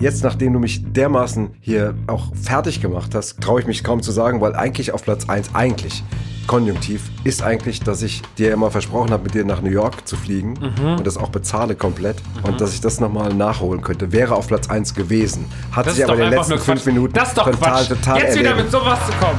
jetzt, 0.00 0.22
nachdem 0.24 0.52
du 0.52 0.58
mich 0.58 0.82
dermaßen 0.92 1.50
hier 1.60 1.94
auch 2.06 2.32
fertig 2.40 2.80
gemacht 2.80 3.14
hast, 3.14 3.40
traue 3.40 3.60
ich 3.60 3.66
mich 3.66 3.82
kaum 3.84 4.02
zu 4.02 4.12
sagen, 4.12 4.40
weil 4.40 4.54
eigentlich 4.54 4.92
auf 4.92 5.02
Platz 5.02 5.28
1, 5.28 5.50
eigentlich 5.54 6.02
konjunktiv, 6.46 7.02
ist 7.24 7.42
eigentlich, 7.42 7.80
dass 7.80 8.00
ich 8.02 8.22
dir 8.38 8.52
immer 8.54 8.70
versprochen 8.70 9.10
habe, 9.10 9.24
mit 9.24 9.34
dir 9.34 9.44
nach 9.44 9.60
New 9.60 9.70
York 9.70 10.08
zu 10.08 10.16
fliegen 10.16 10.54
Mhm. 10.54 10.96
und 10.96 11.06
das 11.06 11.18
auch 11.18 11.28
bezahle 11.28 11.74
komplett 11.74 12.16
und 12.42 12.60
dass 12.60 12.72
ich 12.72 12.80
das 12.80 13.00
nochmal 13.00 13.34
nachholen 13.34 13.82
könnte. 13.82 14.12
Wäre 14.12 14.34
auf 14.34 14.46
Platz 14.48 14.70
1 14.70 14.94
gewesen. 14.94 15.44
Hat 15.72 15.86
Das 15.86 15.94
sich 15.94 16.04
ist 16.04 16.08
aber 16.08 16.16
doch 16.18 16.24
in 16.24 16.30
den 16.30 16.38
einfach 16.38 16.48
letzten 16.50 16.66
nur 16.68 16.76
fünf. 16.76 16.86
Minuten 16.86 17.12
das 17.12 17.28
ist 17.28 17.38
doch 17.38 17.44
total, 17.50 17.58
Quatsch. 17.84 17.88
total 17.88 18.18
Jetzt 18.18 18.38
wieder 18.38 18.50
erledigt. 18.50 18.72
mit 18.72 18.82
sowas 18.82 18.98
zu 19.06 19.12
kommen. 19.18 19.38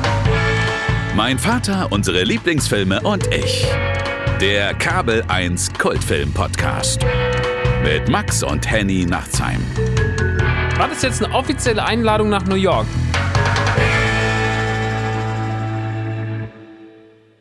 Mein 1.15 1.39
Vater, 1.39 1.87
unsere 1.89 2.23
Lieblingsfilme 2.23 3.01
und 3.01 3.27
ich. 3.33 3.67
Der 4.39 4.73
Kabel 4.75 5.23
1 5.27 5.73
Kultfilm 5.79 6.31
Podcast. 6.31 6.99
Mit 7.83 8.07
Max 8.07 8.43
und 8.43 8.69
Henny 8.69 9.05
Nachtsheim. 9.05 9.59
War 10.79 10.87
das 10.87 11.01
jetzt 11.01 11.21
eine 11.21 11.35
offizielle 11.35 11.83
Einladung 11.83 12.29
nach 12.29 12.45
New 12.45 12.55
York? 12.55 12.87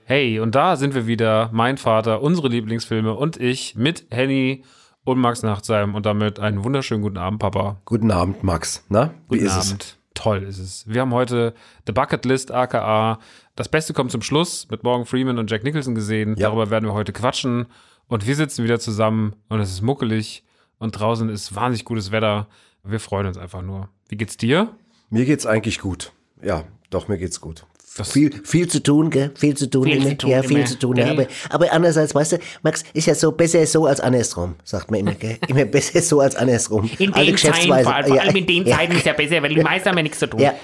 Hey, 0.03 0.41
und 0.41 0.57
da 0.57 0.75
sind 0.75 0.93
wir 0.97 1.07
wieder. 1.07 1.49
Mein 1.53 1.79
Vater, 1.79 2.21
unsere 2.21 2.49
Lieblingsfilme 2.49 3.15
und 3.15 3.37
ich 3.37 3.77
mit 3.77 4.07
Henny 4.11 4.65
und 5.05 5.21
Max 5.21 5.45
Nachtsheim 5.45 5.95
und 5.95 6.05
damit 6.05 6.41
einen 6.41 6.65
wunderschönen 6.65 7.01
guten 7.01 7.17
Abend, 7.17 7.39
Papa. 7.39 7.81
Guten 7.85 8.11
Abend, 8.11 8.43
Max. 8.43 8.85
Na, 8.89 9.15
wie 9.31 9.37
Guten 9.37 9.47
ist 9.47 9.71
Abend. 9.71 9.99
Toll 10.15 10.43
ist 10.43 10.59
es. 10.59 10.85
Wir 10.89 11.03
haben 11.03 11.15
heute 11.15 11.55
The 11.87 11.93
Bucket 11.93 12.25
List, 12.25 12.51
aka 12.51 13.21
Das 13.55 13.69
Beste 13.69 13.93
kommt 13.93 14.11
zum 14.11 14.23
Schluss 14.23 14.67
mit 14.69 14.83
Morgan 14.83 15.07
Freeman 15.07 15.39
und 15.39 15.49
Jack 15.49 15.63
Nicholson 15.63 15.95
gesehen. 15.95 16.31
Ja. 16.31 16.49
Darüber 16.49 16.71
werden 16.71 16.87
wir 16.87 16.93
heute 16.93 17.13
quatschen. 17.13 17.67
Und 18.09 18.27
wir 18.27 18.35
sitzen 18.35 18.65
wieder 18.65 18.81
zusammen 18.81 19.37
und 19.49 19.61
es 19.61 19.71
ist 19.71 19.83
muckelig 19.83 20.43
und 20.81 20.99
draußen 20.99 21.29
ist 21.29 21.55
wahnsinnig 21.55 21.85
gutes 21.85 22.11
Wetter. 22.11 22.49
Wir 22.85 23.01
freuen 23.01 23.27
uns 23.27 23.37
einfach 23.39 23.63
nur. 23.63 23.89
Wie 24.09 24.17
geht's 24.17 24.37
dir? 24.37 24.75
Mir 25.11 25.25
geht's 25.25 25.47
eigentlich 25.47 25.81
gut. 25.81 26.13
Ja, 26.43 26.65
doch, 26.91 27.09
mir 27.09 27.19
geht's 27.19 27.41
gut. 27.41 27.65
Viel, 28.05 28.31
viel 28.45 28.69
zu 28.69 28.81
tun, 28.81 29.11
gell? 29.11 29.33
Viel 29.35 29.57
zu 29.57 29.69
tun, 29.69 29.85
Viel 29.85 29.97
immer. 29.97 30.11
zu 30.11 30.17
tun 30.19 30.31
ja, 30.31 30.43
viel 30.43 30.59
immer. 30.59 30.67
zu 30.67 30.79
tun. 30.79 30.97
Ja. 30.97 31.11
Aber, 31.11 31.27
aber 31.51 31.73
andererseits, 31.73 32.15
weißt 32.15 32.33
du, 32.33 32.39
Max, 32.63 32.85
ist 32.93 33.07
ja 33.07 33.15
so 33.17 33.33
besser 33.33 33.67
so 33.67 33.87
als 33.87 33.99
andersrum, 33.99 34.55
sagt 34.63 34.91
man 34.93 35.01
immer, 35.01 35.15
gell? 35.15 35.37
Immer 35.49 35.65
besser 35.65 36.01
so 36.01 36.21
als 36.21 36.37
andersrum. 36.37 36.89
In 36.99 37.13
Alte 37.13 37.33
den 37.33 37.37
Zeiten, 37.39 37.67
vor 37.67 37.75
allem, 37.75 38.07
vor 38.07 38.17
Ja. 38.17 38.23
allem 38.23 38.37
in 38.37 38.47
den 38.47 38.67
ja. 38.67 38.77
Zeiten 38.77 38.93
ist 38.93 39.05
ja 39.07 39.15
besser, 39.15 39.43
weil 39.43 39.53
die 39.53 39.61
meisten 39.63 39.89
haben 39.89 39.97
ja 39.97 40.03
nichts 40.05 40.21
zu 40.21 40.29
tun. 40.29 40.39
Ja, 40.39 40.55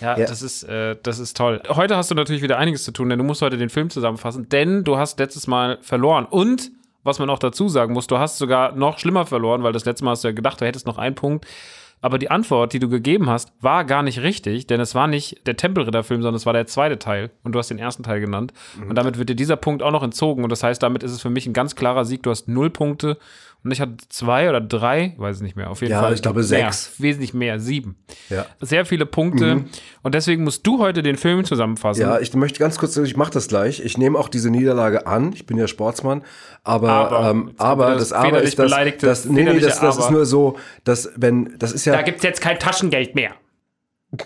Ja, 0.00 0.16
Ja. 0.16 0.26
Das, 0.26 0.42
ist, 0.42 0.62
äh, 0.62 0.94
das 1.02 1.18
ist 1.18 1.36
toll. 1.36 1.60
Heute 1.70 1.96
hast 1.96 2.10
du 2.12 2.14
natürlich 2.14 2.42
wieder 2.42 2.58
einiges 2.58 2.84
zu 2.84 2.92
tun, 2.92 3.08
denn 3.08 3.18
du 3.18 3.24
musst 3.24 3.42
heute 3.42 3.56
den 3.56 3.70
Film 3.70 3.90
zusammenfassen, 3.90 4.48
denn 4.48 4.84
du 4.84 4.96
hast 4.96 5.18
letztes 5.18 5.48
Mal 5.48 5.78
verloren. 5.82 6.24
Und, 6.26 6.70
was 7.06 7.18
man 7.18 7.30
auch 7.30 7.38
dazu 7.38 7.68
sagen 7.68 7.94
muss, 7.94 8.06
du 8.06 8.18
hast 8.18 8.38
sogar 8.38 8.72
noch 8.72 8.98
schlimmer 8.98 9.26
verloren, 9.26 9.62
weil 9.62 9.72
das 9.72 9.84
letzte 9.84 10.04
Mal 10.04 10.12
hast 10.12 10.24
du 10.24 10.28
ja 10.28 10.34
gedacht, 10.34 10.60
du 10.60 10.66
hättest 10.66 10.86
noch 10.86 10.98
einen 10.98 11.14
Punkt. 11.14 11.46
Aber 12.02 12.18
die 12.18 12.30
Antwort, 12.30 12.74
die 12.74 12.78
du 12.78 12.88
gegeben 12.88 13.30
hast, 13.30 13.52
war 13.60 13.84
gar 13.84 14.02
nicht 14.02 14.20
richtig, 14.20 14.66
denn 14.66 14.80
es 14.80 14.94
war 14.94 15.06
nicht 15.06 15.46
der 15.46 15.56
Tempelritter-Film, 15.56 16.20
sondern 16.20 16.36
es 16.36 16.44
war 16.44 16.52
der 16.52 16.66
zweite 16.66 16.98
Teil. 16.98 17.30
Und 17.42 17.52
du 17.52 17.58
hast 17.58 17.70
den 17.70 17.78
ersten 17.78 18.02
Teil 18.02 18.20
genannt. 18.20 18.52
Und 18.88 18.96
damit 18.96 19.18
wird 19.18 19.30
dir 19.30 19.34
dieser 19.34 19.56
Punkt 19.56 19.82
auch 19.82 19.90
noch 19.90 20.02
entzogen. 20.02 20.44
Und 20.44 20.50
das 20.50 20.62
heißt, 20.62 20.82
damit 20.82 21.02
ist 21.02 21.12
es 21.12 21.22
für 21.22 21.30
mich 21.30 21.46
ein 21.46 21.54
ganz 21.54 21.74
klarer 21.74 22.04
Sieg. 22.04 22.22
Du 22.22 22.30
hast 22.30 22.48
null 22.48 22.68
Punkte. 22.68 23.16
Und 23.66 23.72
ich 23.72 23.80
hatte 23.80 23.96
zwei 24.10 24.48
oder 24.48 24.60
drei, 24.60 25.14
weiß 25.16 25.38
ich 25.38 25.42
nicht 25.42 25.56
mehr. 25.56 25.70
Auf 25.70 25.80
jeden 25.80 25.90
Ja, 25.90 26.02
Fall. 26.02 26.14
ich 26.14 26.22
glaube 26.22 26.36
mehr, 26.38 26.44
sechs. 26.44 26.92
Wesentlich 26.98 27.34
mehr, 27.34 27.58
sieben. 27.58 27.96
Ja. 28.30 28.46
Sehr 28.60 28.86
viele 28.86 29.06
Punkte. 29.06 29.64
Und 30.04 30.14
deswegen 30.14 30.44
musst 30.44 30.64
du 30.64 30.78
heute 30.78 31.02
den 31.02 31.16
Film 31.16 31.44
zusammenfassen. 31.44 32.00
Ja, 32.00 32.20
ich 32.20 32.32
möchte 32.34 32.60
ganz 32.60 32.78
kurz, 32.78 32.96
ich 32.96 33.16
mache 33.16 33.32
das 33.32 33.48
gleich. 33.48 33.80
Ich 33.84 33.98
nehme 33.98 34.20
auch 34.20 34.28
diese 34.28 34.50
Niederlage 34.50 35.08
an. 35.08 35.32
Ich 35.32 35.46
bin 35.46 35.58
ja 35.58 35.66
Sportsmann, 35.66 36.22
aber 36.62 36.90
Aber, 36.92 37.28
ähm, 37.28 37.54
aber 37.58 37.90
das 37.94 38.10
das 38.10 38.12
aber 38.12 38.40
ist 38.40 38.56
das, 38.56 38.70
das 39.00 39.24
nee, 39.24 39.42
nee, 39.42 39.58
das, 39.58 39.80
das 39.80 39.98
ist 39.98 40.10
nur 40.12 40.26
so, 40.26 40.56
dass 40.84 41.10
wenn 41.16 41.58
das 41.58 41.72
ist 41.72 41.86
ja 41.86 41.94
Da 41.94 42.02
gibt's 42.02 42.22
jetzt 42.22 42.40
kein 42.40 42.60
Taschengeld 42.60 43.16
mehr. 43.16 43.32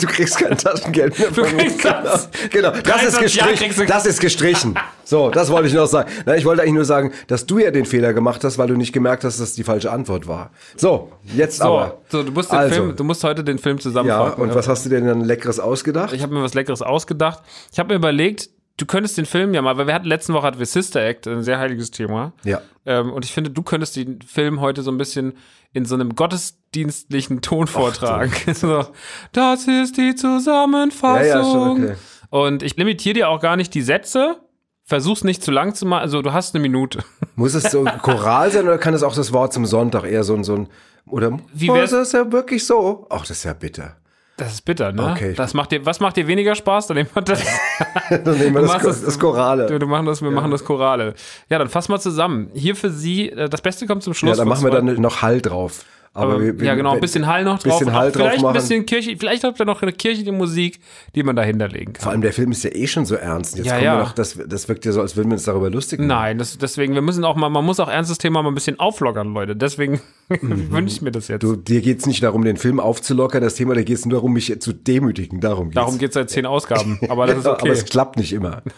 du 0.00 0.06
kriegst 0.06 0.38
kein 0.38 0.56
Taschengeld 0.56 1.18
mehr 1.18 1.30
mir. 1.30 1.56
kriegst 1.58 1.84
das. 1.84 2.28
Genau, 2.50 2.70
das 2.70 3.02
ist 3.04 3.16
23 3.16 3.34
Jahre 3.36 3.50
gestrichen. 3.52 3.76
du- 3.80 3.86
Das 3.86 4.06
ist 4.06 4.20
gestrichen. 4.20 4.74
So, 5.04 5.30
das 5.30 5.50
wollte 5.50 5.68
ich 5.68 5.74
noch 5.74 5.86
sagen. 5.86 6.10
Na, 6.24 6.36
ich 6.36 6.44
wollte 6.44 6.62
eigentlich 6.62 6.74
nur 6.74 6.84
sagen, 6.84 7.12
dass 7.28 7.46
du 7.46 7.58
ja 7.58 7.70
den 7.70 7.84
Fehler 7.86 8.12
gemacht 8.12 8.42
hast, 8.44 8.58
weil 8.58 8.66
du 8.68 8.74
nicht 8.76 8.92
gemerkt 8.92 9.24
hast, 9.24 9.40
dass 9.40 9.48
das 9.50 9.54
die 9.54 9.62
falsche 9.64 9.90
Antwort 9.92 10.26
war. 10.26 10.50
So, 10.76 11.12
jetzt 11.34 11.58
So, 11.58 11.64
aber. 11.64 11.98
so, 12.08 12.22
du 12.22 12.32
musst 12.32 12.50
den 12.52 12.58
Also. 12.58 12.74
Film, 12.74 12.96
du 12.96 13.04
musst 13.04 13.22
heute 13.24 13.44
den 13.44 13.58
Film 13.58 13.76
Ja, 13.76 13.82
zusammenfassen. 13.82 14.40
und 14.42 14.54
was 14.54 14.68
hast 14.68 14.84
du 14.84 14.88
dir 14.90 15.00
denn 15.00 15.20
leckeres 15.22 15.60
ausgedacht? 15.60 16.12
Ich 16.12 16.22
habe 16.22 16.34
mir 16.34 16.42
was 16.42 16.54
Leckeres 16.54 16.82
ausgedacht. 16.82 17.42
Ich 17.72 17.78
habe 17.78 17.90
mir 17.90 17.96
überlegt, 17.96 18.50
du 18.76 18.86
könntest 18.86 19.16
den 19.18 19.26
Film 19.26 19.54
ja 19.54 19.62
mal, 19.62 19.76
weil 19.76 19.86
wir 19.86 19.94
hatten 19.94 20.06
letzte 20.06 20.32
Woche 20.32 20.46
hatten 20.46 20.58
wir 20.58 20.66
Sister 20.66 21.00
Act, 21.04 21.26
ein 21.26 21.42
sehr 21.42 21.58
heiliges 21.58 21.90
Thema. 21.90 22.32
Ja. 22.44 22.60
Ähm, 22.84 23.12
und 23.12 23.24
ich 23.24 23.32
finde, 23.32 23.50
du 23.50 23.62
könntest 23.62 23.96
den 23.96 24.20
Film 24.22 24.60
heute 24.60 24.82
so 24.82 24.90
ein 24.90 24.98
bisschen 24.98 25.34
in 25.72 25.84
so 25.84 25.94
einem 25.94 26.14
gottesdienstlichen 26.14 27.42
Ton 27.42 27.66
vortragen. 27.66 28.32
so, 28.54 28.86
das 29.32 29.66
ist 29.66 29.96
die 29.96 30.14
Zusammenfassung. 30.14 31.26
Ja, 31.26 31.38
ja, 31.38 31.44
schon 31.44 31.84
okay. 31.84 31.94
Und 32.30 32.62
ich 32.62 32.76
limitiere 32.76 33.14
dir 33.14 33.28
auch 33.28 33.40
gar 33.40 33.56
nicht 33.56 33.74
die 33.74 33.82
Sätze. 33.82 34.40
Versuch's 34.84 35.24
nicht 35.24 35.42
zu 35.42 35.50
lang 35.50 35.74
zu 35.74 35.84
machen. 35.86 36.02
Also 36.02 36.22
du 36.22 36.32
hast 36.32 36.54
eine 36.54 36.62
Minute. 36.62 37.02
Muss 37.34 37.54
es 37.54 37.70
so 37.70 37.84
choral 38.02 38.50
sein 38.50 38.64
oder 38.64 38.78
kann 38.78 38.94
es 38.94 39.02
auch 39.02 39.14
das 39.14 39.32
Wort 39.32 39.52
zum 39.52 39.66
Sonntag 39.66 40.04
eher 40.04 40.22
so 40.22 40.34
ein, 40.34 40.44
so 40.44 40.54
ein 40.54 40.68
oder 41.06 41.38
Wie 41.52 41.70
oh, 41.70 41.74
wär's- 41.74 41.92
ist 41.92 41.98
das 41.98 42.12
ja 42.12 42.32
wirklich 42.32 42.64
so? 42.64 43.06
Ach, 43.10 43.20
das 43.20 43.30
ist 43.38 43.44
ja 43.44 43.52
bitter. 43.52 43.96
Das 44.38 44.52
ist 44.52 44.64
bitter, 44.66 44.92
ne? 44.92 45.12
Okay. 45.12 45.32
Das 45.34 45.54
macht 45.54 45.72
dir, 45.72 45.86
was 45.86 45.98
macht 46.00 46.16
dir 46.18 46.26
weniger 46.26 46.54
Spaß? 46.54 46.88
Dann 46.88 46.98
nehmen 46.98 47.08
wir 47.14 47.22
das. 47.22 47.42
Dann 48.10 48.38
nehmen 48.38 48.54
wir 48.54 48.60
Du 48.62 48.66
das, 48.68 48.84
es- 48.84 49.04
das 49.04 49.18
Chorale. 49.18 49.78
Du 49.78 49.86
machen 49.86 50.04
das, 50.04 50.20
wir 50.20 50.30
machen 50.30 50.50
das 50.50 50.62
Chorale. 50.64 51.14
Ja, 51.48 51.58
dann 51.58 51.68
fass 51.70 51.88
mal 51.88 51.98
zusammen. 51.98 52.50
Hier 52.52 52.76
für 52.76 52.90
Sie, 52.90 53.30
äh, 53.30 53.48
das 53.48 53.62
Beste 53.62 53.86
kommt 53.86 54.02
zum 54.02 54.12
Schluss. 54.12 54.30
ja, 54.30 54.36
dann 54.36 54.48
machen 54.48 54.62
wir 54.64 54.70
dann 54.70 55.00
noch 55.00 55.22
Hall 55.22 55.40
drauf. 55.40 55.84
Aber, 56.16 56.32
Aber, 56.34 56.42
wir, 56.42 56.58
wir, 56.58 56.66
ja, 56.66 56.74
genau, 56.74 56.92
ein 56.94 57.00
bisschen 57.00 57.26
Hall 57.26 57.44
noch 57.44 57.58
drauf. 57.58 57.78
bisschen 57.78 57.92
Hall 57.92 58.10
drauf 58.10 58.22
vielleicht 58.22 58.38
ein 58.38 58.42
machen. 58.42 58.54
bisschen 58.54 58.86
Kirche, 58.86 59.16
vielleicht 59.18 59.44
habt 59.44 59.60
ihr 59.60 59.66
noch 59.66 59.82
eine 59.82 59.92
kirchliche 59.92 60.32
Musik, 60.32 60.80
die 61.14 61.22
man 61.22 61.36
dahinter 61.36 61.68
legen 61.68 61.92
kann. 61.92 62.02
Vor 62.02 62.12
allem 62.12 62.22
der 62.22 62.32
Film 62.32 62.52
ist 62.52 62.64
ja 62.64 62.70
eh 62.74 62.86
schon 62.86 63.04
so 63.04 63.16
ernst. 63.16 63.56
Jetzt 63.56 63.66
Ja, 63.66 63.72
kommen 63.74 63.84
ja. 63.84 63.96
wir 63.96 64.02
noch, 64.04 64.12
das, 64.12 64.38
das 64.46 64.68
wirkt 64.68 64.84
ja 64.86 64.92
so, 64.92 65.02
als 65.02 65.14
würden 65.16 65.28
wir 65.28 65.34
uns 65.34 65.44
darüber 65.44 65.68
lustig 65.68 65.98
machen. 65.98 66.08
Nein, 66.08 66.38
das, 66.38 66.56
deswegen, 66.56 66.94
wir 66.94 67.02
müssen 67.02 67.24
auch 67.24 67.36
mal, 67.36 67.50
man 67.50 67.64
muss 67.64 67.78
auch 67.80 67.88
ernstes 67.88 68.18
Thema 68.18 68.42
mal 68.42 68.48
ein 68.50 68.54
bisschen 68.54 68.80
auflockern, 68.80 69.34
Leute. 69.34 69.54
Deswegen 69.54 70.00
wünsche 70.28 70.94
ich 70.94 71.02
mir 71.02 71.12
das 71.12 71.28
jetzt. 71.28 71.42
Mhm. 71.42 71.48
Du, 71.48 71.56
dir 71.56 71.82
geht 71.82 71.98
es 72.00 72.06
nicht 72.06 72.22
darum, 72.22 72.44
den 72.44 72.56
Film 72.56 72.80
aufzulockern, 72.80 73.42
das 73.42 73.54
Thema, 73.54 73.74
da 73.74 73.82
geht 73.82 73.98
es 73.98 74.06
nur 74.06 74.14
darum, 74.18 74.32
mich 74.32 74.58
zu 74.60 74.72
demütigen. 74.72 75.40
Darum 75.40 75.66
geht's. 75.66 75.74
Darum 75.76 75.98
geht 75.98 76.08
es 76.10 76.14
seit 76.14 76.30
zehn 76.30 76.46
Ausgaben. 76.46 76.98
Aber 77.08 77.26
das 77.26 77.38
ist 77.38 77.46
okay. 77.46 77.58
Aber 77.68 77.72
es 77.72 77.84
klappt 77.84 78.16
nicht 78.16 78.32
immer. 78.32 78.62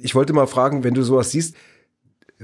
ich 0.00 0.14
wollte 0.14 0.32
mal 0.32 0.46
fragen, 0.46 0.82
wenn 0.84 0.94
du 0.94 1.02
sowas 1.02 1.30
siehst, 1.30 1.54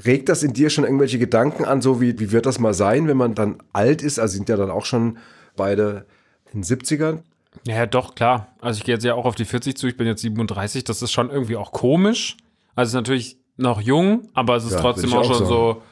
regt 0.05 0.28
das 0.28 0.43
in 0.43 0.52
dir 0.52 0.69
schon 0.70 0.84
irgendwelche 0.84 1.19
Gedanken 1.19 1.64
an, 1.64 1.81
so 1.81 2.00
wie, 2.02 2.19
wie 2.20 2.31
wird 2.32 2.44
das 2.46 2.58
mal 2.58 2.75
sein, 2.75 3.08
wenn 3.08 3.16
man 3.16 3.34
dann 3.34 3.56
alt 3.72 4.02
ist? 4.02 4.19
Also 4.20 4.37
sind 4.37 4.49
ja 4.50 4.56
dann 4.56 4.70
auch 4.70 4.84
schon 4.84 5.16
beide 5.58 6.06
in 6.55 6.62
den 6.62 6.64
70ern. 6.64 7.19
Ja, 7.66 7.84
doch, 7.84 8.14
klar. 8.14 8.49
Also 8.60 8.78
ich 8.78 8.84
gehe 8.84 8.94
jetzt 8.94 9.05
ja 9.05 9.12
auch 9.14 9.26
auf 9.26 9.34
die 9.34 9.44
40 9.44 9.76
zu, 9.76 9.87
ich 9.87 9.96
bin 9.99 10.06
jetzt 10.06 10.22
37, 10.22 10.84
das 10.84 11.02
ist 11.02 11.12
schon 11.12 11.28
irgendwie 11.28 11.56
auch 11.56 11.72
komisch. 11.72 12.37
Also 12.75 12.88
es 12.88 12.90
ist 12.93 12.94
natürlich 12.94 13.37
noch 13.56 13.81
jung, 13.81 14.28
aber 14.34 14.56
es 14.56 14.64
ist 14.64 14.72
Ja, 14.72 14.81
trotzdem 14.81 15.12
auch 15.12 15.19
auch 15.19 15.25
schon 15.25 15.34
sagen. 15.34 15.49
so, 15.49 15.82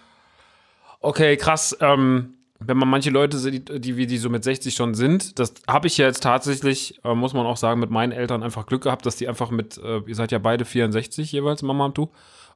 okay, 1.00 1.36
krass, 1.36 1.76
ähm, 1.80 2.34
wenn 2.58 2.76
man 2.78 2.88
manche 2.88 3.10
Leute 3.10 3.38
sieht, 3.38 3.84
die 3.84 3.96
wie 3.96 4.06
die 4.06 4.16
so 4.16 4.30
mit 4.30 4.42
60 4.44 4.74
schon 4.74 4.94
sind, 4.94 5.38
das 5.38 5.52
habe 5.68 5.88
ich 5.88 5.98
ja 5.98 6.06
jetzt 6.06 6.22
tatsächlich, 6.22 6.98
äh, 7.04 7.14
muss 7.14 7.34
man 7.34 7.44
auch 7.44 7.58
sagen, 7.58 7.80
mit 7.80 7.90
meinen 7.90 8.12
Eltern 8.12 8.42
einfach 8.42 8.64
Glück 8.66 8.84
gehabt, 8.84 9.04
dass 9.04 9.16
die 9.16 9.28
einfach 9.28 9.50
mit, 9.50 9.76
äh, 9.78 9.98
ihr 10.06 10.14
seid 10.14 10.32
ja 10.32 10.38
beide 10.38 10.64
64 10.64 11.32
jeweils, 11.32 11.62
Mama 11.62 11.86
und 11.86 11.98
du. 11.98 12.10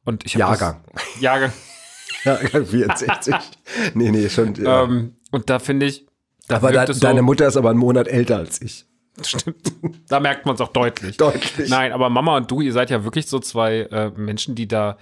Und 0.05 0.25
ich 0.25 0.35
Jahrgang. 0.35 0.83
Das, 0.95 1.21
Jahrgang. 1.21 1.53
Ja, 2.25 2.37
64. 2.37 3.35
nee, 3.95 4.11
nee, 4.11 4.29
schon. 4.31 4.55
Ja. 4.55 4.85
Ähm, 4.85 5.17
und 5.33 5.51
da 5.51 5.59
finde 5.59 5.87
ich, 5.87 6.07
aber 6.51 6.73
es 6.75 6.99
so, 6.99 7.03
deine 7.03 7.23
Mutter 7.23 7.47
ist 7.47 7.57
aber 7.57 7.71
einen 7.71 7.79
Monat 7.79 8.09
älter 8.09 8.39
als 8.39 8.61
ich. 8.63 8.87
Stimmt. 9.23 9.73
Da 10.09 10.21
merkt 10.21 10.47
man 10.47 10.55
es 10.55 10.61
auch 10.61 10.73
deutlich. 10.73 11.17
Deutlich. 11.17 11.69
Nein, 11.69 11.93
aber 11.93 12.11
Mama 12.11 12.37
und 12.37 12.51
du, 12.51 12.61
ihr 12.61 12.73
seid 12.73 12.91
ja 12.91 13.05
wirklich 13.05 13.27
so 13.27 13.39
zwei 13.39 13.81
äh, 13.91 14.11
Menschen, 14.17 14.55
die 14.55 14.69
da, 14.69 14.97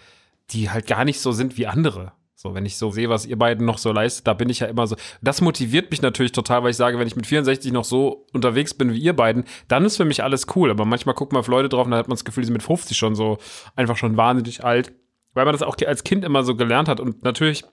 die 0.51 0.71
halt 0.71 0.87
gar 0.87 1.05
nicht 1.05 1.21
so 1.21 1.33
sind 1.33 1.57
wie 1.57 1.67
andere. 1.67 2.13
So, 2.41 2.55
wenn 2.55 2.65
ich 2.65 2.77
so 2.77 2.93
sehe, 2.93 3.09
was 3.09 3.27
ihr 3.27 3.37
beiden 3.37 3.67
noch 3.67 3.79
so 3.79 3.91
leistet, 3.91 4.29
da 4.29 4.33
bin 4.33 4.49
ich 4.49 4.61
ja 4.61 4.69
immer 4.69 4.87
so. 4.87 4.95
Das 5.21 5.41
motiviert 5.41 5.91
mich 5.91 6.03
natürlich 6.03 6.31
total, 6.31 6.63
weil 6.63 6.71
ich 6.71 6.77
sage, 6.77 6.97
wenn 6.99 7.09
ich 7.09 7.17
mit 7.17 7.27
64 7.27 7.73
noch 7.73 7.85
so 7.85 8.27
unterwegs 8.33 8.75
bin 8.75 8.93
wie 8.93 8.99
ihr 8.99 9.13
beiden, 9.13 9.45
dann 9.67 9.85
ist 9.85 9.97
für 9.97 10.05
mich 10.05 10.23
alles 10.23 10.47
cool. 10.55 10.71
Aber 10.71 10.85
manchmal 10.85 11.17
guckt 11.17 11.33
man 11.33 11.41
auf 11.41 11.49
Leute 11.49 11.69
drauf 11.69 11.85
und 11.87 11.91
dann 11.91 11.99
hat 11.99 12.07
man 12.07 12.15
das 12.15 12.25
Gefühl, 12.25 12.43
die 12.43 12.47
sind 12.47 12.53
mit 12.53 12.63
50 12.63 12.97
schon 12.97 13.17
so 13.17 13.39
einfach 13.75 13.97
schon 13.97 14.17
wahnsinnig 14.17 14.65
alt. 14.65 14.93
Weil 15.35 15.47
man 15.47 15.53
das 15.53 15.63
auch 15.63 15.77
als 15.85 16.05
Kind 16.05 16.25
immer 16.25 16.45
so 16.45 16.55
gelernt 16.55 16.89
hat. 16.89 17.01
Und 17.01 17.25
natürlich 17.25 17.65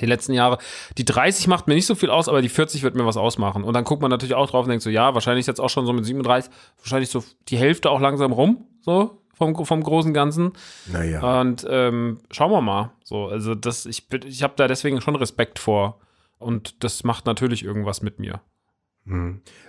die 0.00 0.06
letzten 0.06 0.32
Jahre. 0.32 0.58
Die 0.96 1.04
30 1.04 1.46
macht 1.46 1.68
mir 1.68 1.74
nicht 1.74 1.86
so 1.86 1.94
viel 1.94 2.10
aus, 2.10 2.28
aber 2.28 2.42
die 2.42 2.48
40 2.48 2.82
wird 2.82 2.94
mir 2.94 3.06
was 3.06 3.16
ausmachen. 3.16 3.64
Und 3.64 3.74
dann 3.74 3.84
guckt 3.84 4.02
man 4.02 4.10
natürlich 4.10 4.34
auch 4.34 4.50
drauf 4.50 4.64
und 4.64 4.70
denkt 4.70 4.82
so, 4.82 4.90
ja, 4.90 5.14
wahrscheinlich 5.14 5.42
ist 5.42 5.46
jetzt 5.48 5.60
auch 5.60 5.70
schon 5.70 5.86
so 5.86 5.92
mit 5.92 6.04
37, 6.04 6.50
wahrscheinlich 6.78 7.10
so 7.10 7.24
die 7.48 7.56
Hälfte 7.56 7.90
auch 7.90 8.00
langsam 8.00 8.32
rum, 8.32 8.66
so 8.80 9.22
vom, 9.34 9.54
vom 9.64 9.82
großen 9.82 10.12
Ganzen. 10.12 10.52
Naja. 10.86 11.40
Und 11.40 11.66
ähm, 11.70 12.18
schauen 12.30 12.50
wir 12.50 12.60
mal. 12.60 12.92
So, 13.04 13.26
also 13.26 13.54
das, 13.54 13.86
ich, 13.86 14.06
ich 14.24 14.42
habe 14.42 14.54
da 14.56 14.66
deswegen 14.66 15.00
schon 15.00 15.16
Respekt 15.16 15.58
vor. 15.58 16.00
Und 16.38 16.84
das 16.84 17.04
macht 17.04 17.26
natürlich 17.26 17.64
irgendwas 17.64 18.02
mit 18.02 18.18
mir. 18.18 18.40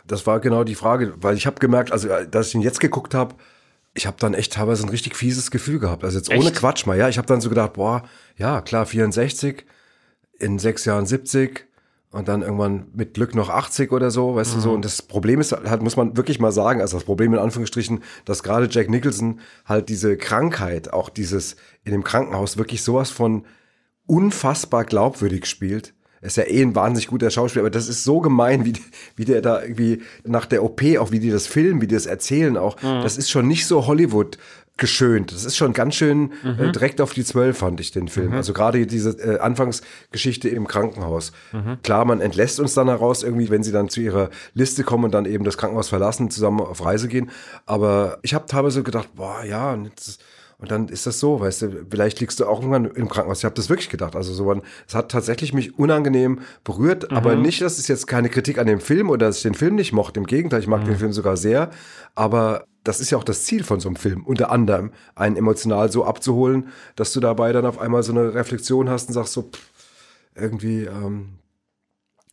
Das 0.05 0.27
war 0.27 0.39
genau 0.39 0.63
die 0.63 0.75
Frage, 0.75 1.13
weil 1.17 1.37
ich 1.37 1.47
habe 1.47 1.59
gemerkt, 1.59 1.91
also 1.91 2.09
äh, 2.09 2.27
dass 2.27 2.49
ich 2.49 2.55
ihn 2.55 2.61
jetzt 2.61 2.79
geguckt 2.79 3.13
habe, 3.13 3.35
ich 3.93 4.05
habe 4.05 4.17
dann 4.19 4.33
echt 4.33 4.53
teilweise 4.53 4.85
ein 4.85 4.89
richtig 4.89 5.15
fieses 5.15 5.49
Gefühl 5.51 5.79
gehabt. 5.79 6.03
Also 6.03 6.17
jetzt 6.17 6.29
ohne 6.29 6.49
Echt? 6.49 6.55
Quatsch 6.55 6.85
mal, 6.85 6.97
ja. 6.97 7.09
Ich 7.09 7.17
habe 7.17 7.27
dann 7.27 7.41
so 7.41 7.49
gedacht, 7.49 7.73
boah, 7.73 8.03
ja, 8.37 8.61
klar, 8.61 8.85
64, 8.85 9.65
in 10.39 10.59
sechs 10.59 10.85
Jahren 10.85 11.05
70 11.05 11.67
und 12.11 12.27
dann 12.27 12.41
irgendwann 12.41 12.87
mit 12.93 13.13
Glück 13.13 13.35
noch 13.35 13.49
80 13.49 13.91
oder 13.91 14.09
so, 14.09 14.35
weißt 14.35 14.55
du 14.55 14.59
so. 14.59 14.71
Und 14.71 14.83
das 14.83 15.01
Problem 15.01 15.39
ist 15.39 15.51
halt, 15.51 15.83
muss 15.83 15.95
man 15.95 16.17
wirklich 16.17 16.39
mal 16.39 16.51
sagen, 16.51 16.81
also 16.81 16.97
das 16.97 17.03
Problem 17.03 17.33
in 17.33 17.39
Anführungsstrichen, 17.39 18.01
dass 18.25 18.41
gerade 18.41 18.67
Jack 18.69 18.89
Nicholson 18.89 19.39
halt 19.65 19.89
diese 19.89 20.17
Krankheit, 20.17 20.91
auch 20.91 21.09
dieses 21.09 21.55
in 21.83 21.91
dem 21.91 22.03
Krankenhaus 22.03 22.57
wirklich 22.57 22.81
sowas 22.81 23.11
von 23.11 23.45
unfassbar 24.07 24.85
glaubwürdig 24.85 25.45
spielt. 25.45 25.93
Er 26.21 26.27
ist 26.27 26.35
ja 26.35 26.43
eh 26.43 26.61
ein 26.61 26.75
wahnsinnig 26.75 27.07
guter 27.07 27.29
Schauspieler, 27.29 27.61
aber 27.63 27.69
das 27.69 27.87
ist 27.87 28.03
so 28.03 28.19
gemein, 28.19 28.65
wie, 28.65 28.73
wie 29.15 29.23
der 29.23 29.41
da 29.41 29.61
irgendwie 29.61 30.01
nach 30.25 30.45
der 30.47 30.63
OP, 30.63 30.81
auch 30.97 31.11
wie 31.11 31.19
die 31.19 31.29
das 31.29 31.47
filmen, 31.47 31.79
wie 31.79 31.87
die 31.87 31.95
das 31.95 32.07
erzählen 32.07 32.57
auch. 32.57 32.75
Das 32.81 33.17
ist 33.17 33.29
schon 33.29 33.47
nicht 33.47 33.67
so 33.67 33.87
Hollywood 33.87 34.37
geschönt. 34.79 35.31
Das 35.31 35.45
ist 35.45 35.55
schon 35.57 35.73
ganz 35.73 35.95
schön 35.95 36.31
äh, 36.43 36.71
direkt 36.71 36.99
auf 37.01 37.13
die 37.13 37.23
Zwölf, 37.23 37.57
fand 37.59 37.79
ich 37.79 37.91
den 37.91 38.07
Film. 38.07 38.33
Also 38.33 38.53
gerade 38.53 38.85
diese 38.87 39.11
äh, 39.19 39.39
Anfangsgeschichte 39.39 40.49
im 40.49 40.67
Krankenhaus. 40.67 41.31
Klar, 41.83 42.05
man 42.05 42.21
entlässt 42.21 42.59
uns 42.59 42.73
dann 42.73 42.87
heraus, 42.87 43.23
irgendwie, 43.23 43.49
wenn 43.49 43.63
sie 43.63 43.71
dann 43.71 43.89
zu 43.89 44.01
ihrer 44.01 44.29
Liste 44.53 44.83
kommen 44.83 45.05
und 45.05 45.11
dann 45.13 45.25
eben 45.25 45.43
das 45.43 45.57
Krankenhaus 45.57 45.89
verlassen, 45.89 46.31
zusammen 46.31 46.61
auf 46.61 46.83
Reise 46.83 47.07
gehen. 47.07 47.29
Aber 47.65 48.17
ich 48.23 48.33
habe 48.33 48.45
teilweise 48.47 48.81
gedacht, 48.83 49.09
boah, 49.15 49.43
ja, 49.43 49.73
und 49.73 49.85
jetzt 49.85 50.23
und 50.61 50.71
dann 50.71 50.89
ist 50.89 51.05
das 51.07 51.21
so, 51.21 51.39
weißt 51.39 51.61
du, 51.61 51.85
vielleicht 51.89 52.19
liegst 52.19 52.37
du 52.41 52.45
auch 52.45 52.59
irgendwann 52.59 52.83
im 52.83 53.07
Krankenhaus. 53.07 53.37
Ich 53.37 53.45
habe 53.45 53.55
das 53.55 53.69
wirklich 53.69 53.87
gedacht. 53.89 54.13
Also 54.17 54.33
so, 54.33 54.43
man- 54.43 54.61
es 54.89 54.93
hat 54.93 55.09
tatsächlich 55.09 55.53
mich 55.53 55.79
unangenehm 55.79 56.39
berührt, 56.65 57.13
aber 57.13 57.37
nicht, 57.37 57.61
das 57.61 57.79
ist 57.79 57.87
jetzt 57.87 58.07
keine 58.07 58.27
Kritik 58.27 58.57
an 58.57 58.67
dem 58.67 58.81
Film 58.81 59.09
oder 59.09 59.27
dass 59.27 59.37
ich 59.37 59.43
den 59.43 59.53
Film 59.53 59.75
nicht 59.75 59.93
mochte. 59.93 60.19
Im 60.19 60.25
Gegenteil, 60.25 60.59
ich 60.59 60.67
mag 60.67 60.83
den 60.83 60.97
Film 60.97 61.13
sogar 61.13 61.37
sehr. 61.37 61.69
Aber 62.13 62.65
das 62.83 62.99
ist 62.99 63.09
ja 63.09 63.17
auch 63.17 63.23
das 63.23 63.43
Ziel 63.43 63.63
von 63.63 63.79
so 63.79 63.89
einem 63.89 63.95
Film, 63.95 64.23
unter 64.25 64.51
anderem 64.51 64.91
einen 65.15 65.35
emotional 65.35 65.91
so 65.91 66.05
abzuholen, 66.05 66.69
dass 66.95 67.13
du 67.13 67.19
dabei 67.19 67.51
dann 67.51 67.65
auf 67.65 67.79
einmal 67.79 68.03
so 68.03 68.11
eine 68.11 68.33
Reflexion 68.33 68.89
hast 68.89 69.07
und 69.07 69.13
sagst 69.13 69.33
so, 69.33 69.43
pff, 69.43 69.69
irgendwie, 70.35 70.83
ähm, 70.85 71.39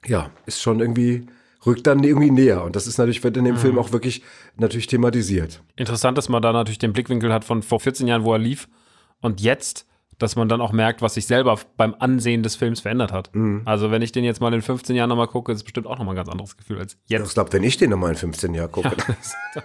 ja, 0.07 0.31
ist 0.47 0.63
schon 0.63 0.81
irgendwie, 0.81 1.27
rückt 1.65 1.87
dann 1.87 2.05
irgendwie 2.05 2.31
näher. 2.31 2.63
Und 2.63 2.77
das 2.77 2.87
ist 2.87 2.99
natürlich, 2.99 3.25
wird 3.25 3.37
in 3.37 3.45
dem 3.45 3.57
Film 3.57 3.79
auch 3.79 3.93
wirklich 3.93 4.23
natürlich 4.57 4.87
thematisiert. 4.87 5.63
Interessant, 5.75 6.17
dass 6.17 6.29
man 6.29 6.43
da 6.43 6.53
natürlich 6.53 6.79
den 6.79 6.93
Blickwinkel 6.93 7.33
hat 7.33 7.45
von 7.45 7.63
vor 7.63 7.81
14 7.81 8.07
Jahren, 8.07 8.25
wo 8.25 8.33
er 8.33 8.39
lief. 8.39 8.69
Und 9.21 9.41
jetzt, 9.41 9.87
dass 10.19 10.35
man 10.37 10.49
dann 10.49 10.61
auch 10.61 10.73
merkt, 10.73 11.03
was 11.03 11.15
sich 11.15 11.27
selber 11.27 11.59
beim 11.77 11.95
Ansehen 11.99 12.43
des 12.43 12.57
Films 12.57 12.81
verändert 12.81 13.13
hat. 13.13 13.29
Mhm. 13.35 13.63
Also, 13.67 13.91
wenn 13.91 14.01
ich 14.03 14.13
den 14.13 14.25
jetzt 14.25 14.41
mal 14.41 14.53
in 14.55 14.63
15 14.63 14.97
Jahren 14.97 15.09
nochmal 15.11 15.27
gucke, 15.29 15.53
ist 15.53 15.59
es 15.59 15.63
bestimmt 15.65 15.87
auch 15.87 15.99
nochmal 15.99 16.15
ein 16.15 16.17
ganz 16.17 16.29
anderes 16.29 16.57
Gefühl 16.57 16.79
als 16.79 16.95
Ich 17.05 17.11
jetzt. 17.11 17.35
glaube, 17.35 17.53
wenn 17.53 17.63
ich 17.63 17.77
den 17.77 17.91
nochmal 17.91 18.11
in 18.11 18.17
15 18.17 18.55
Jahren 18.55 18.73
gucke, 18.73 18.91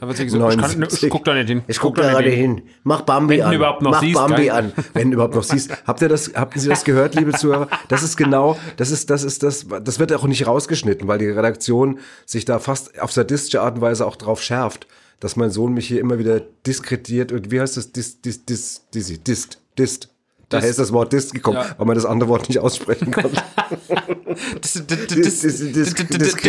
Da 0.00 0.06
wird 0.06 0.16
sich 0.16 0.30
so, 0.30 0.36
ich, 0.38 0.42
kann, 0.50 0.60
79. 0.60 1.02
ich 1.04 1.10
guck 1.10 1.24
da 1.24 1.34
nicht 1.34 1.48
hin. 1.48 1.62
Ich 1.66 1.78
guck 1.78 1.96
da 1.96 2.10
gerade 2.10 2.30
hin. 2.30 2.62
Mach 2.84 3.02
Bambi 3.02 3.38
Wenn 3.38 3.44
an. 3.46 3.54
überhaupt 3.54 3.82
noch 3.82 3.90
Mach 3.92 4.00
siehst, 4.00 4.14
Bambi 4.14 4.46
geil. 4.46 4.50
an. 4.50 4.72
wenn 4.94 5.10
du 5.10 5.14
überhaupt 5.14 5.34
noch 5.34 5.42
siehst. 5.42 5.70
Habt 5.86 6.00
ihr 6.02 6.08
das, 6.08 6.32
habt 6.34 6.58
Sie 6.58 6.68
das 6.68 6.84
gehört, 6.84 7.14
liebe 7.14 7.32
Zuhörer? 7.32 7.68
Das 7.88 8.02
ist 8.02 8.16
genau, 8.16 8.58
das 8.76 8.90
ist, 8.90 9.10
das 9.10 9.24
ist 9.24 9.42
das, 9.42 9.66
das 9.82 9.98
wird 9.98 10.12
auch 10.12 10.26
nicht 10.26 10.46
rausgeschnitten, 10.46 11.08
weil 11.08 11.18
die 11.18 11.26
Redaktion 11.28 11.98
sich 12.26 12.44
da 12.44 12.58
fast 12.58 12.98
auf 13.00 13.12
sadistische 13.12 13.62
Art 13.62 13.76
und 13.76 13.80
Weise 13.80 14.06
auch 14.06 14.16
drauf 14.16 14.42
schärft, 14.42 14.86
dass 15.20 15.36
mein 15.36 15.50
Sohn 15.50 15.72
mich 15.74 15.88
hier 15.88 16.00
immer 16.00 16.18
wieder 16.18 16.40
diskretiert 16.66 17.32
und 17.32 17.50
wie 17.50 17.60
heißt 17.60 17.76
das? 17.76 17.92
Dis, 17.92 18.20
dis, 18.20 18.44
dis, 18.44 18.86
dis, 18.94 19.22
dist, 19.22 19.60
dist. 19.78 20.14
Daher 20.50 20.70
ist 20.70 20.78
das 20.78 20.92
Wort 20.92 21.12
dist 21.12 21.34
gekommen, 21.34 21.58
Ja. 21.58 21.74
weil 21.76 21.86
man 21.86 21.94
das 21.94 22.06
andere 22.06 22.30
Wort 22.30 22.48
nicht 22.48 22.58
aussprechen 22.58 23.10
konnte. 23.12 23.42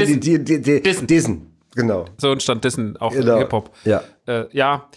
Dissen. 0.04 1.08
dissen. 1.08 1.54
Genau. 1.76 2.06
So 2.18 2.32
entstand 2.32 2.64
dessen 2.64 2.98
auch 2.98 3.12
Genau. 3.12 3.38
Hip-Hop. 3.38 3.72
Ja. 3.86 4.02
Äh, 4.26 4.46
ja. 4.52 4.90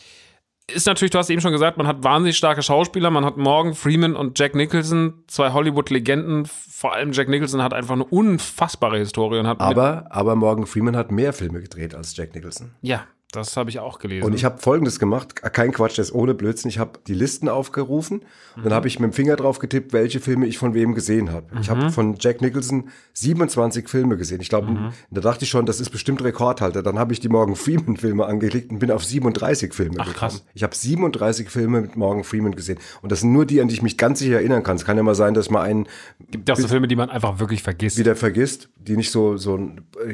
Ist 0.73 0.87
natürlich, 0.87 1.11
du 1.11 1.19
hast 1.19 1.29
eben 1.29 1.41
schon 1.41 1.53
gesagt, 1.53 1.77
man 1.77 1.87
hat 1.87 2.03
wahnsinnig 2.05 2.37
starke 2.37 2.63
Schauspieler. 2.63 3.11
Man 3.11 3.25
hat 3.25 3.37
Morgan 3.37 3.75
Freeman 3.75 4.15
und 4.17 4.39
Jack 4.39 4.55
Nicholson, 4.55 5.25
zwei 5.27 5.51
Hollywood-Legenden. 5.53 6.47
Vor 6.47 6.95
allem 6.95 7.13
Jack 7.13 7.29
Nicholson 7.29 7.61
hat 7.63 7.75
einfach 7.75 7.95
eine 7.95 8.05
unfassbare 8.05 8.99
Historie 8.99 9.39
und 9.41 9.47
hat 9.47 9.61
Aber, 9.61 10.07
aber 10.11 10.35
Morgan 10.37 10.67
Freeman 10.67 10.97
hat 10.97 11.11
mehr 11.11 11.33
Filme 11.33 11.61
gedreht 11.61 11.95
als 11.95 12.17
Jack 12.17 12.35
Nicholson. 12.35 12.71
ja, 12.81 13.05
das 13.33 13.57
habe 13.57 13.71
ich 13.71 13.79
auch 13.81 13.99
gelesen. 13.99 14.25
Und 14.25 14.35
ich 14.35 14.45
habe 14.45 14.59
Folgendes 14.59 14.99
gemacht, 15.01 15.43
kein 15.53 15.73
Quatsch, 15.73 15.99
das 15.99 16.09
ist 16.11 16.15
ohne 16.15 16.35
Blödsinn. 16.35 16.69
Ich 16.69 16.79
habe 16.79 17.01
die 17.07 17.15
Listen 17.15 17.49
aufgerufen 17.49 18.19
und 18.21 18.59
Mhm. 18.59 18.63
dann 18.65 18.75
habe 18.75 18.87
ich 18.89 19.01
mit 19.01 19.11
dem 19.11 19.15
Finger 19.15 19.37
drauf 19.37 19.59
getippt, 19.59 19.93
welche 19.93 20.21
Filme 20.21 20.47
ich 20.47 20.59
von 20.59 20.75
wem 20.75 20.95
gesehen 20.95 21.33
habe. 21.33 21.47
Ich 21.61 21.69
Mhm. 21.69 21.71
habe 21.77 21.91
von 21.91 22.17
Jack 22.21 22.41
Nicholson 22.43 22.91
27 23.15 23.89
Filme 23.89 24.17
gesehen. 24.17 24.41
Ich 24.41 24.49
glaube, 24.49 24.71
Mhm. 24.71 24.93
da 25.11 25.21
dachte 25.21 25.45
ich 25.45 25.51
schon, 25.51 25.67
das 25.67 25.81
ist 25.81 25.91
bestimmt 25.91 26.23
Rekordhalter. 26.23 26.83
Dann 26.83 26.99
habe 26.99 27.13
ich 27.13 27.21
die 27.21 27.29
Morgan 27.29 27.57
Freeman 27.57 27.97
Filme 27.97 28.27
angelegt 28.27 28.71
und 28.71 28.79
bin 28.79 28.91
auf 28.91 29.05
37 29.05 29.73
Filme 29.75 29.95
Ach, 29.99 30.05
gekommen. 30.07 30.15
krass. 30.15 30.45
Ich 30.55 30.63
habe 30.63 30.75
37 30.75 31.49
Filme 31.51 31.81
mit 31.81 31.97
Morgan 31.97 32.25
Freeman 32.25 32.55
gesehen. 32.55 32.79
Und 33.01 33.11
das 33.13 33.21
sind 33.21 33.33
nur 33.33 33.47
die, 33.47 33.61
an 33.61 33.69
die 33.69 33.75
ich 33.75 33.83
mich 33.83 33.97
ganz 33.97 34.19
sicher 34.19 34.35
erinnern 34.37 34.63
kann. 34.63 34.77
Es 34.77 34.85
kann 34.85 34.97
ja 34.97 35.03
mal 35.03 35.15
sein, 35.15 35.35
dass 35.35 35.51
mal 35.51 35.63
einen 35.63 35.89
gibt 36.31 36.51
auch 36.51 36.57
so 36.57 36.69
Filme, 36.69 36.89
die 36.89 36.97
man 36.97 37.11
einfach 37.11 37.39
wirklich 37.41 37.63
vergisst. 37.63 37.99
wieder 37.99 38.15
vergisst, 38.17 38.69
die 38.77 38.97
nicht 38.97 39.11
so, 39.11 39.37
so 39.37 39.59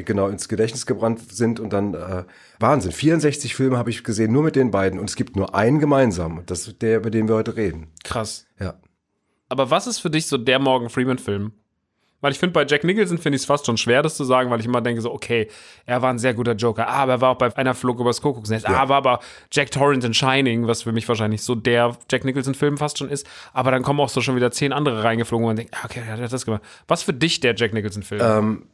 genau 0.05 0.29
ins 0.29 0.49
Gedächtnis 0.49 0.87
gebrannt 0.87 1.21
sind 1.33 1.59
und 1.61 1.73
dann 1.73 1.95
äh, 1.95 2.25
Wahnsinn. 2.61 2.93
64 2.93 3.55
Filme 3.55 3.79
habe 3.79 3.91
ich 3.91 4.05
gesehen, 4.05 4.33
nur 4.33 4.43
mit 4.43 4.57
den 4.57 4.71
beiden 4.71 4.99
und 4.99 5.09
es 5.09 5.17
gibt 5.17 5.37
nur 5.37 5.55
einen 5.55 5.79
gemeinsam 5.79 6.43
das 6.47 6.67
ist 6.67 6.83
der, 6.83 6.99
über 6.99 7.11
den 7.11 7.29
wir 7.29 7.37
heute 7.37 7.57
reden. 7.57 7.89
Krass. 8.05 8.47
Ja. 8.59 8.75
Aber 9.49 9.71
was 9.71 9.87
ist 9.87 9.99
für 9.99 10.11
dich 10.11 10.27
so 10.27 10.37
der 10.37 10.59
Morgan 10.59 10.91
Freeman-Film? 10.91 11.53
Weil 12.21 12.33
ich 12.33 12.39
finde, 12.39 12.53
bei 12.53 12.67
Jack 12.67 12.83
Nicholson 12.83 13.19
finde 13.19 13.37
ich 13.37 13.43
es 13.43 13.47
fast 13.47 13.65
schon 13.65 13.77
schwer, 13.77 14.03
das 14.03 14.17
zu 14.17 14.25
sagen, 14.25 14.51
weil 14.51 14.59
ich 14.59 14.67
immer 14.67 14.81
denke 14.81 15.01
so, 15.01 15.13
okay, 15.13 15.47
er 15.87 16.03
war 16.03 16.11
ein 16.11 16.19
sehr 16.19 16.35
guter 16.35 16.55
Joker, 16.55 16.89
aber 16.89 17.13
er 17.13 17.21
war 17.21 17.31
auch 17.31 17.39
bei 17.39 17.57
einer 17.57 17.75
Flug 17.75 18.01
übers 18.01 18.21
Kuckucksnest, 18.21 18.69
ah, 18.69 18.77
aber 18.77 18.97
aber 18.97 19.21
Jack 19.53 19.71
Torrance 19.71 20.05
in 20.05 20.15
Shining, 20.15 20.67
was 20.67 20.83
für 20.83 20.91
mich 20.91 21.09
wahrscheinlich 21.09 21.43
so 21.43 21.55
der 21.55 21.97
Jack 22.11 22.25
Nicholson-Film 22.25 22.77
fast 22.77 22.99
schon 22.99 23.09
ist, 23.09 23.25
aber 23.53 23.71
dann 23.71 23.85
kommen 23.85 24.01
auch 24.01 24.09
so 24.09 24.21
schon 24.21 24.35
wieder 24.35 24.51
zehn 24.51 24.73
andere 24.73 25.05
reingeflogen 25.05 25.45
und 25.45 25.51
man 25.51 25.57
denkt, 25.57 25.75
ah, 25.77 25.85
okay, 25.85 26.03
er 26.07 26.19
hat 26.19 26.33
das 26.33 26.45
gemacht. 26.45 26.63
Was 26.89 27.05
für 27.05 27.13
dich 27.13 27.39
der 27.39 27.55
Jack 27.55 27.73
Nicholson-Film? 27.73 28.67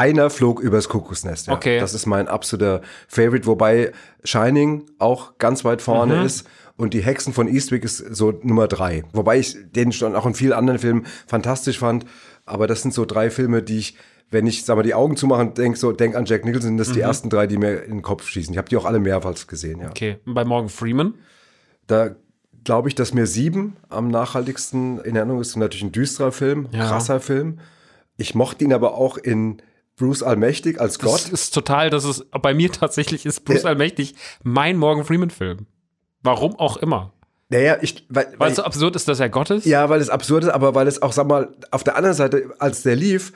Einer 0.00 0.30
flog 0.30 0.60
übers 0.60 0.88
Kuckucksnest. 0.88 1.48
Ja. 1.48 1.52
Okay. 1.54 1.78
Das 1.78 1.92
ist 1.94 2.06
mein 2.06 2.26
absoluter 2.28 2.80
Favorite, 3.06 3.46
wobei 3.46 3.92
Shining 4.24 4.86
auch 4.98 5.36
ganz 5.38 5.64
weit 5.64 5.82
vorne 5.82 6.24
ist. 6.24 6.46
Und 6.76 6.94
die 6.94 7.02
Hexen 7.02 7.34
von 7.34 7.46
Eastwick 7.46 7.84
ist 7.84 7.98
so 7.98 8.32
Nummer 8.42 8.66
drei. 8.66 9.04
Wobei 9.12 9.38
ich 9.38 9.56
den 9.72 9.92
schon 9.92 10.16
auch 10.16 10.24
in 10.24 10.32
vielen 10.34 10.54
anderen 10.54 10.78
Filmen 10.78 11.04
fantastisch 11.26 11.78
fand. 11.78 12.06
Aber 12.46 12.66
das 12.66 12.80
sind 12.80 12.94
so 12.94 13.04
drei 13.04 13.28
Filme, 13.30 13.62
die 13.62 13.78
ich, 13.78 13.96
wenn 14.30 14.46
ich, 14.46 14.64
sag 14.64 14.76
mal, 14.76 14.82
die 14.82 14.94
Augen 14.94 15.16
zumache 15.16 15.42
und 15.42 15.58
denk 15.58 15.76
so, 15.76 15.92
denk 15.92 16.14
an 16.16 16.24
Jack 16.24 16.46
Nicholson, 16.46 16.78
das 16.78 16.86
sind 16.86 16.96
die 16.96 17.02
ersten 17.02 17.28
drei, 17.28 17.46
die 17.46 17.58
mir 17.58 17.82
in 17.82 17.96
den 17.96 18.02
Kopf 18.02 18.26
schießen. 18.26 18.54
Ich 18.54 18.58
habe 18.58 18.68
die 18.70 18.78
auch 18.78 18.86
alle 18.86 18.98
mehrmals 19.00 19.46
gesehen, 19.46 19.80
ja. 19.80 19.90
Okay, 19.90 20.16
und 20.24 20.32
bei 20.32 20.44
Morgan 20.46 20.70
Freeman? 20.70 21.14
Da 21.86 22.16
glaube 22.64 22.88
ich, 22.88 22.94
dass 22.94 23.12
mir 23.12 23.26
sieben 23.26 23.76
am 23.90 24.08
nachhaltigsten 24.08 25.00
in 25.00 25.16
Erinnerung 25.16 25.42
ist. 25.42 25.54
Natürlich 25.56 25.82
ein 25.84 25.92
düsterer 25.92 26.32
Film, 26.32 26.68
Ja. 26.72 26.86
krasser 26.88 27.20
Film. 27.20 27.58
Ich 28.16 28.34
mochte 28.34 28.64
ihn 28.64 28.72
aber 28.72 28.94
auch 28.94 29.18
in 29.18 29.60
Bruce 30.00 30.22
Allmächtig 30.22 30.80
als 30.80 30.96
Das 30.98 31.10
Gott. 31.24 31.32
ist 31.32 31.52
total, 31.54 31.90
das 31.90 32.04
ist, 32.04 32.24
bei 32.42 32.54
mir 32.54 32.72
tatsächlich 32.72 33.26
ist 33.26 33.44
Bruce 33.44 33.64
Ja. 33.64 33.68
Allmächtig 33.68 34.14
mein 34.42 34.78
Morgan 34.78 35.04
Freeman-Film. 35.04 35.66
Warum 36.22 36.56
auch 36.58 36.78
immer. 36.78 37.12
Naja, 37.50 37.76
ich, 37.82 38.06
weil, 38.08 38.26
Weil 38.26 38.34
weil 38.38 38.50
es 38.50 38.56
so 38.56 38.62
absurd 38.62 38.96
ist, 38.96 39.08
dass 39.08 39.20
er 39.20 39.28
Gott 39.28 39.50
ist? 39.50 39.66
Ja, 39.66 39.88
weil 39.90 40.00
es 40.00 40.08
absurd 40.08 40.44
ist, 40.44 40.50
aber 40.50 40.74
weil 40.74 40.86
es 40.86 41.02
auch, 41.02 41.12
sag 41.12 41.26
mal, 41.26 41.48
auf 41.70 41.84
der 41.84 41.96
anderen 41.96 42.16
Seite, 42.16 42.50
als 42.58 42.82
der 42.82 42.96
lief 42.96 43.32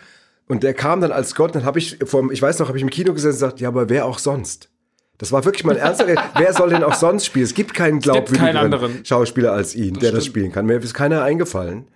und 0.49 0.63
der 0.63 0.73
kam 0.73 1.01
dann 1.01 1.13
als 1.13 1.35
Gott, 1.35 1.55
dann 1.55 1.65
habe 1.65 1.79
ich 1.79 1.99
vom, 2.05 2.31
ich 2.31 2.41
weiß 2.41 2.59
noch, 2.61 2.69
habe 2.69 2.79
ich 2.79 2.83
im 2.83 2.91
Kino 2.91 3.13
gesessen 3.13 3.35
und 3.35 3.41
gesagt, 3.41 3.61
ja, 3.61 3.69
aber 3.69 3.91
wer 3.91 4.07
auch 4.07 4.19
sonst? 4.19 4.71
Das 5.19 5.31
war 5.33 5.45
wirklich 5.45 5.65
mein 5.65 5.77
ernster. 5.77 6.07
Wer 6.37 6.53
soll 6.53 6.71
denn 6.71 6.83
auch 6.83 6.95
sonst 6.95 7.27
spielen? 7.27 7.45
Es 7.45 7.55
gibt 7.55 7.73
keinen 7.73 8.01
glaubwürdigeren 8.01 8.57
anderen. 8.57 9.05
Schauspieler 9.05 9.53
als 9.53 9.75
ihn, 9.77 9.95
der 9.95 10.11
das 10.11 10.27
spielen 10.27 10.51
kann. 10.51 10.67
Mir 10.67 10.83
ist 10.83 10.93
keiner 10.93 11.23
eingefallen. 11.23 11.87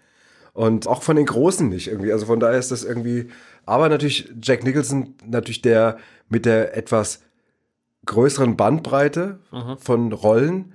Und 0.53 0.87
auch 0.87 1.03
von 1.03 1.17
den 1.17 1.27
Großen 1.27 1.69
nicht 1.69 1.89
irgendwie. 1.89 2.13
Also 2.13 2.27
von 2.27 2.39
daher 2.39 2.59
ist 2.59 2.71
das 2.71 2.85
irgendwie. 2.85 3.29
Aber 3.69 3.89
natürlich 3.89 4.33
Jack 4.43 4.65
Nicholson, 4.65 5.15
natürlich 5.27 5.61
der 5.63 5.99
mit 6.29 6.47
der 6.47 6.77
etwas 6.77 7.23
größeren 8.07 8.57
Bandbreite 8.57 9.41
Mhm. 9.53 9.77
von 9.79 10.13
Rollen, 10.13 10.73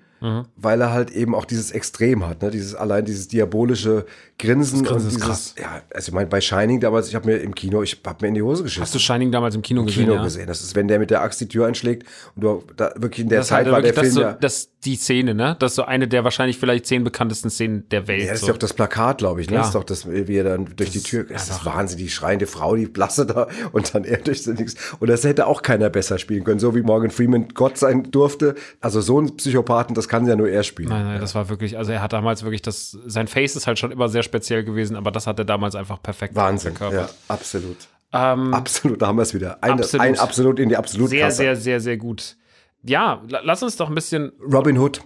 weil 0.56 0.82
er 0.82 0.92
halt 0.92 1.12
eben 1.12 1.36
auch 1.36 1.46
dieses 1.46 1.72
Extrem 1.72 2.26
hat, 2.26 2.42
ne? 2.42 2.50
Dieses 2.50 2.76
allein 2.76 3.04
dieses 3.04 3.28
diabolische 3.28 4.06
Grinsen, 4.40 4.84
Grinsen 4.84 4.88
und 4.88 4.98
ist 4.98 5.16
dieses, 5.16 5.22
krass. 5.22 5.56
ja, 5.60 5.82
also 5.94 6.10
ich 6.10 6.14
meine 6.14 6.28
bei 6.28 6.42
Shining 6.42 6.80
damals, 6.80 7.08
ich 7.08 7.16
habe 7.16 7.28
mir 7.28 7.38
im 7.38 7.54
Kino, 7.54 7.84
ich 7.84 8.02
habe 8.06 8.18
mir 8.22 8.30
in 8.30 8.34
die 8.34 8.42
Hose 8.42 8.64
geschissen. 8.64 8.84
Hast 8.84 8.96
du 8.96 9.00
Shining 9.00 9.32
damals 9.32 9.56
im 9.56 9.62
Kino 9.62 9.84
gesehen? 9.84 10.06
Kino 10.06 10.16
ja? 10.16 10.24
gesehen. 10.24 10.48
Das 10.48 10.62
ist, 10.62 10.76
wenn 10.76 10.88
der 10.88 11.00
mit 11.00 11.12
der 11.12 11.22
Axt 11.22 11.42
die 11.42 11.48
Tür 11.48 11.68
einschlägt 11.68 12.08
und 12.36 12.44
du 12.44 12.64
da 12.76 12.94
wirklich 12.96 13.24
in 13.24 13.30
der 13.30 13.40
Das 13.40 13.48
Zeit 13.48 13.66
halt 13.66 13.72
war 13.72 13.82
der 13.82 13.96
wirklich 13.96 14.12
das, 14.12 14.14
Film 14.14 14.14
so, 14.14 14.22
ja. 14.22 14.34
das 14.34 14.70
die 14.86 14.96
Szene, 14.96 15.34
ne? 15.34 15.56
Das 15.60 15.74
ist 15.74 15.76
so 15.76 15.84
eine 15.84 16.08
der 16.08 16.24
wahrscheinlich 16.24 16.58
vielleicht 16.58 16.86
zehn 16.86 17.04
bekanntesten 17.04 17.50
Szenen 17.50 17.88
der 17.90 18.08
Welt. 18.08 18.24
Ja, 18.24 18.28
das 18.32 18.42
ist 18.42 18.48
so. 18.48 18.52
doch 18.52 18.58
das 18.58 18.74
Plakat, 18.74 19.20
glaube 19.20 19.42
ich. 19.42 19.50
Ne? 19.50 19.56
Ja. 19.56 19.60
Das 19.60 19.68
ist 19.68 19.76
doch 19.76 19.84
das, 19.84 20.08
wie 20.10 20.36
er 20.36 20.44
dann 20.44 20.68
durch 20.76 20.92
die 20.92 21.02
Tür. 21.02 21.26
Das 21.26 21.50
ist 21.50 21.66
Wahnsinn, 21.66 21.98
die 21.98 22.10
schreiende 22.10 22.48
Frau, 22.48 22.76
die 22.76 22.86
Blasse 22.86 23.26
da 23.26 23.48
und 23.72 23.94
dann 23.94 24.04
er 24.04 24.18
durch 24.18 24.44
den 24.44 24.56
Nix. 24.56 24.76
Und 25.00 25.10
das 25.10 25.24
hätte 25.24 25.48
auch 25.48 25.62
keiner 25.62 25.90
besser 25.90 26.18
spielen 26.18 26.44
können, 26.44 26.60
so 26.60 26.76
wie 26.76 26.82
Morgan 26.82 27.12
Freeman 27.12 27.50
Gott 27.54 27.78
sein 27.78 28.12
durfte. 28.12 28.56
Also 28.82 29.02
so 29.02 29.20
ein 29.20 29.36
Psychopathen, 29.38 29.96
das 29.96 30.08
kann 30.14 30.28
ja 30.28 30.36
nur 30.36 30.48
er 30.50 30.64
spielen. 30.64 30.90
Nein, 30.90 31.06
nein, 31.06 31.20
das 31.22 31.34
war 31.36 31.50
wirklich, 31.50 31.78
also 31.78 31.92
er 31.92 32.02
hat 32.02 32.14
damals 32.14 32.44
wirklich 32.44 32.62
das, 32.62 32.98
sein 33.06 33.28
Face 33.28 33.56
ist 33.56 33.68
halt 33.68 33.80
schon 33.80 33.92
immer 33.92 34.10
sehr 34.10 34.24
speziell 34.24 34.64
gewesen, 34.64 34.96
aber 34.96 35.12
das 35.12 35.26
hat 35.28 35.40
er 35.40 35.46
damals 35.46 35.76
einfach 35.76 36.02
perfekt 36.02 36.36
Wahnsinn, 36.36 36.74
ja, 36.80 37.10
absolut. 37.28 37.78
Ähm, 38.16 38.54
Absolut, 38.54 39.02
da 39.02 39.08
haben 39.08 39.16
wir 39.18 39.24
es 39.24 39.34
wieder. 39.34 39.58
Ein 39.64 39.72
Absolut. 39.72 40.06
ein 40.06 40.20
absolut 40.20 40.60
in 40.60 40.70
die 40.70 40.78
absolut 40.78 41.10
sehr, 41.10 41.32
sehr, 41.32 41.56
sehr, 41.56 41.80
sehr 41.80 41.98
gut. 41.98 42.36
Ja, 42.84 43.24
la- 43.28 43.42
lass 43.44 43.64
uns 43.64 43.76
doch 43.76 43.90
ein 43.90 43.96
bisschen 43.96 44.32
Robin 44.40 44.78
Hood. 44.78 45.02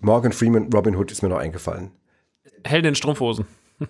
Morgan 0.00 0.32
Freeman, 0.32 0.68
Robin 0.72 0.96
Hood 0.96 1.12
ist 1.12 1.22
mir 1.22 1.28
noch 1.28 1.38
eingefallen. 1.38 1.92
Helden 2.64 2.88
in 2.88 2.94
Strumpfhosen. 2.96 3.46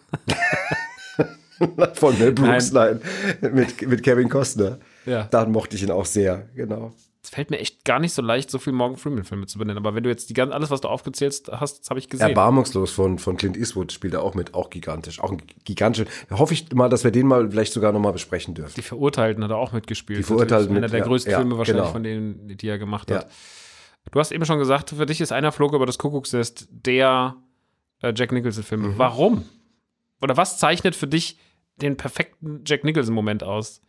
Von 1.95 2.19
Mel 2.19 2.33
Brooks, 2.33 2.73
nein. 2.73 3.01
Mit, 3.41 3.89
mit 3.89 4.03
Kevin 4.03 4.29
Costner. 4.29 4.79
Ja. 5.07 5.25
Da 5.31 5.47
mochte 5.47 5.77
ich 5.77 5.83
ihn 5.83 5.91
auch 5.91 6.05
sehr, 6.05 6.47
genau. 6.55 6.93
Es 7.27 7.31
fällt 7.31 7.51
mir 7.51 7.59
echt 7.59 7.85
gar 7.85 7.99
nicht 7.99 8.13
so 8.13 8.23
leicht, 8.23 8.53
so 8.53 8.61
viel 8.61 8.73
Morgan 8.73 8.97
Freeman-Filme 8.97 9.47
zu 9.47 9.59
benennen. 9.59 9.79
Aber 9.79 9.97
wenn 9.97 10.05
du 10.05 10.09
jetzt 10.09 10.31
die 10.31 10.33
ganzen, 10.33 10.53
alles, 10.53 10.71
was 10.71 10.81
du 10.81 10.87
aufgezählt 10.87 11.43
hast, 11.51 11.81
das 11.81 11.91
habe 11.91 11.99
ich 11.99 12.09
gesehen. 12.09 12.29
Erbarmungslos 12.29 12.93
von, 12.93 13.19
von 13.19 13.37
Clint 13.37 13.57
Eastwood 13.57 13.91
spielt 13.91 14.15
er 14.15 14.23
auch 14.23 14.35
mit, 14.35 14.55
auch 14.55 14.71
gigantisch. 14.71 15.19
Auch 15.19 15.33
ein 15.33 15.43
gigantisch. 15.65 16.07
Da 16.29 16.39
hoffe 16.39 16.55
ich 16.55 16.73
mal, 16.73 16.89
dass 16.89 17.03
wir 17.03 17.11
den 17.11 17.27
mal 17.27 17.51
vielleicht 17.51 17.73
sogar 17.73 17.91
nochmal 17.91 18.13
besprechen 18.13 18.55
dürfen. 18.55 18.75
Die 18.77 18.83
Verurteilten 18.83 19.43
hat 19.43 19.51
er 19.51 19.57
auch 19.57 19.73
mitgespielt. 19.73 20.21
Die 20.21 20.23
Verurteilten 20.23 20.73
Natürlich 20.73 20.77
Einer 20.77 20.81
mit, 20.87 20.93
der 20.93 21.01
ja, 21.01 21.05
größten 21.05 21.33
ja, 21.33 21.39
Filme 21.39 21.59
wahrscheinlich 21.59 21.83
genau. 21.83 21.93
von 21.93 22.03
denen, 22.05 22.57
die 22.57 22.69
er 22.69 22.79
gemacht 22.79 23.11
Ja. 23.11 23.17
hat. 23.19 23.31
Du 24.13 24.21
hast 24.21 24.31
eben 24.31 24.45
schon 24.47 24.61
gesagt, 24.61 24.91
für 24.91 25.07
dich 25.07 25.21
ist 25.21 25.33
einer 25.33 25.51
Flog 25.51 25.73
über 25.73 25.85
das 25.85 25.99
Kuckucksnest 25.99 26.69
der 26.71 27.35
äh, 28.03 28.13
Jack 28.15 28.31
Nicholson-Film. 28.31 28.83
Mhm. 28.93 28.99
Warum? 28.99 29.45
Oder 30.23 30.37
was 30.37 30.59
zeichnet 30.59 30.95
für 30.95 31.09
dich 31.09 31.41
den 31.75 31.97
perfekten 31.97 32.63
Jack 32.65 32.85
Nicholson-Moment 32.85 33.43
aus? 33.43 33.83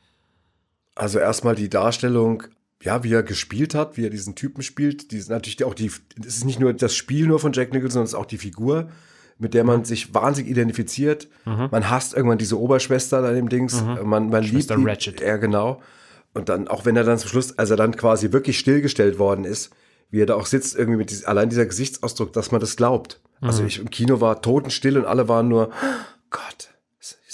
Also 0.96 1.20
erstmal 1.20 1.53
die 1.53 1.70
Darstellung, 1.70 2.41
ja, 2.84 3.03
wie 3.03 3.13
er 3.13 3.24
gespielt 3.24 3.75
hat, 3.75 3.98
wie 3.98 4.05
er 4.05 4.10
diesen 4.10 4.36
Typen 4.36 4.62
spielt. 4.62 5.12
Die 5.12 5.17
ist 5.17 5.29
natürlich 5.29 5.63
auch 5.63 5.74
die, 5.74 5.91
es 6.19 6.38
ist 6.38 6.46
nicht 6.46 6.60
nur 6.60 6.74
das 6.74 6.96
Spiel 6.96 7.27
nur 7.27 7.39
von 7.39 7.53
Jack 7.53 7.74
Nicholson, 7.74 7.91
sondern 7.91 8.05
es 8.05 8.12
ist 8.12 8.19
auch 8.19 8.25
die 8.25 8.38
Figur, 8.38 8.89
mit 9.39 9.53
der 9.53 9.63
man 9.63 9.86
sich 9.86 10.13
wahnsinnig 10.13 10.51
identifiziert. 10.51 11.27
Man 11.46 11.89
hasst 11.89 12.13
irgendwann 12.13 12.38
diese 12.38 12.60
Oberschwester 12.60 13.22
da 13.22 13.31
im 13.31 13.50
Dings. 13.50 13.81
Man, 13.84 14.29
man 14.29 14.43
liebt 14.43 14.69
ihn. 14.69 14.88
Ratchet. 14.88 15.22
Ja, 15.22 15.38
genau. 15.38 15.81
Und 16.34 16.50
dann, 16.50 16.67
auch 16.67 16.86
wenn 16.86 16.96
er 16.96 17.03
dann 17.03 17.17
zum 17.17 17.29
Schluss, 17.29 17.57
als 17.57 17.69
er 17.69 17.77
dann 17.77 17.96
quasi 17.96 18.31
wirklich 18.31 18.60
stillgestellt 18.60 19.17
worden 19.17 19.43
ist, 19.43 19.72
wie 20.10 20.22
er 20.22 20.25
da 20.25 20.36
auch 20.36 20.46
sitzt, 20.46 20.75
irgendwie 20.75 20.98
mit 20.98 21.10
diesem, 21.10 21.27
allein 21.27 21.50
dieser 21.50 21.65
Gesichtsausdruck, 21.65 22.31
dass 22.34 22.51
man 22.51 22.62
das 22.62 22.75
glaubt. 22.75 23.19
Also 23.41 23.63
ich 23.63 23.79
im 23.79 23.89
Kino 23.89 24.22
war 24.22 24.41
totenstill 24.41 24.98
und 24.98 25.05
alle 25.05 25.27
waren 25.27 25.48
nur, 25.48 25.72
Gott, 26.29 26.69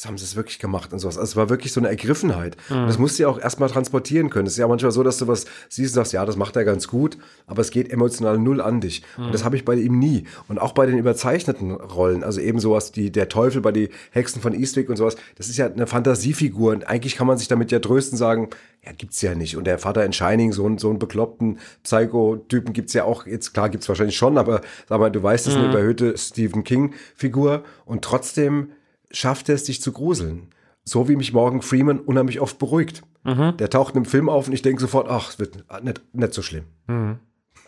jetzt 0.03 0.09
haben 0.09 0.17
sie 0.17 0.25
es 0.25 0.35
wirklich 0.35 0.59
gemacht 0.59 0.91
und 0.91 0.99
sowas. 0.99 1.17
Also 1.17 1.31
es 1.31 1.35
war 1.37 1.49
wirklich 1.49 1.71
so 1.71 1.79
eine 1.79 1.87
Ergriffenheit. 1.87 2.57
Und 2.69 2.87
das 2.87 2.97
musst 2.99 3.17
du 3.17 3.23
ja 3.23 3.29
auch 3.29 3.39
erstmal 3.39 3.69
transportieren 3.69 4.29
können. 4.29 4.47
Es 4.47 4.53
ist 4.53 4.59
ja 4.59 4.67
manchmal 4.67 4.91
so, 4.91 5.01
dass 5.01 5.17
du 5.17 5.27
was 5.29 5.45
siehst 5.69 5.91
und 5.93 5.95
sagst, 5.95 6.11
ja, 6.11 6.25
das 6.25 6.35
macht 6.35 6.57
er 6.57 6.65
ganz 6.65 6.89
gut, 6.89 7.17
aber 7.47 7.61
es 7.61 7.71
geht 7.71 7.89
emotional 7.89 8.37
null 8.37 8.59
an 8.59 8.81
dich. 8.81 9.01
Und 9.17 9.33
das 9.33 9.45
habe 9.45 9.55
ich 9.55 9.63
bei 9.63 9.75
ihm 9.75 9.97
nie. 9.99 10.25
Und 10.49 10.59
auch 10.59 10.73
bei 10.73 10.85
den 10.85 10.97
überzeichneten 10.97 11.71
Rollen, 11.71 12.23
also 12.25 12.41
eben 12.41 12.59
sowas, 12.59 12.91
die, 12.91 13.11
der 13.11 13.29
Teufel 13.29 13.61
bei 13.61 13.71
die 13.71 13.89
Hexen 14.11 14.41
von 14.41 14.53
Eastwick 14.53 14.89
und 14.89 14.97
sowas, 14.97 15.15
das 15.37 15.47
ist 15.47 15.55
ja 15.57 15.67
eine 15.71 15.87
Fantasiefigur. 15.87 16.73
Und 16.73 16.87
eigentlich 16.87 17.15
kann 17.15 17.27
man 17.27 17.37
sich 17.37 17.47
damit 17.47 17.71
ja 17.71 17.79
trösten, 17.79 18.17
sagen, 18.17 18.49
ja, 18.85 18.91
gibt's 18.91 19.21
ja 19.21 19.33
nicht. 19.35 19.55
Und 19.55 19.63
der 19.65 19.79
Vater 19.79 20.03
in 20.03 20.11
Shining, 20.11 20.51
so, 20.51 20.65
einen- 20.65 20.77
so 20.79 20.89
einen 20.89 20.99
bekloppten 20.99 21.59
Psycho-Typen 21.83 22.73
gibt's 22.73 22.91
ja 22.93 23.05
auch, 23.05 23.25
jetzt 23.25 23.53
klar 23.53 23.69
gibt's 23.69 23.87
wahrscheinlich 23.87 24.17
schon, 24.17 24.37
aber 24.37 24.59
sag 24.89 24.99
mal, 24.99 25.09
du 25.09 25.23
weißt, 25.23 25.47
das 25.47 25.53
ist 25.53 25.59
eine 25.59 25.69
überhöhte 25.69 26.17
Stephen 26.17 26.65
King-Figur. 26.65 27.63
Und 27.85 28.03
trotzdem 28.03 28.71
schafft 29.13 29.49
er 29.49 29.55
es, 29.55 29.63
dich 29.63 29.81
zu 29.81 29.91
gruseln. 29.91 30.49
So 30.83 31.07
wie 31.07 31.15
mich 31.15 31.31
Morgan 31.31 31.61
Freeman 31.61 31.99
unheimlich 31.99 32.41
oft 32.41 32.59
beruhigt. 32.59 33.03
Der 33.25 33.69
taucht 33.69 33.93
in 33.93 33.99
einem 33.99 34.05
Film 34.05 34.27
auf 34.27 34.47
und 34.47 34.53
ich 34.53 34.61
denke 34.63 34.81
sofort, 34.81 35.07
ach, 35.09 35.29
es 35.29 35.39
wird 35.39 35.63
nicht, 35.81 36.01
nicht 36.13 36.33
so 36.33 36.41
schlimm. 36.41 36.65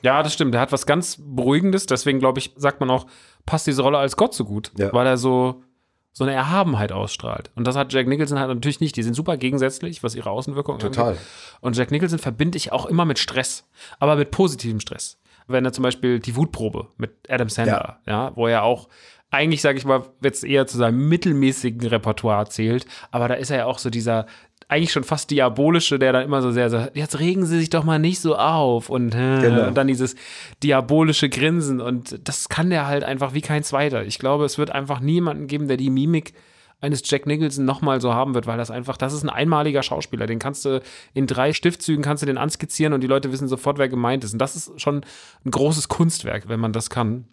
Ja, 0.02 0.22
das 0.22 0.34
stimmt. 0.34 0.54
Der 0.54 0.62
hat 0.62 0.72
was 0.72 0.86
ganz 0.86 1.18
Beruhigendes. 1.20 1.86
Deswegen, 1.86 2.20
glaube 2.20 2.40
ich, 2.40 2.54
sagt 2.58 2.80
man 2.82 2.90
auch, 2.90 3.08
passt 3.46 3.68
diese 3.68 3.82
Rolle 3.82 3.98
als 3.98 4.18
Gott 4.18 4.34
so 4.34 4.44
gut. 4.44 4.72
Ja. 4.78 4.92
Weil 4.92 5.08
er 5.08 5.18
so, 5.18 5.64
so 6.12 6.26
eine 6.26 6.34
Erhabenheit 6.34 6.92
ausstrahlt. 6.92 7.52
Und 7.56 7.66
das 7.66 7.76
hat 7.76 7.94
Jack 7.94 8.08
Nicholson 8.08 8.38
halt 8.38 8.50
natürlich 8.50 8.82
nicht. 8.82 8.98
Die 8.98 9.04
sind 9.04 9.14
super 9.14 9.38
gegensätzlich, 9.38 10.04
was 10.04 10.14
ihre 10.14 10.30
Außenwirkung 10.30 10.80
Total. 10.80 11.10
angeht. 11.10 11.22
Und 11.62 11.78
Jack 11.78 11.92
Nicholson 11.92 12.20
verbinde 12.20 12.58
ich 12.58 12.72
auch 12.72 12.86
immer 12.86 13.06
mit 13.06 13.18
Stress. 13.18 13.68
Aber 14.00 14.16
mit 14.16 14.32
positivem 14.32 14.80
Stress. 14.80 15.20
Wenn 15.48 15.64
er 15.64 15.74
zum 15.74 15.84
Beispiel 15.84 16.20
die 16.20 16.36
Wutprobe 16.36 16.88
mit 16.98 17.12
Adam 17.30 17.50
Sandler, 17.50 18.00
ja, 18.06 18.32
wo 18.36 18.48
er 18.48 18.64
auch 18.64 18.90
eigentlich, 19.36 19.62
sage 19.62 19.78
ich 19.78 19.86
mal, 19.86 20.04
jetzt 20.22 20.44
eher 20.44 20.66
zu 20.68 20.78
seinem 20.78 21.08
mittelmäßigen 21.08 21.88
Repertoire 21.88 22.48
zählt, 22.50 22.86
aber 23.12 23.28
da 23.28 23.36
ist 23.36 23.52
er 23.52 23.58
ja 23.58 23.66
auch 23.66 23.78
so 23.80 23.90
dieser 23.90 24.26
eigentlich 24.68 24.92
schon 24.92 25.04
fast 25.04 25.30
diabolische, 25.30 26.00
der 26.00 26.12
dann 26.12 26.24
immer 26.24 26.42
so 26.42 26.52
sehr 26.52 26.72
sagt, 26.72 26.98
jetzt 26.98 27.20
regen 27.20 27.46
Sie 27.46 27.60
sich 27.60 27.70
doch 27.70 27.84
mal 27.84 28.00
nicht 28.00 28.20
so 28.20 28.36
auf 28.36 28.90
und, 28.90 29.14
äh, 29.14 29.42
Genau. 29.42 29.68
und 29.68 29.76
dann 29.78 29.86
dieses 29.88 30.16
diabolische 30.64 31.30
Grinsen 31.30 31.80
und 31.82 32.28
das 32.28 32.50
kann 32.50 32.72
der 32.72 32.88
halt 32.88 33.04
einfach 33.04 33.36
wie 33.36 33.42
kein 33.42 33.64
zweiter. 33.64 34.04
Ich 34.06 34.18
glaube, 34.18 34.44
es 34.46 34.58
wird 34.58 34.72
einfach 34.72 35.00
niemanden 35.02 35.46
geben, 35.46 35.68
der 35.68 35.78
die 35.78 35.92
Mimik 35.92 36.34
eines 36.82 37.02
Jack 37.10 37.26
Nicholson 37.28 37.64
nochmal 37.64 38.02
so 38.02 38.14
haben 38.14 38.34
wird, 38.34 38.48
weil 38.48 38.58
das 38.58 38.72
einfach, 38.72 38.98
das 38.98 39.14
ist 39.14 39.24
ein 39.24 39.30
einmaliger 39.30 39.84
Schauspieler. 39.84 40.26
Den 40.26 40.40
kannst 40.40 40.66
du 40.66 40.82
in 41.14 41.28
drei 41.28 41.54
Stiftzügen 41.54 42.04
kannst 42.04 42.24
du 42.24 42.28
den 42.28 42.38
anskizzieren 42.38 42.94
und 42.94 43.02
die 43.02 43.08
Leute 43.08 43.32
wissen 43.32 43.48
sofort, 43.48 43.78
wer 43.78 43.88
gemeint 43.88 44.24
ist. 44.24 44.34
Und 44.34 44.40
das 44.40 44.56
ist 44.56 44.82
schon 44.82 45.02
ein 45.46 45.52
großes 45.52 45.88
Kunstwerk, 45.90 46.50
wenn 46.50 46.60
man 46.60 46.74
das 46.74 46.90
kann. 46.90 47.26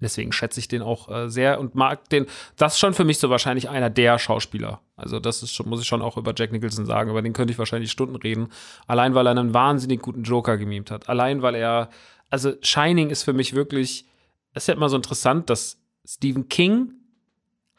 Deswegen 0.00 0.32
schätze 0.32 0.60
ich 0.60 0.68
den 0.68 0.82
auch 0.82 1.08
äh, 1.08 1.28
sehr 1.28 1.58
und 1.58 1.74
mag 1.74 2.08
den. 2.10 2.26
Das 2.56 2.74
ist 2.74 2.78
schon 2.78 2.94
für 2.94 3.04
mich 3.04 3.18
so 3.18 3.30
wahrscheinlich 3.30 3.68
einer 3.68 3.90
der 3.90 4.18
Schauspieler. 4.18 4.80
Also, 4.96 5.18
das 5.18 5.42
ist 5.42 5.52
schon, 5.52 5.68
muss 5.68 5.80
ich 5.80 5.88
schon 5.88 6.02
auch 6.02 6.16
über 6.16 6.32
Jack 6.36 6.52
Nicholson 6.52 6.86
sagen. 6.86 7.10
Über 7.10 7.22
den 7.22 7.32
könnte 7.32 7.52
ich 7.52 7.58
wahrscheinlich 7.58 7.90
Stunden 7.90 8.16
reden. 8.16 8.48
Allein, 8.86 9.14
weil 9.14 9.26
er 9.26 9.32
einen 9.32 9.54
wahnsinnig 9.54 10.00
guten 10.00 10.22
Joker 10.22 10.56
gemimt 10.56 10.90
hat. 10.90 11.08
Allein, 11.08 11.42
weil 11.42 11.54
er. 11.54 11.90
Also, 12.30 12.52
Shining 12.62 13.10
ist 13.10 13.22
für 13.22 13.32
mich 13.32 13.54
wirklich. 13.54 14.06
Es 14.54 14.64
ist 14.64 14.68
ja 14.68 14.74
immer 14.74 14.88
so 14.88 14.96
interessant, 14.96 15.50
dass 15.50 15.78
Stephen 16.04 16.48
King 16.48 16.92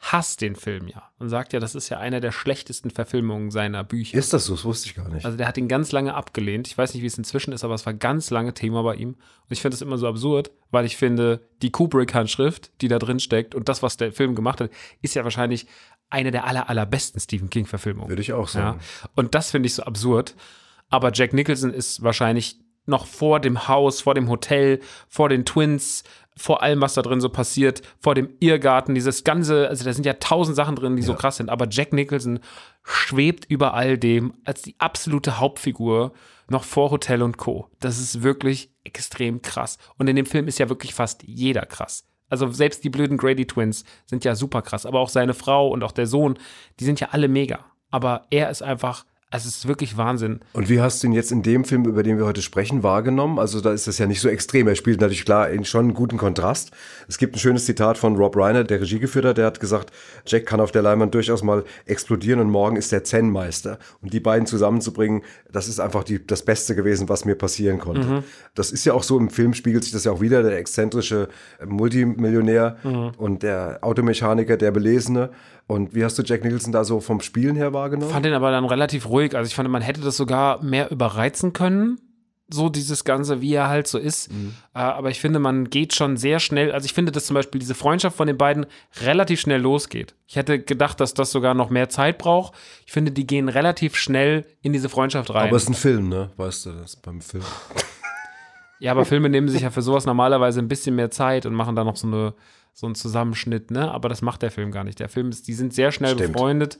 hasst 0.02 0.40
den 0.40 0.56
Film 0.56 0.88
ja 0.88 1.02
und 1.18 1.28
sagt 1.28 1.52
ja, 1.52 1.60
das 1.60 1.74
ist 1.74 1.90
ja 1.90 1.98
einer 1.98 2.20
der 2.20 2.32
schlechtesten 2.32 2.90
Verfilmungen 2.90 3.50
seiner 3.50 3.84
Bücher. 3.84 4.16
Ist 4.16 4.32
das 4.32 4.46
so? 4.46 4.54
Das 4.54 4.64
wusste 4.64 4.88
ich 4.88 4.94
gar 4.94 5.08
nicht. 5.10 5.26
Also 5.26 5.36
der 5.36 5.46
hat 5.46 5.58
ihn 5.58 5.68
ganz 5.68 5.92
lange 5.92 6.14
abgelehnt. 6.14 6.66
Ich 6.68 6.78
weiß 6.78 6.94
nicht, 6.94 7.02
wie 7.02 7.06
es 7.06 7.18
inzwischen 7.18 7.52
ist, 7.52 7.64
aber 7.64 7.74
es 7.74 7.84
war 7.84 7.92
ganz 7.92 8.30
lange 8.30 8.54
Thema 8.54 8.82
bei 8.82 8.94
ihm. 8.94 9.10
Und 9.10 9.18
ich 9.50 9.60
finde 9.60 9.74
es 9.74 9.82
immer 9.82 9.98
so 9.98 10.08
absurd, 10.08 10.50
weil 10.70 10.86
ich 10.86 10.96
finde, 10.96 11.46
die 11.60 11.70
Kubrick-Handschrift, 11.70 12.72
die 12.80 12.88
da 12.88 12.98
drin 12.98 13.20
steckt 13.20 13.54
und 13.54 13.68
das, 13.68 13.82
was 13.82 13.98
der 13.98 14.10
Film 14.12 14.34
gemacht 14.34 14.62
hat, 14.62 14.70
ist 15.02 15.14
ja 15.14 15.22
wahrscheinlich 15.24 15.66
eine 16.08 16.30
der 16.30 16.46
aller, 16.46 16.70
allerbesten 16.70 17.20
Stephen 17.20 17.50
King-Verfilmungen. 17.50 18.08
Würde 18.08 18.22
ich 18.22 18.32
auch 18.32 18.48
Ja. 18.48 18.52
sagen. 18.62 18.80
Und 19.14 19.34
das 19.34 19.50
finde 19.50 19.66
ich 19.66 19.74
so 19.74 19.82
absurd. 19.82 20.34
Aber 20.88 21.12
Jack 21.12 21.34
Nicholson 21.34 21.72
ist 21.74 22.02
wahrscheinlich 22.02 22.58
noch 22.86 23.06
vor 23.06 23.40
dem 23.40 23.68
Haus, 23.68 24.00
vor 24.00 24.14
dem 24.14 24.28
Hotel, 24.28 24.80
vor 25.08 25.28
den 25.28 25.44
Twins, 25.44 26.02
vor 26.36 26.62
allem, 26.62 26.80
was 26.80 26.94
da 26.94 27.02
drin 27.02 27.20
so 27.20 27.28
passiert, 27.28 27.82
vor 27.98 28.14
dem 28.14 28.30
Irrgarten, 28.40 28.94
dieses 28.94 29.24
ganze, 29.24 29.68
also 29.68 29.84
da 29.84 29.92
sind 29.92 30.06
ja 30.06 30.14
tausend 30.14 30.56
Sachen 30.56 30.76
drin, 30.76 30.96
die 30.96 31.02
so 31.02 31.14
krass 31.14 31.36
sind, 31.36 31.50
aber 31.50 31.66
Jack 31.68 31.92
Nicholson 31.92 32.40
schwebt 32.82 33.44
über 33.44 33.74
all 33.74 33.98
dem 33.98 34.32
als 34.44 34.62
die 34.62 34.74
absolute 34.78 35.38
Hauptfigur 35.38 36.12
noch 36.48 36.64
vor 36.64 36.90
Hotel 36.90 37.22
und 37.22 37.36
Co. 37.36 37.68
Das 37.78 37.98
ist 37.98 38.22
wirklich 38.22 38.72
extrem 38.84 39.42
krass. 39.42 39.78
Und 39.98 40.08
in 40.08 40.16
dem 40.16 40.26
Film 40.26 40.48
ist 40.48 40.58
ja 40.58 40.68
wirklich 40.68 40.94
fast 40.94 41.22
jeder 41.22 41.66
krass. 41.66 42.04
Also 42.28 42.50
selbst 42.50 42.84
die 42.84 42.90
blöden 42.90 43.18
Grady 43.18 43.46
Twins 43.46 43.84
sind 44.06 44.24
ja 44.24 44.34
super 44.34 44.62
krass, 44.62 44.86
aber 44.86 45.00
auch 45.00 45.08
seine 45.08 45.34
Frau 45.34 45.68
und 45.68 45.82
auch 45.82 45.92
der 45.92 46.06
Sohn, 46.06 46.38
die 46.78 46.84
sind 46.84 47.00
ja 47.00 47.08
alle 47.10 47.28
mega. 47.28 47.66
Aber 47.90 48.26
er 48.30 48.50
ist 48.50 48.62
einfach 48.62 49.04
es 49.32 49.46
ist 49.46 49.68
wirklich 49.68 49.96
Wahnsinn. 49.96 50.40
Und 50.54 50.68
wie 50.68 50.80
hast 50.80 51.02
du 51.02 51.06
ihn 51.06 51.12
jetzt 51.12 51.30
in 51.30 51.44
dem 51.44 51.64
Film, 51.64 51.84
über 51.84 52.02
den 52.02 52.18
wir 52.18 52.26
heute 52.26 52.42
sprechen, 52.42 52.82
wahrgenommen? 52.82 53.38
Also 53.38 53.60
da 53.60 53.72
ist 53.72 53.86
das 53.86 53.98
ja 53.98 54.06
nicht 54.06 54.20
so 54.20 54.28
extrem. 54.28 54.66
Er 54.66 54.74
spielt 54.74 55.00
natürlich 55.00 55.24
klar 55.24 55.48
schon 55.62 55.86
einen 55.86 55.94
guten 55.94 56.16
Kontrast. 56.16 56.72
Es 57.06 57.16
gibt 57.16 57.36
ein 57.36 57.38
schönes 57.38 57.64
Zitat 57.64 57.96
von 57.96 58.16
Rob 58.16 58.36
Reiner, 58.36 58.64
der 58.64 58.80
Regie 58.80 58.98
geführt 58.98 59.24
hat. 59.24 59.38
Der 59.38 59.46
hat 59.46 59.60
gesagt, 59.60 59.92
Jack 60.26 60.46
kann 60.46 60.60
auf 60.60 60.72
der 60.72 60.82
Leinwand 60.82 61.14
durchaus 61.14 61.44
mal 61.44 61.64
explodieren 61.86 62.40
und 62.40 62.50
morgen 62.50 62.74
ist 62.74 62.90
der 62.90 63.04
Zen-Meister. 63.04 63.78
Und 64.02 64.12
die 64.12 64.18
beiden 64.18 64.46
zusammenzubringen, 64.46 65.22
das 65.52 65.68
ist 65.68 65.78
einfach 65.78 66.02
die, 66.02 66.26
das 66.26 66.44
Beste 66.44 66.74
gewesen, 66.74 67.08
was 67.08 67.24
mir 67.24 67.36
passieren 67.36 67.78
konnte. 67.78 68.24
Das 68.56 68.72
ist 68.72 68.84
ja 68.84 68.94
auch 68.94 69.04
so, 69.04 69.16
im 69.16 69.30
Film 69.30 69.54
spiegelt 69.54 69.84
sich 69.84 69.92
das 69.92 70.04
ja 70.04 70.10
auch 70.10 70.20
wieder, 70.20 70.42
der 70.42 70.58
exzentrische 70.58 71.28
Multimillionär 71.64 72.78
und 73.16 73.44
der 73.44 73.78
Automechaniker, 73.82 74.56
der 74.56 74.72
Belesene. 74.72 75.30
Und 75.66 75.94
wie 75.94 76.04
hast 76.04 76.18
du 76.18 76.22
Jack 76.22 76.44
Nicholson 76.44 76.72
da 76.72 76.84
so 76.84 77.00
vom 77.00 77.20
Spielen 77.20 77.56
her 77.56 77.72
wahrgenommen? 77.72 78.10
fand 78.12 78.24
den 78.24 78.34
aber 78.34 78.50
dann 78.50 78.64
relativ 78.64 79.08
ruhig. 79.08 79.36
Also 79.36 79.48
ich 79.48 79.54
fand, 79.54 79.68
man 79.68 79.82
hätte 79.82 80.00
das 80.00 80.16
sogar 80.16 80.62
mehr 80.62 80.90
überreizen 80.90 81.52
können. 81.52 82.00
So 82.52 82.68
dieses 82.68 83.04
Ganze, 83.04 83.40
wie 83.40 83.54
er 83.54 83.68
halt 83.68 83.86
so 83.86 83.96
ist. 83.96 84.28
Äh, 84.28 84.78
aber 84.78 85.10
ich 85.10 85.20
finde, 85.20 85.38
man 85.38 85.70
geht 85.70 85.94
schon 85.94 86.16
sehr 86.16 86.40
schnell. 86.40 86.72
Also 86.72 86.84
ich 86.84 86.92
finde, 86.92 87.12
dass 87.12 87.26
zum 87.26 87.34
Beispiel 87.34 87.60
diese 87.60 87.76
Freundschaft 87.76 88.16
von 88.16 88.26
den 88.26 88.36
beiden 88.36 88.66
relativ 89.02 89.40
schnell 89.40 89.60
losgeht. 89.60 90.16
Ich 90.26 90.34
hätte 90.34 90.58
gedacht, 90.58 90.98
dass 90.98 91.14
das 91.14 91.30
sogar 91.30 91.54
noch 91.54 91.70
mehr 91.70 91.88
Zeit 91.88 92.18
braucht. 92.18 92.54
Ich 92.86 92.90
finde, 92.92 93.12
die 93.12 93.24
gehen 93.24 93.48
relativ 93.48 93.94
schnell 93.94 94.46
in 94.62 94.72
diese 94.72 94.88
Freundschaft 94.88 95.32
rein. 95.32 95.46
Aber 95.46 95.56
es 95.56 95.62
ist 95.62 95.68
ein 95.68 95.74
Film, 95.74 96.08
ne? 96.08 96.30
Weißt 96.36 96.66
du 96.66 96.72
das 96.72 96.96
beim 96.96 97.20
Film? 97.20 97.44
ja, 98.80 98.90
aber 98.90 99.04
Filme 99.04 99.28
nehmen 99.28 99.48
sich 99.48 99.62
ja 99.62 99.70
für 99.70 99.82
sowas 99.82 100.04
normalerweise 100.04 100.58
ein 100.58 100.66
bisschen 100.66 100.96
mehr 100.96 101.12
Zeit 101.12 101.46
und 101.46 101.54
machen 101.54 101.76
da 101.76 101.84
noch 101.84 101.94
so, 101.94 102.08
eine, 102.08 102.34
so 102.80 102.86
einen 102.86 102.94
Zusammenschnitt, 102.94 103.70
ne? 103.70 103.90
Aber 103.90 104.08
das 104.08 104.22
macht 104.22 104.40
der 104.40 104.50
Film 104.50 104.72
gar 104.72 104.84
nicht. 104.84 104.98
Der 105.00 105.10
Film 105.10 105.28
ist, 105.28 105.46
die 105.48 105.52
sind 105.52 105.74
sehr 105.74 105.92
schnell 105.92 106.14
Stimmt. 106.14 106.32
befreundet 106.32 106.78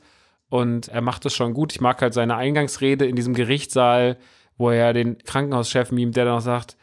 und 0.49 0.89
er 0.89 1.03
macht 1.03 1.27
es 1.27 1.35
schon 1.35 1.53
gut. 1.53 1.73
Ich 1.73 1.83
mag 1.83 2.01
halt 2.01 2.15
seine 2.15 2.37
Eingangsrede 2.37 3.05
in 3.05 3.17
diesem 3.17 3.35
Gerichtssaal, 3.35 4.17
wo 4.57 4.71
er 4.71 4.95
den 4.95 5.19
Krankenhauschef 5.19 5.93
mimt, 5.93 6.17
der 6.17 6.25
dann 6.25 6.39
auch 6.39 6.41
sagt, 6.41 6.79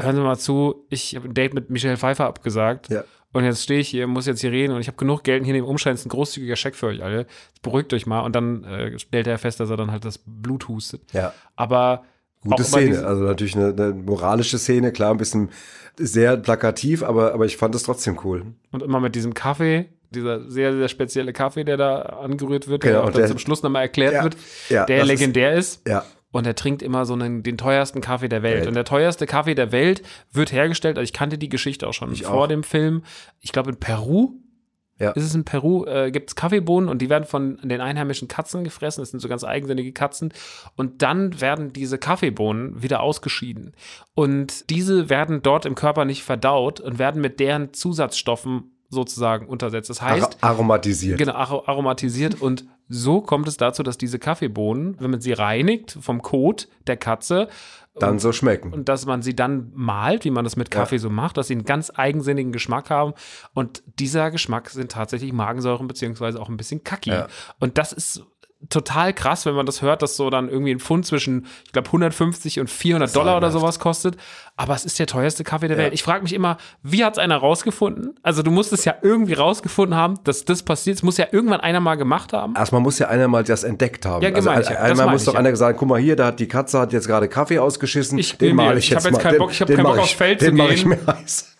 hören 0.00 0.16
Sie 0.16 0.22
mal 0.22 0.38
zu, 0.38 0.86
ich 0.88 1.14
habe 1.14 1.28
ein 1.28 1.34
Date 1.34 1.52
mit 1.52 1.68
Michelle 1.68 1.98
Pfeiffer 1.98 2.24
abgesagt. 2.24 2.88
Ja. 2.88 3.04
Und 3.34 3.44
jetzt 3.44 3.62
stehe 3.62 3.80
ich 3.80 3.88
hier, 3.88 4.06
muss 4.06 4.24
jetzt 4.24 4.40
hier 4.40 4.50
reden 4.50 4.72
und 4.72 4.80
ich 4.80 4.86
habe 4.86 4.96
genug 4.96 5.22
Geld 5.22 5.44
hier 5.44 5.54
in 5.54 5.60
dem 5.60 5.68
Umschein 5.68 5.92
ist 5.92 6.06
ein 6.06 6.08
großzügiger 6.08 6.56
Scheck 6.56 6.74
für 6.74 6.86
euch 6.86 7.02
alle. 7.02 7.26
Beruhigt 7.60 7.92
euch 7.92 8.06
mal. 8.06 8.20
Und 8.20 8.34
dann 8.34 8.64
äh, 8.64 8.98
stellt 8.98 9.26
er 9.26 9.36
fest, 9.36 9.60
dass 9.60 9.68
er 9.68 9.76
dann 9.76 9.90
halt 9.90 10.06
das 10.06 10.22
Blut 10.24 10.68
hustet. 10.68 11.12
Ja. 11.12 11.34
Aber 11.54 12.04
Gute 12.44 12.64
Szene, 12.64 13.04
also 13.04 13.24
natürlich 13.24 13.56
eine, 13.56 13.68
eine 13.68 13.92
moralische 13.94 14.58
Szene, 14.58 14.92
klar, 14.92 15.10
ein 15.12 15.16
bisschen 15.16 15.50
sehr 15.98 16.36
plakativ, 16.36 17.02
aber, 17.02 17.32
aber 17.34 17.46
ich 17.46 17.56
fand 17.56 17.74
es 17.74 17.82
trotzdem 17.84 18.18
cool. 18.24 18.44
Und 18.70 18.82
immer 18.82 19.00
mit 19.00 19.14
diesem 19.14 19.34
Kaffee, 19.34 19.86
dieser 20.10 20.48
sehr, 20.48 20.76
sehr 20.76 20.88
spezielle 20.88 21.32
Kaffee, 21.32 21.64
der 21.64 21.76
da 21.76 22.00
angerührt 22.02 22.68
wird, 22.68 22.84
der 22.84 22.92
Genau, 22.92 23.04
dann 23.06 23.14
der- 23.14 23.26
zum 23.26 23.38
Schluss 23.38 23.62
nochmal 23.62 23.82
erklärt 23.82 24.12
Ja, 24.14 24.22
wird, 24.22 24.36
ja, 24.68 24.84
der 24.84 24.98
das 24.98 25.06
ist- 25.08 25.18
legendär 25.20 25.54
ist. 25.54 25.88
Ja, 25.88 26.04
Und 26.32 26.46
er 26.46 26.54
trinkt 26.54 26.82
immer 26.82 27.06
so 27.06 27.14
einen, 27.14 27.42
den 27.42 27.56
teuersten 27.56 28.00
Kaffee 28.02 28.28
der 28.28 28.42
Welt. 28.42 28.58
Welt. 28.58 28.68
Und 28.68 28.74
der 28.74 28.84
teuerste 28.84 29.26
Kaffee 29.26 29.54
der 29.54 29.72
Welt 29.72 30.02
wird 30.32 30.52
hergestellt, 30.52 30.98
also 30.98 31.04
ich 31.04 31.14
kannte 31.14 31.38
die 31.38 31.48
Geschichte 31.48 31.88
auch 31.88 31.94
schon 31.94 32.12
Ich 32.12 32.24
vor 32.24 32.44
auch. 32.44 32.46
dem 32.46 32.62
Film. 32.62 33.02
Ich 33.40 33.52
glaube 33.52 33.70
in 33.70 33.76
Peru. 33.76 34.34
Ja. 34.98 35.10
Ist 35.10 35.24
es 35.24 35.34
in 35.34 35.44
Peru, 35.44 35.84
äh, 35.84 36.10
gibt 36.10 36.30
es 36.30 36.36
Kaffeebohnen 36.36 36.88
und 36.88 37.02
die 37.02 37.10
werden 37.10 37.24
von 37.24 37.58
den 37.62 37.80
einheimischen 37.80 38.28
Katzen 38.28 38.64
gefressen. 38.64 39.02
Das 39.02 39.10
sind 39.10 39.20
so 39.20 39.28
ganz 39.28 39.44
eigensinnige 39.44 39.92
Katzen. 39.92 40.32
Und 40.74 41.02
dann 41.02 41.40
werden 41.40 41.72
diese 41.72 41.98
Kaffeebohnen 41.98 42.82
wieder 42.82 43.00
ausgeschieden. 43.00 43.74
Und 44.14 44.70
diese 44.70 45.10
werden 45.10 45.42
dort 45.42 45.66
im 45.66 45.74
Körper 45.74 46.06
nicht 46.06 46.22
verdaut 46.22 46.80
und 46.80 46.98
werden 46.98 47.20
mit 47.20 47.40
deren 47.40 47.74
Zusatzstoffen 47.74 48.75
sozusagen 48.88 49.46
untersetzt. 49.46 49.90
Das 49.90 50.00
heißt, 50.02 50.38
Ar 50.42 50.50
aromatisiert. 50.50 51.18
Genau, 51.18 51.34
aro- 51.34 51.66
aromatisiert 51.68 52.40
und 52.40 52.64
so 52.88 53.20
kommt 53.20 53.48
es 53.48 53.56
dazu, 53.56 53.82
dass 53.82 53.98
diese 53.98 54.18
Kaffeebohnen, 54.18 54.96
wenn 55.00 55.10
man 55.10 55.20
sie 55.20 55.32
reinigt 55.32 55.98
vom 56.00 56.22
Kot 56.22 56.68
der 56.86 56.96
Katze 56.96 57.48
Dann 57.98 58.20
so 58.20 58.30
schmecken. 58.30 58.72
und 58.72 58.88
dass 58.88 59.06
man 59.06 59.22
sie 59.22 59.34
dann 59.34 59.72
malt, 59.74 60.24
wie 60.24 60.30
man 60.30 60.44
das 60.44 60.54
mit 60.54 60.70
Kaffee 60.70 60.98
so 60.98 61.10
macht, 61.10 61.36
dass 61.36 61.48
sie 61.48 61.54
einen 61.54 61.64
ganz 61.64 61.90
eigensinnigen 61.96 62.52
Geschmack 62.52 62.90
haben 62.90 63.14
und 63.54 63.82
dieser 63.98 64.30
Geschmack 64.30 64.70
sind 64.70 64.92
tatsächlich 64.92 65.32
Magensäuren 65.32 65.88
beziehungsweise 65.88 66.40
auch 66.40 66.48
ein 66.48 66.56
bisschen 66.56 66.84
kacki. 66.84 67.10
Ja. 67.10 67.26
Und 67.58 67.76
das 67.78 67.92
ist 67.92 68.24
total 68.70 69.12
krass, 69.12 69.44
wenn 69.46 69.54
man 69.54 69.66
das 69.66 69.82
hört, 69.82 70.00
dass 70.02 70.16
so 70.16 70.30
dann 70.30 70.48
irgendwie 70.48 70.70
ein 70.72 70.80
Pfund 70.80 71.04
zwischen, 71.06 71.46
ich 71.66 71.72
glaube, 71.72 71.88
150 71.88 72.58
und 72.58 72.70
400 72.70 73.14
Dollar 73.14 73.36
oder 73.36 73.50
sowas 73.50 73.78
kostet. 73.78 74.16
Aber 74.56 74.74
es 74.74 74.84
ist 74.86 74.98
der 74.98 75.06
teuerste 75.06 75.44
Kaffee 75.44 75.68
der 75.68 75.76
Welt. 75.76 75.92
Ich 75.92 76.02
frage 76.02 76.22
mich 76.22 76.32
immer, 76.32 76.56
wie 76.82 77.04
hat 77.04 77.12
es 77.14 77.18
einer 77.18 77.36
rausgefunden? 77.36 78.18
Also 78.22 78.42
du 78.42 78.50
musst 78.50 78.72
es 78.72 78.84
ja 78.86 78.94
irgendwie 79.02 79.34
rausgefunden 79.34 79.94
haben, 79.96 80.14
dass 80.24 80.44
das 80.46 80.62
passiert. 80.62 80.96
Es 80.96 81.02
muss 81.02 81.18
ja 81.18 81.26
irgendwann 81.30 81.60
einer 81.60 81.80
mal 81.80 81.96
gemacht 81.96 82.32
haben. 82.32 82.54
Erstmal 82.56 82.80
muss 82.80 82.98
ja 82.98 83.08
einer 83.08 83.28
mal 83.28 83.44
das 83.44 83.62
entdeckt 83.62 84.06
haben. 84.06 84.22
Ja, 84.22 84.30
gemeint, 84.30 84.56
also, 84.58 84.72
ja. 84.72 84.80
einmal 84.80 85.10
muss 85.10 85.22
ich, 85.22 85.26
doch 85.26 85.34
ja. 85.34 85.40
einer 85.40 85.50
gesagt, 85.50 85.78
guck 85.78 85.88
mal 85.88 86.00
hier, 86.00 86.16
da 86.16 86.26
hat 86.28 86.40
die 86.40 86.48
Katze 86.48 86.78
hat 86.80 86.92
jetzt 86.94 87.06
gerade 87.06 87.28
Kaffee 87.28 87.58
ausgeschissen. 87.58 88.18
Ich- 88.18 88.38
den 88.38 88.56
male 88.56 88.78
ich 88.78 88.86
ich 88.86 88.90
jetzt 88.90 89.04
jetzt 89.04 89.12
mal. 89.12 89.18
keinen 89.20 89.32
den, 89.34 89.38
Bock- 89.40 89.50
ich 89.52 89.60
hab 89.60 89.66
den 89.68 89.76
keinen 89.76 89.84
Bock, 89.86 89.96
ich, 89.96 90.00
aufs 90.02 90.12
Feld 90.12 90.38
zu 90.40 90.46
Den 90.46 90.56
mache 90.56 90.72
ich 90.72 90.80
gehen. 90.84 90.88
mir 90.88 91.06
heiß. 91.06 91.54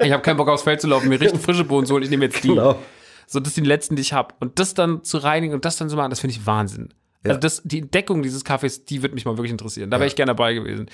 Ich 0.00 0.12
habe 0.12 0.22
keinen 0.22 0.36
Bock 0.36 0.48
aufs 0.48 0.62
Feld 0.62 0.80
zu 0.80 0.86
laufen, 0.86 1.08
mir 1.08 1.20
richtig 1.20 1.40
frische 1.42 1.64
Bohnen 1.64 1.86
zu 1.86 1.94
holen. 1.94 2.02
Ich 2.04 2.10
nehme 2.10 2.26
jetzt 2.26 2.44
die. 2.44 2.48
Genau. 2.48 2.76
So, 3.30 3.40
das 3.40 3.54
sind 3.54 3.64
die 3.64 3.68
letzten, 3.68 3.94
die 3.94 4.02
ich 4.02 4.12
habe. 4.14 4.34
Und 4.40 4.58
das 4.58 4.72
dann 4.74 5.04
zu 5.04 5.18
reinigen 5.18 5.52
und 5.54 5.64
das 5.66 5.76
dann 5.76 5.88
zu 5.90 5.96
machen, 5.96 6.08
das 6.10 6.20
finde 6.20 6.34
ich 6.34 6.46
Wahnsinn. 6.46 6.88
Ja. 7.24 7.30
Also 7.30 7.40
das, 7.40 7.62
die 7.64 7.80
Entdeckung 7.80 8.22
dieses 8.22 8.42
Kaffees, 8.42 8.84
die 8.86 9.02
würde 9.02 9.14
mich 9.14 9.24
mal 9.26 9.32
wirklich 9.36 9.50
interessieren. 9.50 9.90
Da 9.90 9.98
wäre 9.98 10.06
ich 10.06 10.16
gerne 10.16 10.30
dabei 10.30 10.54
gewesen. 10.54 10.86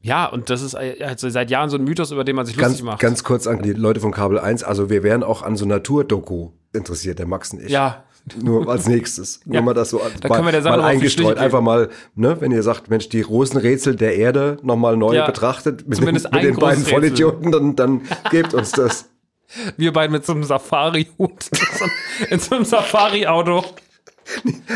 Ja, 0.00 0.26
und 0.26 0.50
das 0.50 0.62
ist 0.62 0.74
also 0.76 1.28
seit 1.30 1.50
Jahren 1.50 1.68
so 1.68 1.76
ein 1.78 1.84
Mythos, 1.84 2.12
über 2.12 2.22
den 2.22 2.36
man 2.36 2.46
sich 2.46 2.56
Ganz, 2.56 2.72
lustig 2.74 2.84
macht. 2.84 3.00
ganz 3.00 3.24
kurz 3.24 3.46
an 3.46 3.62
die 3.62 3.72
Leute 3.72 3.98
von 3.98 4.12
Kabel 4.12 4.38
1. 4.38 4.62
Also 4.62 4.88
wir 4.88 5.02
wären 5.02 5.22
auch 5.24 5.42
an 5.42 5.56
so 5.56 5.64
Naturdoku 5.66 6.50
interessiert, 6.72 7.18
der 7.18 7.26
Max 7.26 7.52
und 7.52 7.62
ich. 7.62 7.70
ja, 7.70 8.04
Nur 8.40 8.68
als 8.68 8.86
nächstes. 8.86 9.40
Nur 9.46 9.56
Ja. 9.56 9.62
mal 9.62 9.74
das 9.74 9.90
so 9.90 10.00
Da 10.20 10.28
können 10.28 10.52
wir 10.52 10.60
mal 10.62 10.80
eingestreut. 10.82 11.38
Einfach 11.38 11.62
mal, 11.62 11.88
ne, 12.14 12.36
wenn 12.40 12.52
ihr 12.52 12.62
sagt, 12.62 12.88
Mensch, 12.90 13.08
die 13.08 13.22
großen 13.22 13.58
Rätsel 13.58 13.96
der 13.96 14.16
Erde 14.16 14.58
nochmal 14.62 14.96
neu 14.96 15.14
Ja. 15.16 15.26
betrachtet 15.26 15.88
mit, 15.88 15.96
den, 15.96 16.02
Zumindest 16.02 16.26
mit 16.26 16.34
ein 16.34 16.42
den 16.46 16.56
beiden 16.56 16.84
großes 16.84 16.90
Vollidioten, 16.92 17.50
dann, 17.52 17.74
dann 17.74 18.02
gebt 18.30 18.54
uns 18.54 18.70
das. 18.72 19.06
wir 19.76 19.92
beide 19.92 20.12
mit 20.12 20.24
so 20.26 20.32
einem 20.32 20.44
Safari-Hut 20.44 21.50
in 22.30 22.38
so 22.38 22.54
einem 22.54 22.64
Safari-Auto. 22.64 23.64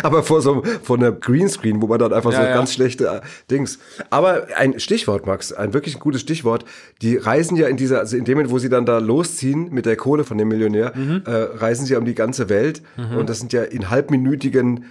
Aber 0.03 0.25
vor 0.25 0.41
so 0.43 0.65
vor 0.83 0.97
einer 0.97 1.13
Greenscreen, 1.13 1.81
wo 1.81 1.87
man 1.87 2.01
dann 2.01 2.13
einfach 2.13 2.33
Ja, 2.33 2.41
so 2.41 2.45
ja. 2.45 2.55
ganz 2.55 2.73
schlechte 2.75 3.07
äh, 3.07 3.21
Dings. 3.51 3.79
Aber 4.11 4.49
ein 4.57 4.81
Stichwort, 4.81 5.27
Max, 5.27 5.53
ein 5.53 5.73
wirklich 5.73 6.01
gutes 6.01 6.23
Stichwort. 6.23 6.65
Die 7.03 7.17
reisen 7.17 7.57
ja 7.57 7.69
in 7.69 7.77
dieser, 7.77 8.01
also 8.01 8.17
in 8.17 8.25
dem 8.25 8.35
Moment, 8.39 8.53
wo 8.53 8.59
sie 8.59 8.69
dann 8.69 8.85
da 8.85 8.99
losziehen 8.99 9.69
mit 9.71 9.87
der 9.87 9.95
Kohle 9.97 10.25
von 10.25 10.39
dem 10.39 10.49
Millionär, 10.49 10.93
Mhm. 10.97 11.23
äh, 11.27 11.31
reisen 11.31 11.87
sie 11.87 11.93
ja 11.93 12.01
um 12.01 12.05
die 12.05 12.17
ganze 12.17 12.49
Welt. 12.49 12.83
Und 13.17 13.29
das 13.31 13.39
sind 13.39 13.53
ja 13.53 13.63
in 13.63 13.91
halbminütigen 13.91 14.87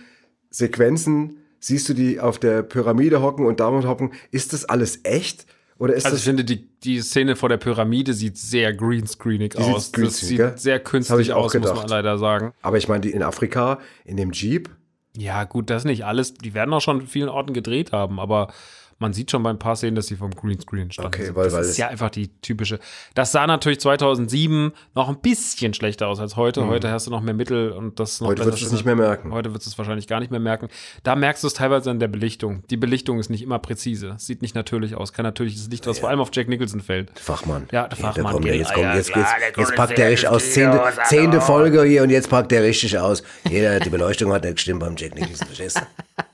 Sequenzen, 0.49 1.39
siehst 1.59 1.89
du 1.89 1.93
die 1.93 2.19
auf 2.21 2.39
der 2.39 2.61
Pyramide 2.63 3.21
hocken 3.21 3.45
und 3.45 3.59
damit 3.59 3.85
hocken. 3.85 4.11
Ist 4.31 4.53
das 4.53 4.63
alles 4.65 4.99
echt? 5.03 5.45
Oder 5.83 5.95
ist 5.95 6.05
Also 6.05 6.15
ich 6.15 6.21
das 6.21 6.27
finde, 6.27 6.45
die, 6.45 6.69
die 6.79 7.01
Szene 7.01 7.35
vor 7.35 7.49
der 7.49 7.57
Pyramide 7.57 8.13
sieht 8.13 8.37
sehr 8.37 8.73
greenscreenig 8.73 9.53
sieht 9.53 9.61
aus. 9.61 9.91
Das 9.91 9.91
greenscreen, 9.91 10.27
sieht 10.29 10.37
gell? 10.37 10.57
sehr 10.57 10.79
Das 10.79 10.89
künstlich 10.89 11.27
ich 11.27 11.33
auch 11.33 11.45
aus, 11.45 11.53
muss 11.53 11.63
man 11.65 11.73
gedacht. 11.73 11.89
leider 11.89 12.17
sagen. 12.17 12.53
aber 12.61 12.77
ich 12.77 12.87
meine, 12.87 13.01
die 13.01 13.11
in 13.11 13.21
Afrika, 13.21 13.79
in 14.05 14.15
dem 14.15 14.31
Jeep, 14.31 14.69
Ja, 15.17 15.43
gut, 15.43 15.69
das 15.69 15.83
nicht 15.83 16.05
alles. 16.05 16.33
Die 16.35 16.53
werden 16.53 16.73
auch 16.73 16.79
schon 16.81 17.01
in 17.01 17.07
vielen 17.07 17.27
Orten 17.29 17.53
gedreht 17.53 17.91
haben, 17.91 18.19
aber 18.19 18.53
man 18.99 19.13
sieht 19.13 19.31
schon 19.31 19.43
bei 19.43 19.49
ein 19.49 19.59
paar 19.59 19.75
Szenen, 19.75 19.95
dass 19.95 20.07
sie 20.07 20.15
vom 20.15 20.31
Greenscreen 20.31 20.91
standen. 20.91 21.07
Okay, 21.07 21.25
sind. 21.25 21.35
weil- 21.35 21.45
das 21.45 21.53
weil 21.53 21.63
ist 21.63 21.77
ja 21.77 21.87
einfach 21.87 22.09
die 22.09 22.29
typische. 22.41 22.79
Das 23.15 23.31
sah 23.31 23.45
natürlich 23.47 23.79
2007 23.79 24.71
noch 24.95 25.09
ein 25.09 25.19
bisschen 25.19 25.73
schlechter 25.73 26.07
aus 26.07 26.19
als 26.19 26.35
heute. 26.35 26.65
Heute 26.67 26.89
hast 26.91 27.07
du 27.07 27.11
noch 27.11 27.21
mehr 27.21 27.33
Mittel 27.33 27.71
und 27.71 27.99
das 27.99 28.21
noch 28.21 28.27
Mhm. 28.29 28.31
Heute 28.39 28.49
du 28.51 28.55
es 28.65 28.71
nicht 28.71 28.85
mehr 28.85 28.95
merken. 28.95 29.31
Heute 29.33 29.53
wird 29.53 29.65
es 29.65 29.77
wahrscheinlich 29.77 30.07
gar 30.07 30.19
nicht 30.19 30.31
mehr 30.31 30.39
merken. 30.39 30.67
Da 31.03 31.15
merkst 31.15 31.43
du 31.43 31.47
es 31.47 31.53
teilweise 31.53 31.89
an 31.91 31.99
der 31.99 32.07
Belichtung. 32.07 32.63
Die 32.69 32.77
Belichtung 32.77 33.19
ist 33.19 33.29
nicht 33.29 33.41
immer 33.41 33.59
präzise. 33.59 34.15
Sieht 34.17 34.41
nicht 34.41 34.55
natürlich 34.55 34.95
aus. 34.95 35.13
Kein 35.13 35.23
natürliches 35.23 35.67
Licht, 35.69 35.87
was 35.87 35.99
vor 35.99 36.09
allem 36.09 36.19
auf 36.19 36.29
Jack 36.33 36.47
Nicholson 36.47 36.81
fällt. 36.81 37.11
Fachmann. 37.19 37.67
Ja, 37.71 37.87
der 37.87 37.97
Fachmann. 37.97 38.33
Kommt, 38.33 38.45
geht. 38.45 38.55
jetzt 38.55 38.73
kommt, 38.73 38.83
ja, 38.85 38.95
jetzt, 38.95 39.09
jetzt, 39.15 39.17
jetzt 39.45 39.55
kommt 39.55 39.75
packt 39.75 39.97
der 39.97 40.09
richtig 40.09 40.29
aus. 40.29 40.51
Zehnte, 40.51 40.81
zehnte. 41.05 41.41
Folge 41.41 41.83
hier 41.83 42.03
und 42.03 42.09
jetzt 42.09 42.29
packt 42.29 42.51
der 42.51 42.63
richtig 42.63 42.97
aus. 42.97 43.23
Jeder, 43.49 43.79
die 43.79 43.89
Beleuchtung 43.89 44.31
hat 44.31 44.43
nicht 44.43 44.55
gestimmt 44.55 44.79
beim 44.79 44.95
Jack 44.97 45.15
Nicholson, 45.15 45.47
verstehst 45.47 45.77
du? 45.77 45.81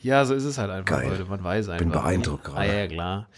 Ja, 0.00 0.24
so 0.24 0.34
ist 0.34 0.44
es 0.44 0.58
halt 0.58 0.70
einfach 0.70 0.96
Geil. 0.98 1.10
heute. 1.10 1.24
Man 1.24 1.42
weiß 1.42 1.68
einfach. 1.68 1.86
beeindruckt 2.02 2.44
gerade. 2.44 2.70
Ah, 2.70 2.74
ja, 2.74 2.86
klar. 2.86 3.28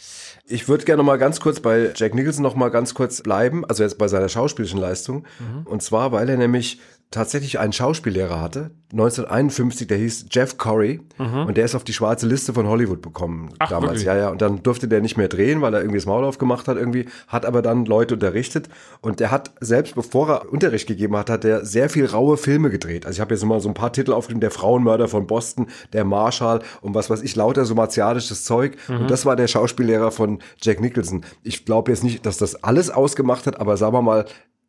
Ich 0.46 0.68
würde 0.68 0.84
gerne 0.84 1.02
mal 1.02 1.16
ganz 1.18 1.40
kurz 1.40 1.60
bei 1.60 1.92
Jack 1.94 2.14
Nicholson 2.14 2.42
noch 2.42 2.54
mal 2.54 2.70
ganz 2.70 2.94
kurz 2.94 3.22
bleiben, 3.22 3.64
also 3.64 3.82
jetzt 3.82 3.98
bei 3.98 4.08
seiner 4.08 4.28
schauspielerischen 4.28 4.80
Leistung. 4.80 5.24
Mhm. 5.38 5.66
Und 5.66 5.82
zwar, 5.82 6.12
weil 6.12 6.28
er 6.28 6.36
nämlich 6.36 6.80
tatsächlich 7.14 7.58
einen 7.58 7.72
Schauspiellehrer 7.72 8.40
hatte, 8.40 8.70
1951, 8.92 9.86
der 9.88 9.98
hieß 9.98 10.26
Jeff 10.30 10.56
Corey 10.58 11.00
und 11.18 11.56
der 11.56 11.64
ist 11.64 11.74
auf 11.74 11.84
die 11.84 11.92
schwarze 11.92 12.26
Liste 12.26 12.52
von 12.52 12.66
Hollywood 12.68 13.02
bekommen 13.02 13.42
Mhm. 13.46 13.48
Ach, 13.58 13.68
damals. 13.68 13.90
wirklich? 13.92 14.04
Ja, 14.06 14.16
ja, 14.16 14.28
und 14.28 14.40
dann 14.42 14.62
durfte 14.62 14.86
der 14.88 15.00
nicht 15.00 15.16
mehr 15.16 15.28
drehen, 15.28 15.60
weil 15.62 15.74
er 15.74 15.80
irgendwie 15.80 15.98
das 15.98 16.06
Maul 16.06 16.24
aufgemacht 16.24 16.68
hat 16.68 16.76
irgendwie, 16.76 17.06
hat 17.28 17.44
aber 17.46 17.62
dann 17.62 17.84
Leute 17.86 18.14
unterrichtet 18.14 18.68
und 19.00 19.20
der 19.20 19.30
hat 19.30 19.52
selbst 19.60 19.94
bevor 19.94 20.28
er 20.30 20.52
Unterricht 20.52 20.86
gegeben 20.86 21.16
hat, 21.16 21.30
hat 21.30 21.44
er 21.44 21.64
sehr 21.64 21.88
viel 21.88 22.06
raue 22.06 22.36
Filme 22.36 22.70
gedreht. 22.70 23.06
Also 23.06 23.16
ich 23.16 23.20
habe 23.20 23.34
jetzt 23.34 23.44
mal 23.44 23.60
so 23.60 23.68
ein 23.68 23.74
paar 23.74 23.92
Titel 23.92 24.12
aufgenommen, 24.12 24.40
der 24.40 24.50
Frauenmörder 24.50 25.08
von 25.08 25.26
Boston, 25.26 25.66
der 25.92 26.04
Marshall 26.04 26.60
und 26.82 26.94
was 26.94 27.10
weiß 27.10 27.22
ich, 27.22 27.34
lauter 27.36 27.64
so 27.64 27.74
martialisches 27.74 28.44
Zeug 28.44 28.76
und 28.88 29.10
das 29.10 29.26
war 29.26 29.36
der 29.36 29.48
Schauspiellehrer 29.48 30.10
von 30.10 30.40
Jack 30.60 30.80
Nicholson. 30.80 31.24
Ich 31.42 31.64
glaube 31.64 31.90
jetzt 31.90 32.04
nicht, 32.04 32.24
dass 32.26 32.38
das 32.38 32.62
alles 32.62 32.90
ausgemacht 32.90 33.46
hat, 33.46 33.60
aber 33.60 33.76
sagen 33.76 33.94
wir 33.94 34.02
mal, 34.02 34.24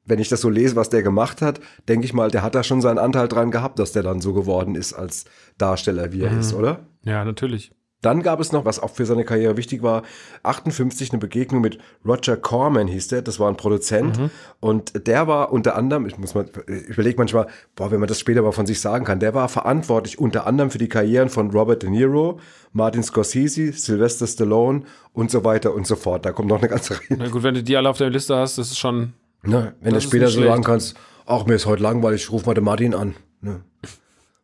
wenn 0.06 0.20
ich 0.20 0.30
das 0.30 0.42
so 0.42 0.50
lese, 0.50 0.76
was 0.76 0.90
der 0.90 1.04
gemacht 1.04 1.42
hat, 1.42 1.60
denke 1.88 2.06
ich 2.06 2.14
mal, 2.14 2.32
der 2.32 2.44
hat 2.44 2.56
da 2.56 2.64
schon 2.64 2.82
seinen 2.82 3.00
Anteil 3.00 3.28
dran 3.28 3.52
gehabt, 3.52 3.80
dass 3.80 3.92
der 3.92 4.04
dann 4.04 4.22
so 4.22 4.34
geworden 4.34 4.76
ist 4.76 4.94
als 4.94 5.26
Darsteller, 5.58 6.12
wie 6.12 6.22
er 6.22 6.40
ist, 6.40 6.54
oder? 6.54 6.88
Ja, 7.04 7.26
natürlich. 7.26 7.72
Dann 8.02 8.22
gab 8.22 8.40
es 8.40 8.52
noch, 8.52 8.66
was 8.66 8.80
auch 8.80 8.92
für 8.92 9.08
seine 9.08 9.24
Karriere 9.24 9.58
wichtig 9.58 9.82
war, 9.82 10.04
58 10.44 11.12
eine 11.12 11.20
Begegnung 11.20 11.62
mit 11.62 11.80
Roger 12.06 12.38
Corman 12.38 12.88
hieß 12.88 13.08
der, 13.08 13.24
das 13.24 13.40
war 13.40 13.50
ein 13.50 13.58
Produzent 13.58 14.20
und 14.60 15.08
der 15.08 15.28
war 15.28 15.52
unter 15.52 15.76
anderem, 15.76 16.06
ich 16.06 16.16
muss 16.20 16.36
mal, 16.36 16.46
ich 16.68 16.90
überlege 16.90 17.18
manchmal, 17.18 17.48
boah, 17.76 17.90
wenn 17.90 18.00
man 18.00 18.08
das 18.08 18.20
später 18.20 18.44
mal 18.44 18.52
von 18.52 18.68
sich 18.68 18.80
sagen 18.80 19.06
kann, 19.06 19.20
der 19.20 19.34
war 19.34 19.50
verantwortlich 19.50 20.20
unter 20.20 20.46
anderem 20.46 20.70
für 20.70 20.78
die 20.78 20.90
Karrieren 20.90 21.30
von 21.30 21.50
Robert 21.50 21.82
De 21.82 21.90
Niro, 21.90 22.40
Martin 22.74 23.02
Scorsese, 23.02 23.72
Sylvester 23.72 24.28
Stallone 24.28 24.84
und 25.14 25.32
so 25.32 25.44
weiter 25.44 25.74
und 25.74 25.88
so 25.88 25.96
fort. 25.96 26.26
Da 26.26 26.32
kommt 26.32 26.50
noch 26.50 26.60
eine 26.60 26.68
ganze 26.68 27.00
Reihe. 27.00 27.18
Na 27.18 27.30
gut, 27.30 27.42
wenn 27.42 27.56
du 27.56 27.64
die 27.64 27.76
alle 27.76 27.90
auf 27.90 27.98
der 27.98 28.12
Liste 28.12 28.36
hast, 28.36 28.60
das 28.60 28.70
ist 28.70 28.78
schon. 28.78 29.14
Ne, 29.46 29.76
wenn 29.80 29.90
du 29.90 29.96
Das 29.96 30.04
ist 30.04 30.10
später 30.10 30.28
so 30.28 30.44
sagen 30.44 30.64
kannst, 30.64 30.96
ach, 31.26 31.46
mir 31.46 31.56
ist 31.56 31.66
heute 31.66 31.84
langweilig, 31.84 32.24
ich 32.24 32.32
ruf 32.32 32.46
mal 32.46 32.54
den 32.54 32.64
Martin 32.64 32.94
an. 32.94 33.16
Ne. 33.42 33.62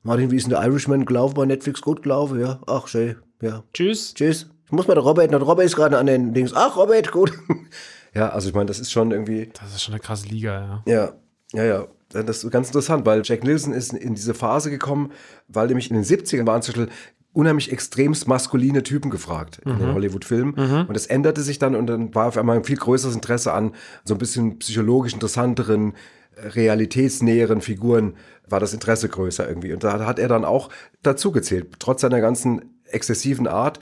Martin, 0.04 0.32
wie 0.32 0.38
ist 0.38 0.44
denn 0.44 0.52
der 0.52 0.64
Irishman 0.64 1.06
gelaufen 1.06 1.36
bei 1.36 1.46
Netflix? 1.46 1.82
Gut 1.82 2.04
gelaufen, 2.04 2.40
ja. 2.40 2.60
Ach, 2.68 2.88
schön, 2.88 3.18
ja. 3.42 3.64
Tschüss. 3.74 4.14
Tschüss. 4.14 4.50
Ich 4.66 4.72
muss 4.72 4.88
mal 4.88 4.94
der 4.94 5.04
Robert, 5.04 5.32
der 5.32 5.42
Robert 5.42 5.66
ist 5.66 5.76
gerade 5.76 5.98
an 5.98 6.06
den 6.06 6.34
Dings. 6.34 6.54
Ach, 6.56 6.78
Robert, 6.78 7.12
gut. 7.12 7.32
Ja, 8.14 8.30
also 8.30 8.50
ich 8.50 8.54
meine, 8.54 8.66
das 8.66 8.80
ist 8.80 8.92
schon 8.92 9.12
irgendwie, 9.12 9.52
Das 9.58 9.74
ist 9.74 9.84
schon 9.84 9.94
eine 9.94 10.02
krasse 10.02 10.28
Liga, 10.28 10.84
ja. 10.86 10.94
ja, 10.94 11.14
ja, 11.54 11.64
ja. 11.64 11.88
Das 12.10 12.44
ist 12.44 12.52
ganz 12.52 12.68
interessant, 12.68 13.06
weil 13.06 13.22
Jack 13.24 13.44
Nicholson 13.44 13.72
ist 13.72 13.94
in 13.94 14.16
diese 14.16 14.34
Phase 14.34 14.70
gekommen, 14.70 15.14
weil 15.48 15.68
nämlich 15.68 15.90
in 15.90 15.96
den 15.96 16.04
70ern 16.04 16.46
waren 16.46 16.62
zum 16.62 16.74
Beispiel 16.74 16.94
unheimlich 17.34 17.72
extremst 17.72 18.28
maskuline 18.28 18.84
Typen 18.84 19.10
gefragt 19.10 19.62
in 19.64 19.72
den 19.80 19.94
Hollywood-Filmen. 19.94 20.54
Und 20.88 20.94
das 20.94 21.08
änderte 21.08 21.42
sich 21.42 21.60
dann 21.60 21.76
und 21.76 21.88
dann 21.88 22.14
war 22.14 22.28
auf 22.28 22.38
einmal 22.38 22.58
ein 22.58 22.64
viel 22.64 22.78
größeres 22.78 23.16
Interesse 23.16 23.54
an 23.54 23.74
so 24.04 24.16
ein 24.16 24.18
bisschen 24.18 24.60
psychologisch 24.60 25.14
interessanteren, 25.14 25.94
äh, 26.36 26.48
realitätsnäheren 26.48 27.62
Figuren, 27.62 28.16
war 28.50 28.60
das 28.60 28.74
Interesse 28.74 29.08
größer 29.08 29.48
irgendwie. 29.48 29.72
Und 29.74 29.84
da 29.84 30.06
hat 30.06 30.20
er 30.20 30.28
dann 30.28 30.44
auch 30.44 30.70
dazu 31.04 31.32
gezählt. 31.32 31.68
Trotz 31.80 32.02
seiner 32.02 32.20
ganzen 32.20 32.82
exzessiven 32.86 33.48
Art 33.48 33.80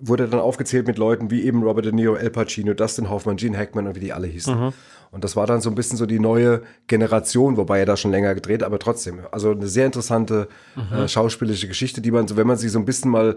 wurde 0.00 0.28
dann 0.28 0.40
aufgezählt 0.40 0.86
mit 0.86 0.96
Leuten 0.96 1.30
wie 1.30 1.42
eben 1.42 1.62
Robert 1.62 1.84
De 1.84 1.92
Niro, 1.92 2.14
El 2.14 2.30
Pacino, 2.30 2.72
Dustin 2.72 3.10
Hoffman, 3.10 3.36
Gene 3.36 3.58
Hackman 3.58 3.86
und 3.88 3.96
wie 3.96 4.00
die 4.00 4.12
alle 4.12 4.26
hießen. 4.26 4.72
Und 5.12 5.24
das 5.24 5.36
war 5.36 5.46
dann 5.46 5.60
so 5.60 5.68
ein 5.68 5.74
bisschen 5.74 5.98
so 5.98 6.06
die 6.06 6.18
neue 6.18 6.62
Generation, 6.86 7.58
wobei 7.58 7.80
er 7.80 7.86
da 7.86 7.98
schon 7.98 8.10
länger 8.10 8.34
gedreht, 8.34 8.62
aber 8.62 8.78
trotzdem. 8.78 9.20
Also 9.30 9.50
eine 9.50 9.68
sehr 9.68 9.84
interessante 9.84 10.48
äh, 10.90 11.06
schauspielerische 11.06 11.68
Geschichte, 11.68 12.00
die 12.00 12.10
man 12.10 12.26
so, 12.26 12.38
wenn 12.38 12.46
man 12.46 12.56
sie 12.56 12.70
so 12.70 12.78
ein 12.78 12.86
bisschen 12.86 13.10
mal 13.10 13.36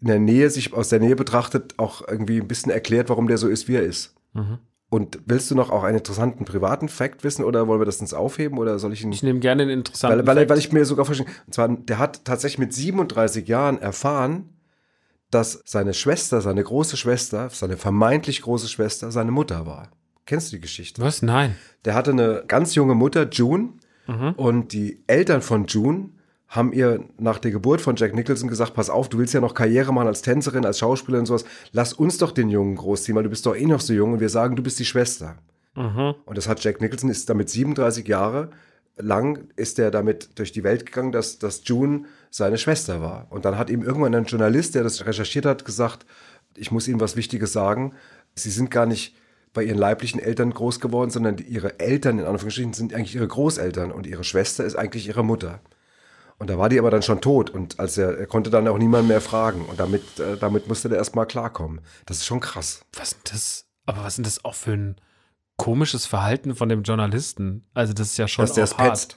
in 0.00 0.06
der 0.06 0.20
Nähe, 0.20 0.48
sich 0.50 0.72
aus 0.72 0.88
der 0.88 1.00
Nähe 1.00 1.16
betrachtet, 1.16 1.74
auch 1.78 2.06
irgendwie 2.06 2.40
ein 2.40 2.46
bisschen 2.46 2.70
erklärt, 2.70 3.08
warum 3.08 3.26
der 3.26 3.38
so 3.38 3.48
ist, 3.48 3.66
wie 3.66 3.74
er 3.74 3.82
ist. 3.82 4.14
Und 4.88 5.18
willst 5.26 5.50
du 5.50 5.56
noch 5.56 5.70
auch 5.70 5.82
einen 5.82 5.98
interessanten 5.98 6.44
privaten 6.44 6.88
Fact 6.88 7.24
wissen 7.24 7.44
oder 7.44 7.66
wollen 7.66 7.80
wir 7.80 7.86
das 7.86 8.00
uns 8.00 8.14
aufheben 8.14 8.56
oder 8.56 8.78
soll 8.78 8.92
ich 8.92 9.02
ihn 9.02 9.10
Ich 9.10 9.24
nehme 9.24 9.40
gerne 9.40 9.66
den 9.66 9.80
interessanten. 9.80 10.24
weil, 10.24 10.36
weil, 10.36 10.48
weil 10.48 10.58
ich 10.58 10.70
mir 10.70 10.84
sogar 10.84 11.04
verstehe, 11.06 11.26
und 11.46 11.52
zwar, 11.52 11.68
der 11.68 11.98
hat 11.98 12.24
tatsächlich 12.24 12.58
mit 12.58 12.72
37 12.72 13.48
Jahren 13.48 13.82
erfahren, 13.82 14.50
dass 15.32 15.60
seine 15.64 15.92
Schwester, 15.92 16.40
seine 16.40 16.62
große 16.62 16.96
Schwester, 16.96 17.50
seine 17.50 17.76
vermeintlich 17.76 18.42
große 18.42 18.68
Schwester, 18.68 19.10
seine 19.10 19.32
Mutter 19.32 19.66
war. 19.66 19.90
Kennst 20.26 20.52
du 20.52 20.56
die 20.56 20.62
Geschichte? 20.62 21.00
Was? 21.00 21.22
Nein. 21.22 21.56
Der 21.84 21.94
hatte 21.94 22.10
eine 22.10 22.44
ganz 22.46 22.74
junge 22.74 22.94
Mutter, 22.94 23.28
June, 23.30 23.70
und 24.36 24.72
die 24.72 25.02
Eltern 25.06 25.42
von 25.42 25.66
June 25.66 26.10
haben 26.48 26.72
ihr 26.72 27.04
nach 27.18 27.38
der 27.38 27.50
Geburt 27.50 27.80
von 27.80 27.96
Jack 27.96 28.14
Nicholson 28.14 28.48
gesagt, 28.48 28.74
pass 28.74 28.88
auf, 28.88 29.08
du 29.08 29.18
willst 29.18 29.34
ja 29.34 29.40
noch 29.40 29.54
Karriere 29.54 29.92
machen 29.92 30.06
als 30.06 30.22
Tänzerin, 30.22 30.64
als 30.64 30.78
Schauspielerin 30.78 31.22
und 31.22 31.26
sowas, 31.26 31.44
lass 31.72 31.92
uns 31.92 32.18
doch 32.18 32.30
den 32.30 32.48
Jungen 32.48 32.76
großziehen, 32.76 33.16
weil 33.16 33.24
du 33.24 33.30
bist 33.30 33.46
doch 33.46 33.56
eh 33.56 33.66
noch 33.66 33.80
so 33.80 33.92
jung 33.92 34.12
und 34.12 34.20
wir 34.20 34.28
sagen, 34.28 34.54
du 34.54 34.62
bist 34.62 34.78
die 34.78 34.84
Schwester. 34.84 35.38
Und 36.24 36.38
das 36.38 36.48
hat 36.48 36.62
Jack 36.62 36.80
Nicholson, 36.80 37.10
ist 37.10 37.28
damit 37.28 37.50
37 37.50 38.06
Jahre 38.06 38.50
lang, 38.96 39.48
ist 39.56 39.78
er 39.78 39.90
damit 39.90 40.38
durch 40.38 40.52
die 40.52 40.64
Welt 40.64 40.86
gegangen, 40.86 41.12
dass, 41.12 41.38
dass 41.38 41.62
June 41.64 42.04
seine 42.30 42.58
Schwester 42.58 43.00
war. 43.00 43.26
Und 43.30 43.44
dann 43.44 43.58
hat 43.58 43.68
ihm 43.68 43.82
irgendwann 43.82 44.14
ein 44.14 44.24
Journalist, 44.24 44.74
der 44.74 44.84
das 44.84 45.04
recherchiert 45.04 45.46
hat, 45.46 45.64
gesagt, 45.64 46.06
ich 46.56 46.70
muss 46.70 46.88
Ihnen 46.88 47.00
was 47.00 47.16
Wichtiges 47.16 47.52
sagen. 47.52 47.92
Sie 48.34 48.50
sind 48.50 48.70
gar 48.70 48.86
nicht 48.86 49.14
bei 49.56 49.64
ihren 49.64 49.78
leiblichen 49.78 50.20
Eltern 50.20 50.52
groß 50.52 50.80
geworden, 50.80 51.10
sondern 51.10 51.38
ihre 51.38 51.80
Eltern, 51.80 52.18
in 52.18 52.26
Anführungsstrichen, 52.26 52.74
sind 52.74 52.94
eigentlich 52.94 53.14
ihre 53.14 53.26
Großeltern 53.26 53.90
und 53.90 54.06
ihre 54.06 54.22
Schwester 54.22 54.64
ist 54.64 54.76
eigentlich 54.76 55.08
ihre 55.08 55.24
Mutter. 55.24 55.60
Und 56.38 56.50
da 56.50 56.58
war 56.58 56.68
die 56.68 56.78
aber 56.78 56.90
dann 56.90 57.02
schon 57.02 57.22
tot 57.22 57.48
und 57.48 57.80
als 57.80 57.96
er, 57.96 58.18
er 58.18 58.26
konnte 58.26 58.50
dann 58.50 58.68
auch 58.68 58.76
niemand 58.76 59.08
mehr 59.08 59.22
fragen 59.22 59.64
und 59.64 59.80
damit, 59.80 60.20
äh, 60.20 60.36
damit 60.36 60.68
musste 60.68 60.90
der 60.90 60.98
erstmal 60.98 61.26
klarkommen. 61.26 61.80
Das 62.04 62.18
ist 62.18 62.26
schon 62.26 62.40
krass. 62.40 62.84
Was 62.94 63.12
ist 63.12 63.32
das? 63.32 63.66
Aber 63.86 64.04
was 64.04 64.18
ist 64.18 64.26
das 64.26 64.44
auch 64.44 64.54
für 64.54 64.72
ein 64.72 64.96
komisches 65.56 66.04
Verhalten 66.04 66.54
von 66.54 66.68
dem 66.68 66.82
Journalisten? 66.82 67.64
Also, 67.72 67.94
das 67.94 68.08
ist 68.08 68.18
ja 68.18 68.28
schon 68.28 68.44
Dass 68.44 68.52
der 68.52 68.64
es 68.64 68.74
petzt. 68.74 69.16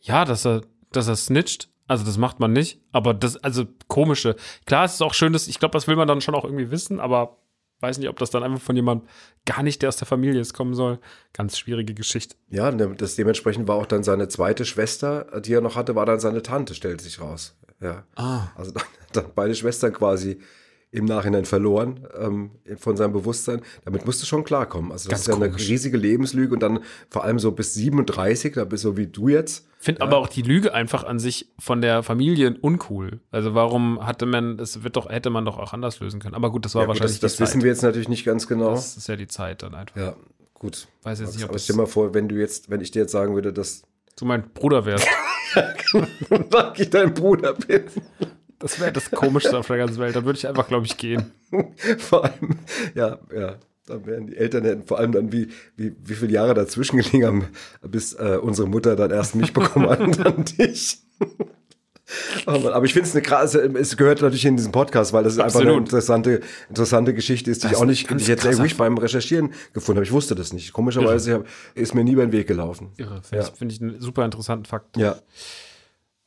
Ja, 0.00 0.24
dass 0.24 0.46
er, 0.46 0.62
dass 0.92 1.08
er 1.08 1.16
snitcht. 1.16 1.68
Also, 1.88 2.04
das 2.04 2.18
macht 2.18 2.38
man 2.38 2.52
nicht. 2.52 2.80
Aber 2.92 3.14
das, 3.14 3.36
also 3.38 3.64
komische. 3.88 4.36
Klar, 4.66 4.84
es 4.84 4.94
ist 4.94 5.02
auch 5.02 5.14
schön, 5.14 5.32
dass, 5.32 5.48
ich 5.48 5.58
glaube, 5.58 5.72
das 5.72 5.88
will 5.88 5.96
man 5.96 6.06
dann 6.06 6.20
schon 6.20 6.36
auch 6.36 6.44
irgendwie 6.44 6.70
wissen, 6.70 7.00
aber 7.00 7.38
weiß 7.80 7.98
nicht, 7.98 8.08
ob 8.08 8.18
das 8.18 8.30
dann 8.30 8.42
einfach 8.42 8.60
von 8.60 8.76
jemandem 8.76 9.08
gar 9.44 9.62
nicht, 9.62 9.82
der 9.82 9.88
aus 9.88 9.96
der 9.96 10.06
Familie 10.06 10.40
ist, 10.40 10.54
kommen 10.54 10.74
soll. 10.74 10.98
Ganz 11.32 11.58
schwierige 11.58 11.94
Geschichte. 11.94 12.36
Ja, 12.48 12.68
und 12.68 13.00
das 13.00 13.16
dementsprechend 13.16 13.68
war 13.68 13.76
auch 13.76 13.86
dann 13.86 14.02
seine 14.02 14.28
zweite 14.28 14.64
Schwester, 14.64 15.40
die 15.40 15.52
er 15.52 15.60
noch 15.60 15.76
hatte, 15.76 15.94
war 15.94 16.06
dann 16.06 16.20
seine 16.20 16.42
Tante, 16.42 16.74
stellt 16.74 17.00
sich 17.00 17.20
raus. 17.20 17.56
Ja. 17.80 18.04
Ah. 18.14 18.48
Also 18.56 18.72
dann, 18.72 18.84
dann 19.12 19.26
beide 19.34 19.54
Schwestern 19.54 19.92
quasi 19.92 20.40
im 20.96 21.04
Nachhinein 21.04 21.44
verloren 21.44 22.06
ähm, 22.18 22.50
von 22.78 22.96
seinem 22.96 23.12
Bewusstsein. 23.12 23.60
Damit 23.84 24.06
musst 24.06 24.22
du 24.22 24.26
schon 24.26 24.44
klarkommen. 24.44 24.92
Also 24.92 25.10
das 25.10 25.26
Ganz 25.26 25.28
ist 25.28 25.40
ja 25.40 25.44
eine 25.44 25.56
riesige 25.56 25.96
Lebenslüge 25.98 26.54
und 26.54 26.60
dann 26.60 26.80
vor 27.10 27.24
allem 27.24 27.38
so 27.38 27.52
bis 27.52 27.74
37, 27.74 28.54
da 28.54 28.64
bist 28.64 28.82
so 28.82 28.96
wie 28.96 29.06
du 29.06 29.28
jetzt. 29.28 29.66
Finde 29.78 30.00
aber 30.00 30.16
auch 30.16 30.28
die 30.28 30.42
Lüge 30.42 30.72
einfach 30.72 31.04
an 31.04 31.18
sich 31.18 31.50
von 31.58 31.82
der 31.82 32.02
Familie 32.02 32.56
uncool. 32.60 33.20
Also 33.30 33.54
warum 33.54 34.04
hatte 34.04 34.24
man, 34.24 34.56
das 34.56 34.82
wird 34.82 34.96
doch, 34.96 35.10
hätte 35.10 35.28
man 35.28 35.44
doch 35.44 35.58
auch 35.58 35.74
anders 35.74 36.00
lösen 36.00 36.18
können. 36.18 36.34
Aber 36.34 36.50
gut, 36.50 36.64
das 36.64 36.74
war 36.74 36.82
Ja, 36.82 36.86
gut, 36.86 36.94
wahrscheinlich 36.94 37.20
das 37.20 37.36
das 37.36 37.40
wissen 37.40 37.62
wir 37.62 37.68
jetzt 37.70 37.82
natürlich 37.82 38.08
nicht 38.08 38.24
ganz 38.24 38.46
genau. 38.48 38.70
Das 38.70 38.96
ist 38.96 39.06
ja 39.06 39.16
die 39.16 39.28
Zeit 39.28 39.62
dann 39.62 39.74
einfach. 39.74 39.96
ja, 39.96 40.16
gut. 40.54 40.88
Weiß 41.02 41.20
jetzt 41.20 41.34
nicht, 41.34 41.44
ob 41.44 41.50
Aber 41.50 41.58
stell 41.58 41.76
mal 41.76 41.86
vor, 41.86 42.14
wenn 42.14 42.28
du 42.28 42.36
jetzt, 42.36 42.70
wenn 42.70 42.80
ich 42.80 42.90
dir 42.90 43.02
jetzt 43.02 43.12
sagen 43.12 43.34
würde, 43.34 43.52
dass 43.52 43.82
du 44.16 44.24
mein 44.24 44.48
Bruder 44.54 44.86
wärst. 44.86 45.06
ich 46.76 46.90
dein 46.90 47.12
Bruder 47.12 47.52
bin. 47.52 47.84
Das 48.58 48.80
wäre 48.80 48.92
das 48.92 49.10
Komischste 49.10 49.58
auf 49.58 49.66
der 49.66 49.76
ganzen 49.78 49.98
Welt. 49.98 50.16
Da 50.16 50.24
würde 50.24 50.38
ich 50.38 50.46
einfach, 50.48 50.66
glaube 50.68 50.86
ich, 50.86 50.96
gehen. 50.96 51.32
Vor 51.98 52.24
allem, 52.24 52.58
ja, 52.94 53.18
ja. 53.34 53.56
Dann 53.86 54.04
wären 54.04 54.26
die 54.26 54.36
Eltern 54.36 54.64
hätten 54.64 54.84
vor 54.84 54.98
allem 54.98 55.12
dann, 55.12 55.30
wie, 55.30 55.46
wie, 55.76 55.94
wie 56.02 56.14
viele 56.14 56.32
Jahre 56.32 56.54
dazwischen 56.54 56.96
gelegen 56.96 57.24
haben, 57.24 57.44
bis 57.82 58.14
äh, 58.14 58.36
unsere 58.42 58.66
Mutter 58.66 58.96
dann 58.96 59.12
erst 59.12 59.36
mich 59.36 59.52
bekommen 59.52 59.88
hat 59.88 60.00
und 60.00 60.18
dann 60.18 60.44
dich. 60.44 60.98
Oh 62.46 62.52
Mann, 62.52 62.68
aber 62.68 62.84
ich 62.84 62.92
finde 62.92 63.08
es 63.08 63.14
eine 63.16 63.22
krasse, 63.22 63.62
es 63.62 63.96
gehört 63.96 64.22
natürlich 64.22 64.44
in 64.44 64.56
diesen 64.56 64.70
Podcast, 64.70 65.12
weil 65.12 65.24
das 65.24 65.32
ist 65.32 65.40
einfach 65.40 65.62
eine 65.62 65.74
interessante, 65.74 66.40
interessante 66.68 67.12
Geschichte 67.14 67.50
ist, 67.50 67.64
die 67.64 67.68
Das 67.68 67.72
ich 67.72 67.78
auch 67.82 67.84
nicht, 67.84 68.08
die 68.08 68.14
ich 68.14 68.28
jetzt 68.28 68.44
irgendwie 68.44 68.72
beim 68.74 68.96
Recherchieren 68.96 69.52
gefunden 69.72 69.96
habe. 69.98 70.04
Ich 70.06 70.12
wusste 70.12 70.36
das 70.36 70.52
nicht. 70.52 70.72
Komischerweise 70.72 71.34
hab, 71.34 71.46
ist 71.74 71.96
mir 71.96 72.04
nie 72.04 72.12
über 72.12 72.24
den 72.24 72.30
Weg 72.30 72.46
gelaufen. 72.46 72.92
Irre. 72.96 73.22
Finde 73.24 73.44
Ja. 73.44 73.50
ich, 73.52 73.58
find 73.58 73.72
ich 73.72 73.82
einen 73.82 74.00
super 74.00 74.24
interessanten 74.24 74.66
Fakt. 74.66 74.96
Ja, 74.96 75.16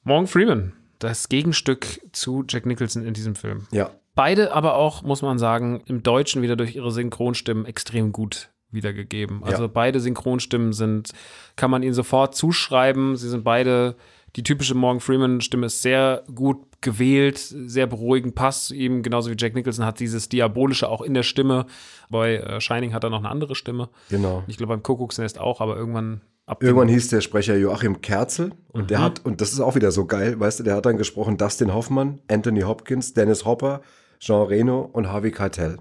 Morgan 0.03 0.27
Freeman, 0.27 0.73
das 0.99 1.29
Gegenstück 1.29 2.01
zu 2.11 2.43
Jack 2.47 2.65
Nicholson 2.65 3.05
in 3.05 3.13
diesem 3.13 3.35
Film. 3.35 3.67
ja. 3.71 3.91
Beide 4.15 4.51
aber 4.53 4.75
auch, 4.75 5.01
muss 5.03 5.21
man 5.21 5.39
sagen, 5.39 5.81
im 5.85 6.03
Deutschen 6.03 6.41
wieder 6.41 6.57
durch 6.57 6.75
ihre 6.75 6.91
Synchronstimmen 6.91 7.65
extrem 7.65 8.11
gut 8.11 8.49
wiedergegeben. 8.69 9.45
Also 9.45 9.63
Ja. 9.63 9.69
beide 9.73 10.01
Synchronstimmen 10.01 10.73
sind, 10.73 11.11
kann 11.55 11.71
man 11.71 11.83
ihnen 11.83 11.93
sofort 11.93 12.35
zuschreiben. 12.35 13.15
Sie 13.15 13.29
sind 13.29 13.45
beide, 13.45 13.95
die 14.35 14.43
typische 14.43 14.75
Morgan 14.75 14.99
Freeman-Stimme 14.99 15.67
ist 15.67 15.81
sehr 15.81 16.23
gut 16.35 16.57
gewählt, 16.81 17.37
sehr 17.37 17.87
beruhigend, 17.87 18.35
passt 18.35 18.65
zu 18.67 18.75
ihm, 18.75 19.03
genauso 19.03 19.31
wie 19.31 19.35
Jack 19.37 19.55
Nicholson 19.55 19.85
hat 19.85 20.01
dieses 20.01 20.27
Diabolische 20.27 20.89
auch 20.89 21.01
in 21.01 21.13
der 21.13 21.23
Stimme. 21.23 21.65
Bei 22.09 22.35
äh, 22.37 22.59
Shining 22.59 22.93
hat 22.93 23.05
er 23.05 23.09
noch 23.11 23.19
eine 23.19 23.29
andere 23.29 23.55
Stimme. 23.55 23.87
Genau. 24.09 24.43
Ich 24.47 24.57
glaube 24.57 24.73
beim 24.73 24.83
Kuckucksnest 24.83 25.39
auch, 25.39 25.61
aber 25.61 25.77
irgendwann 25.77 26.19
ab 26.49 26.63
Irgendwann 26.63 26.87
hieß 26.87 27.07
der 27.09 27.21
Sprecher 27.21 27.55
Joachim 27.55 28.01
Kerzel 28.01 28.51
und 28.73 28.83
Mhm. 28.83 28.87
der 28.87 29.01
hat, 29.01 29.25
und 29.25 29.39
das 29.41 29.53
ist 29.53 29.59
auch 29.59 29.75
wieder 29.75 29.91
so 29.91 30.05
geil, 30.05 30.39
weißt 30.39 30.59
du, 30.59 30.63
der 30.63 30.75
hat 30.75 30.85
dann 30.85 30.97
gesprochen 30.97 31.37
Dustin 31.37 31.73
Hoffmann, 31.73 32.19
Anthony 32.27 32.61
Hopkins, 32.61 33.13
Dennis 33.13 33.45
Hopper, 33.45 33.81
Jean 34.19 34.45
Reno 34.47 34.81
und 34.91 35.09
Harvey 35.11 35.31
Keitel. 35.31 35.77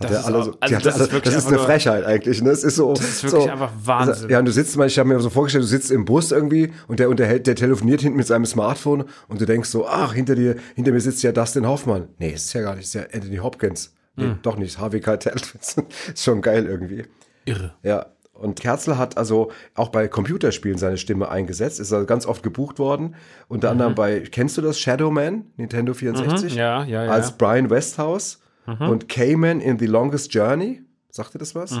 Hat 0.00 0.10
Das 0.10 0.10
der 0.10 0.20
ist 0.20 0.26
alle 0.26 0.38
auch- 0.38 0.44
so, 0.44 0.56
also 0.58 0.74
das 0.78 0.94
alle, 1.00 1.04
ist 1.18 1.26
das 1.26 1.46
eine 1.46 1.56
nur- 1.56 1.64
Frechheit 1.64 2.04
eigentlich. 2.04 2.42
Ne? 2.42 2.48
Das 2.50 2.64
ist 2.64 2.76
so. 2.76 2.92
Das 2.94 3.02
ist 3.04 3.22
wirklich 3.24 3.44
so, 3.44 3.50
einfach 3.50 3.72
Wahnsinn. 3.84 4.30
Ja, 4.30 4.38
und 4.40 4.46
du 4.46 4.52
sitzt 4.52 4.76
mal, 4.76 4.86
ich 4.86 4.98
habe 4.98 5.08
mir 5.08 5.20
so 5.20 5.30
vorgestellt, 5.30 5.62
du 5.62 5.68
sitzt 5.68 5.90
im 5.92 6.04
Bus 6.04 6.32
irgendwie 6.32 6.72
und 6.88 6.98
der 6.98 7.08
unterhält, 7.08 7.46
der 7.46 7.54
telefoniert 7.54 8.00
hinten 8.00 8.16
mit 8.16 8.26
seinem 8.26 8.46
Smartphone 8.46 9.04
und 9.28 9.40
du 9.40 9.44
denkst 9.44 9.68
so, 9.68 9.86
ach, 9.86 10.14
hinter 10.14 10.34
dir, 10.34 10.56
hinter 10.74 10.90
mir 10.92 11.00
sitzt 11.00 11.22
ja 11.22 11.30
Dustin 11.30 11.68
Hoffmann. 11.68 12.08
Nee, 12.18 12.30
ist 12.30 12.52
ja 12.52 12.62
gar 12.62 12.74
nicht, 12.74 12.84
ist 12.84 12.94
ja 12.94 13.02
Anthony 13.12 13.36
Hopkins. 13.36 13.94
Nee, 14.16 14.24
Hm. 14.24 14.38
doch 14.42 14.56
nicht, 14.56 14.78
Harvey 14.78 15.00
Keitel. 15.00 15.32
ist 15.60 15.76
schon 16.24 16.40
geil 16.40 16.66
irgendwie. 16.66 17.04
irre. 17.44 17.74
Ja, 17.82 18.06
und 18.42 18.60
Kerzel 18.60 18.98
hat 18.98 19.16
also 19.16 19.50
auch 19.74 19.88
bei 19.88 20.08
Computerspielen 20.08 20.78
seine 20.78 20.98
Stimme 20.98 21.30
eingesetzt, 21.30 21.80
ist 21.80 21.92
also 21.92 22.06
ganz 22.06 22.26
oft 22.26 22.42
gebucht 22.42 22.78
worden. 22.78 23.14
Unter 23.48 23.70
anderem 23.70 23.94
bei, 23.94 24.20
kennst 24.20 24.56
du 24.56 24.60
das, 24.62 24.78
Shadow 24.78 25.10
Man, 25.10 25.46
Nintendo 25.56 25.94
64? 25.94 26.52
Mhm, 26.52 26.58
ja, 26.58 26.84
ja, 26.84 27.04
ja. 27.04 27.10
Als 27.10 27.36
Brian 27.38 27.70
Westhouse 27.70 28.40
und 28.66 29.08
Cayman 29.08 29.60
in 29.60 29.78
The 29.78 29.86
Longest 29.86 30.32
Journey. 30.34 30.82
Sagt 31.10 31.34
dir 31.34 31.38
das 31.38 31.54
was? 31.54 31.78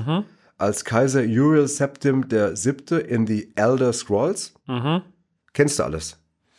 als 0.58 0.84
Kaiser 0.84 1.22
Uriel 1.22 1.66
Septim 1.66 2.28
der 2.28 2.54
Siebte 2.54 2.98
in 2.98 3.26
The 3.26 3.52
Elder 3.56 3.92
Scrolls. 3.92 4.54
Kennst 5.52 5.78
du 5.78 5.82
alles? 5.82 6.18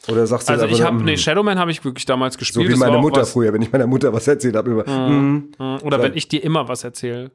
Oder 0.09 0.27
sagst 0.27 0.49
du 0.49 0.53
Also 0.53 0.65
ich 0.65 0.81
habe, 0.81 1.01
nee, 1.01 1.15
Shadowman 1.15 1.57
habe 1.57 1.71
ich 1.71 1.83
wirklich 1.85 2.05
damals 2.05 2.33
so 2.33 2.39
gespielt. 2.39 2.67
wie 2.67 2.71
Das 2.71 2.81
war 2.81 2.89
meine 2.89 3.01
Mutter 3.01 3.25
früher, 3.25 3.53
wenn 3.53 3.61
ich 3.61 3.71
meiner 3.71 3.87
Mutter 3.87 4.11
was 4.11 4.27
erzählt 4.27 4.55
habe 4.55 4.71
über. 4.71 4.85
Mm. 4.85 5.53
Oder 5.83 6.01
wenn 6.01 6.15
ich 6.15 6.27
dir 6.27 6.43
immer 6.43 6.67
was 6.67 6.83
erzähle. 6.83 7.31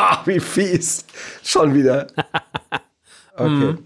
Ah, 0.00 0.22
wie 0.26 0.38
fies. 0.40 1.04
Schon 1.42 1.74
wieder. 1.74 2.06
Okay. 3.40 3.76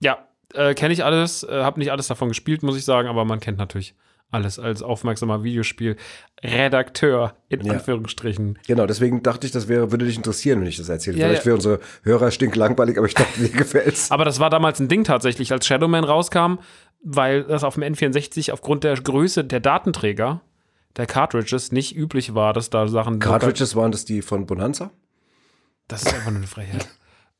Ja, 0.00 0.26
äh, 0.54 0.72
kenne 0.72 0.94
ich 0.94 1.04
alles, 1.04 1.42
äh, 1.42 1.62
habe 1.62 1.78
nicht 1.78 1.92
alles 1.92 2.06
davon 2.08 2.28
gespielt, 2.28 2.62
muss 2.62 2.78
ich 2.78 2.84
sagen, 2.86 3.08
aber 3.08 3.26
man 3.26 3.38
kennt 3.40 3.58
natürlich 3.58 3.94
alles 4.30 4.58
als 4.58 4.82
aufmerksamer 4.82 5.42
Videospiel-Redakteur, 5.44 7.34
in 7.48 7.60
Ja. 7.66 7.74
Anführungsstrichen. 7.74 8.58
Genau, 8.66 8.86
deswegen 8.86 9.22
dachte 9.22 9.46
ich, 9.46 9.52
das 9.52 9.68
wäre, 9.68 9.90
würde 9.90 10.06
dich 10.06 10.16
interessieren, 10.16 10.60
wenn 10.60 10.68
ich 10.68 10.78
das 10.78 10.88
erzähle. 10.88 11.18
Ja, 11.18 11.26
Vielleicht 11.26 11.42
ja. 11.42 11.46
wäre 11.46 11.56
unsere 11.56 11.80
Hörer 12.04 12.30
stinklangweilig, 12.30 12.96
aber 12.96 13.06
ich 13.06 13.14
dachte, 13.14 13.38
dir 13.38 13.48
gefällt's. 13.56 14.10
Aber 14.10 14.24
das 14.24 14.40
war 14.40 14.48
damals 14.50 14.80
ein 14.80 14.88
Ding 14.88 15.04
tatsächlich, 15.04 15.52
als 15.52 15.66
Shadowman 15.66 16.04
rauskam, 16.04 16.54
weil 17.02 17.44
das 17.44 17.64
auf 17.64 17.74
dem 17.74 17.82
N64 17.82 18.50
aufgrund 18.52 18.84
der 18.84 18.94
Größe 18.94 19.44
der 19.44 19.60
Datenträger, 19.60 20.40
der 20.96 21.06
Cartridges, 21.06 21.70
nicht 21.70 21.94
üblich 21.94 22.34
war, 22.34 22.52
dass 22.52 22.70
da 22.70 22.88
Sachen. 22.88 23.18
Cartridges 23.18 23.76
waren 23.76 23.92
das 23.92 24.04
die 24.04 24.22
von 24.22 24.46
Bonanza? 24.46 24.90
Das 25.90 26.02
ist 26.04 26.14
einfach 26.14 26.30
nur 26.30 26.38
eine 26.38 26.46
Frechheit. 26.46 26.88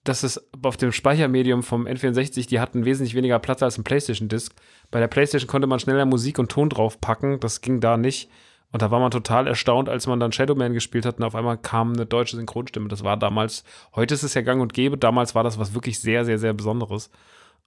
Das 0.03 0.25
ist 0.25 0.43
auf 0.63 0.77
dem 0.77 0.93
Speichermedium 0.93 1.63
vom 1.63 1.87
N64, 1.87 2.49
die 2.49 2.59
hatten 2.59 2.85
wesentlich 2.85 3.15
weniger 3.15 3.39
Platz 3.39 3.63
als 3.63 3.79
ein 3.79 3.85
PlayStation-Disc. 3.85 4.55
Bei 4.91 4.99
der 4.99 5.09
PlayStation 5.09 5.47
konnte 5.47 5.67
man 5.67 5.79
schneller 5.79 6.07
Musik 6.07 6.39
und 6.39 6.51
Ton 6.51 6.69
draufpacken, 6.69 7.39
das 7.41 7.61
ging 7.61 7.81
da 7.81 7.97
nicht. 7.97 8.31
Und 8.73 8.83
da 8.83 8.91
war 8.91 9.01
man 9.01 9.11
total 9.11 9.47
erstaunt, 9.47 9.89
als 9.89 10.07
man 10.07 10.21
dann 10.21 10.33
Shadowman 10.33 10.73
gespielt 10.73 11.05
hat 11.05 11.19
und 11.19 11.25
auf 11.25 11.35
einmal 11.35 11.59
kam 11.59 11.93
eine 11.93 12.07
deutsche 12.07 12.37
Synchronstimme. 12.37 12.89
Das 12.89 13.05
war 13.05 13.17
damals, 13.17 13.65
heute 13.95 14.15
ist 14.15 14.23
es 14.23 14.35
ja 14.35 14.43
gang 14.43 14.63
und 14.63 14.73
gäbe, 14.73 14.97
damals 14.97 15.35
war 15.35 15.45
das 15.45 15.59
was 15.59 15.75
wirklich 15.75 15.99
sehr, 15.99 16.25
sehr, 16.25 16.39
sehr 16.39 16.53
Besonderes. 16.55 17.11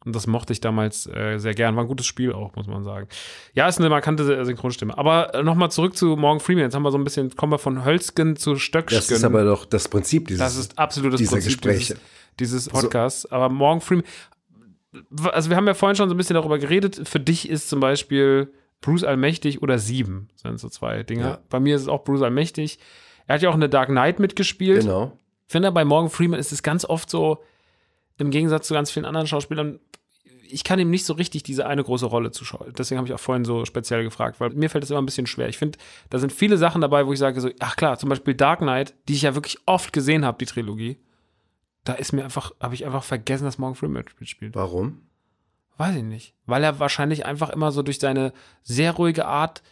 Und 0.06 0.16
das 0.16 0.28
mochte 0.28 0.52
ich 0.52 0.60
damals 0.60 1.08
äh, 1.08 1.38
sehr 1.38 1.54
gern. 1.54 1.76
War 1.76 1.84
ein 1.84 1.88
gutes 1.88 2.06
Spiel 2.06 2.34
auch, 2.34 2.56
muss 2.56 2.68
man 2.68 2.84
sagen. 2.84 3.08
Ja, 3.54 3.68
ist 3.68 3.80
eine 3.80 3.90
markante 3.90 4.24
Sy- 4.24 4.44
Synchronstimme. 4.46 4.98
Aber 4.98 5.34
äh, 5.34 5.44
nochmal 5.44 5.72
zurück 5.72 5.96
zu 5.96 6.18
Morgan 6.18 6.40
Freeman. 6.42 6.64
Jetzt 6.66 6.76
haben 6.76 6.84
wir 6.84 6.92
so 6.92 6.98
ein 6.98 7.04
bisschen, 7.06 7.36
kommen 7.36 7.54
wir 7.54 7.58
von 7.58 7.86
Hölzgen 7.86 8.36
zu 8.36 8.58
Stöcksken. 8.58 8.98
Das 8.98 9.10
ist 9.12 9.24
aber 9.24 9.46
doch 9.46 9.64
das 9.66 9.88
Prinzip 9.88 10.28
dieses. 10.28 10.40
Das 10.40 10.58
ist 10.58 10.78
absolutes 10.78 11.20
dieser 11.20 11.32
Prinzip 11.32 11.62
Gespräche. 11.62 11.94
dieses, 12.38 12.64
dieses 12.64 12.70
Podcasts. 12.70 13.26
Aber 13.32 13.48
Morgan 13.50 13.80
Freeman, 13.82 14.06
also 15.32 15.50
wir 15.50 15.58
haben 15.58 15.68
ja 15.68 15.74
vorhin 15.74 15.96
schon 15.96 16.10
so 16.10 16.16
ein 16.16 16.18
bisschen 16.18 16.36
darüber 16.36 16.60
geredet. 16.60 17.02
Für 17.08 17.20
dich 17.20 17.50
ist 17.50 17.70
zum 17.70 17.80
Beispiel 17.80 18.52
Bruce 18.82 19.04
Allmächtig 19.06 19.62
oder 19.62 19.80
Sieben, 19.80 20.28
sind 20.36 20.60
so 20.60 20.68
zwei 20.70 21.04
Dinge. 21.04 21.22
Ja. 21.24 21.40
Bei 21.50 21.60
mir 21.60 21.76
ist 21.76 21.84
es 21.84 21.88
auch 21.88 22.04
Bruce 22.04 22.22
Allmächtig. 22.22 22.78
Er 23.26 23.36
hat 23.36 23.42
ja 23.42 23.50
auch 23.50 23.56
in 23.56 23.62
The 23.62 23.70
Dark 23.70 23.88
Knight 23.88 24.20
mitgespielt. 24.20 24.82
Genau. 24.82 25.18
Ich 25.48 25.52
finde, 25.54 25.72
bei 25.72 25.86
Morgan 25.86 26.10
Freeman 26.10 26.40
ist 26.40 26.52
es 26.52 26.62
ganz 26.62 26.84
oft 26.84 27.10
so, 27.10 27.42
im 28.18 28.32
Gegensatz 28.32 28.68
zu 28.68 28.74
ganz 28.74 28.92
vielen 28.92 29.06
anderen 29.06 29.28
Schauspielern, 29.28 29.80
ich 30.54 30.64
kann 30.64 30.80
ihm 30.80 30.90
nicht 30.92 31.06
so 31.06 31.14
richtig 31.14 31.44
diese 31.44 31.66
eine 31.66 31.84
große 31.84 32.06
Rolle 32.06 32.32
zuschauen. 32.32 32.72
Deswegen 32.78 33.00
habe 33.00 33.08
ich 33.08 33.14
auch 33.14 33.20
vorhin 33.20 33.44
so 33.44 33.66
speziell 33.66 34.04
gefragt, 34.04 34.40
weil 34.40 34.52
mir 34.52 34.70
fällt 34.70 34.84
es 34.84 34.92
immer 34.92 35.02
ein 35.02 35.06
bisschen 35.06 35.26
schwer. 35.26 35.50
Ich 35.50 35.58
finde, 35.58 35.80
da 36.10 36.20
sind 36.20 36.32
viele 36.32 36.58
Sachen 36.58 36.82
dabei, 36.82 37.08
wo 37.08 37.14
ich 37.14 37.20
sage 37.20 37.42
so, 37.42 37.50
ach 37.60 37.76
klar, 37.76 37.98
zum 37.98 38.10
Beispiel 38.10 38.36
Dark 38.36 38.60
Knight, 38.60 38.94
die 39.08 39.14
ich 39.14 39.24
ja 39.24 39.34
wirklich 39.34 39.58
oft 39.66 39.94
gesehen 39.94 40.26
habe, 40.26 40.38
die 40.38 40.46
Trilogie. 40.46 41.00
Da 41.84 41.94
ist 41.94 42.14
mir 42.14 42.24
einfach, 42.24 42.52
habe 42.60 42.76
ich 42.76 42.86
einfach 42.86 43.04
vergessen, 43.04 43.46
dass 43.46 43.58
Morgan 43.58 43.76
Freeman 43.76 44.06
mitspielt. 44.20 44.56
Warum? 44.56 45.02
Weiß 45.78 45.96
ich 45.96 46.04
nicht. 46.04 46.36
Weil 46.46 46.64
er 46.64 46.80
wahrscheinlich 46.80 47.26
einfach 47.26 47.50
immer 47.50 47.72
so 47.72 47.82
durch 47.82 48.00
seine 48.00 48.32
sehr 48.62 48.92
ruhige 48.92 49.26
Art, 49.26 49.64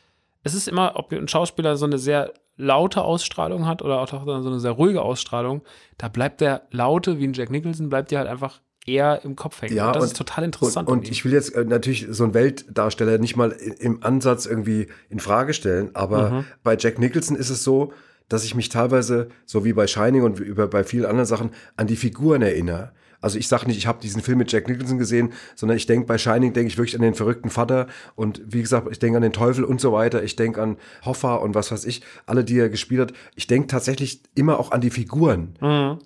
es 0.43 0.55
ist 0.55 0.67
immer, 0.67 0.93
ob 0.95 1.11
ein 1.11 1.27
Schauspieler 1.27 1.77
so 1.77 1.85
eine 1.85 1.99
sehr 1.99 2.33
laute 2.61 3.03
Ausstrahlung 3.03 3.65
hat 3.65 3.81
oder 3.81 3.99
auch 3.99 4.07
so 4.07 4.17
eine 4.31 4.59
sehr 4.59 4.71
ruhige 4.71 5.01
Ausstrahlung, 5.01 5.61
da 5.97 6.07
bleibt 6.07 6.41
der 6.41 6.63
Laute, 6.71 7.19
wie 7.19 7.25
ein 7.27 7.33
Jack 7.33 7.49
Nicholson, 7.49 7.89
bleibt 7.89 8.11
dir 8.11 8.19
halt 8.19 8.27
einfach 8.29 8.61
eher 8.85 9.23
im 9.25 9.35
Kopf 9.35 9.61
hängen. 9.61 9.75
Ja, 9.75 9.87
und 9.87 9.95
das 9.95 10.03
und- 10.03 10.07
ist 10.11 10.17
total 10.17 10.43
interessant. 10.43 10.87
Und, 10.87 10.99
und 10.99 11.09
ich 11.09 11.23
will 11.25 11.33
jetzt 11.33 11.53
äh, 11.55 11.63
natürlich 11.65 12.07
so 12.09 12.23
einen 12.23 12.33
Weltdarsteller 12.33 13.17
nicht 13.17 13.35
mal 13.35 13.51
im 13.51 14.01
Ansatz 14.03 14.45
irgendwie 14.45 14.87
in 15.09 15.19
Frage 15.19 15.53
stellen, 15.53 15.91
aber 15.95 16.29
Mhm. 16.31 16.45
bei 16.63 16.75
Jack 16.77 16.97
Nicholson 16.99 17.35
ist 17.35 17.49
es 17.49 17.63
so, 17.63 17.93
dass 18.29 18.43
ich 18.45 18.55
mich 18.55 18.69
teilweise, 18.69 19.27
so 19.45 19.65
wie 19.65 19.73
bei 19.73 19.87
Shining 19.87 20.23
und 20.23 20.39
über 20.39 20.67
bei 20.67 20.83
vielen 20.83 21.05
anderen 21.05 21.25
Sachen, 21.25 21.51
an 21.75 21.87
die 21.87 21.95
Figuren 21.97 22.41
erinnere. 22.41 22.91
Also 23.21 23.37
ich 23.37 23.47
sage 23.47 23.67
nicht, 23.67 23.77
ich 23.77 23.87
habe 23.87 24.01
diesen 24.01 24.21
Film 24.21 24.39
mit 24.39 24.51
Jack 24.51 24.67
Nicholson 24.67 24.97
gesehen, 24.97 25.31
sondern 25.55 25.77
ich 25.77 25.85
denke 25.85 26.07
bei 26.07 26.17
Shining 26.17 26.53
denke 26.53 26.67
ich 26.67 26.77
wirklich 26.77 26.95
an 26.95 27.01
den 27.01 27.13
verrückten 27.13 27.49
Vater 27.49 27.87
und 28.15 28.41
wie 28.45 28.61
gesagt, 28.61 28.87
ich 28.91 28.99
denke 28.99 29.17
an 29.17 29.23
den 29.23 29.31
Teufel 29.33 29.63
und 29.63 29.79
so 29.79 29.93
weiter. 29.93 30.23
Ich 30.23 30.35
denke 30.35 30.61
an 30.61 30.77
Hoffa 31.05 31.35
und 31.35 31.55
was 31.55 31.71
weiß 31.71 31.85
ich, 31.85 32.01
alle, 32.25 32.43
die 32.43 32.57
er 32.57 32.69
gespielt 32.69 33.01
hat. 33.01 33.13
Ich 33.35 33.47
denke 33.47 33.67
tatsächlich 33.67 34.21
immer 34.35 34.59
auch 34.59 34.71
an 34.71 34.81
die 34.81 34.89
Figuren. 34.89 35.53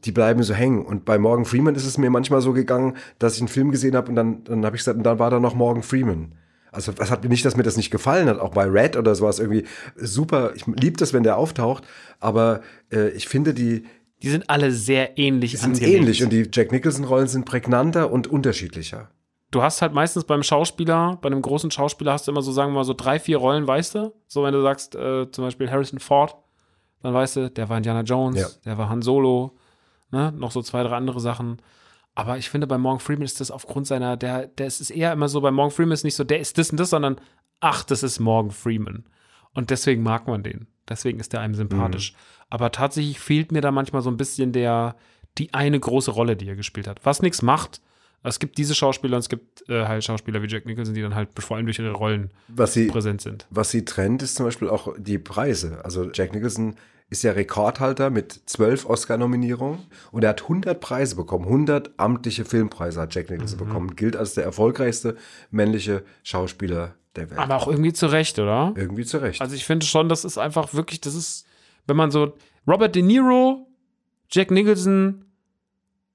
Die 0.04 0.12
bleiben 0.12 0.44
so 0.44 0.54
hängen. 0.54 0.86
Und 0.86 1.06
bei 1.06 1.18
Morgan 1.18 1.46
Freeman 1.46 1.76
ist 1.76 1.86
es 1.86 1.98
mir 1.98 2.10
manchmal 2.10 2.42
so 2.42 2.54
gegangen, 2.54 2.98
dass 3.18 3.36
ich 3.36 3.42
einen 3.42 3.48
Film 3.48 3.72
gesehen 3.72 3.96
habe 3.96 4.10
und 4.10 4.16
dann, 4.16 4.44
dann 4.44 4.66
habe 4.66 4.76
ich 4.76 4.82
gesagt, 4.82 4.98
und 4.98 5.04
dann 5.04 5.18
war 5.18 5.30
da 5.30 5.40
noch 5.40 5.56
Morgan 5.56 5.84
Freeman. 5.84 6.34
Also 6.76 6.92
das 6.92 7.10
hat 7.10 7.24
mir 7.24 7.30
nicht, 7.30 7.46
dass 7.46 7.56
mir 7.56 7.64
das 7.64 7.78
nicht 7.78 7.90
gefallen 7.90 8.28
hat. 8.28 8.40
Auch 8.40 8.52
bei 8.52 8.66
Red 8.66 8.98
oder 8.98 9.16
sowas 9.16 9.40
irgendwie 9.40 9.64
super. 9.96 10.52
Ich 10.56 10.66
liebe 10.68 10.98
das, 10.98 11.14
wenn 11.14 11.24
der 11.24 11.38
auftaucht. 11.38 11.86
Aber 12.20 12.62
äh, 12.92 13.10
ich 13.12 13.30
finde, 13.30 13.54
die, 13.54 13.86
die 14.24 14.30
sind 14.30 14.50
alle 14.50 14.72
sehr 14.72 15.18
ähnlich 15.18 15.52
die 15.52 15.58
sind 15.58 15.74
angelegt. 15.76 15.98
ähnlich 15.98 16.24
und 16.24 16.32
die 16.32 16.48
Jack 16.52 16.72
Nicholson-Rollen 16.72 17.28
sind 17.28 17.46
prägnanter 17.46 18.12
und 18.12 18.28
unterschiedlicher. 18.28 19.10
du 19.52 19.62
hast 19.62 19.82
halt 19.82 19.94
meistens 19.94 20.24
beim 20.24 20.44
Schauspieler, 20.44 21.18
bei 21.22 21.28
einem 21.28 21.42
großen 21.42 21.70
Schauspieler 21.72 22.14
hast 22.14 22.28
du 22.28 22.32
immer 22.32 22.42
so, 22.42 22.52
sagen 22.52 22.72
wir 22.72 22.76
mal, 22.80 22.84
so 22.84 22.94
drei, 22.94 23.20
vier 23.20 23.38
Rollen, 23.38 23.68
weißt 23.68 23.96
du? 23.96 24.14
So, 24.28 24.44
wenn 24.44 24.54
du 24.54 24.62
sagst, 24.62 24.96
äh, 24.96 25.30
zum 25.32 25.44
Beispiel 25.46 25.70
Harrison 25.70 26.00
Ford, 26.00 26.36
dann 27.02 27.14
weißt 27.14 27.36
du, 27.36 27.50
der 27.52 27.70
war 27.70 27.78
Indiana 27.78 28.02
Jones, 28.02 28.40
Ja. 28.40 28.48
der 28.66 28.78
war 28.78 28.90
Han 28.90 29.02
Solo, 29.02 29.56
ne? 30.12 30.32
noch 30.36 30.52
so 30.52 30.62
zwei, 30.62 30.82
drei 30.84 30.96
andere 30.96 31.20
Sachen. 31.20 31.62
Aber 32.16 32.38
ich 32.38 32.50
finde, 32.50 32.66
bei 32.68 32.78
Morgan 32.78 33.00
Freeman 33.02 33.24
ist 33.26 33.40
das 33.42 33.52
aufgrund 33.52 33.88
seiner, 33.88 34.16
der, 34.18 34.48
der 34.48 34.66
ist 34.68 34.80
es 34.82 34.90
eher 34.90 35.12
immer 35.14 35.28
so, 35.30 35.42
bei 35.42 35.52
Morgan 35.52 35.72
Freeman 35.72 35.92
ist 35.94 36.04
nicht 36.06 36.16
so, 36.16 36.24
der 36.24 36.40
ist 36.40 36.58
das 36.58 36.72
und 36.72 36.80
das, 36.80 36.90
sondern 36.90 37.18
ach, 37.60 37.84
das 37.84 38.04
ist 38.04 38.20
Morgan 38.20 38.52
Freeman. 38.52 39.04
Und 39.54 39.70
deswegen 39.70 40.02
mag 40.04 40.28
man 40.28 40.42
den. 40.44 40.68
Deswegen 40.90 41.20
ist 41.20 41.34
der 41.34 41.42
einem 41.42 41.56
sympathisch. 41.56 42.14
Aber 42.50 42.72
tatsächlich 42.72 43.20
fehlt 43.20 43.52
mir 43.52 43.62
da 43.62 43.72
manchmal 43.72 44.02
so 44.02 44.10
ein 44.10 44.18
bisschen 44.18 44.52
der, 44.52 44.96
die 45.38 45.54
eine 45.54 45.80
große 45.80 46.12
Rolle, 46.12 46.36
die 46.36 46.48
er 46.48 46.56
gespielt 46.56 46.88
hat. 46.88 47.00
Was 47.04 47.22
nichts 47.22 47.42
macht. 47.42 47.82
Es 48.24 48.40
gibt 48.40 48.58
diese 48.58 48.74
Schauspieler 48.74 49.18
und 49.18 49.20
es 49.20 49.30
gibt 49.30 49.70
äh, 49.70 49.86
halt 49.86 50.04
Schauspieler 50.04 50.42
wie 50.42 50.48
Jack 50.48 50.66
Nicholson, 50.66 50.96
die 50.96 51.02
dann 51.02 51.14
halt 51.14 51.30
vor 51.38 51.58
allem 51.58 51.68
durch 51.68 51.78
ihre 51.78 51.92
Rollen 51.92 52.32
Was 52.48 52.74
sie, 52.74 52.88
präsent 52.88 53.22
sind. 53.22 53.46
was 53.52 53.70
sie 53.70 53.86
trennt, 53.86 54.24
ist 54.24 54.36
zum 54.36 54.48
Beispiel 54.48 54.68
auch 54.68 54.96
die 54.98 55.20
Preise. 55.20 55.82
Also 55.86 56.10
Jack 56.12 56.34
Nicholson 56.34 56.76
ist 57.12 57.22
ja 57.24 57.34
Rekordhalter 57.34 58.10
mit 58.10 58.32
zwölf 58.48 58.88
Oscar-Nominierungen 58.88 59.78
und 60.12 60.24
er 60.24 60.32
hat 60.32 60.42
100 60.42 60.80
Preise 60.80 61.16
bekommen. 61.16 61.46
100 61.46 61.92
amtliche 61.98 62.46
Filmpreise 62.46 63.00
hat 63.02 63.14
Jack 63.14 63.30
Nicholson 63.30 63.60
bekommen. 63.60 63.96
Gilt 63.96 64.16
als 64.16 64.34
der 64.34 64.44
erfolgreichste 64.44 65.16
männliche 65.52 66.04
Schauspieler 66.24 66.96
der 67.16 67.30
Welt. 67.30 67.40
Aber 67.40 67.56
auch 67.56 67.68
irgendwie 67.68 67.94
zu 67.94 68.08
Recht, 68.08 68.38
oder? 68.40 68.74
Irgendwie 68.76 69.06
zu 69.06 69.18
Recht. 69.18 69.42
Also 69.42 69.56
ich 69.56 69.66
finde 69.66 69.86
schon, 69.86 70.10
das 70.10 70.26
ist 70.26 70.38
einfach 70.38 70.74
wirklich, 70.74 71.02
das 71.02 71.16
ist, 71.16 71.46
wenn 71.88 71.96
man 71.98 72.12
so 72.12 72.34
Robert 72.68 72.96
De 72.96 73.02
Niro, 73.02 73.68
Jack 74.30 74.52
Nicholson, 74.52 75.26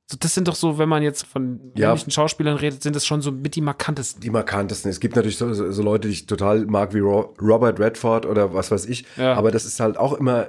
so, 0.06 0.16
das 0.18 0.34
sind 0.34 0.48
doch 0.48 0.56
so, 0.56 0.76
wenn 0.78 0.88
man 0.88 1.04
jetzt 1.04 1.24
von 1.24 1.72
Ja. 1.76 1.88
männlichen 1.88 2.10
Schauspielern 2.10 2.56
redet, 2.56 2.82
sind 2.82 2.96
das 2.96 3.06
schon 3.06 3.20
so 3.22 3.30
mit 3.30 3.54
die 3.54 3.60
markantesten. 3.60 4.20
die 4.20 4.30
markantesten. 4.30 4.90
Es 4.90 4.98
gibt 4.98 5.14
natürlich 5.14 5.36
so, 5.38 5.52
so, 5.54 5.82
Leute, 5.84 6.08
die 6.08 6.14
ich 6.14 6.26
total 6.26 6.66
mag, 6.66 6.92
wie 6.94 6.98
Ro 6.98 7.32
Robert 7.40 7.78
Redford 7.78 8.26
oder 8.26 8.52
was 8.52 8.72
weiß 8.72 8.86
ich. 8.86 9.04
Ja. 9.16 9.34
Aber 9.34 9.52
das 9.52 9.64
ist 9.64 9.78
halt 9.78 9.96
auch 9.96 10.12
immer 10.14 10.48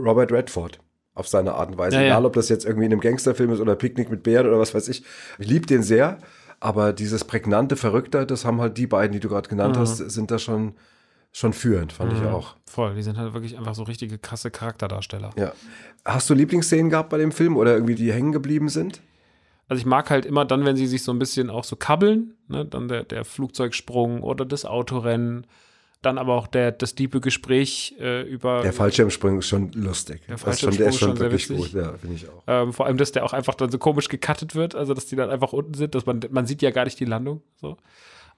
Robert 0.00 0.32
Redford 0.32 0.80
auf 1.14 1.28
seine 1.28 1.54
Art 1.54 1.70
und 1.72 1.78
Weise. 1.78 1.96
Ja. 1.96 2.02
Egal, 2.04 2.24
ob 2.24 2.32
das 2.32 2.48
jetzt 2.48 2.64
irgendwie 2.64 2.86
in 2.86 2.92
einem 2.92 3.00
Gangsterfilm 3.02 3.52
ist 3.52 3.60
oder 3.60 3.74
Picknick 3.76 4.10
mit 4.10 4.22
Bären 4.22 4.46
oder 4.46 4.58
was 4.58 4.74
weiß 4.74 4.88
ich. 4.88 5.04
Ich 5.38 5.46
liebe 5.48 5.66
den 5.66 5.82
sehr. 5.82 6.18
Aber 6.60 6.92
dieses 6.92 7.24
prägnante 7.24 7.76
Verrückter, 7.76 8.24
das 8.26 8.44
haben 8.44 8.60
halt 8.60 8.78
die 8.78 8.86
beiden, 8.86 9.12
die 9.12 9.20
du 9.20 9.28
gerade 9.28 9.48
genannt 9.48 9.76
Mhm. 9.76 9.80
hast, 9.80 9.96
sind 9.98 10.30
da 10.30 10.38
schon, 10.38 10.74
schon 11.32 11.52
führend, 11.52 11.92
fand 11.92 12.12
ich 12.14 12.22
auch. 12.24 12.56
Voll, 12.66 12.94
die 12.94 13.02
sind 13.02 13.18
halt 13.18 13.34
wirklich 13.34 13.58
einfach 13.58 13.74
so 13.74 13.82
richtige 13.82 14.18
krasse 14.18 14.50
Charakterdarsteller. 14.50 15.30
Ja. 15.36 15.52
Hast 16.04 16.30
du 16.30 16.34
Lieblingsszenen 16.34 16.88
gehabt 16.90 17.10
bei 17.10 17.18
dem 17.18 17.32
Film 17.32 17.56
oder 17.56 17.74
irgendwie 17.74 17.94
die 17.94 18.12
hängen 18.12 18.32
geblieben 18.32 18.68
sind? 18.68 19.02
Also 19.68 19.80
ich 19.80 19.86
mag 19.86 20.10
halt 20.10 20.24
immer 20.24 20.44
dann, 20.44 20.64
wenn 20.64 20.76
sie 20.76 20.86
sich 20.86 21.02
so 21.02 21.12
ein 21.12 21.18
bisschen 21.18 21.50
auch 21.50 21.64
so 21.64 21.74
kabbeln, 21.76 22.34
ne, 22.48 22.64
dann 22.64 22.86
der, 22.88 23.02
der 23.04 23.24
Flugzeugsprung 23.24 24.22
oder 24.22 24.44
das 24.46 24.64
Autorennen, 24.64 25.46
dann 26.06 26.18
aber 26.18 26.34
auch 26.34 26.46
der, 26.46 26.72
das 26.72 26.94
diebe 26.94 27.20
Gespräch 27.20 27.94
äh, 28.00 28.22
über 28.22 28.62
Der 28.62 28.72
Fallschirmsprung 28.72 29.40
ist 29.40 29.48
schon 29.48 29.72
lustig. 29.72 30.22
Der 30.28 30.36
Das 30.36 30.54
ist 30.54 30.60
schon, 30.60 30.76
der 30.76 30.88
ist 30.88 30.98
Fallschirmsprung 30.98 31.16
schon 31.16 31.18
wirklich 31.18 31.48
gut, 31.48 31.72
ja, 31.72 31.92
finde 31.98 32.16
ich 32.16 32.28
auch. 32.28 32.42
Ähm, 32.46 32.72
vor 32.72 32.86
allem, 32.86 32.96
dass 32.96 33.12
der 33.12 33.24
auch 33.24 33.32
einfach 33.32 33.54
dann 33.54 33.70
so 33.70 33.78
komisch 33.78 34.08
gecuttet 34.08 34.54
wird, 34.54 34.74
also 34.74 34.94
dass 34.94 35.06
die 35.06 35.16
dann 35.16 35.30
einfach 35.30 35.52
unten 35.52 35.74
sind, 35.74 35.94
dass 35.94 36.06
man, 36.06 36.20
man 36.30 36.46
sieht 36.46 36.62
ja 36.62 36.70
gar 36.70 36.84
nicht 36.84 36.98
die 37.00 37.04
Landung. 37.04 37.42
So. 37.60 37.76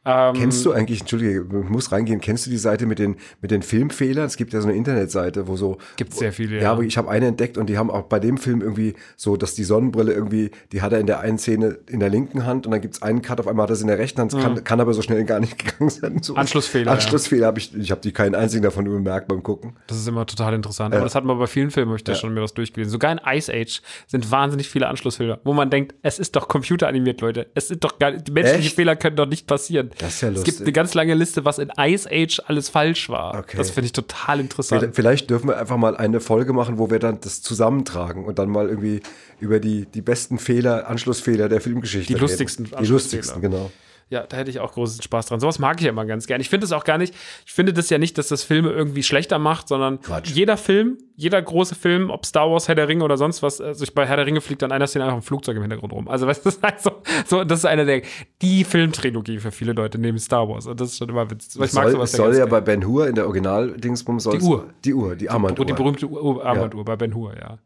Ähm, 0.05 0.35
Kennst 0.35 0.65
du 0.65 0.73
eigentlich, 0.73 1.01
entschuldige, 1.01 1.45
ich 1.51 1.69
muss 1.69 1.93
reingehen, 1.93 2.21
kennst 2.21 2.47
du 2.47 2.51
die 2.51 2.57
Seite 2.57 2.87
mit 2.87 2.99
den, 2.99 3.17
mit 3.43 3.51
den 3.51 3.63
Filmfehlern? 3.63 4.25
Es 4.25 4.37
gibt 4.37 4.53
ja 4.53 4.61
so 4.61 4.69
eine 4.69 4.77
Internetseite, 4.77 5.49
wo 5.49 5.57
so. 5.57 5.79
Gibt's 5.97 6.19
sehr 6.19 6.33
viele, 6.33 6.57
Ja, 6.57 6.63
ja. 6.63 6.73
aber 6.73 6.83
ich 6.83 6.97
habe 6.97 7.11
eine 7.11 7.27
entdeckt 7.27 7.59
und 7.59 7.69
die 7.69 7.77
haben 7.77 7.91
auch 7.91 8.05
bei 8.05 8.21
dem 8.21 8.39
Film 8.39 8.63
irgendwie 8.63 8.95
so, 9.17 9.37
dass 9.37 9.55
die 9.55 9.65
Sonnenbrille 9.65 10.13
irgendwie, 10.13 10.51
die 10.73 10.83
hat 10.83 10.93
er 10.93 11.01
in 11.01 11.07
der 11.07 11.21
einen 11.21 11.39
Szene 11.39 11.79
in 11.89 12.01
der 12.01 12.09
linken 12.11 12.47
Hand 12.47 12.65
und 12.67 12.73
dann 12.73 12.81
gibt's 12.81 13.03
einen 13.03 13.23
Cut, 13.23 13.41
auf 13.41 13.49
einmal 13.49 13.65
hat 13.65 13.71
er 13.71 13.77
sie 13.77 13.83
in 13.83 13.89
der 13.89 13.99
rechten 13.99 14.21
Hand, 14.21 14.33
kann, 14.33 14.63
kann 14.65 14.81
aber 14.81 14.95
so 14.95 15.03
schnell 15.03 15.25
gar 15.25 15.41
nicht 15.41 15.59
gegangen 15.65 15.91
sein. 15.91 16.23
So. 16.23 16.35
Mhm. 16.35 16.39
Anschlussfehler, 16.39 16.93
Anschlussfehler 16.93 17.47
habe 17.49 17.59
ich, 17.59 17.75
ich 17.75 17.91
habe 17.91 18.01
die 18.01 18.13
keinen 18.13 18.35
einzigen 18.35 18.63
davon 18.63 18.85
bemerkt 18.85 19.29
beim 19.29 19.43
Gucken. 19.43 19.77
Das 19.89 19.99
ist 19.99 20.07
immer 20.07 20.25
total 20.27 20.55
interessant. 20.55 20.95
Aber 20.95 21.05
das 21.05 21.17
hat 21.17 21.25
man 21.25 21.39
bei 21.39 21.47
vielen 21.47 21.71
Filmen, 21.71 21.91
habe 21.91 21.99
ich 21.99 22.05
da 22.05 22.15
schon 22.15 22.33
mir 22.33 22.43
was 22.43 22.55
durchgelesen. 22.55 22.91
Sogar 22.93 23.13
in 23.13 23.21
Ice 23.37 23.53
Age 23.53 23.83
sind 24.07 24.31
wahnsinnig 24.31 24.69
viele 24.69 24.87
Anschlussfehler, 24.87 25.41
wo 25.45 25.53
man 25.53 25.71
denkt, 25.71 25.95
es 26.03 26.19
ist 26.19 26.37
doch 26.37 26.49
computeranimiert, 26.49 27.21
Leute. 27.21 27.49
Es 27.55 27.69
sind 27.69 27.83
doch 27.85 27.99
gar 27.99 28.13
die 28.13 28.31
menschlichen 28.31 28.63
Echt? 28.63 28.75
Fehler 28.77 28.97
können 28.97 29.17
doch 29.17 29.27
nicht 29.27 29.47
passieren. 29.47 29.88
Das 29.98 30.14
ist 30.14 30.20
ja 30.20 30.29
Es 30.29 30.35
lustig. 30.37 30.55
gibt 30.55 30.66
eine 30.66 30.72
ganz 30.72 30.94
lange 30.94 31.14
Liste, 31.14 31.44
was 31.44 31.59
in 31.59 31.70
Ice 31.79 32.09
Age 32.11 32.40
alles 32.46 32.68
falsch 32.68 33.09
war. 33.09 33.38
Okay. 33.38 33.57
Das 33.57 33.70
finde 33.70 33.87
ich 33.87 33.92
total 33.92 34.40
interessant. 34.40 34.90
Vielleicht 34.94 35.31
dürfen 35.31 35.48
wir 35.48 35.59
einfach 35.59 35.77
mal 35.77 35.96
eine 35.96 36.20
Folge 36.20 36.53
machen, 36.53 36.79
wo 36.79 36.90
wir 36.90 36.98
dann 36.98 37.20
das 37.20 37.42
zusammentragen 37.42 38.24
und 38.24 38.38
dann 38.38 38.48
mal 38.51 38.68
irgendwie 38.68 39.01
über 39.40 39.61
die, 39.61 39.87
die 39.87 40.03
besten 40.03 40.38
Fehler, 40.38 40.88
Anschlussfehler 40.88 41.48
der 41.48 41.61
Filmgeschichte 41.61 42.09
Die 42.09 42.14
reden. 42.14 42.22
lustigsten 42.22 42.70
Die 42.81 42.87
lustigsten, 42.87 43.40
genau. 43.40 43.70
Ja, 44.11 44.27
da 44.27 44.38
hätte 44.38 44.51
ich 44.51 44.59
auch 44.61 44.73
großen 44.73 45.03
Spaß 45.03 45.27
dran. 45.27 45.38
Sowas 45.38 45.59
mag 45.59 45.77
ich 45.79 45.85
ja 45.85 45.90
immer 45.90 46.07
ganz 46.07 46.27
gern. 46.27 46.40
Ich 46.40 46.49
finde 46.49 46.64
es 46.64 46.73
auch 46.73 46.85
gar 46.85 46.97
nicht, 46.97 47.14
ich 47.44 47.53
finde 47.53 47.75
das 47.75 47.90
ja 47.90 47.99
nicht, 47.99 48.16
dass 48.16 48.29
das 48.29 48.42
Filme 48.42 48.71
irgendwie 48.71 49.03
schlechter 49.03 49.38
macht, 49.38 49.68
sondern 49.68 50.01
Quatsch. 50.01 50.31
jeder 50.31 50.57
Film, 50.57 50.97
jeder 51.14 51.42
große 51.42 51.75
Film, 51.75 52.09
ob 52.09 52.25
Star 52.25 52.51
Wars, 52.51 52.68
Herr 52.68 52.75
der 52.75 52.88
Ringe 52.88 53.05
oder 53.05 53.18
sonst 53.18 53.42
was, 53.42 53.61
also 53.61 53.85
ich, 53.85 53.94
bei 53.94 54.07
Herr 54.07 54.16
der 54.16 54.25
Ringe 54.25 54.40
fliegt 54.40 54.62
dann 54.62 54.73
einer 54.73 54.87
Szene 54.87 55.05
einfach 55.05 55.18
ein 55.18 55.23
Flugzeug 55.23 55.57
im 55.57 55.62
Hintergrund 55.62 55.92
rum. 55.92 56.09
Also, 56.09 56.27
weißt 56.27 56.42
du, 56.42 56.49
das 56.49 56.57
ist 56.57 56.62
halt 56.62 56.81
so, 56.81 56.90
so, 57.27 57.44
das 57.44 57.59
ist 57.59 57.64
eine 57.66 57.85
der, 57.85 58.03
die 58.40 58.64
Filmtrilogie 58.64 59.38
für 59.40 59.51
viele 59.51 59.73
Leute 59.73 59.99
neben 59.99 60.18
Star 60.18 60.49
Wars. 60.49 60.66
Und 60.66 60.81
das 60.81 60.88
ist 60.92 60.99
schon 60.99 61.11
immer 61.11 61.31
witzig. 61.31 61.57
Ich 61.57 61.64
Es 61.66 61.73
soll, 61.73 62.03
es 62.03 62.12
soll 62.12 62.37
ja 62.37 62.47
bei 62.47 62.62
Ben 62.62 62.87
Hur 62.87 63.09
in 63.09 63.14
der 63.14 63.27
Original-Dingsbum 63.27 64.21
soll 64.21 64.38
Die 64.38 64.44
Uhr. 64.44 64.71
Die 64.85 64.94
Uhr, 64.94 65.16
die 65.16 65.29
Armbanduhr. 65.29 65.61
Und 65.61 65.68
die 65.68 65.75
berühmte 65.75 66.07
Uhr, 66.07 66.23
Uhr, 66.23 66.47
Armbanduhr 66.47 66.85
bei 66.85 66.97
Ben 66.97 67.14
Hur, 67.14 67.37
ja. 67.37 67.59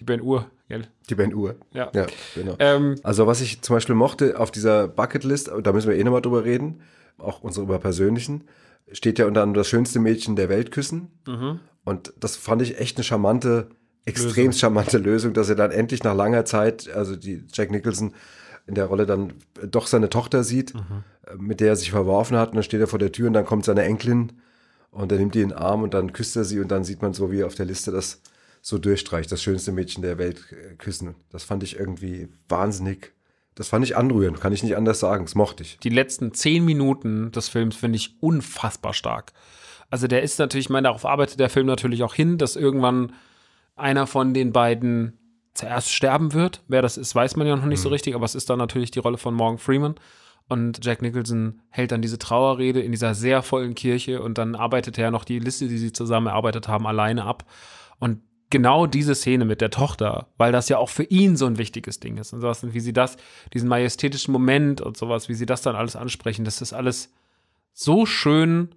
Die 0.00 0.04
Ben 0.04 0.22
Uhr, 0.22 0.46
gell? 0.68 0.88
Die 1.08 1.14
Ben 1.14 1.34
Uhr. 1.34 1.56
Ja. 1.72 1.90
ja 1.94 2.06
genau. 2.34 2.56
Ähm, 2.58 2.96
also 3.02 3.26
was 3.26 3.40
ich 3.40 3.60
zum 3.62 3.76
Beispiel 3.76 3.94
mochte 3.94 4.38
auf 4.40 4.50
dieser 4.50 4.88
Bucketlist, 4.88 5.50
da 5.62 5.72
müssen 5.72 5.88
wir 5.90 5.96
eh 5.96 6.04
nochmal 6.04 6.22
drüber 6.22 6.44
reden, 6.44 6.80
auch 7.18 7.42
unsere 7.42 7.64
über 7.66 7.78
persönlichen, 7.78 8.44
steht 8.92 9.18
ja 9.18 9.26
unter 9.26 9.42
anderem 9.42 9.60
das 9.60 9.68
schönste 9.68 10.00
Mädchen 10.00 10.36
der 10.36 10.48
Welt 10.48 10.72
küssen. 10.72 11.08
Mhm. 11.26 11.60
Und 11.84 12.12
das 12.18 12.36
fand 12.36 12.62
ich 12.62 12.78
echt 12.80 12.96
eine 12.96 13.04
charmante, 13.04 13.68
extrem 14.04 14.52
charmante 14.52 14.98
Lösung, 14.98 15.34
dass 15.34 15.48
er 15.48 15.54
dann 15.54 15.70
endlich 15.70 16.02
nach 16.02 16.14
langer 16.14 16.44
Zeit, 16.44 16.88
also 16.90 17.14
die 17.14 17.44
Jack 17.52 17.70
Nicholson 17.70 18.14
in 18.66 18.74
der 18.74 18.86
Rolle 18.86 19.04
dann 19.06 19.34
doch 19.70 19.86
seine 19.86 20.08
Tochter 20.08 20.44
sieht, 20.44 20.74
Mhm. 20.74 21.04
mit 21.38 21.60
der 21.60 21.68
er 21.68 21.76
sich 21.76 21.90
verworfen 21.90 22.36
hat 22.36 22.50
und 22.50 22.56
dann 22.56 22.62
steht 22.62 22.80
er 22.80 22.86
vor 22.86 22.98
der 22.98 23.12
Tür 23.12 23.26
und 23.26 23.34
dann 23.34 23.44
kommt 23.44 23.64
seine 23.64 23.82
Enkelin 23.82 24.32
und 24.90 25.12
er 25.12 25.18
nimmt 25.18 25.34
die 25.34 25.42
in 25.42 25.50
den 25.50 25.58
Arm 25.58 25.82
und 25.82 25.92
dann 25.94 26.12
küsst 26.12 26.36
er 26.36 26.44
sie 26.44 26.60
und 26.60 26.68
dann 26.68 26.84
sieht 26.84 27.02
man 27.02 27.12
so, 27.12 27.30
wie 27.30 27.44
auf 27.44 27.54
der 27.54 27.66
Liste 27.66 27.90
das 27.90 28.20
so 28.62 28.78
durchstreicht, 28.78 29.30
das 29.32 29.42
schönste 29.42 29.72
Mädchen 29.72 30.02
der 30.02 30.18
Welt 30.18 30.44
äh, 30.52 30.74
küssen. 30.74 31.14
Das 31.30 31.44
fand 31.44 31.62
ich 31.62 31.78
irgendwie 31.78 32.28
wahnsinnig, 32.48 33.12
das 33.54 33.68
fand 33.68 33.84
ich 33.84 33.96
anrührend, 33.96 34.40
kann 34.40 34.52
ich 34.52 34.62
nicht 34.62 34.76
anders 34.76 35.00
sagen, 35.00 35.24
das 35.24 35.34
mochte 35.34 35.62
ich. 35.62 35.78
die 35.78 35.88
letzten 35.88 36.34
zehn 36.34 36.64
Minuten 36.64 37.32
des 37.32 37.48
Films 37.48 37.76
finde 37.76 37.96
ich 37.96 38.16
unfassbar 38.20 38.94
stark. 38.94 39.32
Also 39.90 40.06
der 40.06 40.22
ist 40.22 40.38
natürlich, 40.38 40.66
ich 40.66 40.70
meine, 40.70 40.86
darauf 40.86 41.04
arbeitet 41.04 41.40
der 41.40 41.50
Film 41.50 41.66
natürlich 41.66 42.02
auch 42.02 42.14
hin, 42.14 42.38
dass 42.38 42.56
irgendwann 42.56 43.12
einer 43.76 44.06
von 44.06 44.34
den 44.34 44.52
beiden 44.52 45.18
zuerst 45.54 45.92
sterben 45.92 46.32
wird. 46.32 46.62
Wer 46.68 46.80
das 46.80 46.96
ist, 46.96 47.14
weiß 47.14 47.36
man 47.36 47.46
ja 47.46 47.56
noch 47.56 47.64
nicht 47.64 47.80
so 47.80 47.88
richtig, 47.88 48.14
aber 48.14 48.24
es 48.24 48.36
ist 48.36 48.48
dann 48.50 48.58
natürlich 48.58 48.92
die 48.92 49.00
Rolle 49.00 49.18
von 49.18 49.34
Morgan 49.34 49.58
Freeman. 49.58 49.96
Und 50.48 50.84
Jack 50.84 51.02
Nicholson 51.02 51.60
hält 51.68 51.92
dann 51.92 52.02
diese 52.02 52.18
Trauerrede 52.18 52.80
in 52.80 52.90
dieser 52.92 53.14
sehr 53.14 53.42
vollen 53.42 53.74
Kirche 53.74 54.20
und 54.20 54.36
dann 54.38 54.56
arbeitet 54.56 54.98
er 54.98 55.10
noch 55.10 55.24
die 55.24 55.38
Liste, 55.38 55.68
die 55.68 55.78
sie 55.78 55.92
zusammen 55.92 56.26
erarbeitet 56.28 56.66
haben, 56.66 56.86
alleine 56.86 57.24
ab. 57.24 57.44
Und 57.98 58.20
genau 58.50 58.86
diese 58.86 59.14
Szene 59.14 59.44
mit 59.44 59.60
der 59.60 59.70
Tochter, 59.70 60.28
weil 60.36 60.52
das 60.52 60.68
ja 60.68 60.78
auch 60.78 60.88
für 60.88 61.04
ihn 61.04 61.36
so 61.36 61.46
ein 61.46 61.58
wichtiges 61.58 62.00
Ding 62.00 62.18
ist 62.18 62.32
und 62.32 62.40
sowas, 62.40 62.62
und 62.62 62.74
wie 62.74 62.80
sie 62.80 62.92
das, 62.92 63.16
diesen 63.54 63.68
majestätischen 63.68 64.32
Moment 64.32 64.80
und 64.80 64.96
sowas, 64.96 65.28
wie 65.28 65.34
sie 65.34 65.46
das 65.46 65.62
dann 65.62 65.76
alles 65.76 65.96
ansprechen, 65.96 66.44
das 66.44 66.60
ist 66.60 66.72
alles 66.72 67.12
so 67.72 68.06
schön 68.06 68.74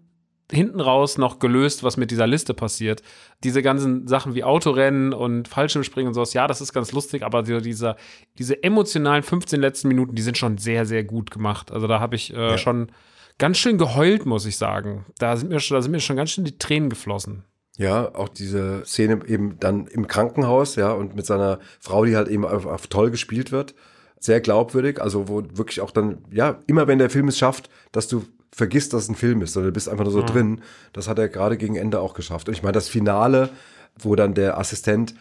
hinten 0.51 0.79
raus 0.79 1.17
noch 1.17 1.39
gelöst, 1.39 1.83
was 1.83 1.97
mit 1.97 2.11
dieser 2.11 2.27
Liste 2.27 2.53
passiert. 2.53 3.01
Diese 3.43 3.61
ganzen 3.61 4.07
Sachen 4.07 4.35
wie 4.35 4.43
Autorennen 4.43 5.13
und 5.13 5.47
Fallschirmspringen 5.47 6.09
und 6.09 6.13
sowas, 6.13 6.33
ja, 6.33 6.47
das 6.47 6.61
ist 6.61 6.73
ganz 6.73 6.91
lustig, 6.91 7.23
aber 7.23 7.45
so 7.45 7.59
dieser, 7.59 7.95
diese 8.37 8.61
emotionalen 8.61 9.23
15 9.23 9.59
letzten 9.59 9.87
Minuten, 9.87 10.15
die 10.15 10.21
sind 10.21 10.37
schon 10.37 10.57
sehr, 10.57 10.85
sehr 10.85 11.03
gut 11.03 11.31
gemacht. 11.31 11.71
Also 11.71 11.87
da 11.87 11.99
habe 11.99 12.15
ich 12.15 12.33
äh, 12.33 12.57
schon 12.57 12.91
ganz 13.37 13.57
schön 13.57 13.77
geheult, 13.77 14.25
muss 14.25 14.45
ich 14.45 14.57
sagen. 14.57 15.05
Da 15.17 15.35
sind, 15.37 15.49
mir 15.49 15.59
schon, 15.59 15.75
da 15.75 15.81
sind 15.81 15.91
mir 15.91 15.99
schon 15.99 16.17
ganz 16.17 16.31
schön 16.31 16.45
die 16.45 16.57
Tränen 16.57 16.89
geflossen. 16.89 17.43
Ja, 17.77 18.13
auch 18.13 18.29
diese 18.29 18.83
Szene 18.85 19.21
eben 19.27 19.57
dann 19.59 19.87
im 19.87 20.07
Krankenhaus, 20.07 20.75
ja, 20.75 20.91
und 20.91 21.15
mit 21.15 21.25
seiner 21.25 21.59
Frau, 21.79 22.05
die 22.05 22.15
halt 22.15 22.27
eben 22.27 22.45
auf, 22.45 22.65
auf 22.65 22.87
toll 22.87 23.09
gespielt 23.09 23.51
wird. 23.51 23.73
Sehr 24.19 24.41
glaubwürdig, 24.41 25.01
also 25.01 25.27
wo 25.27 25.43
wirklich 25.53 25.81
auch 25.81 25.91
dann, 25.91 26.19
ja, 26.31 26.59
immer 26.67 26.87
wenn 26.87 26.99
der 26.99 27.09
Film 27.09 27.27
es 27.27 27.37
schafft, 27.37 27.69
dass 27.91 28.07
du 28.07 28.23
vergisst, 28.53 28.93
dass 28.93 29.03
es 29.03 29.09
ein 29.09 29.15
Film 29.15 29.41
ist, 29.41 29.53
sondern 29.53 29.71
du 29.71 29.73
bist 29.73 29.89
einfach 29.89 30.03
nur 30.03 30.13
so 30.13 30.21
drin. 30.21 30.61
Das 30.93 31.07
hat 31.07 31.17
er 31.17 31.27
gerade 31.27 31.57
gegen 31.57 31.75
Ende 31.75 31.99
auch 31.99 32.13
geschafft. 32.13 32.47
Und 32.47 32.53
ich 32.53 32.61
meine, 32.61 32.73
das 32.73 32.87
Finale, 32.87 33.49
wo 33.97 34.15
dann 34.15 34.35
der 34.35 34.59
Assistent 34.59 35.15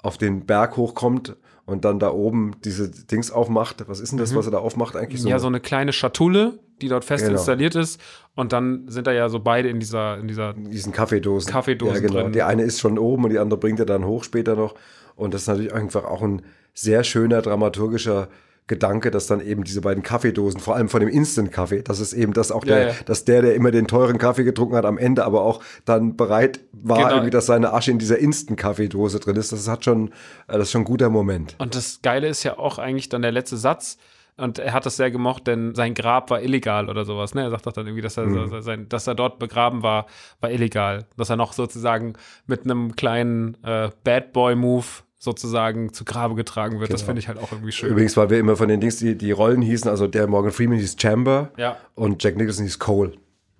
auf 0.00 0.16
den 0.16 0.46
Berg 0.46 0.76
hochkommt 0.76 1.36
und 1.64 1.84
dann 1.84 1.98
da 1.98 2.12
oben 2.12 2.52
diese 2.64 2.88
Dings 2.88 3.32
aufmacht. 3.32 3.88
Was 3.88 3.98
ist 3.98 4.10
denn 4.10 4.18
das, 4.18 4.34
was 4.34 4.46
er 4.46 4.52
da 4.52 4.58
aufmacht 4.58 4.94
eigentlich? 4.94 5.24
ja, 5.24 5.38
so 5.40 5.48
eine 5.48 5.60
kleine 5.60 5.92
Schatulle, 5.92 6.60
die 6.82 6.88
dort 6.88 7.04
fest 7.04 7.24
Genau. 7.24 7.36
installiert 7.38 7.74
ist. 7.74 8.00
Und 8.34 8.52
dann 8.52 8.84
sind 8.88 9.06
da 9.06 9.12
ja 9.12 9.28
so 9.28 9.40
beide 9.40 9.68
in 9.68 9.80
dieser, 9.80 10.18
in 10.18 10.28
dieser 10.28 10.52
diesen 10.54 10.92
Kaffeedosen. 10.92 11.50
Kaffeedosen 11.50 11.94
Ja, 11.94 12.00
genau. 12.00 12.20
drin. 12.22 12.32
Die 12.32 12.42
eine 12.42 12.62
ist 12.62 12.80
schon 12.80 12.98
oben 12.98 13.24
und 13.24 13.30
die 13.30 13.38
andere 13.38 13.58
bringt 13.58 13.80
er 13.80 13.86
dann 13.86 14.04
hoch 14.04 14.24
später 14.24 14.56
noch. 14.56 14.74
Und 15.14 15.32
das 15.32 15.42
ist 15.42 15.48
natürlich 15.48 15.72
einfach 15.72 16.04
auch 16.04 16.22
ein 16.22 16.42
sehr 16.74 17.02
schöner 17.04 17.40
dramaturgischer 17.42 18.28
Gedanke, 18.68 19.12
dass 19.12 19.28
dann 19.28 19.40
eben 19.40 19.62
diese 19.62 19.80
beiden 19.80 20.02
Kaffeedosen, 20.02 20.58
vor 20.60 20.74
allem 20.74 20.88
von 20.88 20.98
dem 20.98 21.08
Instant-Kaffee, 21.08 21.82
das 21.82 22.00
ist 22.00 22.12
eben 22.12 22.32
das 22.32 22.50
auch 22.50 22.64
der, 22.64 22.88
ja. 22.88 22.94
dass 23.06 23.24
der, 23.24 23.40
der 23.40 23.54
immer 23.54 23.70
den 23.70 23.86
teuren 23.86 24.18
Kaffee 24.18 24.42
getrunken 24.42 24.74
hat, 24.74 24.84
am 24.84 24.98
Ende 24.98 25.24
aber 25.24 25.42
auch 25.42 25.62
dann 25.84 26.16
bereit 26.16 26.58
war, 26.72 26.98
Genau. 26.98 27.10
irgendwie, 27.10 27.30
dass 27.30 27.46
seine 27.46 27.72
Asche 27.72 27.92
in 27.92 28.00
dieser 28.00 28.18
Instant-Kaffeedose 28.18 29.20
drin 29.20 29.36
ist. 29.36 29.52
Das 29.52 29.68
hat 29.68 29.84
schon, 29.84 30.08
äh, 30.48 30.54
das 30.54 30.62
ist 30.62 30.70
schon 30.72 30.80
ein 30.82 30.84
guter 30.86 31.10
Moment. 31.10 31.54
Und 31.58 31.76
das 31.76 32.00
Geile 32.02 32.26
ist 32.26 32.42
ja 32.42 32.58
auch 32.58 32.78
eigentlich 32.78 33.08
dann 33.08 33.22
der 33.22 33.30
letzte 33.32 33.56
Satz. 33.56 33.98
Und 34.38 34.58
er 34.58 34.74
hat 34.74 34.84
das 34.84 34.96
sehr 34.96 35.10
gemocht, 35.10 35.46
denn 35.46 35.74
sein 35.74 35.94
Grab 35.94 36.28
war 36.30 36.42
illegal 36.42 36.90
oder 36.90 37.04
sowas. 37.06 37.34
Ne? 37.34 37.42
Er 37.42 37.50
sagt 37.50 37.66
doch 37.66 37.72
dann 37.72 37.86
irgendwie, 37.86 38.02
dass 38.02 38.18
er, 38.18 38.26
Mhm. 38.26 38.60
sein, 38.60 38.88
dass 38.88 39.06
er 39.06 39.14
dort 39.14 39.38
begraben 39.38 39.82
war, 39.82 40.06
war 40.40 40.50
illegal. 40.50 41.06
Dass 41.16 41.30
er 41.30 41.36
noch 41.36 41.54
sozusagen 41.54 42.14
mit 42.46 42.64
einem 42.64 42.94
kleinen 42.96 43.56
äh, 43.64 43.90
Bad 44.04 44.32
Boy-Move 44.34 44.84
sozusagen 45.18 45.94
zu 45.94 46.04
Grabe 46.04 46.34
getragen 46.34 46.78
wird. 46.80 46.92
Das 46.92 47.00
Genau. 47.00 47.06
finde 47.06 47.20
ich 47.20 47.28
halt 47.28 47.38
auch 47.38 47.50
irgendwie 47.50 47.72
schön. 47.72 47.90
Übrigens, 47.90 48.16
weil 48.18 48.28
wir 48.28 48.38
immer 48.38 48.56
von 48.56 48.68
den 48.68 48.80
Dings, 48.80 48.96
die, 48.98 49.16
die 49.16 49.32
Rollen 49.32 49.62
hießen, 49.62 49.88
also 49.90 50.06
der 50.06 50.26
Morgan 50.26 50.52
Freeman 50.52 50.76
hieß 50.78 50.96
Chamber 51.00 51.50
Ja. 51.56 51.78
und 51.94 52.22
Jack 52.22 52.36
Nicholson 52.36 52.64
hieß 52.64 52.78
Cole. 52.78 53.12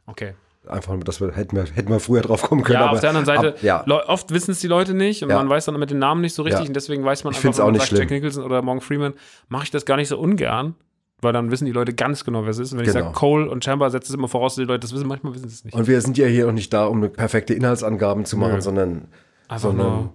Okay. 0.07 0.35
Einfach, 0.69 0.97
dass 1.05 1.21
wir, 1.21 1.33
hätten 1.33 1.57
wir, 1.57 1.65
hätten 1.65 1.91
wir 1.91 2.01
früher 2.01 2.23
drauf 2.23 2.43
kommen 2.43 2.63
können. 2.63 2.75
Ja, 2.81 2.85
aber 2.87 2.93
auf 2.95 3.01
der 3.01 3.11
anderen 3.11 3.27
Seite, 3.27 3.49
ab, 3.51 3.63
ja. 3.63 3.85
Oft 4.09 4.31
wissen 4.33 4.51
es 4.51 4.61
die 4.61 4.67
Leute 4.67 4.95
nicht 4.95 5.23
und 5.23 5.31
Ja. 5.31 5.37
man 5.37 5.49
weiß 5.49 5.67
dann 5.67 5.79
mit 5.79 5.91
den 5.91 5.99
Namen 5.99 6.21
nicht 6.21 6.35
so 6.35 6.43
richtig 6.43 6.63
Ja. 6.65 6.69
und 6.69 6.75
deswegen 6.75 7.05
weiß 7.05 7.25
man 7.25 7.33
Ich 7.33 7.39
einfach, 7.39 7.57
wenn 7.59 7.63
auch 7.63 7.67
man 7.67 7.73
nicht 7.75 7.83
sagt 7.83 7.89
schlimm. 7.91 8.01
Jack 8.03 8.11
Nicholson 8.11 8.45
oder 8.45 8.63
Morgan 8.63 8.81
Freeman, 8.81 9.15
mache 9.49 9.65
ich 9.65 9.71
das 9.71 9.85
gar 9.85 9.97
nicht 9.97 10.09
so 10.09 10.19
ungern, 10.19 10.75
weil 11.23 11.33
dann 11.33 11.51
wissen 11.51 11.65
die 11.67 11.73
Leute 11.73 11.95
ganz 11.95 12.25
genau, 12.25 12.43
wer 12.43 12.51
es 12.51 12.59
ist. 12.59 12.73
Und 12.73 12.79
wenn 12.79 12.87
ich 12.87 12.93
Genau. 12.93 13.07
sage 13.07 13.15
Cole 13.15 13.49
und 13.51 13.65
Chamber, 13.65 13.89
setzt 13.91 14.09
es 14.09 14.15
immer 14.15 14.29
voraus, 14.29 14.55
dass 14.57 14.63
die 14.65 14.69
Leute 14.69 14.81
das 14.81 14.93
wissen, 14.93 15.07
manchmal 15.07 15.35
wissen 15.35 15.49
sie 15.49 15.55
es 15.55 15.65
nicht. 15.65 15.75
Und 15.75 15.87
wir 15.87 16.01
sind 16.01 16.19
ja 16.19 16.27
hier 16.27 16.49
auch 16.49 16.53
nicht 16.53 16.73
da, 16.73 16.87
um 16.87 17.01
perfekte 17.13 17.55
Inhaltsangaben 17.55 18.25
zu 18.25 18.37
machen, 18.37 18.61
sondern 18.61 19.09
Einfach 19.49 19.69
sondern- 19.71 20.11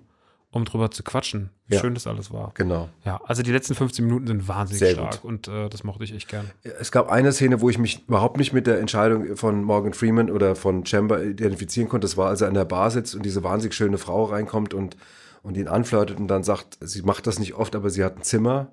um 0.52 0.66
drüber 0.66 0.92
zu 0.92 1.02
quatschen, 1.04 1.50
wie 1.68 1.76
Ja. 1.76 1.82
schön 1.82 1.94
das 1.94 2.08
alles 2.08 2.32
war. 2.32 2.52
genau. 2.56 2.90
Ja, 3.06 3.22
also 3.26 3.42
die 3.42 3.52
letzten 3.52 3.74
15 3.74 4.06
Minuten 4.06 4.28
sind 4.28 4.48
wahnsinnig 4.48 4.80
Sehr 4.80 4.92
stark 4.94 5.22
gut. 5.22 5.24
und 5.24 5.48
äh, 5.48 5.70
das 5.70 5.84
mochte 5.84 6.04
ich 6.04 6.14
echt 6.14 6.28
gern. 6.28 6.52
Es 6.80 6.92
gab 6.92 7.10
eine 7.10 7.32
Szene, 7.32 7.62
wo 7.62 7.70
ich 7.70 7.78
mich 7.78 8.04
überhaupt 8.08 8.38
nicht 8.38 8.52
mit 8.52 8.68
der 8.68 8.80
Entscheidung 8.80 9.36
von 9.38 9.64
Morgan 9.64 9.94
Freeman 9.94 10.30
oder 10.30 10.56
von 10.56 10.86
Chamber 10.86 11.24
identifizieren 11.24 11.88
konnte. 11.90 12.06
Das 12.06 12.18
war, 12.18 12.28
als 12.30 12.42
er 12.42 12.50
an 12.50 12.54
der 12.54 12.66
Bar 12.66 12.92
sitzt 12.92 13.16
und 13.16 13.24
diese 13.26 13.44
wahnsinnig 13.44 13.74
schöne 13.76 13.98
Frau 13.98 14.26
reinkommt 14.26 14.74
und, 14.74 14.98
und 15.42 15.56
ihn 15.56 15.68
anflirtet 15.70 16.20
und 16.20 16.28
dann 16.28 16.44
sagt, 16.44 16.78
sie 16.82 17.02
macht 17.04 17.28
das 17.28 17.40
nicht 17.40 17.54
oft, 17.56 17.76
aber 17.76 17.90
sie 17.90 18.04
hat 18.04 18.18
ein 18.18 18.24
Zimmer 18.24 18.68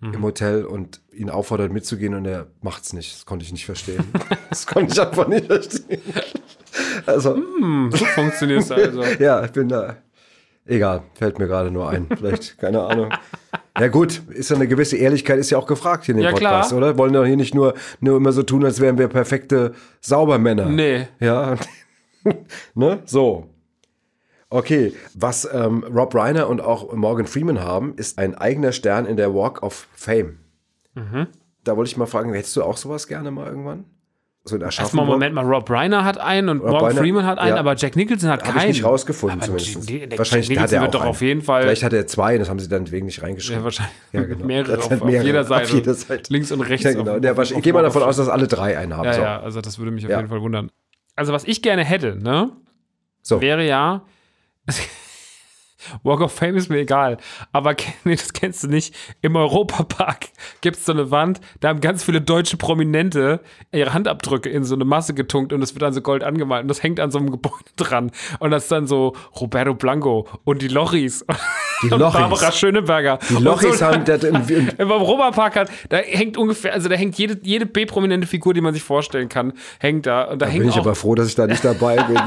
Mhm. 0.00 0.14
im 0.14 0.22
Hotel 0.24 0.64
und 0.64 1.00
ihn 1.12 1.30
auffordert 1.30 1.70
mitzugehen 1.72 2.14
und 2.14 2.24
er 2.26 2.48
macht's 2.62 2.92
nicht. 2.92 3.14
Das 3.14 3.26
konnte 3.26 3.44
ich 3.44 3.52
nicht 3.52 3.64
verstehen. 3.64 4.02
das 4.50 4.66
konnte 4.66 4.92
ich 4.92 5.00
einfach 5.00 5.28
nicht 5.28 5.46
verstehen. 5.46 6.00
Also, 7.06 7.36
So 7.90 8.04
funktioniert 8.04 8.62
es 8.62 8.70
also. 8.72 9.04
Ja, 9.20 9.44
ich 9.44 9.52
bin 9.52 9.68
da. 9.68 9.96
Egal, 10.66 11.02
fällt 11.14 11.38
mir 11.38 11.46
gerade 11.46 11.70
nur 11.70 11.88
ein. 11.90 12.06
Vielleicht, 12.16 12.56
keine 12.58 12.82
Ahnung. 12.82 13.10
Ja 13.78 13.88
gut, 13.88 14.22
ist 14.30 14.50
ja 14.50 14.56
eine 14.56 14.66
gewisse 14.66 14.96
Ehrlichkeit, 14.96 15.38
ist 15.38 15.50
ja 15.50 15.58
auch 15.58 15.66
gefragt 15.66 16.04
hier 16.04 16.14
in 16.14 16.20
dem 16.20 16.24
Ja, 16.24 16.30
Podcast, 16.30 16.70
klar. 16.70 16.78
oder? 16.78 16.96
Wollen 16.98 17.12
doch 17.12 17.24
hier 17.26 17.36
nicht 17.36 17.54
nur, 17.54 17.74
nur 18.00 18.16
immer 18.16 18.32
so 18.32 18.42
tun, 18.42 18.64
als 18.64 18.80
wären 18.80 18.96
wir 18.96 19.08
perfekte 19.08 19.74
Saubermänner. 20.00 20.66
Nee. 20.66 21.08
Ja, 21.20 21.56
ne? 22.74 23.02
So. 23.04 23.50
Okay, 24.48 24.94
was 25.14 25.48
ähm, 25.52 25.84
Rob 25.92 26.14
Reiner 26.14 26.48
und 26.48 26.60
auch 26.60 26.92
Morgan 26.94 27.26
Freeman 27.26 27.60
haben, 27.60 27.94
ist 27.96 28.18
ein 28.18 28.34
eigener 28.36 28.72
Stern 28.72 29.04
in 29.04 29.16
der 29.16 29.34
Walk 29.34 29.62
of 29.62 29.88
Fame. 29.94 30.38
Mhm. 30.94 31.26
Da 31.64 31.76
wollte 31.76 31.90
ich 31.90 31.96
mal 31.96 32.06
fragen, 32.06 32.32
hättest 32.32 32.56
du 32.56 32.62
auch 32.62 32.76
sowas 32.76 33.08
gerne 33.08 33.30
mal 33.32 33.48
irgendwann? 33.48 33.84
So 34.46 34.56
in 34.56 34.60
Erstmal, 34.62 34.84
Aschaffenburg. 34.84 35.08
Moment 35.08 35.34
mal, 35.34 35.44
Rob 35.44 35.70
Reiner 35.70 36.04
hat 36.04 36.18
einen 36.18 36.48
und 36.50 36.58
Morgan 36.58 36.84
Reiner, 36.88 37.00
Freeman 37.00 37.24
hat 37.26 37.38
einen, 37.38 37.54
ja. 37.54 37.60
aber 37.60 37.76
Jack 37.76 37.96
Nicholson 37.96 38.28
hat 38.28 38.42
Habe 38.42 38.52
keinen. 38.58 38.70
ich 38.70 38.76
nicht 38.76 38.84
rausgefunden, 38.84 39.38
Aber 39.42 39.56
zumindest. 39.58 39.88
die- 39.88 40.06
der 40.06 40.18
wahrscheinlich 40.18 40.48
Jack 40.50 40.58
hat 40.58 40.72
er 40.72 40.82
wird 40.82 40.94
doch 40.94 41.00
einen. 41.00 41.10
auf 41.10 41.22
jeden 41.22 41.40
Fall 41.40 41.62
Vielleicht 41.62 41.82
hat 41.82 41.92
er 41.94 42.06
zwei, 42.06 42.36
das 42.36 42.50
haben 42.50 42.58
sie 42.58 42.68
dann 42.68 42.90
wegen 42.90 43.06
nicht 43.06 43.22
reingeschrieben. 43.22 43.60
ja, 43.60 43.64
wahrscheinlich 43.64 43.94
Ja, 44.12 44.22
genau. 44.24 44.44
mehrere, 44.46 44.76
auf, 44.78 44.90
hat 44.90 45.00
auf 45.00 45.06
mehrere, 45.08 45.24
jeder 45.26 45.44
Seite. 45.44 45.64
Auf 45.64 45.72
jeder 45.74 45.94
Seite. 45.94 46.32
Links 46.32 46.52
und 46.52 46.60
rechts. 46.60 46.84
Ja, 46.84 46.92
genau. 46.92 47.16
auf- 47.16 47.38
auf- 47.38 47.50
ich 47.52 47.62
gehe 47.62 47.72
mal 47.72 47.82
davon 47.82 48.02
aus, 48.02 48.18
dass 48.18 48.28
alle 48.28 48.46
drei 48.46 48.76
einen 48.76 48.94
haben. 48.96 49.06
Ja, 49.06 49.12
so. 49.14 49.20
ja, 49.22 49.40
also 49.40 49.60
das 49.62 49.78
würde 49.78 49.90
mich 49.92 50.04
auf 50.04 50.10
jeden 50.10 50.28
Fall 50.28 50.42
wundern. 50.42 50.70
Also 51.16 51.32
was 51.32 51.44
ich 51.44 51.62
gerne 51.62 51.82
hätte, 51.84 52.16
ne, 52.16 52.50
So. 53.22 53.40
wäre 53.40 53.64
ja 53.66 54.02
Walk 56.02 56.20
of 56.20 56.32
Fame 56.32 56.56
ist 56.56 56.70
mir 56.70 56.78
egal, 56.78 57.18
aber 57.52 57.74
nee, 58.04 58.16
das 58.16 58.32
kennst 58.32 58.64
du 58.64 58.68
nicht. 58.68 58.94
Im 59.22 59.36
Europapark 59.36 60.26
gibt 60.60 60.76
es 60.76 60.84
so 60.84 60.92
eine 60.92 61.10
Wand, 61.10 61.40
da 61.60 61.68
haben 61.68 61.80
ganz 61.80 62.04
viele 62.04 62.20
deutsche 62.20 62.56
Prominente 62.56 63.40
ihre 63.72 63.94
Handabdrücke 63.94 64.48
in 64.48 64.64
so 64.64 64.74
eine 64.74 64.84
Masse 64.84 65.14
getunkt 65.14 65.52
und 65.52 65.62
es 65.62 65.74
wird 65.74 65.82
dann 65.82 65.92
so 65.92 66.00
gold 66.00 66.24
angemalt 66.24 66.62
und 66.62 66.68
das 66.68 66.82
hängt 66.82 67.00
an 67.00 67.10
so 67.10 67.18
einem 67.18 67.30
Gebäude 67.34 67.70
dran 67.76 68.10
und 68.38 68.50
das 68.50 68.64
ist 68.64 68.72
dann 68.72 68.86
so 68.86 69.14
Roberto 69.40 69.74
Blanco 69.74 70.28
und 70.44 70.62
die 70.62 70.68
Lochis 70.68 71.24
Die 71.82 71.92
und 71.92 72.00
Lochis. 72.00 72.20
Barbara 72.20 72.52
Schöneberger. 72.52 73.18
Die 73.28 73.34
Lochis 73.34 73.78
so, 73.78 73.86
haben, 73.86 74.04
der, 74.04 74.22
im, 74.24 74.36
im, 74.48 74.70
im 74.76 74.90
Europapark 74.90 75.56
hat, 75.56 75.70
da 75.88 75.98
hängt 75.98 76.36
ungefähr, 76.36 76.72
also 76.72 76.88
da 76.88 76.94
hängt 76.94 77.16
jede, 77.16 77.38
jede 77.42 77.66
B-prominente 77.66 78.26
Figur, 78.26 78.54
die 78.54 78.60
man 78.60 78.74
sich 78.74 78.82
vorstellen 78.82 79.28
kann, 79.28 79.52
hängt 79.78 80.06
da. 80.06 80.24
Und 80.24 80.40
da, 80.40 80.46
hängt 80.46 80.60
bin 80.60 80.68
ich 80.68 80.74
auch, 80.76 80.80
aber 80.80 80.94
froh, 80.94 81.14
dass 81.14 81.28
ich 81.28 81.34
da 81.34 81.46
nicht 81.46 81.64
dabei 81.64 81.96
bin. 81.96 82.18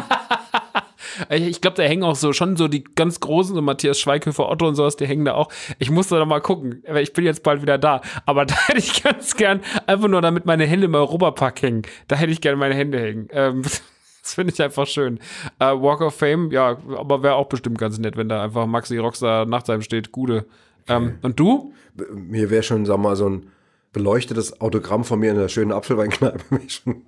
Ich 1.29 1.61
glaube, 1.61 1.77
da 1.77 1.83
hängen 1.83 2.03
auch 2.03 2.15
so 2.15 2.33
schon 2.33 2.55
so 2.57 2.67
die 2.67 2.83
ganz 2.83 3.19
großen, 3.19 3.55
so 3.55 3.61
Matthias 3.61 3.99
Schweighöfer, 3.99 4.49
Otto 4.49 4.67
und 4.67 4.75
sowas, 4.75 4.95
die 4.95 5.07
hängen 5.07 5.25
da 5.25 5.33
auch. 5.33 5.49
Ich 5.79 5.89
muss 5.89 6.07
da 6.07 6.19
noch 6.19 6.25
mal 6.25 6.41
gucken, 6.41 6.83
weil 6.87 7.03
ich 7.03 7.13
bin 7.13 7.25
jetzt 7.25 7.43
bald 7.43 7.61
wieder 7.61 7.77
da. 7.77 8.01
Aber 8.25 8.45
da 8.45 8.55
hätte 8.67 8.79
ich 8.79 9.03
ganz 9.03 9.35
gern, 9.35 9.61
einfach 9.85 10.07
nur 10.07 10.21
damit 10.21 10.45
meine 10.45 10.65
Hände 10.65 10.85
im 10.85 10.95
Europapark 10.95 11.61
hängen. 11.61 11.83
Da 12.07 12.15
hätte 12.15 12.31
ich 12.31 12.41
gerne 12.41 12.57
meine 12.57 12.75
Hände 12.75 12.99
hängen. 12.99 13.27
Ähm, 13.31 13.61
das 14.21 14.33
finde 14.33 14.53
ich 14.53 14.61
einfach 14.61 14.87
schön. 14.87 15.19
Äh, 15.59 15.65
Walk 15.65 16.01
of 16.01 16.15
Fame, 16.15 16.51
ja, 16.51 16.77
aber 16.97 17.23
wäre 17.23 17.35
auch 17.35 17.47
bestimmt 17.47 17.77
ganz 17.77 17.97
nett, 17.97 18.17
wenn 18.17 18.29
da 18.29 18.43
einfach 18.43 18.65
Maxi 18.65 18.97
Rockstar 18.97 19.45
nach 19.45 19.65
seinem 19.65 19.81
steht. 19.81 20.11
Gute. 20.11 20.45
Ähm, 20.87 21.19
und 21.21 21.39
du? 21.39 21.73
mir 22.13 22.49
wäre 22.49 22.63
schon, 22.63 22.85
sag 22.85 22.97
mal, 22.97 23.15
so 23.15 23.29
ein 23.29 23.47
beleuchtetes 23.93 24.61
Autogramm 24.61 25.03
von 25.03 25.19
mir 25.19 25.31
in 25.31 25.37
einer 25.37 25.49
schönen 25.49 25.71
Apfelweinkneipe 25.71 26.39
schon, 26.67 27.03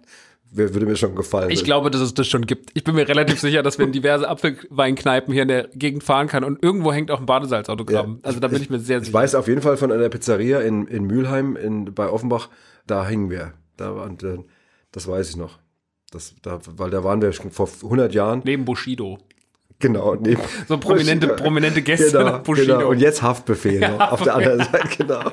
würde 0.52 0.86
mir 0.86 0.96
schon 0.96 1.16
gefallen. 1.16 1.52
Ich 1.52 1.64
glaube, 1.64 1.92
dass 1.92 2.02
es 2.02 2.14
das 2.14 2.28
schon 2.28 2.46
gibt. 2.46 2.72
Ich 2.74 2.84
bin 2.84 2.96
mir 2.96 3.08
relativ 3.08 3.40
sicher, 3.40 3.62
dass 3.64 3.78
wir 3.78 3.86
in 3.86 3.92
diverse 3.92 4.28
Apfelweinkneipen 4.28 5.34
hier 5.34 5.44
in 5.44 5.48
der 5.48 5.68
Gegend 5.74 6.04
fahren 6.04 6.28
kann 6.28 6.44
und 6.44 6.64
irgendwo 6.64 6.92
hängt 6.92 7.12
auch 7.12 7.20
ein 7.20 7.26
Badesalzautogramm. 7.26 8.20
Ja, 8.24 8.28
also 8.28 8.40
da 8.40 8.48
bin 8.48 8.62
ich, 8.62 8.70
mir 8.70 8.80
sehr 8.80 8.98
Ich 9.00 9.06
sicher. 9.06 9.18
weiß 9.18 9.36
auf 9.36 9.48
jeden 9.48 9.62
Fall 9.62 9.78
von 9.78 9.92
einer 9.92 10.10
Pizzeria 10.10 10.62
in, 10.62 10.88
in 10.88 11.06
Mülheim 11.06 11.56
in, 11.56 11.94
bei 11.94 12.10
Offenbach, 12.10 12.50
da 12.88 13.08
hingen 13.08 13.30
wir. 13.30 13.54
Da, 13.78 13.92
und, 13.92 14.26
das 14.92 15.08
weiß 15.08 15.30
ich 15.30 15.36
noch. 15.38 15.60
Das, 16.12 16.34
da, 16.42 16.60
weil 16.66 16.90
da 16.90 17.04
waren 17.04 17.22
wir 17.22 17.32
schon 17.34 17.52
vor 17.52 17.70
100 17.84 18.14
Jahren. 18.16 18.42
Neben 18.44 18.66
Bushido. 18.66 19.20
Genau. 19.78 20.16
Neben 20.16 20.42
So 20.68 20.78
prominente, 20.78 21.28
prominente 21.30 21.82
Gäste 21.82 22.18
Genau, 22.18 22.40
Bushido. 22.40 22.78
genau. 22.80 22.90
Und 22.90 23.00
jetzt 23.00 23.22
Haftbefehl 23.22 23.80
noch, 23.80 24.00
auf 24.12 24.24
der 24.24 24.36
anderen 24.36 24.60
Seite, 24.60 24.90
genau. 24.98 25.32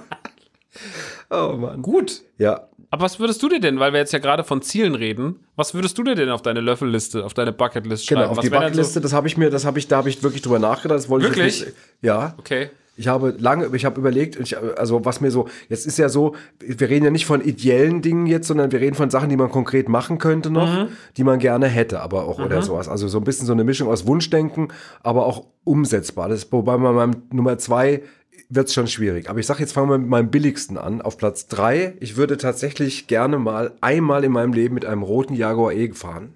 Oh 1.30 1.54
Mann. 1.56 1.82
Gut. 1.82 2.22
Ja, 2.38 2.68
Aber 2.90 3.04
was 3.04 3.18
würdest 3.18 3.42
du 3.42 3.48
dir 3.48 3.60
denn, 3.60 3.78
weil 3.80 3.92
wir 3.92 3.98
jetzt 4.00 4.12
ja 4.12 4.18
gerade 4.20 4.44
von 4.44 4.62
Zielen 4.62 4.94
reden, 4.94 5.40
was 5.56 5.74
würdest 5.74 5.98
du 5.98 6.02
dir 6.04 6.14
denn 6.14 6.30
auf 6.30 6.42
deine 6.42 6.60
Löffelliste, 6.60 7.24
auf 7.24 7.34
deine 7.34 7.52
Bucketlist 7.52 8.06
schreiben? 8.06 8.20
genau. 8.20 8.30
Auf 8.32 8.36
was 8.38 8.44
die 8.44 8.50
Bucketliste, 8.50 9.00
das 9.00 9.12
habe 9.12 9.26
ich 9.26 9.36
mir, 9.36 9.50
das 9.50 9.64
habe 9.64 9.78
ich, 9.78 9.88
da 9.88 9.96
habe 9.98 10.08
ich 10.08 10.22
wirklich 10.22 10.42
drüber 10.42 10.58
nachgedacht. 10.58 10.98
Das 10.98 11.08
wollte 11.08 11.26
Wirklich? 11.26 11.60
Ich 11.60 11.66
nicht, 11.66 11.76
ja. 12.02 12.34
So, 12.36 12.40
okay. 12.40 12.70
Ich 12.98 13.08
habe 13.08 13.34
lange, 13.38 13.68
ich 13.76 13.84
habe 13.84 14.00
überlegt, 14.00 14.36
ich, 14.40 14.56
also 14.78 15.04
was 15.04 15.20
mir 15.20 15.30
so, 15.30 15.48
jetzt 15.68 15.86
ist 15.86 15.98
ja 15.98 16.08
so, 16.08 16.34
wir 16.60 16.88
reden 16.88 17.04
ja 17.04 17.10
nicht 17.10 17.26
von 17.26 17.42
ideellen 17.42 18.00
Dingen 18.00 18.24
jetzt, 18.26 18.46
sondern 18.48 18.72
wir 18.72 18.80
reden 18.80 18.94
von 18.94 19.10
Sachen, 19.10 19.28
die 19.28 19.36
man 19.36 19.50
konkret 19.50 19.90
machen 19.90 20.16
könnte 20.16 20.48
noch, 20.48 20.66
Mhm. 20.72 20.88
die 21.18 21.24
man 21.24 21.38
gerne 21.38 21.66
hätte, 21.66 22.00
aber 22.00 22.24
auch 22.24 22.38
oder 22.38 22.62
sowas. 22.62 22.88
Also 22.88 23.06
so 23.08 23.18
ein 23.18 23.24
bisschen 23.24 23.46
so 23.46 23.52
eine 23.52 23.64
Mischung 23.64 23.88
aus 23.90 24.06
Wunschdenken, 24.06 24.68
aber 25.02 25.26
auch 25.26 25.44
umsetzbar. 25.64 26.30
Das, 26.30 26.50
wobei 26.50 26.78
bei 26.78 26.90
meinem 26.92 27.16
Nummer 27.32 27.58
zwei 27.58 28.02
wird 28.48 28.68
es 28.68 28.74
schon 28.74 28.86
schwierig. 28.86 29.28
Aber 29.28 29.38
ich 29.38 29.46
sage 29.46 29.60
jetzt, 29.60 29.72
fangen 29.72 29.90
wir 29.90 29.98
mit 29.98 30.08
meinem 30.08 30.30
billigsten 30.30 30.78
an. 30.78 31.02
Auf 31.02 31.16
Platz 31.16 31.46
drei, 31.46 31.94
ich 32.00 32.16
würde 32.16 32.36
tatsächlich 32.36 33.06
gerne 33.06 33.38
mal 33.38 33.72
einmal 33.80 34.24
in 34.24 34.32
meinem 34.32 34.52
Leben 34.52 34.74
mit 34.74 34.84
einem 34.84 35.02
roten 35.02 35.34
Jaguar 35.34 35.72
E 35.72 35.92
fahren. 35.92 36.34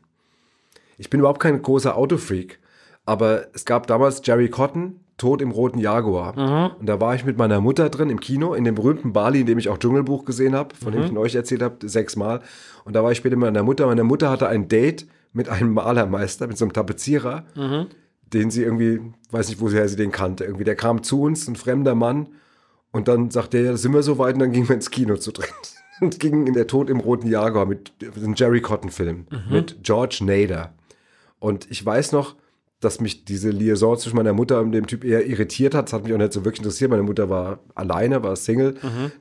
Ich 0.98 1.08
bin 1.08 1.20
überhaupt 1.20 1.40
kein 1.40 1.62
großer 1.62 1.96
Autofreak, 1.96 2.58
aber 3.06 3.46
es 3.54 3.64
gab 3.64 3.86
damals 3.86 4.20
Jerry 4.24 4.48
Cotton, 4.48 5.00
Tod 5.16 5.42
im 5.42 5.50
roten 5.50 5.78
Jaguar. 5.78 6.34
Und 6.78 6.86
da 6.86 7.00
war 7.00 7.14
ich 7.14 7.24
mit 7.24 7.36
meiner 7.38 7.60
Mutter 7.60 7.90
drin 7.90 8.10
im 8.10 8.20
Kino, 8.20 8.54
in 8.54 8.64
dem 8.64 8.74
berühmten 8.74 9.12
Bali, 9.12 9.40
in 9.40 9.46
dem 9.46 9.58
ich 9.58 9.68
auch 9.68 9.78
Dschungelbuch 9.78 10.24
gesehen 10.24 10.54
habe, 10.54 10.74
von 10.74 10.92
dem 10.92 11.04
ich 11.04 11.16
euch 11.16 11.34
erzählt 11.34 11.62
habe, 11.62 11.88
sechsmal. 11.88 12.40
Und 12.84 12.96
da 12.96 13.04
war 13.04 13.12
ich 13.12 13.18
später 13.18 13.36
mit 13.36 13.46
meiner 13.46 13.62
Mutter. 13.62 13.86
Meine 13.86 14.04
Mutter 14.04 14.30
hatte 14.30 14.48
ein 14.48 14.68
Date 14.68 15.06
mit 15.32 15.48
einem 15.48 15.74
Malermeister, 15.74 16.46
mit 16.46 16.56
so 16.58 16.64
einem 16.64 16.72
Tapezierer, 16.72 17.44
den 18.32 18.50
sie 18.50 18.62
irgendwie, 18.62 19.00
weiß 19.30 19.48
nicht, 19.48 19.60
woher 19.60 19.88
sie 19.88 19.96
den 19.96 20.12
kannte. 20.12 20.44
Irgendwie, 20.44 20.64
der 20.64 20.76
kam 20.76 21.02
zu 21.02 21.22
uns, 21.22 21.48
ein 21.48 21.56
fremder 21.56 21.94
Mann. 21.94 22.28
Und 22.92 23.08
dann 23.08 23.30
sagte 23.30 23.58
er, 23.58 23.64
ja, 23.64 23.76
sind 23.76 23.92
wir 23.92 24.02
so 24.02 24.18
weit? 24.18 24.34
Und 24.34 24.40
dann 24.40 24.52
gingen 24.52 24.68
wir 24.68 24.74
ins 24.74 24.90
Kino 24.90 25.16
zu 25.16 25.32
dritt. 25.32 25.50
Und 26.00 26.18
gingen 26.18 26.46
in 26.46 26.54
der 26.54 26.66
Tod 26.66 26.88
im 26.88 26.98
roten 26.98 27.28
Jaguar 27.28 27.66
mit 27.66 27.92
einem 28.16 28.34
Jerry 28.34 28.62
Cotton-Film 28.62 29.26
mit 29.50 29.82
George 29.82 30.20
Nader. 30.22 30.72
Und 31.38 31.70
ich 31.70 31.84
weiß 31.84 32.12
noch, 32.12 32.36
dass 32.80 33.00
mich 33.00 33.26
diese 33.26 33.50
Liaison 33.50 33.98
zwischen 33.98 34.16
meiner 34.16 34.32
Mutter 34.32 34.60
und 34.60 34.72
dem 34.72 34.86
Typ 34.86 35.04
eher 35.04 35.26
irritiert 35.26 35.74
hat. 35.74 35.86
Das 35.86 35.92
hat 35.92 36.04
mich 36.04 36.14
auch 36.14 36.18
nicht 36.18 36.32
so 36.32 36.44
wirklich 36.46 36.60
interessiert. 36.60 36.90
Meine 36.90 37.02
Mutter 37.02 37.28
war 37.28 37.58
alleine, 37.74 38.22
war 38.22 38.34
Single, 38.36 38.76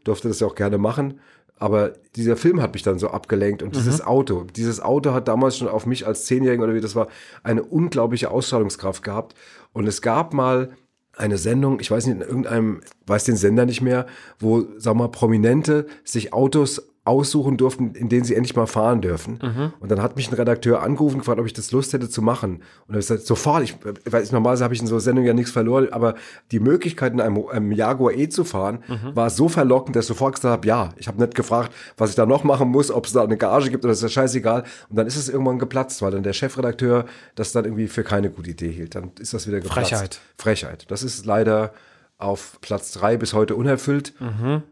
durfte 0.05 0.29
das 0.29 0.39
ja 0.39 0.47
auch 0.47 0.55
gerne 0.55 0.77
machen. 0.77 1.19
Aber 1.59 1.93
dieser 2.15 2.37
Film 2.37 2.61
hat 2.61 2.73
mich 2.73 2.83
dann 2.83 2.99
so 2.99 3.09
abgelenkt 3.09 3.61
und 3.61 3.75
dieses 3.75 3.99
Auto, 3.99 4.45
dieses 4.55 4.79
Auto 4.79 5.11
hat 5.11 5.27
damals 5.27 5.57
schon 5.57 5.67
auf 5.67 5.85
mich 5.85 6.07
als 6.07 6.25
Zehnjährigen 6.25 6.63
oder 6.63 6.73
wie 6.73 6.79
das 6.79 6.95
war, 6.95 7.09
eine 7.43 7.63
unglaubliche 7.63 8.31
Ausstrahlungskraft 8.31 9.03
gehabt. 9.03 9.35
Und 9.73 9.85
es 9.85 10.01
gab 10.01 10.33
mal 10.33 10.71
eine 11.17 11.37
Sendung, 11.37 11.81
ich 11.81 11.91
weiß 11.91 12.07
nicht, 12.07 12.15
in 12.15 12.21
irgendeinem, 12.21 12.79
weiß 13.07 13.25
den 13.25 13.35
Sender 13.35 13.65
nicht 13.65 13.81
mehr, 13.81 14.07
wo, 14.39 14.63
sag 14.77 14.95
mal, 14.95 15.09
Prominente 15.09 15.87
sich 16.05 16.31
Autos 16.31 16.93
aussuchen 17.09 17.57
durften, 17.57 17.95
in 17.95 18.07
denen 18.07 18.23
sie 18.23 18.35
endlich 18.35 18.55
mal 18.55 18.67
fahren 18.67 19.01
dürfen. 19.01 19.39
Und 19.79 19.91
dann 19.91 20.01
hat 20.01 20.15
mich 20.15 20.31
ein 20.31 20.35
Redakteur 20.35 20.81
angerufen, 20.81 21.19
gefragt, 21.19 21.39
ob 21.39 21.45
ich 21.45 21.53
das 21.53 21.71
Lust 21.71 21.91
hätte 21.91 22.09
zu 22.09 22.21
machen. 22.21 22.55
Und 22.55 22.61
dann 22.87 22.93
habe 22.93 22.99
ich 22.99 23.07
gesagt, 23.07 23.25
sofort, 23.25 23.63
ich, 23.63 23.75
weiß, 24.05 24.31
normalerweise 24.31 24.63
habe 24.63 24.73
ich 24.73 24.81
in 24.81 24.87
so 24.87 24.99
Sendungen 24.99 25.27
ja 25.27 25.33
nichts 25.33 25.51
verloren, 25.51 25.89
aber 25.91 26.15
die 26.51 26.59
Möglichkeit, 26.59 27.13
in 27.13 27.19
einem, 27.19 27.45
einem 27.47 27.71
Jaguar 27.71 28.13
E 28.13 28.29
zu 28.29 28.43
fahren, 28.43 28.79
war 29.13 29.29
so 29.29 29.49
verlockend, 29.49 29.95
dass 29.95 30.05
ich 30.05 30.09
sofort 30.09 30.35
gesagt 30.35 30.51
habe, 30.51 30.67
ja, 30.67 30.89
ich 30.97 31.07
habe 31.07 31.19
nicht 31.19 31.35
gefragt, 31.35 31.73
was 31.97 32.11
ich 32.11 32.15
da 32.15 32.25
noch 32.25 32.43
machen 32.43 32.69
muss, 32.69 32.91
ob 32.91 33.05
es 33.05 33.13
da 33.13 33.23
eine 33.23 33.37
Gage 33.37 33.69
gibt 33.69 33.83
oder 33.83 33.93
ist 33.93 34.03
das 34.03 34.13
scheißegal. 34.13 34.63
Und 34.89 34.95
dann 34.95 35.07
ist 35.07 35.15
es 35.15 35.29
irgendwann 35.29 35.59
geplatzt, 35.59 36.01
weil 36.01 36.11
dann 36.11 36.23
der 36.23 36.33
Chefredakteur 36.33 37.05
das 37.35 37.51
dann 37.51 37.65
irgendwie 37.65 37.87
für 37.87 38.03
keine 38.03 38.29
gute 38.29 38.51
Idee 38.51 38.71
hielt. 38.71 38.95
Dann 38.95 39.11
ist 39.19 39.33
das 39.33 39.47
wieder 39.47 39.59
geplatzt. 39.59 39.89
Frechheit. 39.89 40.19
Frechheit. 40.37 40.85
Das 40.89 41.03
ist 41.03 41.25
leider 41.25 41.73
auf 42.17 42.59
Platz 42.61 42.91
drei 42.91 43.17
bis 43.17 43.33
heute 43.33 43.55
unerfüllt. 43.55 44.13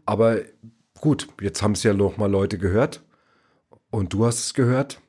Aber 0.04 0.36
gut, 1.00 1.28
jetzt 1.40 1.62
haben 1.62 1.72
es 1.72 1.82
ja 1.82 1.92
noch 1.94 2.16
mal 2.16 2.30
Leute 2.30 2.58
gehört. 2.58 3.02
Und 3.90 4.12
du 4.12 4.26
hast 4.26 4.38
es 4.40 4.54
gehört. 4.54 5.00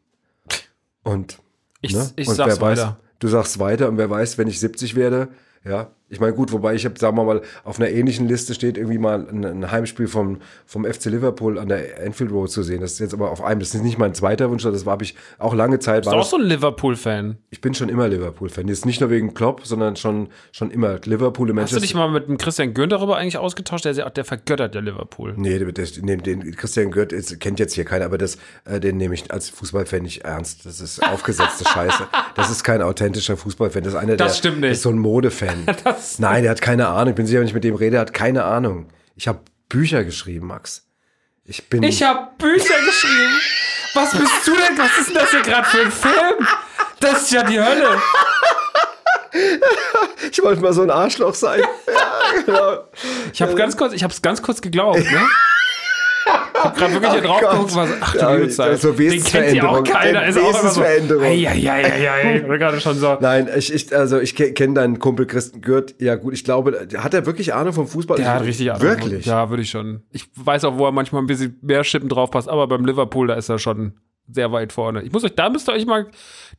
Und, 1.04 1.40
Ich, 1.82 1.94
ne? 1.94 2.10
ich 2.16 2.28
und 2.28 2.36
sag's 2.36 2.60
wer 2.60 2.62
weiß, 2.62 2.80
weiter. 2.80 3.00
Du 3.20 3.28
sagst 3.28 3.60
weiter 3.60 3.90
und 3.90 3.98
wer 3.98 4.10
weiß, 4.10 4.38
wenn 4.38 4.48
ich 4.48 4.60
70 4.60 4.96
werde, 4.96 5.30
ja. 5.66 5.92
Ich 6.10 6.20
meine, 6.20 6.34
gut, 6.34 6.52
wobei 6.52 6.74
ich 6.76 6.86
habe, 6.86 6.98
sagen 7.00 7.16
wir 7.18 7.24
mal, 7.24 7.42
auf 7.64 7.80
einer 7.80 7.90
ähnlichen 7.90 8.28
Liste 8.28 8.54
steht 8.56 8.78
irgendwie 8.78 8.98
mal 8.98 9.28
ein, 9.30 9.46
ein 9.46 9.72
Heimspiel 9.72 10.08
vom, 10.08 10.40
vom 10.66 10.84
FC 10.86 11.06
Liverpool 11.06 11.60
an 11.60 11.70
der 11.70 12.04
Anfield 12.04 12.32
Road 12.32 12.50
zu 12.52 12.64
sehen. 12.64 12.82
Das 12.82 12.94
ist 12.94 13.00
jetzt 13.00 13.14
aber 13.14 13.32
auf 13.32 13.44
einem, 13.44 13.60
das 13.60 13.76
ist 13.76 13.84
nicht 13.84 13.98
mein 14.00 14.14
zweiter 14.16 14.50
Wunsch, 14.50 14.64
das 14.64 14.86
war, 14.86 14.94
habe 14.94 15.04
ich 15.04 15.16
auch 15.38 15.54
lange 15.54 15.80
Zeit. 15.80 16.04
Bist 16.04 16.12
du 16.12 16.16
auch 16.18 16.22
das, 16.22 16.30
so 16.32 16.38
ein 16.38 16.44
Liverpool-Fan? 16.44 17.38
ich 17.52 17.62
bin 17.62 17.74
schon 17.74 17.90
immer 17.90 18.08
Liverpool-Fan. 18.08 18.68
Jetzt 18.68 18.86
nicht 18.86 19.02
nur 19.02 19.10
wegen 19.10 19.34
Klopp, 19.34 19.66
sondern 19.66 19.96
schon, 19.98 20.30
schon 20.52 20.72
immer 20.72 21.00
Liverpool 21.06 21.50
in 21.50 21.56
Hast 21.56 21.74
Manchester. 21.74 21.80
du 21.80 21.82
dich 21.82 21.94
mal 21.94 22.10
mit 22.10 22.28
dem 22.28 22.38
Christian 22.38 22.74
Gürn 22.74 22.90
darüber 22.90 23.18
eigentlich 23.18 23.38
ausgetauscht? 23.38 23.86
Der, 23.86 23.92
ist 23.92 23.98
ja- 23.98 24.10
der 24.10 24.26
vergöttert 24.26 24.74
ja 24.76 24.82
Liverpool. 24.82 25.34
Nee, 25.38 25.60
das, 25.72 25.94
den, 25.94 26.24
den 26.24 26.56
Christian 26.56 26.92
ist, 26.92 27.40
kennt 27.40 27.60
jetzt 27.60 27.74
hier 27.74 27.86
keiner, 27.86 28.06
aber 28.06 28.18
das, 28.18 28.38
äh, 28.66 28.80
den 28.80 28.98
nehme 28.98 29.14
ich 29.14 29.32
als 29.32 29.50
Fußballfan 29.50 30.02
nicht 30.04 30.24
ernst. 30.26 30.66
Das 30.66 30.82
ist 30.82 31.04
aufgesetzte 31.06 31.66
Scheiße. 31.70 32.08
Das 32.36 32.50
ist 32.50 32.64
kein 32.64 32.82
authentischer 32.82 33.38
Fußballfan. 33.38 33.84
Das 33.84 33.94
ist 33.94 34.00
einer, 34.00 34.16
Das 34.18 34.34
der 34.34 34.38
stimmt 34.38 34.62
nicht. 34.62 34.72
ist 34.72 34.82
so 34.82 34.90
ein 34.90 34.98
Modefan. 34.98 35.66
Nein, 36.20 36.44
der 36.44 36.52
hat 36.52 36.62
keine 36.62 36.88
Ahnung. 36.88 37.10
Ich 37.10 37.16
bin 37.16 37.26
sicher, 37.26 37.40
wenn 37.40 37.48
ich 37.48 37.54
mit 37.54 37.64
dem 37.64 37.76
rede, 37.76 37.98
er 37.98 38.02
hat 38.02 38.14
keine 38.14 38.44
Ahnung. 38.44 38.90
Ich 39.16 39.28
habe 39.28 39.40
Bücher 39.68 40.04
geschrieben, 40.04 40.48
Max. 40.48 40.88
Ich 41.46 41.70
bin. 41.70 41.84
Ich 41.84 42.04
habe 42.04 42.30
Bücher 42.38 42.80
geschrieben. 42.86 43.40
Was 43.94 44.12
bist 44.12 44.48
du 44.48 44.56
denn? 44.56 44.78
Was 44.78 44.98
ist 45.00 45.10
denn 45.10 45.16
das 45.16 45.32
hier 45.32 45.42
gerade 45.42 45.68
für 45.68 45.82
ein 45.82 45.92
Film? 45.92 46.48
Das 47.00 47.24
ist 47.24 47.32
ja 47.32 47.44
die 47.44 47.60
Hölle. 47.60 48.02
ich 50.32 50.42
wollte 50.44 50.62
mal 50.62 50.74
so 50.74 50.82
ein 50.82 50.92
Arschloch 50.92 51.34
sein. 51.34 51.62
ja, 51.88 52.42
genau. 52.46 52.84
Ich 53.34 53.42
habe 53.42 53.56
ganz 53.56 53.78
kurz, 53.78 53.94
ich 53.94 54.04
habe 54.04 54.14
es 54.14 54.22
ganz 54.22 54.42
kurz 54.42 54.62
geglaubt, 54.62 55.00
ne? 55.00 55.28
Ich 56.60 56.66
habe 56.66 56.78
gerade 56.80 56.94
wirklich 56.94 57.12
hier 57.14 57.22
drauf 57.22 57.40
geguckt, 57.40 57.76
was, 57.76 57.90
ach 58.02 58.12
du 58.14 58.20
Ja, 58.20 58.34
liebe 58.36 58.50
Zeit. 58.50 58.80
so 58.80 58.92
Den 58.92 59.24
kennt 59.24 59.54
ja 59.54 59.68
auch 59.70 59.82
Wesensveränderung. 59.82 59.84
keiner. 59.84 60.28
Ist 60.28 60.38
auch 60.38 60.42
immer 60.50 60.70
so, 60.70 60.82
Wesensveränderung. 60.82 62.58
Gerade 62.60 62.82
schon 62.82 62.96
so. 62.98 63.18
Nein, 63.20 63.50
ich, 63.58 63.74
ich, 63.74 63.96
also 63.96 64.20
ich 64.20 64.36
ke- 64.36 64.54
kenne 64.54 64.74
deinen 64.76 65.00
Kumpel 65.00 65.26
Christen 65.26 65.62
Gürt. 65.62 65.96
Ja 66.00 66.16
gut, 66.16 66.34
ich 66.34 66.44
glaube, 66.44 66.88
hat 66.98 67.14
er 67.14 67.26
wirklich 67.26 67.54
Ahnung 67.54 67.74
vom 67.74 67.88
Fußball? 67.88 68.18
Der 68.18 68.26
Ich- 68.26 68.32
hat 68.32 68.44
richtig 68.44 68.72
Ahnung. 68.72 68.84
Wirklich? 68.84 69.26
Ja, 69.26 69.50
würde 69.50 69.64
ich 69.64 69.70
schon. 69.70 70.04
Ich 70.12 70.26
weiß 70.36 70.66
auch, 70.66 70.78
wo 70.78 70.86
er 70.86 70.92
manchmal 70.92 71.22
ein 71.22 71.28
bisschen 71.28 71.58
mehr 71.62 71.84
Schippen 71.84 72.10
drauf 72.10 72.32
passt, 72.32 72.50
aber 72.50 72.68
beim 72.68 72.86
Liverpool, 72.86 73.28
da 73.28 73.36
ist 73.36 73.50
er 73.50 73.60
schon 73.60 73.94
sehr 74.32 74.52
weit 74.52 74.72
vorne. 74.74 75.02
Ich 75.02 75.12
muss 75.12 75.24
euch, 75.24 75.34
da 75.34 75.50
müsst 75.50 75.68
ihr 75.70 75.74
euch 75.74 75.88
mal, 75.88 76.06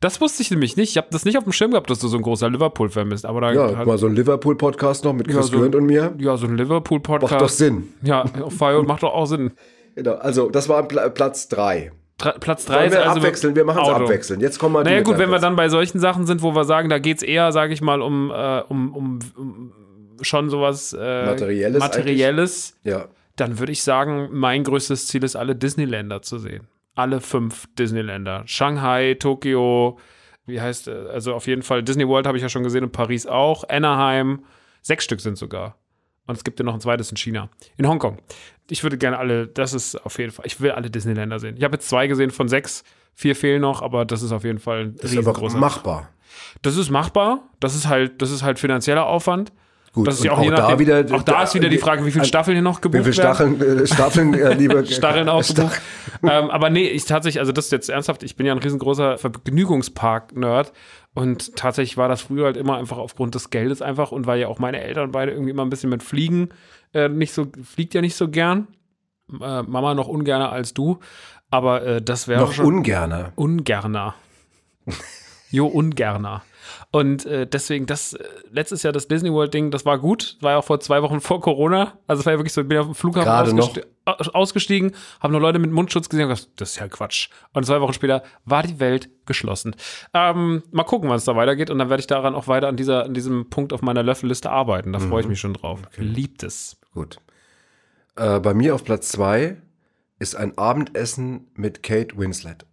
das 0.01 0.19
wusste 0.19 0.41
ich 0.43 0.51
nämlich 0.51 0.75
nicht. 0.75 0.89
Ich 0.89 0.97
habe 0.97 1.07
das 1.09 1.23
nicht 1.23 1.37
auf 1.37 1.45
dem 1.45 1.53
Schirm 1.53 1.71
gehabt, 1.71 1.89
dass 1.89 1.99
du 1.99 2.09
so 2.09 2.17
ein 2.17 2.21
großer 2.23 2.49
Liverpool-Fan 2.49 3.07
bist. 3.07 3.25
Aber 3.25 3.39
da 3.39 3.53
Ja, 3.53 3.77
hat- 3.77 3.87
mal 3.87 3.97
so 3.97 4.07
ein 4.07 4.15
Liverpool-Podcast 4.15 5.05
noch 5.05 5.13
mit 5.13 5.29
Chris 5.29 5.47
so- 5.47 5.57
Gürnt 5.57 5.75
und 5.75 5.85
mir. 5.85 6.13
ja, 6.17 6.35
so 6.35 6.47
ein 6.47 6.57
Liverpool-Podcast. 6.57 7.31
Macht 7.31 7.41
doch 7.41 7.47
Sinn. 7.49 7.87
Ja, 8.01 8.25
auf 8.41 8.53
Fire 8.57 8.83
macht 8.83 9.03
doch 9.03 9.13
auch 9.13 9.25
Sinn. 9.25 9.51
Genau, 9.95 10.13
also 10.15 10.49
das 10.49 10.69
war 10.69 10.87
Pla 10.87 11.09
Platz 11.09 11.47
3. 11.49 11.91
Dre- 12.19 12.39
Platz 12.39 12.65
3 12.65 12.73
Wollen 12.75 12.85
ist 12.87 12.93
wir 12.93 13.03
also 13.07 13.19
abwechseln? 13.19 13.55
Wir 13.55 13.65
machen 13.65 13.81
es 13.83 13.89
abwechseln. 13.89 14.39
Jetzt 14.41 14.59
kommen 14.59 14.75
wir 14.75 14.83
Naja 14.83 15.01
gut, 15.01 15.17
wenn 15.17 15.29
wir 15.31 15.39
dann 15.39 15.55
bei 15.55 15.69
solchen 15.69 15.99
Sachen 15.99 16.25
sind, 16.27 16.41
wo 16.41 16.53
wir 16.55 16.63
sagen, 16.65 16.89
da 16.89 16.99
geht 16.99 17.17
es 17.17 17.23
eher, 17.23 17.51
sage 17.51 17.73
ich 17.73 17.81
mal, 17.81 18.01
um, 18.01 18.29
äh, 18.31 18.61
um, 18.69 18.93
um, 18.95 19.19
um 19.35 19.73
schon 20.21 20.49
sowas 20.49 20.93
äh, 20.93 21.25
Materielles 21.25 21.79
Materielles 21.79 22.77
Ja. 22.83 23.05
dann 23.37 23.57
würde 23.59 23.71
ich 23.71 23.81
sagen, 23.83 24.29
mein 24.31 24.63
größtes 24.63 25.07
Ziel 25.07 25.23
ist, 25.23 25.35
alle 25.35 25.55
Disneyländer 25.55 26.21
zu 26.21 26.37
sehen. 26.37 26.67
Alle 26.93 27.21
fünf 27.21 27.65
Disneyländer. 27.79 28.43
Shanghai, 28.45 29.15
Tokio, 29.19 29.97
wie 30.45 30.61
heißt, 30.61 30.89
äh, 30.89 30.91
also 31.11 31.33
auf 31.33 31.47
jeden 31.47 31.63
Fall 31.63 31.81
Disney 31.81 32.07
World 32.07 32.27
habe 32.27 32.37
ich 32.37 32.43
ja 32.43 32.49
schon 32.49 32.63
gesehen 32.63 32.83
und 32.83 32.91
Paris 32.91 33.25
auch. 33.25 33.67
Anaheim, 33.67 34.43
sechs 34.83 35.05
Stück 35.05 35.21
sind 35.21 35.37
sogar. 35.39 35.77
Und 36.27 36.37
es 36.37 36.43
gibt 36.43 36.59
ja 36.59 36.65
noch 36.65 36.73
ein 36.73 36.81
zweites 36.81 37.11
in 37.11 37.17
China. 37.17 37.49
In 37.77 37.87
Hongkong. 37.87 38.17
Ich 38.69 38.83
würde 38.83 38.97
gerne 38.97 39.17
alle, 39.17 39.47
das 39.47 39.73
ist 39.73 39.95
auf 40.05 40.17
jeden 40.17 40.31
Fall, 40.31 40.45
ich 40.45 40.61
will 40.61 40.71
alle 40.71 40.89
Disneyländer 40.89 41.39
sehen. 41.39 41.57
Ich 41.57 41.63
habe 41.63 41.75
jetzt 41.75 41.89
zwei 41.89 42.07
gesehen 42.07 42.31
von 42.31 42.47
sechs, 42.47 42.83
vier 43.13 43.35
fehlen 43.35 43.61
noch, 43.61 43.81
aber 43.81 44.05
das 44.05 44.21
ist 44.21 44.31
auf 44.31 44.43
jeden 44.43 44.59
Fall 44.59 44.85
ein 44.85 44.95
Das 44.95 45.11
ist 45.11 45.27
aber 45.27 45.49
machbar. 45.59 46.09
Das 46.61 46.77
ist 46.77 46.89
machbar. 46.89 47.41
Das 47.59 47.75
ist 47.75 47.87
halt, 47.87 48.21
das 48.21 48.31
ist 48.31 48.43
halt 48.43 48.59
finanzieller 48.59 49.05
Aufwand. 49.05 49.51
Gut, 49.93 50.07
Das 50.07 50.15
ist 50.19 50.23
ja 50.23 50.31
auch, 50.31 50.39
auch 50.39 50.45
da 50.45 50.51
nachdem, 50.51 50.79
wieder- 50.79 51.05
auch 51.15 51.21
da 51.23 51.43
ist 51.43 51.53
wieder 51.53 51.67
die 51.67 51.77
Frage, 51.77 52.05
wie 52.05 52.11
viele 52.11 52.23
Staffeln 52.23 52.55
hier 52.55 52.61
noch 52.61 52.79
gebucht 52.79 53.05
Wie 53.05 53.11
viele 53.11 53.23
werden. 53.27 53.57
Stacheln, 53.57 53.79
äh, 53.83 53.87
Staffeln, 53.87 54.33
äh, 54.33 54.53
liebe 54.53 54.85
Stacheln 54.89 55.27
ausgebucht. 55.27 55.81
ähm, 56.23 56.49
aber 56.49 56.69
nee, 56.69 56.87
ich 56.87 57.03
tatsächlich, 57.05 57.39
also 57.41 57.51
das 57.51 57.65
ist 57.65 57.71
jetzt 57.71 57.89
ernsthaft, 57.89 58.23
ich 58.23 58.37
bin 58.37 58.45
ja 58.45 58.53
ein 58.53 58.59
riesengroßer 58.59 59.17
Vergnügungspark-Nerd 59.17 60.71
und 61.13 61.57
tatsächlich 61.57 61.97
war 61.97 62.07
das 62.07 62.21
früher 62.21 62.45
halt 62.45 62.55
immer 62.57 62.77
einfach 62.77 62.97
aufgrund 62.97 63.35
des 63.35 63.49
Geldes 63.49 63.81
einfach 63.81 64.13
und 64.13 64.27
weil 64.27 64.39
ja 64.39 64.47
auch 64.47 64.59
meine 64.59 64.79
Eltern 64.81 65.11
beide 65.11 65.31
irgendwie 65.33 65.51
immer 65.51 65.63
ein 65.65 65.69
bisschen 65.69 65.89
mit 65.89 66.03
Fliegen 66.03 66.49
äh, 66.93 67.09
nicht 67.09 67.33
so, 67.33 67.47
fliegt 67.63 67.93
ja 67.93 67.99
nicht 68.01 68.15
so 68.15 68.29
gern. 68.29 68.67
Äh, 69.41 69.63
Mama 69.63 69.93
noch 69.93 70.07
ungerner 70.07 70.51
als 70.53 70.73
du, 70.73 70.99
aber 71.49 71.85
äh, 71.85 72.01
das 72.01 72.27
wäre 72.29 72.41
Noch 72.41 72.53
schon 72.53 72.65
ungerner. 72.65 73.33
ungerner. 73.35 74.15
Jo, 75.51 75.67
ungerner. 75.67 76.43
Und 76.91 77.25
äh, 77.25 77.47
deswegen, 77.47 77.85
das 77.85 78.13
äh, 78.13 78.23
letztes 78.51 78.83
Jahr 78.83 78.93
das 78.93 79.07
Disney 79.07 79.31
World 79.31 79.53
Ding, 79.53 79.71
das 79.71 79.85
war 79.85 79.97
gut. 79.99 80.37
War 80.41 80.51
ja 80.51 80.57
auch 80.57 80.63
vor 80.63 80.79
zwei 80.79 81.01
Wochen 81.01 81.19
vor 81.21 81.41
Corona. 81.41 81.97
Also 82.07 82.21
es 82.21 82.25
war 82.25 82.33
ja 82.33 82.39
wirklich 82.39 82.53
so, 82.53 82.61
ich 82.61 82.67
bin 82.67 82.77
auf 82.77 82.85
dem 82.85 82.95
Flughafen 82.95 83.25
Gerade 83.25 83.51
ausgesti 83.61 83.81
au- 84.05 84.31
ausgestiegen, 84.39 84.91
habe 85.19 85.31
nur 85.33 85.41
Leute 85.41 85.59
mit 85.59 85.71
Mundschutz 85.71 86.09
gesehen 86.09 86.25
und 86.29 86.35
gedacht, 86.35 86.49
das 86.57 86.71
ist 86.71 86.79
ja 86.79 86.87
Quatsch. 86.87 87.29
Und 87.53 87.65
zwei 87.65 87.81
Wochen 87.81 87.93
später 87.93 88.23
war 88.45 88.63
die 88.63 88.79
Welt 88.79 89.09
geschlossen. 89.25 89.75
Ähm, 90.13 90.63
mal 90.71 90.83
gucken, 90.83 91.09
wann 91.09 91.17
es 91.17 91.25
da 91.25 91.35
weitergeht. 91.35 91.69
Und 91.69 91.79
dann 91.79 91.89
werde 91.89 92.01
ich 92.01 92.07
daran 92.07 92.35
auch 92.35 92.47
weiter 92.47 92.67
an, 92.67 92.77
dieser, 92.77 93.05
an 93.05 93.13
diesem 93.13 93.49
Punkt 93.49 93.73
auf 93.73 93.81
meiner 93.81 94.03
Löffelliste 94.03 94.49
arbeiten. 94.49 94.93
Da 94.93 94.99
freue 94.99 95.21
ich 95.21 95.27
mich 95.27 95.39
schon 95.39 95.53
drauf. 95.53 95.81
Liebt 95.97 96.43
es. 96.43 96.77
Gut. 96.93 97.17
Äh, 98.15 98.39
bei 98.39 98.53
mir 98.53 98.75
auf 98.75 98.83
Platz 98.83 99.09
2 99.09 99.57
ist 100.19 100.35
ein 100.35 100.57
Abendessen 100.57 101.47
mit 101.55 101.83
Kate 101.83 102.17
Winslet. 102.17 102.65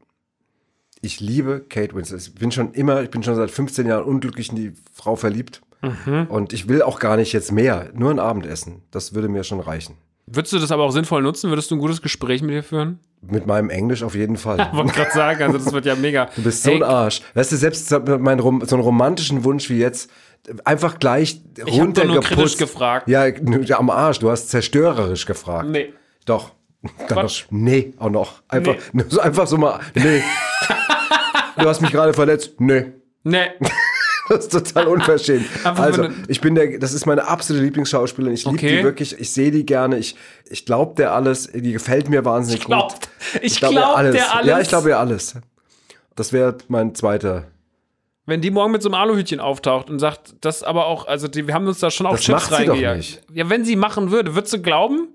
Ich 1.00 1.20
liebe 1.20 1.60
Kate 1.68 1.94
Winslet. 1.94 2.20
Ich 2.20 2.34
bin 2.34 2.50
schon 2.50 2.72
immer, 2.72 3.02
ich 3.02 3.10
bin 3.10 3.22
schon 3.22 3.36
seit 3.36 3.50
15 3.50 3.86
Jahren 3.86 4.04
unglücklich 4.04 4.50
in 4.50 4.56
die 4.56 4.72
Frau 4.92 5.16
verliebt. 5.16 5.62
Mhm. 5.82 6.26
Und 6.28 6.52
ich 6.52 6.68
will 6.68 6.82
auch 6.82 6.98
gar 6.98 7.16
nicht 7.16 7.32
jetzt 7.32 7.52
mehr. 7.52 7.90
Nur 7.94 8.10
ein 8.10 8.18
Abendessen. 8.18 8.82
Das 8.90 9.14
würde 9.14 9.28
mir 9.28 9.44
schon 9.44 9.60
reichen. 9.60 9.96
Würdest 10.26 10.52
du 10.52 10.58
das 10.58 10.72
aber 10.72 10.84
auch 10.84 10.90
sinnvoll 10.90 11.22
nutzen? 11.22 11.50
Würdest 11.50 11.70
du 11.70 11.76
ein 11.76 11.78
gutes 11.78 12.02
Gespräch 12.02 12.42
mit 12.42 12.50
ihr 12.50 12.62
führen? 12.62 12.98
Mit 13.22 13.46
meinem 13.46 13.70
Englisch 13.70 14.02
auf 14.02 14.14
jeden 14.14 14.36
Fall. 14.36 14.58
Wollte 14.72 14.92
gerade 14.92 15.10
sagen, 15.12 15.42
also 15.42 15.58
das 15.58 15.72
wird 15.72 15.86
ja 15.86 15.94
mega. 15.94 16.28
Du 16.36 16.42
bist 16.42 16.62
so 16.62 16.70
ein 16.72 16.82
Arsch. 16.82 17.22
Weißt 17.34 17.52
du, 17.52 17.56
selbst 17.56 17.88
so 17.88 17.98
mein, 18.00 18.38
so 18.40 18.48
einen 18.48 18.82
romantischen 18.82 19.44
Wunsch 19.44 19.70
wie 19.70 19.78
jetzt, 19.78 20.10
einfach 20.64 20.98
gleich 20.98 21.40
hab 21.58 21.66
doch 21.66 21.72
nur 21.72 21.80
runtergeputzt. 21.86 22.28
kritisch 22.28 22.56
gefragt. 22.58 23.08
Ja, 23.08 23.26
ja, 23.26 23.78
am 23.78 23.90
Arsch. 23.90 24.18
Du 24.18 24.30
hast 24.30 24.50
zerstörerisch 24.50 25.26
gefragt. 25.26 25.68
Nee. 25.70 25.92
Doch. 26.26 26.52
Dann. 27.08 27.24
Noch, 27.24 27.32
nee, 27.50 27.92
auch 27.98 28.10
noch. 28.10 28.42
Einfach, 28.48 28.76
so, 29.08 29.20
einfach 29.20 29.46
so 29.46 29.56
mal, 29.58 29.80
nee. 29.94 30.22
du 31.58 31.68
hast 31.68 31.80
mich 31.80 31.90
gerade 31.90 32.12
verletzt. 32.14 32.60
Nee. 32.60 32.86
Nee. 33.24 33.48
Das 34.30 34.40
ist 34.40 34.52
total 34.52 34.88
unverschämt. 34.88 35.46
Also, 35.64 36.08
ich 36.28 36.42
bin 36.42 36.54
der, 36.54 36.78
das 36.78 36.92
ist 36.92 37.06
meine 37.06 37.26
absolute 37.26 37.64
Lieblingsschauspielerin. 37.64 38.34
Ich 38.34 38.44
liebe 38.44 38.56
Okay. 38.58 38.76
die 38.76 38.84
wirklich. 38.84 39.18
Ich 39.18 39.32
sehe 39.32 39.50
die 39.50 39.64
gerne. 39.64 39.96
Ich, 39.96 40.16
ich 40.50 40.66
glaube 40.66 40.96
der 40.96 41.14
alles. 41.14 41.50
Die 41.50 41.72
gefällt 41.72 42.10
mir 42.10 42.26
wahnsinnig 42.26 42.62
glaub- 42.66 42.92
gut. 42.92 43.08
ich 43.40 43.56
glaub 43.58 43.72
ihr 43.72 43.78
glaub 43.80 43.86
der 43.86 43.96
alles. 43.96 44.16
Ja, 44.44 44.60
ich 44.60 44.68
glaube 44.68 44.90
ihr 44.90 44.98
alles. 44.98 45.34
Das 46.14 46.34
wäre 46.34 46.58
mein 46.68 46.94
zweiter. 46.94 47.46
Wenn 48.26 48.42
die 48.42 48.50
morgen 48.50 48.72
mit 48.72 48.82
so 48.82 48.90
einem 48.90 48.96
Aluhütchen 48.96 49.40
auftaucht 49.40 49.88
und 49.88 49.98
sagt, 49.98 50.34
das 50.42 50.62
aber 50.62 50.88
auch, 50.88 51.06
also 51.08 51.26
die, 51.26 51.46
wir 51.46 51.54
haben 51.54 51.66
uns 51.66 51.78
da 51.78 51.90
schon 51.90 52.04
auf 52.06 52.16
Das 52.16 52.24
Chips 52.26 52.52
reingejagt. 52.52 53.22
Ja, 53.32 53.48
wenn 53.48 53.64
sie 53.64 53.76
machen 53.76 54.10
würde, 54.10 54.34
würdest 54.34 54.52
du 54.52 54.60
glauben? 54.60 55.08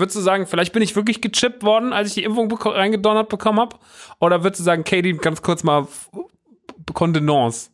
Würdest 0.00 0.16
du 0.16 0.20
sagen, 0.20 0.46
vielleicht 0.46 0.72
bin 0.72 0.82
ich 0.82 0.96
wirklich 0.96 1.20
gechippt 1.20 1.62
worden, 1.62 1.92
als 1.92 2.08
ich 2.08 2.14
die 2.14 2.24
Impfung 2.24 2.48
beko- 2.50 2.74
reingedonnert 2.74 3.28
bekommen 3.28 3.60
habe? 3.60 3.76
Oder 4.18 4.42
würdest 4.42 4.60
du 4.60 4.64
sagen, 4.64 4.82
Katie, 4.82 5.12
ganz 5.12 5.40
kurz 5.42 5.62
mal 5.62 5.86
Kontenance? 6.92 7.70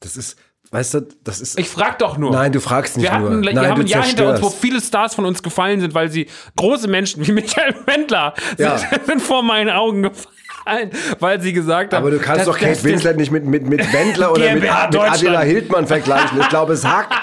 Das 0.00 0.16
ist, 0.16 0.36
weißt 0.70 0.94
du, 0.94 1.00
das 1.24 1.40
ist. 1.40 1.58
Ich 1.58 1.68
frag 1.68 1.98
doch 1.98 2.16
nur. 2.18 2.30
nein, 2.30 2.52
du 2.52 2.60
fragst 2.60 2.96
nicht 2.96 3.04
wir 3.04 3.12
hatten, 3.12 3.24
nur. 3.24 3.42
wir 3.42 3.54
Nein, 3.54 3.68
haben 3.70 3.76
du 3.76 3.82
ein 3.82 3.86
Jahr 3.86 4.04
hinter 4.04 4.28
uns, 4.30 4.40
wo 4.40 4.48
zerstörst. 4.48 4.60
viele 4.60 4.80
Stars 4.80 5.14
von 5.14 5.24
uns 5.24 5.42
gefallen 5.42 5.80
sind, 5.80 5.94
weil 5.94 6.10
sie 6.10 6.26
große 6.56 6.88
Menschen 6.88 7.26
wie 7.26 7.32
Michael 7.40 7.74
Wendler 7.86 8.34
Ja. 8.58 8.78
sind, 8.78 9.04
sind 9.06 9.22
vor 9.22 9.42
meinen 9.42 9.70
Augen 9.70 10.02
gefallen, 10.02 10.90
weil 11.20 11.40
sie 11.40 11.52
gesagt 11.52 11.92
haben. 11.94 12.02
Aber 12.02 12.10
du 12.10 12.18
kannst 12.18 12.46
doch 12.46 12.58
Kate 12.58 12.82
Winslet 12.84 13.16
nicht 13.16 13.32
mit, 13.32 13.44
mit, 13.46 13.66
mit 13.66 13.92
Wendler 13.92 14.32
oder 14.32 14.52
mit, 14.52 14.62
mit. 14.62 14.70
Adela 14.70 15.40
Hildmann 15.40 15.86
vergleichen. 15.86 16.38
Ich 16.40 16.48
glaube, 16.48 16.74
es 16.74 16.84
hackt. 16.84 17.14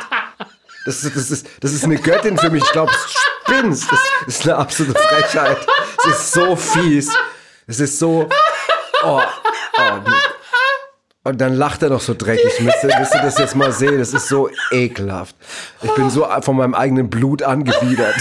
Das 0.83 1.03
ist, 1.03 1.15
das, 1.15 1.29
ist, 1.29 1.47
das 1.59 1.73
ist 1.73 1.83
eine 1.83 1.95
Göttin 1.97 2.39
für 2.39 2.49
mich. 2.49 2.63
Ich 2.63 2.71
glaube, 2.71 2.91
es 2.91 3.13
spinnst. 3.51 3.91
Das 3.91 3.99
ist 4.27 4.43
eine 4.47 4.57
absolute 4.57 4.97
Frechheit. 4.97 5.57
Es 5.99 6.05
ist 6.05 6.31
so 6.33 6.55
fies. 6.55 7.11
Es 7.67 7.79
ist 7.79 7.99
so. 7.99 8.29
Oh, 9.03 9.21
oh. 9.77 9.99
Und 11.23 11.39
dann 11.39 11.53
lacht 11.53 11.83
er 11.83 11.89
noch 11.89 12.01
so 12.01 12.15
dreckig. 12.15 12.59
Müsst 12.61 12.83
ihr, 12.83 12.99
müsst 12.99 13.13
ihr 13.13 13.21
das 13.21 13.37
jetzt 13.37 13.55
mal 13.55 13.71
sehen? 13.71 13.99
Das 13.99 14.13
ist 14.13 14.27
so 14.27 14.49
ekelhaft. 14.71 15.35
Ich 15.81 15.91
bin 15.93 16.09
so 16.09 16.27
von 16.41 16.55
meinem 16.55 16.73
eigenen 16.73 17.09
Blut 17.09 17.43
angewidert. 17.43 18.15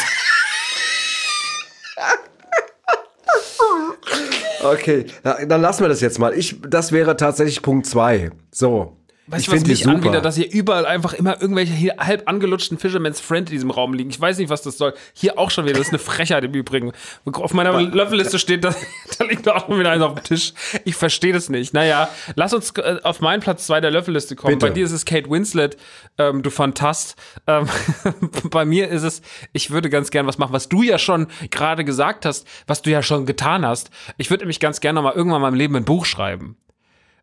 Okay, 4.63 5.07
dann 5.23 5.63
lassen 5.63 5.81
wir 5.81 5.89
das 5.89 6.03
jetzt 6.03 6.19
mal. 6.19 6.35
Ich, 6.35 6.61
das 6.61 6.93
wäre 6.93 7.17
tatsächlich 7.17 7.63
Punkt 7.63 7.87
zwei. 7.87 8.31
So. 8.51 9.00
Weißt 9.31 9.43
ich 9.43 9.49
du, 9.49 9.57
was 9.57 9.65
mich 9.65 9.79
super. 9.85 9.97
anwidert, 9.97 10.25
dass 10.25 10.35
hier 10.35 10.51
überall 10.51 10.87
einfach 10.87 11.13
immer 11.13 11.41
irgendwelche 11.41 11.73
hier 11.73 11.97
halb 11.99 12.29
angelutschten 12.29 12.79
Fisherman's 12.79 13.21
Friend 13.21 13.49
in 13.49 13.55
diesem 13.55 13.71
Raum 13.71 13.95
liegen. 13.95 14.11
Ich 14.11 14.21
weiß 14.21 14.39
nicht, 14.39 14.51
was 14.51 14.63
das 14.63 14.77
soll. 14.77 14.93
Hier 15.13 15.39
auch 15.39 15.53
schon 15.53 15.67
wieder, 15.67 15.75
das 15.75 15.87
ist 15.87 15.93
eine 15.93 16.01
Frechheit 16.01 16.43
im 16.43 16.53
Übrigen. 16.53 16.91
Auf 17.25 17.55
meiner 17.55 17.81
Löffelliste 17.81 18.41
steht, 18.41 18.65
da, 18.65 18.75
da 19.19 19.25
liegt 19.25 19.49
auch 19.49 19.67
schon 19.67 19.79
wieder 19.79 19.93
eins 19.93 20.03
auf 20.03 20.15
dem 20.15 20.25
Tisch. 20.25 20.53
Ich 20.85 20.97
verstehe 20.97 21.33
das 21.33 21.49
nicht. 21.49 21.73
Naja, 21.73 22.09
lass 22.35 22.53
uns 22.53 22.73
äh, 22.73 22.99
auf 23.05 23.21
meinen 23.21 23.41
Platz 23.41 23.67
zwei 23.67 23.81
der 23.81 23.93
Löffelliste 23.93 24.35
kommen. 24.35 24.55
Bitte. 24.55 24.67
Bei 24.67 24.73
dir 24.73 24.85
ist 24.85 24.93
es 24.93 25.05
Kate 25.05 25.31
Winslet, 25.31 25.77
ähm, 26.19 26.43
du 26.43 26.51
Fantast. 26.51 27.15
Ähm, 27.47 27.69
bei 28.51 28.65
mir 28.65 28.89
ist 28.89 29.05
es, 29.05 29.23
ich 29.53 29.71
würde 29.71 29.91
ganz 29.91 30.11
gern 30.11 30.27
was 30.27 30.39
machen, 30.39 30.53
was 30.53 30.69
du 30.69 30.83
ja 30.83 30.99
schon 30.99 31.29
gerade 31.51 31.85
gesagt 31.85 32.27
hast, 32.27 32.49
was 32.67 32.83
du 32.83 32.91
ja 32.91 33.03
schon 33.03 33.27
getan 33.27 33.65
hast. 33.65 33.91
Ich 34.19 34.29
würde 34.29 34.43
nämlich 34.43 34.59
ganz 34.59 34.81
gerne 34.81 35.01
mal 35.03 35.13
irgendwann 35.13 35.39
in 35.39 35.43
meinem 35.43 35.55
Leben 35.55 35.77
ein 35.77 35.85
Buch 35.85 36.05
schreiben. 36.05 36.57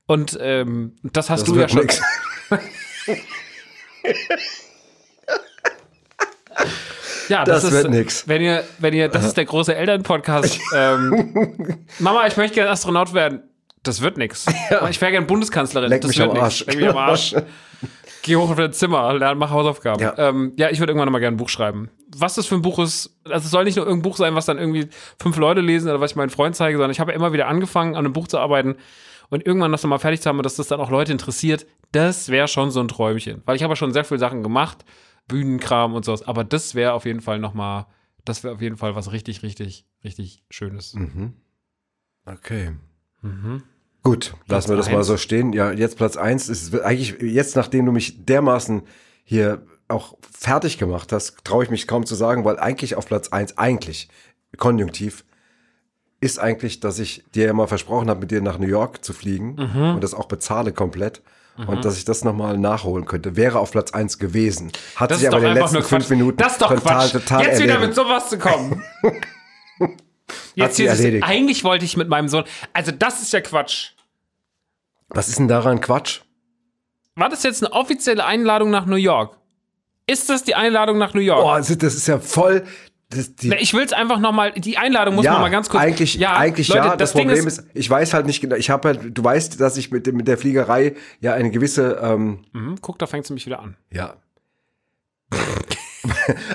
Und 0.07 0.37
ähm, 0.41 0.93
das 1.03 1.29
hast 1.29 1.41
Das 1.41 1.53
du 1.53 1.59
ja 1.59 1.69
schon. 1.69 1.87
Ja, 7.29 7.43
Das 7.43 7.63
das, 7.63 7.71
wird 7.73 7.85
ist, 7.85 7.91
nix. 7.91 8.27
Wenn 8.27 8.41
ihr, 8.41 8.63
wenn 8.79 8.93
ihr, 8.93 9.09
das 9.09 9.25
ist 9.25 9.35
der 9.35 9.43
große 9.43 9.75
Elternpodcast. 9.75 10.59
ähm, 10.73 11.77
Mama, 11.99 12.25
ich 12.25 12.37
möchte 12.37 12.55
gerne 12.55 12.71
Astronaut 12.71 13.13
werden. 13.13 13.43
Das 13.83 14.01
wird 14.01 14.17
nix. 14.17 14.45
Ich 14.89 15.01
wäre 15.01 15.11
gerne 15.11 15.27
Bundeskanzlerin. 15.27 15.89
Leck 15.89 16.01
das 16.01 16.09
mich 16.09 16.19
wird. 16.19 16.33
Leck 16.67 16.77
mich 16.77 16.89
am 16.89 16.97
Arsch. 16.97 17.35
Geh 18.21 18.37
hoch 18.37 18.49
auf 18.49 18.57
dein 18.57 18.71
Zimmer, 18.73 19.13
lern, 19.13 19.37
mach 19.37 19.51
Hausaufgaben. 19.51 20.01
Ja. 20.01 20.13
Ja, 20.17 20.29
ähm, 20.29 20.53
ja 20.57 20.69
ich 20.69 20.79
würde 20.79 20.91
irgendwann 20.91 21.11
mal 21.11 21.19
gerne 21.19 21.35
ein 21.35 21.37
Buch 21.37 21.49
schreiben. 21.49 21.89
Was 22.15 22.35
das 22.35 22.45
für 22.45 22.55
ein 22.55 22.61
Buch 22.61 22.79
ist, 22.79 23.15
also 23.25 23.45
es 23.45 23.51
soll 23.51 23.65
nicht 23.65 23.75
nur 23.75 23.85
irgendein 23.85 24.09
Buch 24.09 24.17
sein, 24.17 24.35
was 24.35 24.45
dann 24.45 24.57
irgendwie 24.57 24.87
fünf 25.21 25.37
Leute 25.37 25.61
lesen 25.61 25.89
oder 25.89 26.01
was 26.01 26.11
ich 26.11 26.15
meinen 26.15 26.29
Freund 26.29 26.55
zeige, 26.55 26.77
sondern 26.77 26.91
ich 26.91 26.99
habe 27.01 27.11
ja 27.11 27.15
immer 27.17 27.33
wieder 27.33 27.47
angefangen, 27.47 27.95
an 27.95 28.05
einem 28.05 28.13
Buch 28.13 28.27
zu 28.27 28.37
arbeiten 28.39 28.77
und 29.29 29.45
irgendwann 29.45 29.71
das 29.71 29.81
dann 29.81 29.89
mal 29.89 29.99
fertig 29.99 30.21
zu 30.21 30.29
haben 30.29 30.37
und 30.37 30.45
dass 30.45 30.55
das 30.55 30.67
dann 30.67 30.79
auch 30.79 30.89
Leute 30.89 31.11
interessiert, 31.11 31.65
das 31.91 32.29
wäre 32.29 32.47
schon 32.47 32.71
so 32.71 32.79
ein 32.79 32.87
Träumchen. 32.87 33.41
Weil 33.45 33.55
ich 33.55 33.63
habe 33.63 33.71
ja 33.71 33.75
schon 33.75 33.93
sehr 33.93 34.03
viele 34.05 34.19
Sachen 34.19 34.43
gemacht, 34.43 34.85
Bühnenkram 35.27 35.93
und 35.93 36.05
sowas, 36.05 36.23
aber 36.27 36.43
das 36.43 36.75
wäre 36.75 36.93
auf 36.93 37.05
jeden 37.05 37.21
Fall 37.21 37.39
noch 37.39 37.53
mal, 37.53 37.87
das 38.25 38.43
wäre 38.43 38.53
auf 38.55 38.61
jeden 38.61 38.77
Fall 38.77 38.95
was 38.95 39.11
richtig, 39.11 39.43
richtig, 39.43 39.85
richtig 40.03 40.43
Schönes. 40.49 40.95
Okay. 42.25 42.71
Gut, 44.03 44.33
lassen 44.47 44.69
wir 44.69 44.77
das 44.77 44.87
mal 44.87 44.93
Mhm. 44.93 44.97
eins. 44.99 45.07
so 45.07 45.17
stehen. 45.17 45.53
Ja, 45.53 45.71
jetzt 45.71 45.97
Platz 45.97 46.15
eins 46.17 46.47
ist 46.49 46.73
eigentlich, 46.81 47.21
jetzt 47.21 47.55
nachdem 47.55 47.85
du 47.85 47.91
mich 47.91 48.25
dermaßen 48.25 48.83
hier 49.23 49.65
auch 49.89 50.17
fertig 50.21 50.77
gemacht 50.77 51.11
hast, 51.11 51.43
traue 51.43 51.63
ich 51.63 51.69
mich 51.69 51.87
kaum 51.87 52.05
zu 52.05 52.15
sagen, 52.15 52.45
weil 52.45 52.59
eigentlich 52.59 52.95
auf 52.95 53.05
Platz 53.05 53.29
eins 53.29 53.57
eigentlich, 53.57 54.07
konjunktiv, 54.57 55.25
ist 56.19 56.39
eigentlich, 56.39 56.79
dass 56.79 56.99
ich 56.99 57.23
dir 57.35 57.45
ja 57.47 57.53
mal 57.53 57.67
versprochen 57.67 58.09
habe, 58.09 58.21
mit 58.21 58.31
dir 58.31 58.41
nach 58.41 58.57
New 58.57 58.67
York 58.67 59.03
zu 59.05 59.13
fliegen 59.13 59.55
Mhm. 59.55 59.95
und 59.95 60.03
das 60.03 60.13
auch 60.13 60.25
bezahle 60.27 60.73
komplett. 60.73 61.21
Und 61.65 61.85
dass 61.85 61.97
ich 61.97 62.05
das 62.05 62.23
nochmal 62.23 62.55
nachholen 62.59 63.05
könnte. 63.05 63.35
Wäre 63.35 63.57
auf 63.57 63.71
Platz 63.71 63.89
1 63.91 64.19
gewesen. 64.19 64.71
Hat 64.95 65.09
Das 65.09 65.17
sich 65.21 65.27
aber 65.27 65.37
in 65.39 65.43
den 65.45 65.53
letzten 65.55 65.81
fünf. 65.81 66.07
Minuten 66.11 66.37
das 66.37 66.51
ist 66.51 66.61
doch 66.61 66.69
total, 66.69 67.09
Quatsch. 67.09 67.11
total 67.13 67.41
Jetzt 67.45 67.59
wieder 67.63 67.73
erledigt. 67.73 67.87
mit 67.87 67.95
sowas 67.95 68.29
zu 68.29 68.37
kommen. 68.37 68.83
Jetzt 70.53 70.77
hier 70.77 70.91
ist 70.91 71.23
eigentlich 71.23 71.63
wollte 71.63 71.83
ich 71.85 71.97
mit 71.97 72.09
meinem 72.09 72.27
Sohn. 72.27 72.43
Also, 72.73 72.91
das 72.91 73.23
ist 73.23 73.33
ja 73.33 73.41
Quatsch. 73.41 73.91
Was 75.09 75.29
ist 75.29 75.39
denn 75.39 75.47
daran 75.47 75.81
Quatsch? 75.81 76.21
War 77.15 77.29
das 77.29 77.41
jetzt 77.41 77.63
eine 77.65 77.73
offizielle 77.73 78.23
Einladung 78.25 78.69
nach 78.69 78.85
New 78.85 78.95
York? 78.95 79.37
Ist 80.05 80.29
das 80.29 80.43
die 80.43 80.53
Einladung 80.53 80.97
nach 80.99 81.13
New 81.15 81.21
York? 81.21 81.41
Boah, 81.41 81.57
das 81.57 81.69
ist 81.71 82.07
ja 82.07 82.19
voll. 82.19 82.65
Das, 83.09 83.35
die, 83.35 83.53
ich 83.55 83.73
will 83.73 83.83
es 83.83 83.93
einfach 83.93 84.19
nochmal, 84.19 84.51
die 84.51 84.77
Einladung 84.77 85.15
muss 85.15 85.23
man 85.25 85.39
mal 85.39 85.49
ganz 85.49 85.69
kurz. 85.69 85.81
Eigentlich, 85.81 86.15
ja, 86.15 86.35
eigentlich 86.35 86.67
Leute, 86.67 86.79
ja. 86.87 86.95
Das, 86.97 87.13
Ding 87.13 87.27
Problem 87.29 87.47
ist, 87.47 87.63
ich 87.73 87.89
weiß 87.89 88.13
halt 88.13 88.25
nicht 88.25 88.41
genau. 88.41 88.57
Ich 88.57 88.69
habe 88.69 88.89
halt, 88.89 89.17
du 89.17 89.23
weißt, 89.23 89.61
dass 89.61 89.77
ich 89.77 89.91
mit, 89.91 90.05
dem, 90.07 90.17
mit 90.17 90.27
der 90.27 90.37
Fliegerei 90.37 90.93
ja 91.21 91.33
eine 91.33 91.49
gewisse, 91.49 91.99
ähm, 92.03 92.39
Hm, 92.53 92.75
guck, 92.81 92.99
da 92.99 93.07
fängt 93.07 93.23
es 93.23 93.29
nämlich 93.29 93.45
wieder 93.45 93.59
an. 93.61 93.77
ja. 93.91 94.15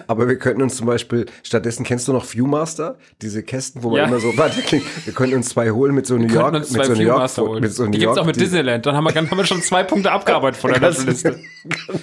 Aber 0.06 0.28
wir 0.28 0.38
könnten 0.38 0.62
uns 0.62 0.76
zum 0.76 0.86
Beispiel, 0.86 1.26
stattdessen 1.42 1.84
kennst 1.84 2.08
du 2.08 2.12
noch 2.12 2.24
Viewmaster? 2.24 2.96
Diese 3.20 3.42
Kästen, 3.42 3.82
wo 3.82 3.90
man 3.90 3.98
Ja. 3.98 4.04
immer 4.06 4.18
so, 4.20 4.28
warte, 4.36 4.56
wir 5.04 5.12
können 5.14 5.34
uns 5.34 5.50
zwei 5.50 5.70
holen 5.70 5.94
mit 5.94 6.06
so 6.06 6.16
New 6.16 6.28
Wir 6.28 6.34
York, 6.34 6.44
könnten 6.52 6.56
uns 6.62 6.72
mit 6.72 6.80
zwei 6.84 6.94
so 6.94 7.00
New 7.00 7.06
York, 7.06 7.36
holen. 7.38 7.60
mit 7.62 7.72
so 7.74 7.84
New 7.84 7.90
die 7.90 7.98
gibt's 7.98 8.04
York, 8.16 8.18
auch 8.18 8.26
mit 8.26 8.36
die- 8.36 8.40
Disneyland. 8.40 8.84
Dann 8.86 8.94
haben 8.96 9.04
wir, 9.04 9.14
haben 9.14 9.36
wir 9.36 9.44
schon 9.46 9.62
zwei 9.62 9.82
Punkte 9.84 10.10
abgearbeitet 10.12 10.60
von 10.60 10.70
der 10.72 10.80
Ganz- 10.80 11.04
Liste. 11.04 11.38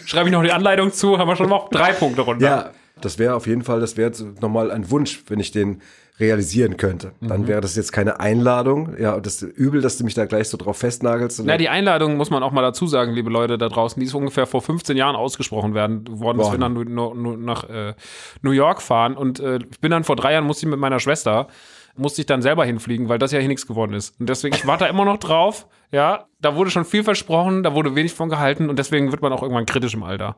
Schreibe 0.06 0.30
ich 0.30 0.34
noch 0.34 0.44
die 0.44 0.52
Anleitung 0.52 0.92
zu, 0.94 1.18
haben 1.18 1.28
wir 1.28 1.36
schon 1.36 1.50
noch 1.50 1.70
drei 1.70 1.94
Punkte 1.94 2.22
runter. 2.22 2.46
Ja, 2.46 2.72
das 3.02 3.20
wäre 3.20 3.36
auf 3.36 3.48
jeden 3.48 3.64
Fall, 3.64 3.80
das 3.80 3.98
wäre 3.98 4.12
nochmal 4.42 4.72
ein 4.72 4.90
Wunsch, 4.92 5.24
wenn 5.28 5.40
ich 5.40 5.52
den 5.52 5.82
realisieren 6.20 6.78
könnte. 6.78 7.14
Mhm. 7.20 7.28
Dann 7.28 7.48
wäre 7.48 7.62
das 7.62 7.76
jetzt 7.76 7.92
keine 7.92 8.20
Einladung. 8.20 8.96
Ja, 9.00 9.20
das 9.20 9.42
ist 9.42 9.58
übel, 9.58 9.82
dass 9.82 9.98
du 9.98 10.04
mich 10.04 10.14
da 10.14 10.26
gleich 10.26 10.50
so 10.50 10.58
drauf 10.58 10.78
festnagelst. 10.78 11.42
Na, 11.46 11.58
die 11.58 11.70
Einladung 11.70 12.18
muss 12.18 12.30
man 12.30 12.44
auch 12.44 12.52
mal 12.52 12.62
dazu 12.62 12.88
sagen, 12.88 13.14
liebe 13.14 13.30
Leute 13.30 13.58
da 13.58 13.70
draußen, 13.70 14.00
die 14.00 14.06
ist 14.06 14.14
ungefähr 14.14 14.46
vor 14.46 14.62
15 14.62 14.98
Jahren 14.98 15.16
ausgesprochen 15.16 15.74
werden 15.74 16.06
worden, 16.20 16.38
dass 16.38 16.52
wir 16.52 16.58
dann 16.58 16.76
Worden. 16.76 16.94
nur, 16.94 17.16
nur 17.16 17.38
nach 17.38 17.64
äh, 17.70 17.94
New 18.42 18.52
York 18.52 18.82
fahren. 18.82 19.16
Und 19.16 19.40
äh, 19.40 19.60
ich 19.72 19.80
bin 19.80 19.92
dann 19.92 20.04
vor 20.04 20.16
drei 20.16 20.34
Jahren, 20.34 20.46
musste 20.46 20.66
ich 20.66 20.70
mit 20.70 20.80
meiner 20.80 21.00
Schwester, 21.00 21.48
musste 21.96 22.22
ich 22.22 22.26
dann 22.26 22.42
selber 22.42 22.66
hinfliegen, 22.66 23.08
weil 23.08 23.20
das 23.20 23.32
ja 23.32 23.40
hier 23.40 23.48
nichts 23.48 23.66
geworden 23.66 23.94
ist. 23.94 24.20
Und 24.20 24.28
deswegen, 24.28 24.56
ich 24.56 24.68
warte 24.68 24.86
immer 24.90 25.06
noch 25.06 25.18
drauf. 25.18 25.68
Ja, 25.92 26.26
da 26.42 26.56
wurde 26.56 26.70
schon 26.70 26.86
viel 26.86 27.04
versprochen, 27.04 27.64
da 27.64 27.74
wurde 27.74 27.96
wenig 27.96 28.14
von 28.14 28.30
gehalten 28.30 28.70
und 28.70 28.78
deswegen 28.78 29.12
wird 29.12 29.22
man 29.22 29.34
auch 29.34 29.42
irgendwann 29.42 29.66
kritisch 29.66 29.94
im 29.94 30.04
Alter. 30.04 30.36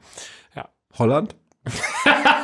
Ja. 0.55 0.69
Holland? 0.97 1.35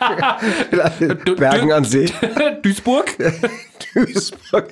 Bergen 1.36 1.72
an 1.72 1.84
See. 1.84 2.06
Duisburg? 2.62 3.06
Duisburg. 3.94 4.66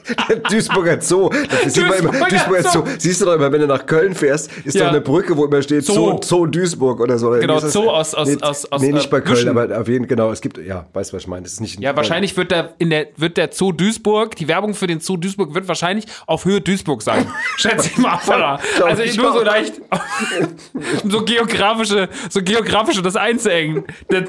Duisburger 0.50 1.00
Zoo. 1.00 1.30
Das 1.64 1.74
sieht 1.74 1.86
man 1.88 1.98
immer, 1.98 2.10
Duisburger 2.12 2.28
Duisburger 2.28 2.62
Zoo. 2.62 2.84
Zoo. 2.86 2.92
Siehst 2.98 3.20
du 3.20 3.24
doch 3.26 3.34
immer, 3.34 3.50
wenn 3.52 3.60
du 3.60 3.66
nach 3.66 3.84
Köln 3.86 4.14
fährst, 4.14 4.50
ist 4.64 4.74
Ja. 4.74 4.84
doch 4.84 4.90
eine 4.90 5.00
Brücke, 5.00 5.36
wo 5.36 5.44
immer 5.46 5.60
steht 5.62 5.84
Zoo, 5.84 5.94
Zoo. 5.94 6.20
Zoo 6.22 6.46
Duisburg 6.46 7.00
oder 7.00 7.18
so. 7.18 7.30
Genau, 7.30 7.56
ist 7.56 7.64
das? 7.64 7.72
Zoo 7.72 7.88
aus- 7.90 8.14
aus- 8.14 8.28
nee, 8.28 8.36
aus- 8.40 8.70
aus, 8.70 8.80
nee, 8.80 8.92
nicht 8.92 9.06
äh, 9.06 9.10
bei 9.10 9.20
Köln, 9.20 9.34
Büschen. 9.34 9.48
aber 9.58 9.80
auf 9.80 9.88
jeden 9.88 10.06
genau, 10.06 10.30
es 10.30 10.40
gibt, 10.40 10.58
ja, 10.58 10.86
weißt 10.92 11.12
du, 11.12 11.16
was 11.16 11.22
ich 11.22 11.28
meine. 11.28 11.42
Das 11.42 11.52
ist 11.52 11.60
nicht 11.60 11.80
Ja, 11.80 11.96
wahrscheinlich 11.96 12.36
wird 12.36 12.50
der, 12.50 12.74
in 12.78 12.90
der, 12.90 13.08
wird 13.16 13.36
der 13.36 13.50
Zoo 13.52 13.72
Duisburg, 13.72 14.36
die 14.36 14.46
Werbung 14.48 14.74
für 14.74 14.86
den 14.86 15.00
Zoo 15.00 15.16
Duisburg 15.16 15.54
wird 15.54 15.68
wahrscheinlich 15.68 16.06
auf 16.26 16.44
Höhe 16.44 16.60
Duisburg 16.60 17.02
sein. 17.02 17.26
Schätze 17.56 17.88
ich 17.90 17.98
mal? 17.98 18.18
Glaub 18.24 18.88
Also 18.88 19.02
ich 19.02 19.16
nur 19.16 19.32
so 19.32 19.42
leicht, 19.42 19.74
so 21.04 21.22
geografische, 21.24 22.08
so 22.28 22.42
geografische 22.42 23.02
das 23.02 23.16
einzuengen. 23.16 23.84
Der 24.10 24.24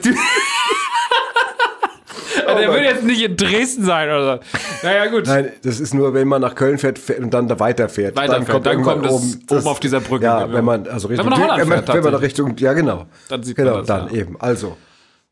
Dü 2.38 2.42
der 2.46 2.74
wird 2.74 2.84
jetzt 2.84 3.04
nicht 3.04 3.22
in 3.22 3.36
Dresden 3.36 3.84
sein 3.84 4.10
oder 4.10 4.38
so. 4.38 4.88
Naja, 4.88 5.06
gut. 5.08 5.28
Nein, 5.28 5.52
das 5.64 5.80
ist 5.80 5.94
nur, 5.94 6.14
wenn 6.14 6.28
man 6.28 6.42
nach 6.42 6.56
Köln 6.56 6.78
fährt, 6.78 7.00
und 7.20 7.34
dann 7.34 7.48
da 7.48 7.60
weiterfährt. 7.60 8.16
Weiterfährt, 8.16 8.66
dann 8.66 8.74
irgendwann 8.74 9.02
kommt 9.02 9.52
es 9.52 9.58
oben 9.58 9.68
auf 9.68 9.80
dieser 9.80 10.00
Brücke, 10.00 10.26
Ja, 10.26 10.44
genau. 10.44 10.58
wenn 10.58 10.66
man 10.66 10.88
also 10.88 11.08
Richtung 11.08 11.30
man 11.30 11.40
wenn, 11.40 11.48
man, 11.48 11.68
fährt, 11.68 11.94
wenn 11.94 12.04
man 12.04 12.14
nach. 12.14 12.22
Richtung, 12.22 12.58
ja 12.58 12.74
genau. 12.74 13.08
Dann 13.28 13.44
sieht 13.44 13.58
man 13.58 13.68
genau, 13.68 13.78
das, 13.80 13.88
dann 13.88 14.08
ja. 14.08 14.22
eben. 14.22 14.40
Also, 14.40 14.78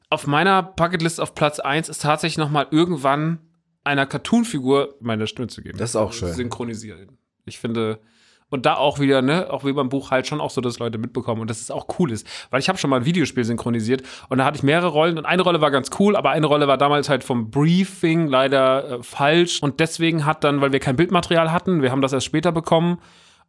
Auf 0.09 0.27
meiner 0.27 0.63
Bucketlist 0.63 1.19
auf 1.19 1.35
Platz 1.35 1.59
1 1.59 1.89
ist 1.89 2.01
tatsächlich 2.01 2.37
nochmal 2.37 2.67
irgendwann 2.71 3.39
einer 3.83 4.05
Cartoon-Figur 4.05 4.95
meine 4.99 5.27
Stimme 5.27 5.47
zu 5.47 5.61
geben. 5.61 5.77
Das 5.77 5.91
ist 5.91 5.95
auch 5.95 6.13
schön. 6.13 6.33
Synchronisieren. 6.33 7.17
Ich 7.45 7.59
finde, 7.59 7.99
und 8.49 8.65
da 8.65 8.75
auch 8.75 8.99
wieder, 8.99 9.21
ne, 9.21 9.47
auch 9.51 9.65
wie 9.65 9.73
beim 9.73 9.89
Buch 9.89 10.11
halt 10.11 10.27
schon 10.27 10.39
auch 10.39 10.49
so, 10.49 10.61
dass 10.61 10.79
Leute 10.79 10.97
mitbekommen 10.97 11.41
und 11.41 11.49
dass 11.49 11.61
es 11.61 11.71
auch 11.71 11.87
cool 11.99 12.11
ist. 12.11 12.27
Weil 12.49 12.59
ich 12.59 12.69
habe 12.69 12.77
schon 12.77 12.89
mal 12.89 12.97
ein 12.97 13.05
Videospiel 13.05 13.43
synchronisiert 13.43 14.03
und 14.29 14.37
da 14.37 14.45
hatte 14.45 14.57
ich 14.57 14.63
mehrere 14.63 14.87
Rollen 14.87 15.17
und 15.17 15.25
eine 15.25 15.41
Rolle 15.41 15.61
war 15.61 15.71
ganz 15.71 15.89
cool, 15.99 16.15
aber 16.15 16.29
eine 16.31 16.47
Rolle 16.47 16.67
war 16.67 16.77
damals 16.77 17.09
halt 17.09 17.23
vom 17.23 17.51
Briefing 17.51 18.27
leider 18.27 18.89
äh, 18.99 19.03
falsch 19.03 19.61
und 19.61 19.79
deswegen 19.79 20.25
hat 20.25 20.43
dann, 20.43 20.61
weil 20.61 20.71
wir 20.71 20.79
kein 20.79 20.95
Bildmaterial 20.95 21.51
hatten, 21.51 21.81
wir 21.81 21.91
haben 21.91 22.01
das 22.01 22.13
erst 22.13 22.25
später 22.25 22.51
bekommen, 22.51 22.99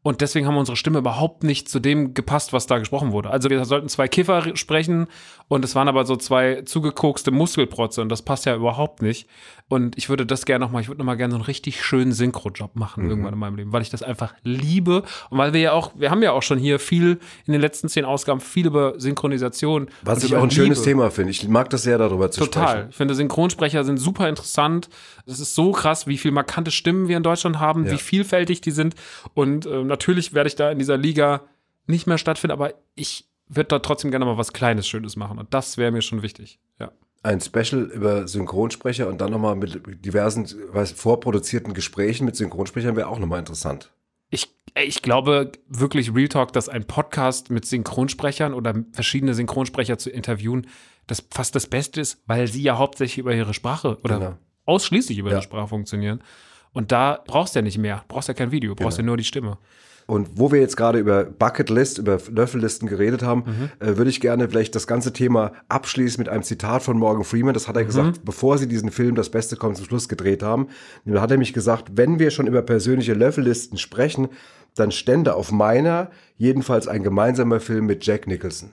und 0.02 0.20
deswegen 0.20 0.46
haben 0.46 0.56
unsere 0.56 0.76
Stimme 0.76 0.98
überhaupt 0.98 1.42
nicht 1.42 1.68
zu 1.68 1.80
dem 1.80 2.14
gepasst, 2.14 2.52
was 2.52 2.66
da 2.66 2.78
gesprochen 2.78 3.12
wurde. 3.12 3.30
Also 3.30 3.50
wir 3.50 3.64
sollten 3.64 3.88
zwei 3.88 4.08
Kiffer 4.08 4.56
sprechen 4.56 5.06
und 5.48 5.64
es 5.64 5.74
waren 5.74 5.88
aber 5.88 6.06
so 6.06 6.16
zwei 6.16 6.62
zugekokste 6.62 7.30
Muskelprotze 7.30 8.00
und 8.00 8.08
das 8.08 8.22
passt 8.22 8.46
ja 8.46 8.54
überhaupt 8.54 9.02
nicht. 9.02 9.26
Und 9.68 9.98
ich 9.98 10.08
würde 10.08 10.24
das 10.24 10.46
gerne 10.46 10.64
nochmal, 10.64 10.80
ich 10.82 10.88
würde 10.88 10.98
nochmal 11.00 11.16
gerne 11.18 11.32
so 11.32 11.36
einen 11.36 11.44
richtig 11.44 11.84
schönen 11.84 12.12
Synchro-Job 12.12 12.74
machen 12.74 13.04
Mhm. 13.04 13.10
irgendwann 13.10 13.34
in 13.34 13.38
meinem 13.38 13.56
Leben, 13.56 13.72
weil 13.72 13.82
ich 13.82 13.90
das 13.90 14.02
einfach 14.02 14.32
liebe 14.44 15.02
und 15.30 15.36
weil 15.38 15.52
wir 15.52 15.60
ja 15.60 15.72
auch, 15.72 15.92
wir 15.96 16.10
haben 16.10 16.22
ja 16.22 16.32
auch 16.32 16.42
schon 16.42 16.58
hier 16.58 16.78
viel 16.78 17.18
in 17.46 17.52
den 17.52 17.60
letzten 17.60 17.88
zehn 17.88 18.04
Ausgaben 18.06 18.40
viel 18.40 18.66
über 18.66 18.98
Synchronisation. 18.98 19.88
was 20.02 20.24
ich 20.24 20.34
auch 20.34 20.42
ein 20.42 20.50
schönes 20.50 20.78
Liebe. 20.78 20.90
Thema 20.90 21.10
finde. 21.10 21.32
Ich 21.32 21.46
mag 21.48 21.68
das 21.70 21.82
sehr, 21.82 21.98
darüber 21.98 22.30
zu 22.30 22.40
Total. 22.44 22.68
sprechen. 22.68 22.86
Ich 22.90 22.96
finde, 22.96 23.14
Synchronsprecher 23.14 23.84
sind 23.84 23.98
super 23.98 24.28
interessant. 24.28 24.88
Es 25.28 25.40
ist 25.40 25.54
so 25.54 25.72
krass, 25.72 26.06
wie 26.06 26.18
viel 26.18 26.30
markante 26.30 26.70
Stimmen 26.70 27.08
wir 27.08 27.16
in 27.16 27.22
Deutschland 27.22 27.58
haben, 27.60 27.84
Ja. 27.86 27.92
wie 27.92 27.98
vielfältig 27.98 28.60
die 28.60 28.70
sind. 28.70 28.94
Und 29.34 29.66
äh, 29.66 29.84
natürlich 29.84 30.32
werde 30.34 30.48
ich 30.48 30.56
da 30.56 30.70
in 30.70 30.78
dieser 30.78 30.96
Liga 30.96 31.42
nicht 31.86 32.06
mehr 32.06 32.18
stattfinden, 32.18 32.52
aber 32.52 32.74
ich 32.94 33.26
würde 33.48 33.68
da 33.68 33.78
trotzdem 33.78 34.10
gerne 34.10 34.24
mal 34.24 34.36
was 34.38 34.52
Kleines, 34.52 34.86
Schönes 34.88 35.16
machen. 35.16 35.38
Und 35.38 35.52
das 35.54 35.76
wäre 35.78 35.90
mir 35.90 36.02
schon 36.02 36.22
wichtig. 36.22 36.58
Ja. 36.78 36.92
Ein 37.22 37.40
Special 37.40 37.82
über 37.92 38.28
Synchronsprecher 38.28 39.08
und 39.08 39.20
dann 39.20 39.30
nochmal 39.30 39.56
mit 39.56 40.04
diversen 40.04 40.46
weiß, 40.72 40.92
vorproduzierten 40.92 41.74
Gesprächen 41.74 42.24
mit 42.24 42.36
Synchronsprechern 42.36 42.94
wäre 42.96 43.08
auch 43.08 43.18
nochmal 43.18 43.38
interessant. 43.40 43.90
Ich, 44.30 44.54
ich 44.76 45.00
glaube 45.02 45.52
wirklich, 45.68 46.14
Real 46.14 46.28
Talk, 46.28 46.52
dass 46.52 46.68
ein 46.68 46.84
Podcast 46.86 47.50
mit 47.50 47.64
Synchronsprechern 47.64 48.52
oder 48.54 48.74
verschiedene 48.92 49.34
Synchronsprecher 49.34 49.98
zu 49.98 50.10
interviewen, 50.10 50.66
das 51.06 51.24
fast 51.30 51.54
das 51.54 51.66
Beste 51.66 52.00
ist, 52.02 52.22
weil 52.26 52.46
sie 52.46 52.62
ja 52.62 52.76
hauptsächlich 52.78 53.18
über 53.18 53.34
ihre 53.34 53.54
Sprache 53.54 53.98
oder 54.04 54.18
Genau. 54.18 54.38
Ausschließlich 54.68 55.18
über 55.18 55.30
Ja. 55.30 55.36
ihre 55.36 55.42
Sprache 55.42 55.68
funktionieren. 55.68 56.20
Und 56.72 56.92
da 56.92 57.22
brauchst 57.26 57.54
du 57.54 57.58
ja 57.60 57.62
nicht 57.62 57.78
mehr. 57.78 58.04
Brauchst 58.08 58.28
ja 58.28 58.34
kein 58.34 58.52
Video, 58.52 58.74
brauchst 58.74 58.98
ja 58.98 59.02
Genau. 59.02 59.10
nur 59.12 59.16
die 59.16 59.24
Stimme. 59.24 59.58
Und 60.06 60.38
wo 60.38 60.50
wir 60.50 60.58
jetzt 60.60 60.76
gerade 60.78 60.98
über 60.98 61.24
Bucketlist, 61.24 61.98
über 61.98 62.18
Löffellisten 62.30 62.88
geredet 62.88 63.22
haben, 63.22 63.44
Mhm. 63.46 63.70
äh, 63.86 63.96
würde 63.98 64.08
ich 64.10 64.20
gerne 64.22 64.48
vielleicht 64.48 64.74
das 64.74 64.86
ganze 64.86 65.12
Thema 65.12 65.52
abschließen 65.68 66.18
mit 66.18 66.30
einem 66.30 66.42
Zitat 66.42 66.82
von 66.82 66.98
Morgan 66.98 67.24
Freeman. 67.24 67.52
Das 67.52 67.68
hat 67.68 67.74
Mhm. 67.74 67.80
er 67.80 67.84
gesagt, 67.84 68.24
bevor 68.24 68.56
sie 68.56 68.68
diesen 68.68 68.90
Film 68.90 69.16
Das 69.16 69.28
Beste 69.30 69.56
kommt 69.56 69.76
zum 69.76 69.84
Schluss 69.86 70.08
gedreht 70.08 70.42
haben. 70.42 70.68
Da 71.04 71.20
hat 71.20 71.30
er 71.30 71.36
mich 71.36 71.52
gesagt, 71.52 71.90
wenn 71.96 72.18
wir 72.18 72.30
schon 72.30 72.46
über 72.46 72.62
persönliche 72.62 73.12
Löffellisten 73.12 73.76
sprechen, 73.76 74.28
dann 74.76 74.92
stände 74.92 75.34
auf 75.34 75.52
meiner 75.52 76.10
jedenfalls 76.36 76.88
ein 76.88 77.02
gemeinsamer 77.02 77.60
Film 77.60 77.84
mit 77.86 78.06
Jack 78.06 78.26
Nicholson. 78.26 78.72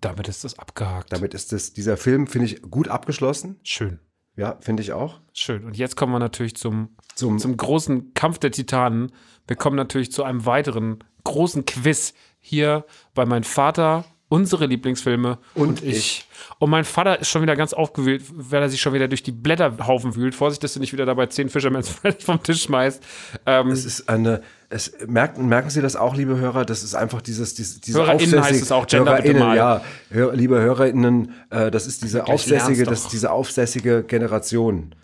Damit 0.00 0.28
ist 0.28 0.44
das 0.44 0.58
abgehakt. 0.58 1.12
Damit 1.12 1.34
ist 1.34 1.52
das, 1.52 1.72
dieser 1.74 1.96
Film, 1.98 2.26
finde 2.26 2.46
ich, 2.46 2.62
gut 2.62 2.88
abgeschlossen. 2.88 3.58
Schön. 3.62 3.98
Ja, 4.40 4.56
finde 4.60 4.82
ich 4.82 4.92
auch. 4.92 5.20
Schön. 5.34 5.64
Und 5.64 5.76
jetzt 5.76 5.96
kommen 5.96 6.12
wir 6.14 6.18
natürlich 6.18 6.56
zum, 6.56 6.88
Zum- 7.14 7.38
zum 7.38 7.56
großen 7.58 8.14
Kampf 8.14 8.38
der 8.38 8.50
Titanen. 8.50 9.12
Wir 9.46 9.54
kommen 9.56 9.76
natürlich 9.76 10.10
zu 10.12 10.24
einem 10.24 10.46
weiteren 10.46 11.04
großen 11.24 11.66
Quiz 11.66 12.14
hier 12.40 12.86
bei 13.14 13.26
meinem 13.26 13.42
Vater. 13.44 14.06
Unsere 14.30 14.66
Lieblingsfilme 14.66 15.38
und, 15.54 15.82
ich. 15.82 16.24
Und 16.60 16.70
mein 16.70 16.84
Vater 16.84 17.18
ist 17.20 17.28
schon 17.30 17.42
wieder 17.42 17.56
ganz 17.56 17.72
aufgewühlt, 17.72 18.22
weil 18.32 18.62
er 18.62 18.68
sich 18.68 18.80
schon 18.80 18.92
wieder 18.92 19.08
durch 19.08 19.24
die 19.24 19.32
Blätterhaufen 19.32 20.14
wühlt. 20.14 20.36
Vorsicht, 20.36 20.62
dass 20.62 20.74
du 20.74 20.78
nicht 20.78 20.92
wieder 20.92 21.04
dabei 21.04 21.26
zehn 21.26 21.48
Fishermans 21.48 21.88
Friends 21.88 22.24
vom 22.26 22.40
Tisch 22.40 22.62
schmeißt. 22.62 23.02
Ähm, 23.44 23.70
Es 23.72 23.84
ist 23.84 24.08
eine, 24.08 24.40
es 24.68 24.92
merken, 25.04 25.48
merken 25.48 25.68
Sie 25.68 25.82
das 25.82 25.96
auch, 25.96 26.14
liebe 26.14 26.38
Hörer? 26.38 26.64
Das 26.64 26.84
ist 26.84 26.94
einfach 26.94 27.22
dieses, 27.22 27.54
dieses 27.54 27.80
diese 27.80 27.98
HörerInnen 27.98 28.40
heißt 28.40 28.62
es 28.62 28.70
auch, 28.70 28.86
Gender 28.86 29.16
bitte 29.16 29.30
HörerInnen, 29.30 29.42
mal. 29.48 29.56
ja, 29.56 29.82
Hör, 30.10 30.32
liebe 30.32 30.60
HörerInnen, 30.60 31.34
äh, 31.50 31.72
das 31.72 31.88
ist 31.88 32.04
diese 32.04 32.28
aufsässige, 32.28 32.84
das 32.84 33.02
doch. 33.02 33.10
diese 33.10 33.32
aufsässige 33.32 34.04
Generation. 34.04 34.94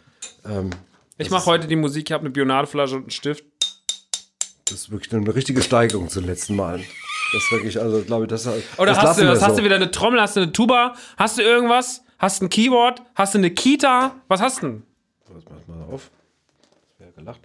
ich 1.18 1.30
mache 1.30 1.46
heute 1.46 1.66
die 1.66 1.74
Musik, 1.74 2.08
ich 2.08 2.12
habe 2.12 2.20
eine 2.20 2.30
Bionadeflasche 2.30 2.94
und 2.94 3.02
einen 3.02 3.10
Stift. 3.10 3.44
Das 4.68 4.80
ist 4.80 4.90
wirklich 4.90 5.12
eine 5.14 5.32
richtige 5.32 5.62
Steigerung 5.62 6.08
zu 6.08 6.20
den 6.20 6.28
letzten 6.28 6.56
Malen. 6.56 6.84
Das 7.32 7.42
ist 7.42 7.52
wirklich, 7.52 7.80
also 7.80 8.02
glaube 8.02 8.24
ich, 8.24 8.28
das, 8.30 8.46
Oder 8.46 8.86
das 8.86 8.98
hast 8.98 9.20
du, 9.20 9.28
was 9.28 9.40
hast 9.40 9.52
so. 9.52 9.58
du 9.58 9.64
wieder 9.64 9.76
eine 9.76 9.90
Trommel, 9.92 10.20
hast 10.20 10.34
du 10.36 10.40
eine 10.40 10.52
Tuba, 10.52 10.94
hast 11.16 11.38
du 11.38 11.42
irgendwas? 11.42 12.02
Hast 12.18 12.40
du 12.40 12.46
ein 12.46 12.50
Keyboard? 12.50 13.02
Hast 13.14 13.34
du 13.34 13.38
eine 13.38 13.50
Kita? 13.50 14.16
Was 14.26 14.40
hast 14.40 14.62
du 14.62 14.66
denn? 14.66 14.82
Pass 15.44 15.68
mal 15.68 15.84
auf. 15.92 16.10
Das 16.98 17.00
wäre 17.00 17.12
gelacht. 17.12 17.40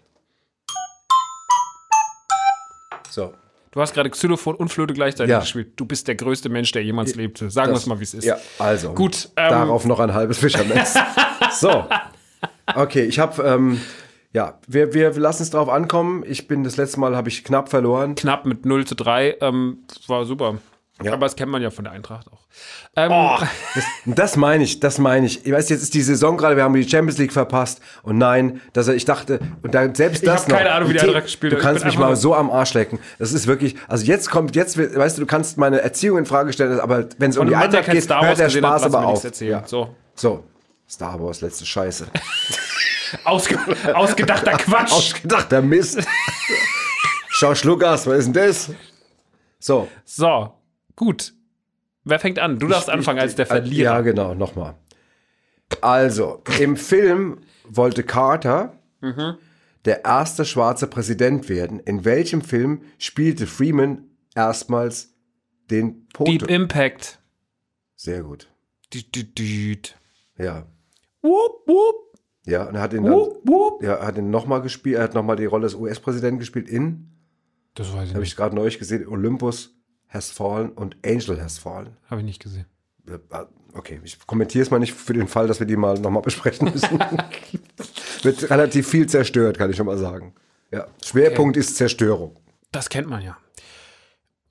So. 3.09 3.33
Du 3.71 3.81
hast 3.81 3.93
gerade 3.93 4.09
Xylophon 4.09 4.55
und 4.55 4.69
Flöte 4.69 4.93
gleichzeitig 4.93 5.31
Ja. 5.31 5.39
gespielt. 5.39 5.73
Du 5.75 5.85
bist 5.85 6.07
der 6.07 6.15
größte 6.15 6.49
Mensch, 6.49 6.71
der 6.71 6.83
jemals 6.83 7.15
lebte. 7.15 7.49
Sagen 7.49 7.71
wir 7.71 7.77
es 7.77 7.85
mal, 7.85 7.99
wie 7.99 8.03
es 8.03 8.13
ist. 8.13 8.25
Ja, 8.25 8.37
also. 8.59 8.93
Gut, 8.93 9.29
ähm, 9.37 9.49
darauf 9.49 9.85
noch 9.85 9.99
ein 9.99 10.13
halbes 10.13 10.39
Fischermesser. 10.39 11.05
so. 11.53 11.85
Okay, 12.73 13.03
ich 13.03 13.19
habe 13.19 13.41
ähm, 13.43 13.79
Ja, 14.33 14.59
wir, 14.67 14.93
wir 14.93 15.11
lassen 15.13 15.43
es 15.43 15.49
drauf 15.49 15.67
ankommen. 15.69 16.23
Ich 16.25 16.47
bin 16.47 16.63
das 16.63 16.77
letzte 16.77 16.99
Mal, 16.99 17.15
habe 17.17 17.27
ich 17.29 17.43
knapp 17.43 17.69
verloren. 17.69 18.15
Knapp 18.15 18.45
mit 18.45 18.65
0 18.65 18.85
zu 18.85 18.95
3. 18.95 19.37
Ähm, 19.41 19.79
das 19.87 20.07
war 20.07 20.23
super. 20.25 20.55
Ja. 21.03 21.13
Aber 21.13 21.25
das 21.25 21.35
kennt 21.35 21.51
man 21.51 21.63
ja 21.63 21.71
von 21.71 21.83
der 21.83 21.93
Eintracht 21.93 22.27
auch. 22.31 22.41
Ähm, 22.95 23.09
Das, 23.73 23.83
das 24.05 24.35
meine 24.37 24.63
ich, 24.63 24.79
das 24.79 24.99
meine 24.99 25.25
ich. 25.25 25.45
Ich 25.47 25.51
weiß, 25.51 25.67
jetzt 25.69 25.81
ist 25.81 25.95
die 25.95 26.01
Saison 26.03 26.37
gerade, 26.37 26.55
wir 26.55 26.63
haben 26.63 26.75
die 26.75 26.87
Champions 26.87 27.17
League 27.17 27.33
verpasst. 27.33 27.81
Und 28.03 28.19
nein, 28.19 28.61
dass 28.73 28.87
er, 28.87 28.93
ich 28.93 29.05
dachte, 29.05 29.39
und 29.63 29.73
dann 29.73 29.95
selbst 29.95 30.21
Ich 30.21 30.29
das 30.29 30.43
hab 30.43 30.49
noch. 30.49 30.57
keine 30.57 30.71
Ahnung, 30.71 30.89
wie 30.89 30.99
The- 30.99 31.07
Eintracht 31.07 31.23
gespielt 31.23 31.53
Du 31.53 31.55
hat. 31.57 31.61
Ich 31.63 31.67
kannst 31.67 31.85
mich 31.85 31.97
mal 31.97 32.15
so 32.15 32.35
am 32.35 32.51
Arsch 32.51 32.75
lecken. 32.75 32.99
Das 33.17 33.33
ist 33.33 33.47
wirklich, 33.47 33.75
also 33.87 34.05
jetzt 34.05 34.29
kommt, 34.29 34.55
jetzt, 34.55 34.77
weißt 34.77 35.17
du, 35.17 35.21
du 35.21 35.25
kannst 35.27 35.57
meine 35.57 35.81
Erziehung 35.81 36.19
in 36.19 36.25
Frage 36.27 36.53
stellen, 36.53 36.79
aber 36.79 37.05
wenn 37.17 37.31
es 37.31 37.37
um 37.37 37.47
die 37.47 37.53
Mann, 37.55 37.71
der 37.71 37.79
Eintracht 37.79 37.93
geht, 37.95 38.09
hört 38.09 38.37
der 38.37 38.45
hat, 38.45 38.51
Spaß 38.53 38.83
lass 38.83 38.93
aber 38.93 39.05
auf. 39.07 39.39
Ja. 39.41 39.63
So. 39.65 39.95
So, 40.13 40.43
Star 40.87 41.19
Wars, 41.19 41.41
letzte 41.41 41.65
Scheiße. 41.65 42.07
Ausge 43.23 43.57
ausgedachter 43.93 44.51
Quatsch. 44.57 44.91
Ausgedachter 44.91 45.61
Mist. 45.61 46.01
Schorsch 47.29 47.63
Lukas, 47.63 48.05
was 48.07 48.19
ist 48.19 48.25
denn 48.25 48.33
das? 48.33 48.71
So. 49.59 49.87
So, 50.05 50.53
gut. 50.95 51.33
Wer 52.03 52.19
fängt 52.19 52.39
an? 52.39 52.57
Du 52.59 52.67
darfst 52.67 52.87
Ich- 52.87 52.93
anfangen 52.93 53.19
als 53.19 53.35
der 53.35 53.45
äh, 53.45 53.49
Verlierer. 53.49 53.93
Ja, 53.93 54.01
genau, 54.01 54.33
nochmal. 54.33 54.75
Also, 55.81 56.43
im 56.59 56.75
Film 56.77 57.39
wollte 57.65 58.03
Carter 58.03 58.77
Mhm. 59.01 59.37
der 59.85 60.03
erste 60.05 60.45
schwarze 60.45 60.87
Präsident 60.87 61.47
werden. 61.49 61.79
In 61.79 62.03
welchem 62.05 62.41
Film 62.41 62.83
spielte 62.97 63.47
Freeman 63.47 64.03
erstmals 64.35 65.13
den 65.69 66.07
Deep 66.07 66.13
Poto? 66.13 66.45
Impact. 66.47 67.19
Sehr 67.95 68.23
gut. 68.23 68.47
Ja. 70.37 70.65
Wupp, 71.21 71.67
wupp, 71.67 72.10
Ja, 72.45 72.63
und 72.67 72.75
er 72.75 72.81
hat 72.81 72.93
ihn 72.93 73.03
dann, 73.03 73.13
wupp, 73.13 73.41
wupp. 73.47 73.83
ja, 73.83 74.05
hat 74.05 74.17
ihn 74.17 74.29
nochmal 74.31 74.61
gespielt, 74.61 74.97
er 74.97 75.03
hat 75.03 75.13
nochmal 75.13 75.35
die 75.35 75.45
Rolle 75.45 75.63
des 75.63 75.75
US-Präsidenten 75.75 76.39
gespielt 76.39 76.67
in, 76.67 77.11
Das 77.75 77.93
weiß 77.93 78.09
ich 78.09 78.15
habe 78.15 78.23
ich 78.23 78.35
gerade 78.35 78.55
neulich 78.55 78.79
gesehen, 78.79 79.07
Olympus 79.07 79.75
has 80.07 80.31
fallen 80.31 80.69
und 80.69 80.97
Angel 81.05 81.41
has 81.41 81.57
fallen. 81.59 81.97
Habe 82.09 82.21
ich 82.21 82.25
nicht 82.25 82.41
gesehen. 82.41 82.65
Äh, 83.07 83.19
Okay, 83.73 84.01
ich 84.03 84.19
kommentiere 84.27 84.63
es 84.63 84.71
mal 84.71 84.79
nicht 84.79 84.93
für 84.93 85.13
den 85.13 85.27
Fall, 85.27 85.47
dass 85.47 85.59
wir 85.59 85.67
die 85.67 85.77
mal 85.77 85.97
nochmal 85.99 86.21
besprechen 86.21 86.71
müssen. 86.71 86.99
Wird 88.21 88.49
relativ 88.49 88.87
viel 88.87 89.07
zerstört, 89.07 89.57
kann 89.57 89.69
ich 89.69 89.77
schon 89.77 89.85
mal 89.85 89.97
sagen. 89.97 90.33
Ja, 90.71 90.87
Schwerpunkt 91.03 91.57
ist 91.57 91.75
Zerstörung. 91.77 92.37
Das 92.71 92.89
kennt 92.89 93.07
man 93.07 93.21
ja. 93.21 93.37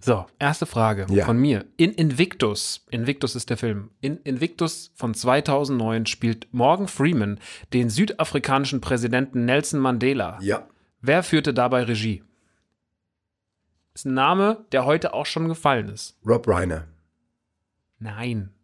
So, 0.02 0.26
erste 0.38 0.64
Frage 0.64 1.06
Ja. 1.10 1.26
von 1.26 1.36
mir. 1.36 1.66
In 1.76 1.92
Invictus, 1.92 2.86
Invictus 2.90 3.36
ist 3.36 3.50
der 3.50 3.58
Film, 3.58 3.90
in 4.00 4.16
Invictus 4.22 4.92
von 4.94 5.12
2009 5.14 6.06
spielt 6.06 6.48
Morgan 6.52 6.88
Freeman 6.88 7.38
den 7.74 7.90
südafrikanischen 7.90 8.80
Präsidenten 8.80 9.44
Nelson 9.44 9.78
Mandela. 9.78 10.38
Ja. 10.40 10.66
Wer 11.02 11.22
führte 11.22 11.52
dabei 11.52 11.82
Regie? 11.82 12.22
Ist 13.94 14.06
ein 14.06 14.14
Name, 14.14 14.64
der 14.72 14.86
heute 14.86 15.12
auch 15.12 15.26
schon 15.26 15.48
gefallen 15.48 15.88
ist. 15.90 16.16
Rob 16.26 16.48
Reiner. 16.48 16.86
Nein. 17.98 18.54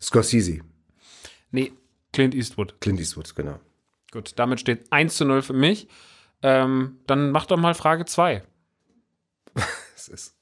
Scorsese. 0.00 0.60
Nee, 1.52 1.72
Clint 2.12 2.34
Eastwood. 2.34 2.80
Clint 2.80 2.98
Eastwood, 2.98 3.34
genau. 3.36 3.60
Gut, 4.10 4.32
damit 4.36 4.58
steht 4.60 4.90
1 4.92 5.16
zu 5.16 5.24
0 5.24 5.42
für 5.42 5.52
mich. 5.52 5.88
Ähm, 6.42 6.98
dann 7.06 7.30
mach 7.30 7.46
doch 7.46 7.56
mal 7.56 7.74
Frage 7.74 8.04
2. 8.06 8.42
Es 9.96 10.08
ist, 10.08 10.36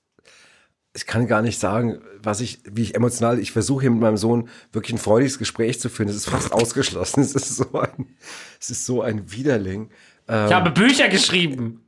ich 0.95 1.07
kann 1.07 1.26
gar 1.26 1.40
nicht 1.43 1.59
sagen, 1.59 2.01
was 2.22 2.40
ich, 2.40 2.61
wie 2.70 2.82
ich 2.82 2.95
emotional, 2.95 3.38
ich 3.38 3.53
versuche 3.53 3.82
hier 3.82 3.90
mit 3.90 4.01
meinem 4.01 4.16
Sohn 4.18 4.49
wirklich 4.72 4.93
ein 4.93 4.99
freudiges 4.99 5.38
Gespräch 5.38 5.80
zu 5.80 5.88
führen. 5.88 6.09
Es 6.09 6.16
ist 6.16 6.28
fast 6.28 6.53
ausgeschlossen. 6.53 7.20
Es 7.22 7.34
ist 7.34 7.57
so 7.57 7.72
ein, 7.78 8.14
es 8.61 8.70
ist 8.70 8.84
so 8.84 9.01
ein 9.03 9.32
Widerling. 9.32 9.90
Ähm, 10.28 10.47
Ich 10.49 10.53
habe 10.53 10.70
Bücher 10.70 11.09
geschrieben. 11.09 11.82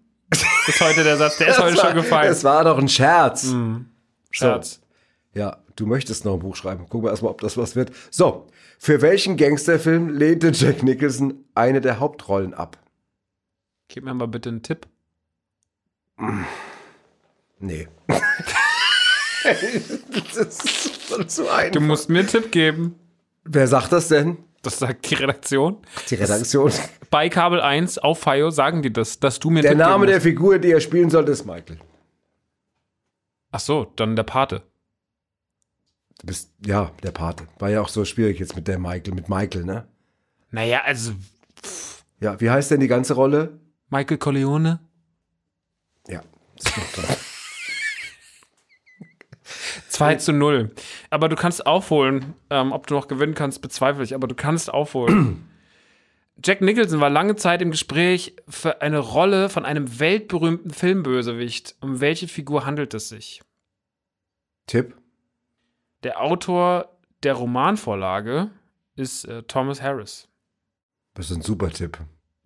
Ist 0.66 0.80
heute 0.80 1.04
der 1.04 1.18
Satz, 1.18 1.36
der 1.38 1.48
ist 1.48 1.58
heute 1.62 1.76
war, 1.76 1.86
schon 1.86 1.94
gefallen. 1.96 2.32
Es 2.32 2.44
war 2.44 2.64
doch 2.64 2.78
ein 2.78 2.88
Scherz. 2.88 3.54
Scherz. 4.30 4.80
Ja, 5.34 5.58
du 5.76 5.84
möchtest 5.86 6.24
noch 6.24 6.34
ein 6.34 6.38
Buch 6.40 6.56
schreiben. 6.56 6.88
Gucken 6.88 7.02
wir 7.06 7.10
erstmal, 7.10 7.32
ob 7.32 7.40
das 7.42 7.56
was 7.58 7.76
wird. 7.76 7.92
So, 8.10 8.46
für 8.78 9.02
welchen 9.02 9.36
Gangsterfilm 9.36 10.08
lehnte 10.08 10.50
Jack 10.52 10.82
Nicholson 10.82 11.44
eine 11.54 11.80
der 11.82 12.00
Hauptrollen 12.00 12.54
ab? 12.54 12.78
Gib 13.88 14.04
mir 14.04 14.14
mal 14.14 14.28
bitte 14.28 14.48
einen 14.48 14.62
Tipp. 14.62 14.86
Nee. 17.58 17.88
das 19.44 21.40
einfach. 21.40 21.70
Du 21.72 21.80
musst 21.80 22.08
mir 22.08 22.20
einen 22.20 22.28
Tipp 22.28 22.50
geben. 22.50 22.96
Wer 23.44 23.66
sagt 23.66 23.92
das 23.92 24.08
denn? 24.08 24.38
Das 24.62 24.78
sagt 24.78 25.10
die 25.10 25.14
Redaktion. 25.14 25.76
Die 26.08 26.14
Redaktion. 26.14 26.72
Bei 27.10 27.28
Kabel 27.28 27.60
1 27.60 27.98
auf 27.98 28.20
FIO 28.20 28.50
sagen 28.50 28.82
die 28.82 28.92
das, 28.92 29.20
dass 29.20 29.38
du 29.38 29.50
mir 29.50 29.60
Der 29.62 29.72
Tipp 29.72 29.78
Name 29.78 30.06
der 30.06 30.20
Figur, 30.20 30.58
die 30.58 30.70
er 30.72 30.80
spielen 30.80 31.10
sollte, 31.10 31.32
ist 31.32 31.44
Michael. 31.44 31.78
Ach 33.52 33.60
so, 33.60 33.92
dann 33.96 34.16
der 34.16 34.22
Pate. 34.22 34.62
Du 36.18 36.26
bist, 36.26 36.50
ja, 36.64 36.90
der 37.02 37.10
Pate. 37.10 37.46
War 37.58 37.68
ja 37.68 37.82
auch 37.82 37.88
so 37.88 38.04
schwierig 38.04 38.38
jetzt 38.40 38.56
mit 38.56 38.66
der 38.66 38.78
Michael, 38.78 39.14
mit 39.14 39.28
Michael, 39.28 39.64
ne? 39.64 39.86
Naja, 40.50 40.82
also 40.84 41.12
Ja, 42.20 42.40
wie 42.40 42.48
heißt 42.50 42.70
denn 42.70 42.80
die 42.80 42.88
ganze 42.88 43.14
Rolle? 43.14 43.60
Michael 43.90 44.18
Corleone. 44.18 44.80
Ja, 46.08 46.22
ist 46.56 46.68
doch 46.68 46.92
klar. 46.92 47.16
2 49.94 50.16
zu 50.16 50.32
0. 50.32 50.70
Aber 51.10 51.28
du 51.28 51.36
kannst 51.36 51.66
aufholen. 51.66 52.34
Ähm, 52.50 52.72
ob 52.72 52.86
du 52.86 52.94
noch 52.94 53.08
gewinnen 53.08 53.34
kannst, 53.34 53.62
bezweifle 53.62 54.02
ich, 54.02 54.14
aber 54.14 54.26
du 54.26 54.34
kannst 54.34 54.72
aufholen. 54.72 55.48
Jack 56.44 56.60
Nicholson 56.60 57.00
war 57.00 57.10
lange 57.10 57.36
Zeit 57.36 57.62
im 57.62 57.70
Gespräch 57.70 58.34
für 58.48 58.82
eine 58.82 58.98
Rolle 58.98 59.48
von 59.48 59.64
einem 59.64 60.00
weltberühmten 60.00 60.72
Filmbösewicht. 60.72 61.76
Um 61.80 62.00
welche 62.00 62.26
Figur 62.26 62.66
handelt 62.66 62.92
es 62.92 63.08
sich? 63.08 63.40
Tipp? 64.66 64.96
Der 66.02 66.20
Autor 66.20 66.98
der 67.22 67.34
Romanvorlage 67.34 68.50
ist 68.96 69.24
äh, 69.26 69.44
Thomas 69.44 69.80
Harris. 69.80 70.28
Das 71.14 71.30
ist 71.30 71.36
ein 71.36 71.42
super 71.42 71.70
Tipp. 71.70 71.98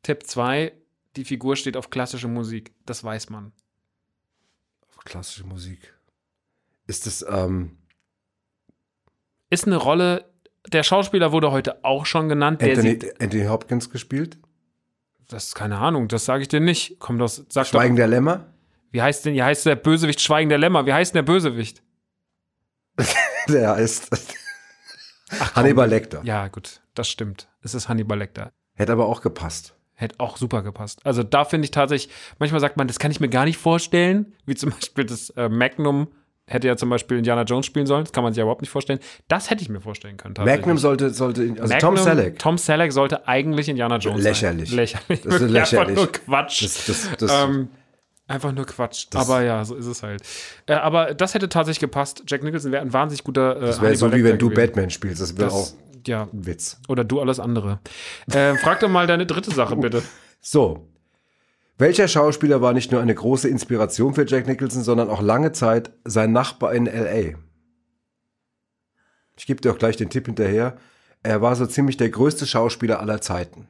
Tipp 0.03 0.25
2, 0.25 0.73
die 1.17 1.25
Figur 1.25 1.57
steht 1.57 1.77
auf 1.77 1.89
klassische 1.89 2.29
Musik. 2.29 2.73
Das 2.85 3.03
weiß 3.03 3.31
man. 3.31 3.53
Klassische 5.05 5.47
Musik. 5.47 5.98
Ist 6.89 7.07
das, 7.07 7.25
ähm, 7.29 7.77
Ist 9.51 9.67
eine 9.67 9.77
Rolle, 9.77 10.25
der 10.67 10.83
Schauspieler 10.83 11.31
wurde 11.31 11.53
heute 11.53 11.85
auch 11.85 12.05
schon 12.07 12.29
genannt. 12.29 12.63
Anthony, 12.63 12.99
Anthony 13.21 13.45
Hopkins 13.45 13.91
gespielt? 13.91 14.39
das 15.29 15.49
ist 15.49 15.55
keine 15.55 15.77
Ahnung, 15.77 16.09
das 16.09 16.25
sage 16.25 16.41
ich 16.43 16.49
dir 16.49 16.61
nicht. 16.61 16.99
Komm, 16.99 17.19
das 17.19 17.45
sag 17.51 17.67
Schweigen 17.67 17.95
doch. 17.95 18.01
der 18.01 18.07
Lämmer? 18.09 18.47
Wie 18.91 19.03
heißt 19.03 19.27
denn, 19.27 19.35
wie 19.35 19.43
heißt 19.43 19.67
der 19.67 19.77
Bösewicht 19.77 20.23
Schweigen 20.23 20.49
der 20.49 20.57
Lämmer? 20.57 20.87
Wie 20.87 20.93
heißt 20.95 21.15
denn 21.15 21.25
der 21.25 21.31
Bösewicht? 21.33 21.83
Der 23.49 23.77
heißt 23.77 24.11
Hannibal 25.55 25.89
Lecter. 25.89 26.21
Ja, 26.25 26.49
gut, 26.49 26.81
das 26.95 27.09
stimmt. 27.09 27.49
Es 27.63 27.75
ist 27.75 27.89
Hannibal 27.89 28.19
Lecter. 28.19 28.51
Hätte 28.75 28.93
aber 28.93 29.07
auch 29.07 29.21
gepasst. 29.23 29.75
Hätte 29.95 30.17
auch 30.19 30.37
super 30.37 30.63
gepasst. 30.63 31.01
Also 31.05 31.23
da 31.23 31.45
finde 31.45 31.65
ich 31.67 31.71
tatsächlich, 31.71 32.13
manchmal 32.39 32.61
sagt 32.61 32.77
man, 32.77 32.89
das 32.89 32.99
kann 32.99 33.11
ich 33.11 33.21
mir 33.21 33.29
gar 33.29 33.45
nicht 33.45 33.59
vorstellen, 33.59 34.35
wie 34.47 34.55
zum 34.55 34.71
Beispiel 34.71 35.05
das 35.05 35.31
äh, 35.31 35.49
Magnum 35.49 36.09
hätte 36.49 36.67
ja 36.67 36.77
zum 36.77 36.91
Beispiel 36.91 37.19
Indiana 37.19 37.43
Jones 37.43 37.67
spielen 37.67 37.87
sollen, 37.87 38.05
das 38.05 38.13
kann 38.13 38.25
man 38.25 38.33
sich 38.33 38.39
ja 38.39 38.45
überhaupt 38.45 38.63
nicht 38.63 38.71
vorstellen. 38.71 38.99
Das 39.29 39.51
hätte 39.51 39.63
ich 39.63 39.69
mir 39.69 39.81
vorstellen 39.81 40.17
können. 40.17 40.35
Magnum 40.39 40.79
sollte, 40.79 41.11
sollte, 41.11 41.43
also 41.61 41.75
Magnum, 41.75 41.95
Tom 41.95 41.97
Selleck. 41.97 42.39
Tom 42.39 42.59
Selleck 42.59 42.93
sollte 42.93 43.29
eigentlich 43.29 43.69
Indiana 43.69 43.99
Jones 43.99 44.23
Lächerlich. 44.25 44.71
sein. 44.71 44.77
Lächerlich. 44.77 45.23
Das 45.23 45.41
ist 45.41 45.41
lächerlich. 45.51 45.91
Einfach 45.91 45.95
nur 45.95 46.13
Quatsch. 46.13 46.65
Das, 46.65 46.87
das, 46.87 47.11
das, 47.19 47.45
ähm, 47.45 47.69
einfach 48.27 48.53
nur 48.53 48.67
Quatsch. 48.67 49.07
aber 49.15 49.43
ja, 49.43 49.65
so 49.65 49.75
ist 49.75 49.87
es 49.87 50.03
halt. 50.03 50.23
Äh, 50.67 50.75
aber 50.75 51.15
das 51.15 51.35
hätte 51.35 51.49
tatsächlich 51.49 51.81
gepasst. 51.81 52.25
Jack 52.27 52.43
Nicholson 52.43 52.73
wäre 52.73 52.83
ein 52.83 52.93
wahnsinnig 52.93 53.25
guter 53.25 53.57
äh, 53.57 53.61
das 53.61 53.81
wäre 53.81 53.95
so, 53.95 54.13
wie 54.13 54.25
wenn 54.25 54.39
du 54.39 54.49
gewesen. 54.51 54.67
Batman 54.67 54.91
spielst. 54.91 55.21
Das 55.21 55.37
wäre 55.37 55.53
auch 55.53 55.69
ja, 56.07 56.29
ein 56.33 56.47
Witz. 56.47 56.81
oder 56.89 57.05
du 57.05 57.21
alles 57.21 57.41
andere. 57.41 57.81
Äh, 58.31 58.55
frag 58.57 58.81
doch 58.81 58.89
mal 58.89 59.07
deine 59.07 59.27
dritte 59.27 59.51
Sache, 59.51 59.77
bitte. 59.77 60.03
So. 60.41 60.89
Welcher 61.79 62.09
Schauspieler 62.09 62.61
war 62.61 62.73
nicht 62.73 62.91
nur 62.91 63.01
eine 63.01 63.15
große 63.15 63.49
Inspiration 63.49 64.13
für 64.13 64.27
Jack 64.27 64.49
Nicholson, 64.49 64.83
sondern 64.83 65.09
auch 65.09 65.23
lange 65.23 65.53
Zeit 65.53 65.93
sein 66.05 66.33
Nachbar 66.33 66.75
in 66.75 66.89
L.A.? 66.89 67.39
Ich 69.37 69.47
gebe 69.47 69.61
dir 69.61 69.73
auch 69.73 69.79
gleich 69.79 69.97
den 69.97 70.11
Tipp 70.11 70.27
hinterher. 70.27 70.77
Er 71.23 71.41
war 71.41 71.55
so 71.55 71.67
ziemlich 71.67 71.97
der 71.97 72.11
größte 72.11 72.47
Schauspieler 72.47 72.99
aller 72.99 73.21
Zeiten. 73.21 73.69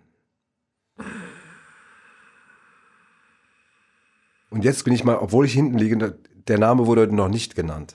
Und 4.50 4.64
jetzt 4.64 4.84
bin 4.84 4.94
ich 4.94 5.04
mal, 5.04 5.16
obwohl 5.16 5.44
ich 5.44 5.52
hinten 5.52 5.76
liege, 5.76 6.18
der 6.48 6.58
Name 6.58 6.86
wurde 6.86 7.02
heute 7.02 7.14
noch 7.14 7.28
nicht 7.28 7.54
genannt. 7.54 7.94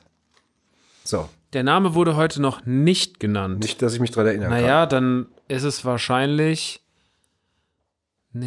So, 1.03 1.27
Der 1.53 1.63
Name 1.63 1.95
wurde 1.95 2.15
heute 2.15 2.39
noch 2.39 2.63
nicht 2.65 3.19
genannt. 3.19 3.59
nicht, 3.59 3.81
dass 3.81 3.95
ich 3.95 3.99
mich 3.99 4.11
daran 4.11 4.27
erinnern 4.27 4.51
kann. 4.51 4.61
Naja, 4.61 4.85
dann 4.85 5.25
ist 5.47 5.63
es 5.63 5.83
wahrscheinlich. 5.83 6.82
Wie 8.35 8.41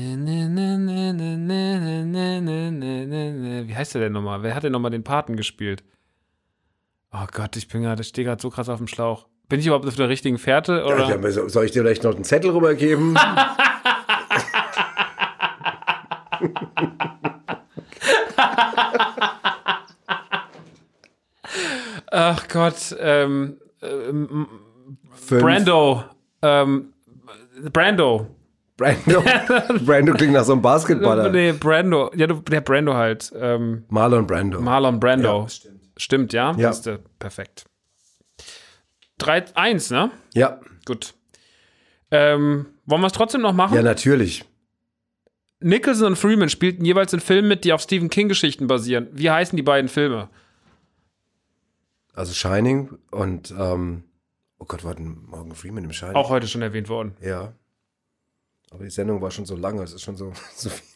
heißt 3.74 3.95
der 3.95 4.01
denn 4.03 4.12
nochmal? 4.12 4.43
Wer 4.43 4.57
hat 4.57 4.64
denn 4.64 4.72
nochmal 4.72 4.91
den 4.91 5.05
Paten 5.05 5.37
gespielt? 5.37 5.84
Oh 7.12 7.26
Gott, 7.32 7.57
ich 7.57 7.68
bin 7.68 7.82
gerade, 7.82 8.03
ich 8.03 8.09
stehe 8.09 8.24
gerade 8.26 8.43
so 8.43 8.51
krass 8.51 8.68
auf 8.68 8.78
dem 8.78 8.89
Schlauch. 8.89 9.28
Bin 9.49 9.61
ich 9.61 9.66
überhaupt 9.66 9.87
auf 9.87 9.95
der 9.95 10.09
richtigen 10.09 10.39
Fährte? 10.39 10.84
Oder? 10.84 11.09
Ja, 11.09 11.16
ja, 11.16 11.49
soll 11.49 11.66
ich 11.66 11.70
dir 11.70 11.82
vielleicht 11.82 12.03
noch 12.03 12.16
einen 12.16 12.24
Zettel 12.24 12.51
rübergeben? 12.51 13.16
Ach 22.11 22.49
Gott, 22.49 22.97
ähm, 22.99 23.59
ähm 23.82 24.49
Brando, 25.28 26.03
ähm, 26.43 26.93
Brando, 27.72 28.36
Brando. 28.77 29.22
Brando 29.87 30.12
klingt 30.14 30.33
nach 30.35 30.45
so 30.45 30.53
einem 30.53 30.62
Basketballer. 30.62 31.31
Nee, 31.31 31.53
Brando. 31.53 32.11
Ja, 32.14 32.27
du- 32.27 32.41
der 32.43 32.61
Brando 32.61 32.95
halt. 32.95 33.33
Ähm, 33.35 33.85
Marlon 33.89 34.27
Brando. 34.27 34.61
Marlon 34.61 35.01
Brando. 35.01 35.43
Ja, 35.43 35.49
stimmt. 35.49 35.81
Stimmt, 35.99 36.33
ja? 36.35 36.55
Ja. 36.59 36.72
Siehste, 36.72 37.01
perfekt. 37.18 37.64
3-1, 39.20 39.93
ne? 39.93 40.11
ja. 40.35 40.61
Gut. 40.85 41.14
Ähm, 42.11 42.66
wollen 42.85 43.01
wir 43.01 43.07
es 43.09 43.12
trotzdem 43.14 43.41
noch 43.41 43.53
machen? 43.55 43.74
ja, 43.74 43.83
natürlich. 43.83 44.45
Nicholson 45.61 46.09
und 46.09 46.16
Freeman 46.16 46.49
spielten 46.51 46.85
jeweils 46.85 47.12
in 47.12 47.18
Filmen 47.20 47.49
mit, 47.49 47.64
die 47.64 47.72
auf 47.72 47.81
Stephen 47.81 48.11
King-Geschichten 48.11 48.66
basieren. 48.66 49.09
Wie 49.12 49.31
heißen 49.31 49.57
die 49.57 49.62
beiden 49.62 49.89
Filme? 49.89 50.29
Also 52.12 52.35
Shining 52.35 52.91
und, 53.11 53.53
ähm, 53.59 54.05
oh 54.59 54.66
Gott, 54.66 54.85
war 54.85 54.95
denn 54.95 55.24
Morgan 55.27 55.55
Freeman 55.55 55.85
im 55.85 55.93
Shining? 55.93 56.14
Auch 56.14 56.29
heute 56.31 56.47
schon 56.47 56.62
erwähnt 56.62 56.89
worden. 56.89 57.16
Ja. 57.20 57.53
Aber 58.70 58.84
die 58.84 58.90
Sendung 58.90 59.20
war 59.20 59.30
schon 59.30 59.46
so 59.46 59.56
lange, 59.56 59.82
es 59.82 59.92
ist 59.92 60.02
schon 60.02 60.16
so, 60.16 60.32
so 60.54 60.70
viel. 60.70 60.86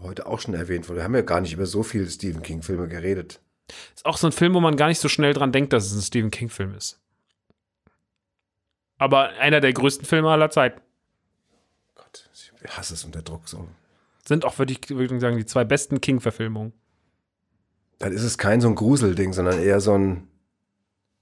Heute 0.00 0.26
auch 0.26 0.40
schon 0.40 0.54
erwähnt 0.54 0.88
worden. 0.88 0.98
Wir 0.98 1.04
haben 1.04 1.14
ja 1.14 1.22
gar 1.22 1.40
nicht 1.40 1.54
über 1.54 1.64
so 1.66 1.82
viele 1.82 2.08
Stephen 2.08 2.42
King-Filme 2.42 2.86
geredet. 2.86 3.40
Ist 3.94 4.04
auch 4.04 4.18
so 4.18 4.26
ein 4.26 4.32
Film, 4.32 4.52
wo 4.54 4.60
man 4.60 4.76
gar 4.76 4.88
nicht 4.88 5.00
so 5.00 5.08
schnell 5.08 5.32
dran 5.32 5.52
denkt, 5.52 5.72
dass 5.72 5.86
es 5.86 5.94
ein 5.94 6.02
Stephen 6.02 6.30
King-Film 6.30 6.74
ist. 6.74 7.00
Aber 8.98 9.28
einer 9.30 9.60
der 9.60 9.72
größten 9.72 10.06
Filme 10.06 10.30
aller 10.30 10.50
Zeiten. 10.50 10.80
Gott, 11.94 12.28
ich 12.32 12.76
hasse 12.76 12.94
es 12.94 13.04
unter 13.04 13.22
Druck 13.22 13.48
so. 13.48 13.68
Sind 14.26 14.44
auch, 14.44 14.58
würde 14.58 14.72
ich, 14.72 14.88
würde 14.90 15.14
ich 15.14 15.20
sagen, 15.20 15.36
die 15.36 15.46
zwei 15.46 15.64
besten 15.64 16.00
King-Verfilmungen. 16.00 16.72
Dann 17.98 18.12
ist 18.12 18.22
es 18.22 18.36
kein 18.36 18.60
so 18.60 18.68
ein 18.68 18.74
Gruselding, 18.74 19.32
sondern 19.32 19.58
eher 19.58 19.80
so 19.80 19.96
ein, 19.96 20.28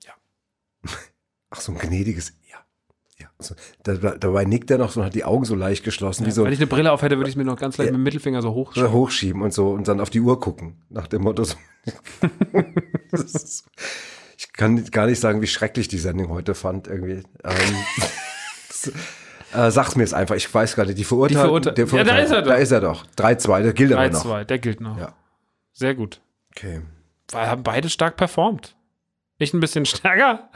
ja. 0.05 0.15
Ach, 1.51 1.61
so 1.61 1.73
ein 1.73 1.79
gnädiges, 1.79 2.33
ja. 3.19 3.27
Ja. 3.27 3.29
So, 3.39 3.55
da, 3.85 3.95
dabei 3.95 4.45
nickt 4.45 4.71
er 4.71 4.79
noch 4.79 4.91
so 4.91 5.01
und 5.01 5.07
hat 5.07 5.15
die 5.15 5.25
Augen 5.25 5.45
so 5.45 5.55
leicht 5.55 5.85
geschlossen, 5.85 6.27
wie 6.27 6.31
so 6.33 6.45
Wenn 6.45 6.53
ich 6.53 6.59
eine 6.59 6.67
Brille 6.67 6.91
auf 6.91 7.03
hätte, 7.03 7.17
würde 7.17 7.31
ich 7.31 7.37
mir 7.37 7.45
noch 7.45 7.57
ganz 7.59 7.77
leicht 7.79 7.93
mit 7.93 7.99
dem 7.99 8.03
Mittelfinger 8.03 8.43
so 8.43 8.53
hoch. 8.53 8.73
so 8.75 8.91
hochschieben 8.91 9.41
und 9.43 9.55
so 9.55 9.71
und 9.71 9.87
dann 9.87 10.01
auf 10.01 10.11
die 10.11 10.21
Uhr 10.21 10.41
gucken. 10.41 10.83
Nach 10.89 11.07
dem 11.07 11.23
Motto 11.23 11.45
so. 11.45 11.57
Ist- 13.13 13.65
ich 14.37 14.53
kann 14.53 14.85
gar 14.87 15.07
nicht 15.07 15.21
sagen, 15.21 15.43
wie 15.43 15.47
schrecklich 15.47 15.87
die 15.89 15.99
Sendung 15.99 16.29
heute 16.29 16.55
fand, 16.55 16.89
irgendwie. 16.89 17.23
Ähm, 17.45 17.77
das, 18.69 18.93
äh, 19.55 19.71
sag's 19.71 19.95
mir 19.97 20.03
jetzt 20.03 20.15
einfach, 20.15 20.35
ich 20.35 20.53
weiß 20.53 20.75
gar 20.75 20.85
nicht, 20.87 20.99
die 20.99 21.05
verurteilt. 21.05 21.79
Die 21.79 21.87
Verurteil- 21.87 21.99
Ja, 21.99 22.05
da 22.05 22.19
ist 22.19 22.31
er 22.33 22.43
doch. 22.43 22.49
Da 22.51 22.57
ist 22.57 22.71
er 22.73 22.81
doch. 22.81 23.07
3-2, 23.17 23.63
der 23.63 23.73
gilt 23.73 23.93
aber 23.93 24.09
noch. 24.11 24.25
3-2, 24.27 24.45
der 24.45 24.59
gilt 24.59 24.81
noch. 24.81 24.99
Ja. 24.99 25.15
Sehr 25.73 25.95
gut. 25.95 26.21
Okay. 26.51 26.83
Weil 27.31 27.47
haben 27.49 27.63
beide 27.63 27.89
stark 27.89 28.17
performt. 28.17 28.77
Ich 29.39 29.55
ein 29.55 29.61
bisschen 29.61 29.87
stärker. 29.87 30.51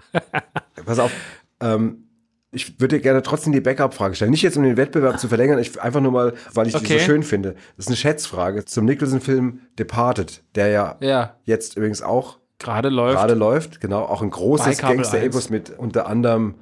Pass 0.84 0.98
auf. 0.98 1.12
Ähm, 1.61 2.07
ich 2.51 2.80
würde 2.80 2.96
dir 2.96 3.03
gerne 3.03 3.22
trotzdem 3.22 3.53
die 3.53 3.61
Backup-Frage 3.61 4.14
stellen. 4.14 4.30
Nicht 4.30 4.42
jetzt, 4.42 4.57
um 4.57 4.62
den 4.62 4.76
Wettbewerb 4.76 5.18
zu 5.20 5.28
verlängern, 5.28 5.59
ich, 5.59 5.80
einfach 5.80 6.01
nur 6.01 6.12
mal, 6.12 6.34
weil 6.55 6.66
ich 6.66 6.74
die 6.74 6.78
Okay. 6.80 6.99
so 6.99 7.05
schön 7.05 7.22
finde. 7.22 7.53
Das 7.76 7.84
ist 7.84 7.88
eine 7.88 7.96
Schätzfrage 7.96 8.64
zum 8.64 8.84
Nicholson-Film 8.86 9.61
Departed, 9.78 10.42
der 10.55 10.68
ja, 10.68 10.96
Ja. 11.01 11.36
jetzt 11.44 11.76
übrigens 11.76 12.01
auch 12.03 12.38
Gerade 12.59 12.88
läuft 12.88 13.16
gerade 13.18 13.34
läuft. 13.34 13.80
Genau, 13.80 14.03
auch 14.03 14.22
ein 14.22 14.30
großes 14.30 14.78
Gangster-Epos 14.78 15.49
mit 15.51 15.70
unter 15.78 16.07
anderem 16.09 16.55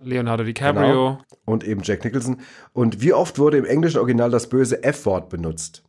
Leonardo 0.00 0.44
DiCaprio. 0.44 0.82
genau, 0.86 1.18
und 1.44 1.64
eben 1.64 1.80
Jack 1.82 2.04
Nicholson. 2.04 2.38
Und 2.72 3.00
wie 3.00 3.12
oft 3.14 3.38
wurde 3.38 3.56
im 3.58 3.64
englischen 3.64 3.98
Original 3.98 4.30
das 4.30 4.48
böse 4.48 4.82
F-Wort 4.82 5.28
benutzt? 5.30 5.82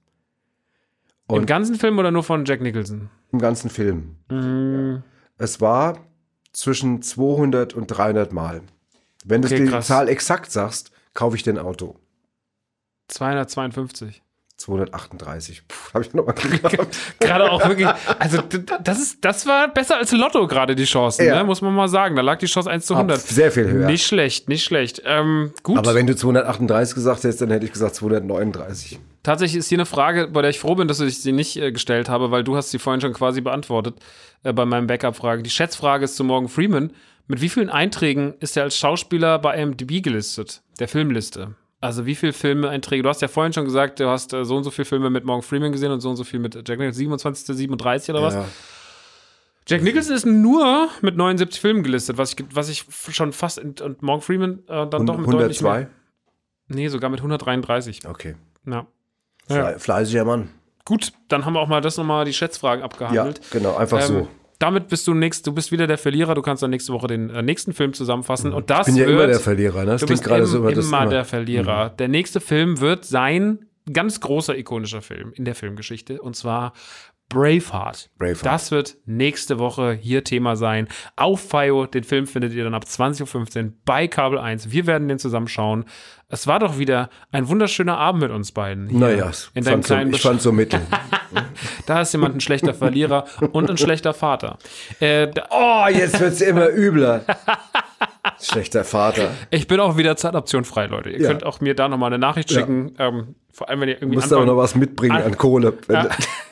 Im 1.27 1.35
Und- 1.35 1.45
ganzen 1.45 1.75
Film 1.75 1.99
oder 1.99 2.09
nur 2.11 2.23
von 2.23 2.45
Jack 2.45 2.61
Nicholson? 2.61 3.09
Im 3.31 3.39
ganzen 3.39 3.69
Film. 3.69 4.15
Mhm. 4.29 5.03
Es 5.37 5.59
war 5.61 5.97
zwischen 6.53 7.01
200 7.01 7.73
und 7.73 7.87
300 7.87 8.31
Mal. 8.33 8.61
Wenn 9.25 9.43
Okay, 9.43 9.57
du 9.57 9.63
die 9.65 9.69
krass. 9.71 9.87
Zahl 9.87 10.07
exakt 10.09 10.51
sagst, 10.51 10.91
kaufe 11.13 11.35
ich 11.35 11.43
dir 11.43 11.51
ein 11.53 11.59
Auto. 11.59 11.95
252. 13.09 14.21
238. 14.57 15.63
Puh, 15.69 15.75
habe 15.93 16.03
ich 16.03 16.13
nochmal 16.13 16.35
gehabt. 16.35 16.97
Gerade 17.21 17.49
auch 17.49 17.65
wirklich, 17.65 17.87
also 18.19 18.41
das, 18.83 18.99
ist, 18.99 19.23
das 19.23 19.45
war 19.47 19.69
besser 19.73 19.95
als 19.97 20.11
Lotto 20.11 20.47
gerade 20.47 20.75
die 20.75 20.83
Chancen, 20.83 21.25
Ja. 21.25 21.37
ne? 21.37 21.43
muss 21.45 21.61
man 21.61 21.73
mal 21.73 21.87
sagen. 21.87 22.17
Da 22.17 22.21
lag 22.21 22.39
die 22.39 22.45
Chance 22.45 22.69
1 22.69 22.85
zu 22.85 22.93
100. 22.93 23.19
Ab- 23.19 23.23
sehr 23.25 23.53
viel 23.53 23.69
höher. 23.69 23.85
Nicht 23.87 24.05
schlecht, 24.05 24.49
nicht 24.49 24.65
schlecht. 24.65 25.01
Ähm, 25.05 25.53
gut, 25.63 25.77
Aber 25.77 25.95
wenn 25.95 26.07
du 26.07 26.15
238 26.15 26.93
gesagt 26.93 27.23
hättest, 27.23 27.39
dann 27.39 27.51
hätte 27.51 27.65
ich 27.65 27.71
gesagt 27.71 27.95
239. 27.95 28.99
tatsächlich 29.23 29.59
ist 29.59 29.69
hier 29.69 29.77
eine 29.77 29.85
Frage, 29.85 30.27
bei 30.27 30.41
der 30.41 30.49
ich 30.51 30.59
froh 30.59 30.75
bin, 30.75 30.89
dass 30.89 30.99
ich 30.99 31.21
sie 31.21 31.31
nicht 31.31 31.55
äh, 31.55 31.71
gestellt 31.71 32.09
habe, 32.09 32.29
weil 32.31 32.43
du 32.43 32.57
hast 32.57 32.71
sie 32.71 32.79
vorhin 32.79 32.99
schon 32.99 33.13
quasi 33.13 33.39
beantwortet 33.39 33.95
äh, 34.43 34.51
bei 34.51 34.65
meinem 34.65 34.87
Backup-Frage. 34.87 35.41
Die 35.41 35.49
Schätzfrage 35.49 36.03
ist 36.03 36.17
zu 36.17 36.25
Morgan 36.25 36.49
Freeman. 36.49 36.91
Mit 37.29 37.41
wie 37.41 37.49
vielen 37.49 37.69
Einträgen 37.69 38.33
ist 38.39 38.57
er 38.57 38.63
als 38.63 38.75
Schauspieler 38.75 39.37
bei 39.37 39.55
IMDb 39.61 40.01
gelistet, 40.03 40.63
der 40.79 40.87
Filmliste? 40.87 41.53
Also 41.79 42.05
wie 42.07 42.15
viele 42.15 42.33
Filme-Einträge? 42.33 43.03
Du 43.03 43.09
hast 43.09 43.21
ja 43.21 43.27
vorhin 43.27 43.53
schon 43.53 43.65
gesagt, 43.65 43.99
du 43.99 44.09
hast 44.09 44.33
äh, 44.33 44.43
so 44.43 44.57
und 44.57 44.63
so 44.63 44.71
viele 44.71 44.85
Filme 44.85 45.11
mit 45.11 45.23
Morgan 45.25 45.43
Freeman 45.43 45.71
gesehen 45.71 45.91
und 45.91 46.01
so 46.01 46.09
und 46.09 46.15
so 46.15 46.23
viel 46.23 46.39
mit 46.39 46.55
Jack 46.55 46.79
Nicholson. 46.79 46.93
27., 46.97 47.55
37 47.55 48.09
oder 48.09 48.23
was? 48.23 48.33
Ja. 48.33 48.45
Jack 49.67 49.83
Nicholson 49.83 50.15
ist 50.15 50.25
nur 50.25 50.89
mit 51.01 51.15
79 51.15 51.61
Filmen 51.61 51.83
gelistet, 51.83 52.17
was 52.17 52.33
ich, 52.33 52.43
was 52.51 52.67
ich 52.67 52.85
schon 53.11 53.31
fast 53.31 53.59
und 53.59 54.01
Morgan 54.01 54.21
Freeman 54.21 54.59
äh, 54.67 54.87
dann 54.89 55.05
doch 55.05 55.17
mit 55.17 55.27
deutlich 55.31 55.59
102? 55.63 55.77
mehr. 55.79 55.89
Nee, 56.67 56.87
sogar 56.87 57.11
mit 57.11 57.19
133. 57.19 58.07
Okay. 58.07 58.35
Ja. 58.65 58.87
Fle 59.47 59.77
Fleißiger 59.79 60.25
Mann. 60.25 60.49
Gut, 60.83 61.13
dann 61.27 61.45
haben 61.45 61.53
wir 61.53 61.59
auch 61.59 61.67
mal 61.67 61.81
das 61.81 61.97
nochmal 61.97 62.25
die 62.25 62.33
Schätzfragen 62.33 62.79
Ja, 62.81 62.85
abgehandelt. 62.85 63.41
genau, 63.51 63.75
einfach 63.77 63.99
Ähm, 64.01 64.07
so. 64.07 64.27
Damit 64.59 64.89
bist 64.89 65.07
du 65.07 65.13
nächst, 65.13 65.47
du 65.47 65.53
bist 65.53 65.71
wieder 65.71 65.87
der 65.87 65.97
Verlierer. 65.97 66.35
Du 66.35 66.41
kannst 66.41 66.61
dann 66.61 66.69
nächste 66.69 66.91
Woche 66.93 67.07
den 67.07 67.29
äh, 67.29 67.41
nächsten 67.41 67.73
Film 67.73 67.93
zusammenfassen. 67.93 68.53
Und 68.53 68.69
das 68.69 68.87
Ich 68.87 68.93
bin 68.93 69.01
ja 69.01 69.07
wird, 69.07 69.17
immer 69.17 69.27
der 69.27 69.39
Verlierer, 69.39 69.79
ne? 69.85 69.91
Das 69.91 70.01
Du 70.01 70.07
klingt 70.07 70.19
bist 70.19 70.27
gerade 70.27 70.41
im, 70.43 70.47
so 70.47 70.57
über 70.57 70.67
immer, 70.67 70.75
das 70.75 70.85
immer. 70.85 71.05
Mhm. 71.05 71.09
der 71.09 71.25
Verlierer. 71.25 71.89
Der 71.91 72.07
nächste 72.09 72.41
Film 72.41 72.81
wird 72.81 73.05
sein 73.05 73.65
ganz 73.91 74.19
großer 74.19 74.57
ikonischer 74.57 75.01
Film 75.01 75.31
in 75.33 75.45
der 75.45 75.55
Filmgeschichte 75.55 76.21
und 76.21 76.35
zwar 76.35 76.73
Braveheart. 77.29 78.09
Braveheart. 78.17 78.45
Das 78.45 78.71
wird 78.71 78.97
nächste 79.05 79.59
Woche 79.59 79.93
hier 79.93 80.23
Thema 80.23 80.55
sein. 80.55 80.87
Auf 81.15 81.41
FIO, 81.49 81.85
den 81.85 82.03
Film 82.03 82.25
findet 82.27 82.53
ihr 82.53 82.63
dann 82.63 82.73
ab 82.73 82.85
20.15 82.87 83.63
Uhr 83.65 83.73
bei 83.85 84.07
Kabel 84.07 84.39
1. 84.39 84.71
Wir 84.71 84.87
werden 84.87 85.07
den 85.07 85.19
zusammen 85.19 85.47
schauen. 85.47 85.85
Es 86.27 86.45
war 86.47 86.59
doch 86.59 86.77
wieder 86.77 87.09
ein 87.31 87.47
wunderschöner 87.47 87.97
Abend 87.97 88.21
mit 88.23 88.31
uns 88.31 88.51
beiden. 88.51 88.87
Naja, 88.97 89.31
in 89.53 89.63
deinem 89.63 89.83
fand 89.83 89.85
so, 89.87 89.93
kleinen 89.93 90.13
ich 90.13 90.21
fand 90.21 90.41
so 90.41 90.51
mittel. 90.51 90.81
Da 91.85 92.01
ist 92.01 92.11
jemand 92.13 92.35
ein 92.35 92.39
schlechter 92.39 92.73
Verlierer 92.73 93.25
und 93.51 93.69
ein 93.69 93.77
schlechter 93.77 94.13
Vater. 94.13 94.57
Äh, 94.99 95.27
Oh, 95.49 95.85
jetzt 95.91 96.19
wird's 96.19 96.41
immer 96.41 96.69
übler. 96.69 97.23
Schlechter 98.41 98.83
Vater. 98.83 99.31
ich 99.49 99.67
bin 99.67 99.79
auch 99.79 99.97
wieder 99.97 100.15
zeitoptionfrei, 100.15 100.85
Leute. 100.87 101.09
Ihr 101.09 101.19
Ja. 101.21 101.27
könnt 101.29 101.45
auch 101.45 101.61
mir 101.61 101.75
da 101.75 101.87
nochmal 101.89 102.07
eine 102.07 102.19
Nachricht 102.19 102.51
Ja. 102.51 102.59
schicken. 102.59 102.93
Ähm, 102.97 103.35
vor 103.51 103.69
allem, 103.69 103.81
wenn 103.81 103.89
ihr 103.89 103.95
Du 103.95 104.01
irgendwie 104.01 104.17
musst 104.17 104.31
aber 104.33 104.45
noch 104.45 104.57
was 104.57 104.75
mitbringen 104.75 105.15
An- 105.17 105.23
an 105.23 105.37
Kohle, 105.37 105.73
wenn, 105.87 105.95
Ja. 105.95 106.09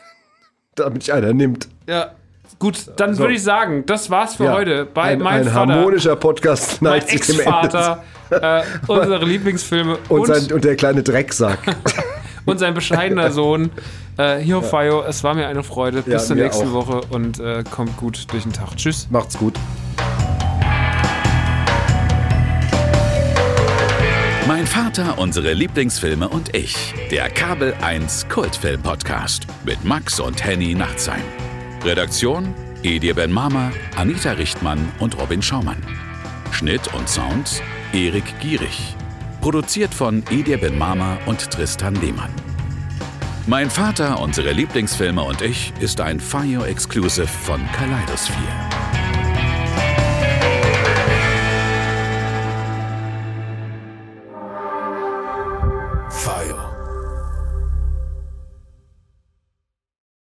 damit 0.80 1.04
dich 1.04 1.14
einer 1.14 1.34
nimmt. 1.34 1.68
Ja. 1.88 2.12
Gut, 2.60 2.92
dann 2.96 3.18
würde 3.20 3.34
ich 3.34 3.44
sagen, 3.44 3.86
das 3.86 4.10
war's 4.10 4.36
für 4.36 4.46
Ja. 4.46 4.54
heute 4.54 4.86
bei 4.86 5.04
ein, 5.04 5.20
mein 5.20 5.42
ein 5.42 5.48
Vater, 5.54 5.74
harmonischer 5.76 6.16
Podcast 6.16 6.82
mein 6.82 6.94
neigt 6.94 7.10
Ende. 7.12 7.16
Ex-Vater, 7.24 8.04
äh, 8.32 8.62
unsere 8.88 9.26
Lieblingsfilme 9.26 9.98
Und, 10.10 10.22
und, 10.22 10.26
sein, 10.28 10.52
und 10.52 10.64
der 10.64 10.76
kleine 10.76 11.04
Drecksack. 11.04 11.60
und 12.46 12.58
sein 12.58 12.74
bescheidener 12.74 13.32
Sohn. 13.32 13.70
Äh, 14.18 14.38
hier 14.40 14.58
auf 14.58 14.70
Fio, 14.72 15.04
es 15.04 15.24
war 15.24 15.36
mir 15.36 15.48
eine 15.48 15.62
Freude. 15.62 16.02
Bis 16.02 16.14
Ja, 16.14 16.20
zur 16.20 16.36
nächsten 16.38 16.70
auch. 16.70 16.74
Woche 16.88 17.02
und 17.12 17.40
äh, 17.40 17.64
kommt 17.70 17.96
gut 17.98 18.26
durch 18.32 18.42
den 18.44 18.54
Tag. 18.54 18.76
Tschüss. 18.76 19.08
Macht's 19.12 19.38
gut. 19.38 19.54
Mein 24.48 24.66
Vater, 24.66 25.18
unsere 25.18 25.52
Lieblingsfilme 25.52 26.30
und 26.30 26.56
ich. 26.56 26.94
Der 27.12 27.30
Kabel 27.30 27.74
1 27.82 28.30
Kultfilm 28.30 28.82
Podcast 28.82 29.46
mit 29.66 29.84
Max 29.84 30.22
und 30.22 30.42
Henny 30.42 30.74
Nachtsheim. 30.74 31.24
Redaktion: 31.84 32.54
Edir 32.82 33.14
Ben 33.14 33.30
Mama, 33.30 33.74
Anita 33.98 34.32
Richtmann 34.32 34.80
und 35.00 35.20
Robin 35.20 35.42
Schaumann. 35.42 35.84
Schnitt 36.52 36.94
und 36.94 37.10
Sound: 37.10 37.62
Erik 37.92 38.40
Gierig. 38.40 38.96
Produziert 39.42 39.94
von 39.94 40.24
Edir 40.32 40.60
Ben 40.60 40.78
Mama 40.78 41.18
und 41.26 41.52
Tristan 41.52 41.96
Lehmann. 41.96 42.32
Mein 43.48 43.70
Vater, 43.70 44.18
unsere 44.18 44.54
Lieblingsfilme 44.54 45.24
und 45.24 45.42
ich 45.42 45.74
ist 45.82 46.00
ein 46.00 46.22
Fire 46.22 46.66
Exclusive 46.66 47.28
von 47.28 47.60
Kaleidosphere. 47.74 49.17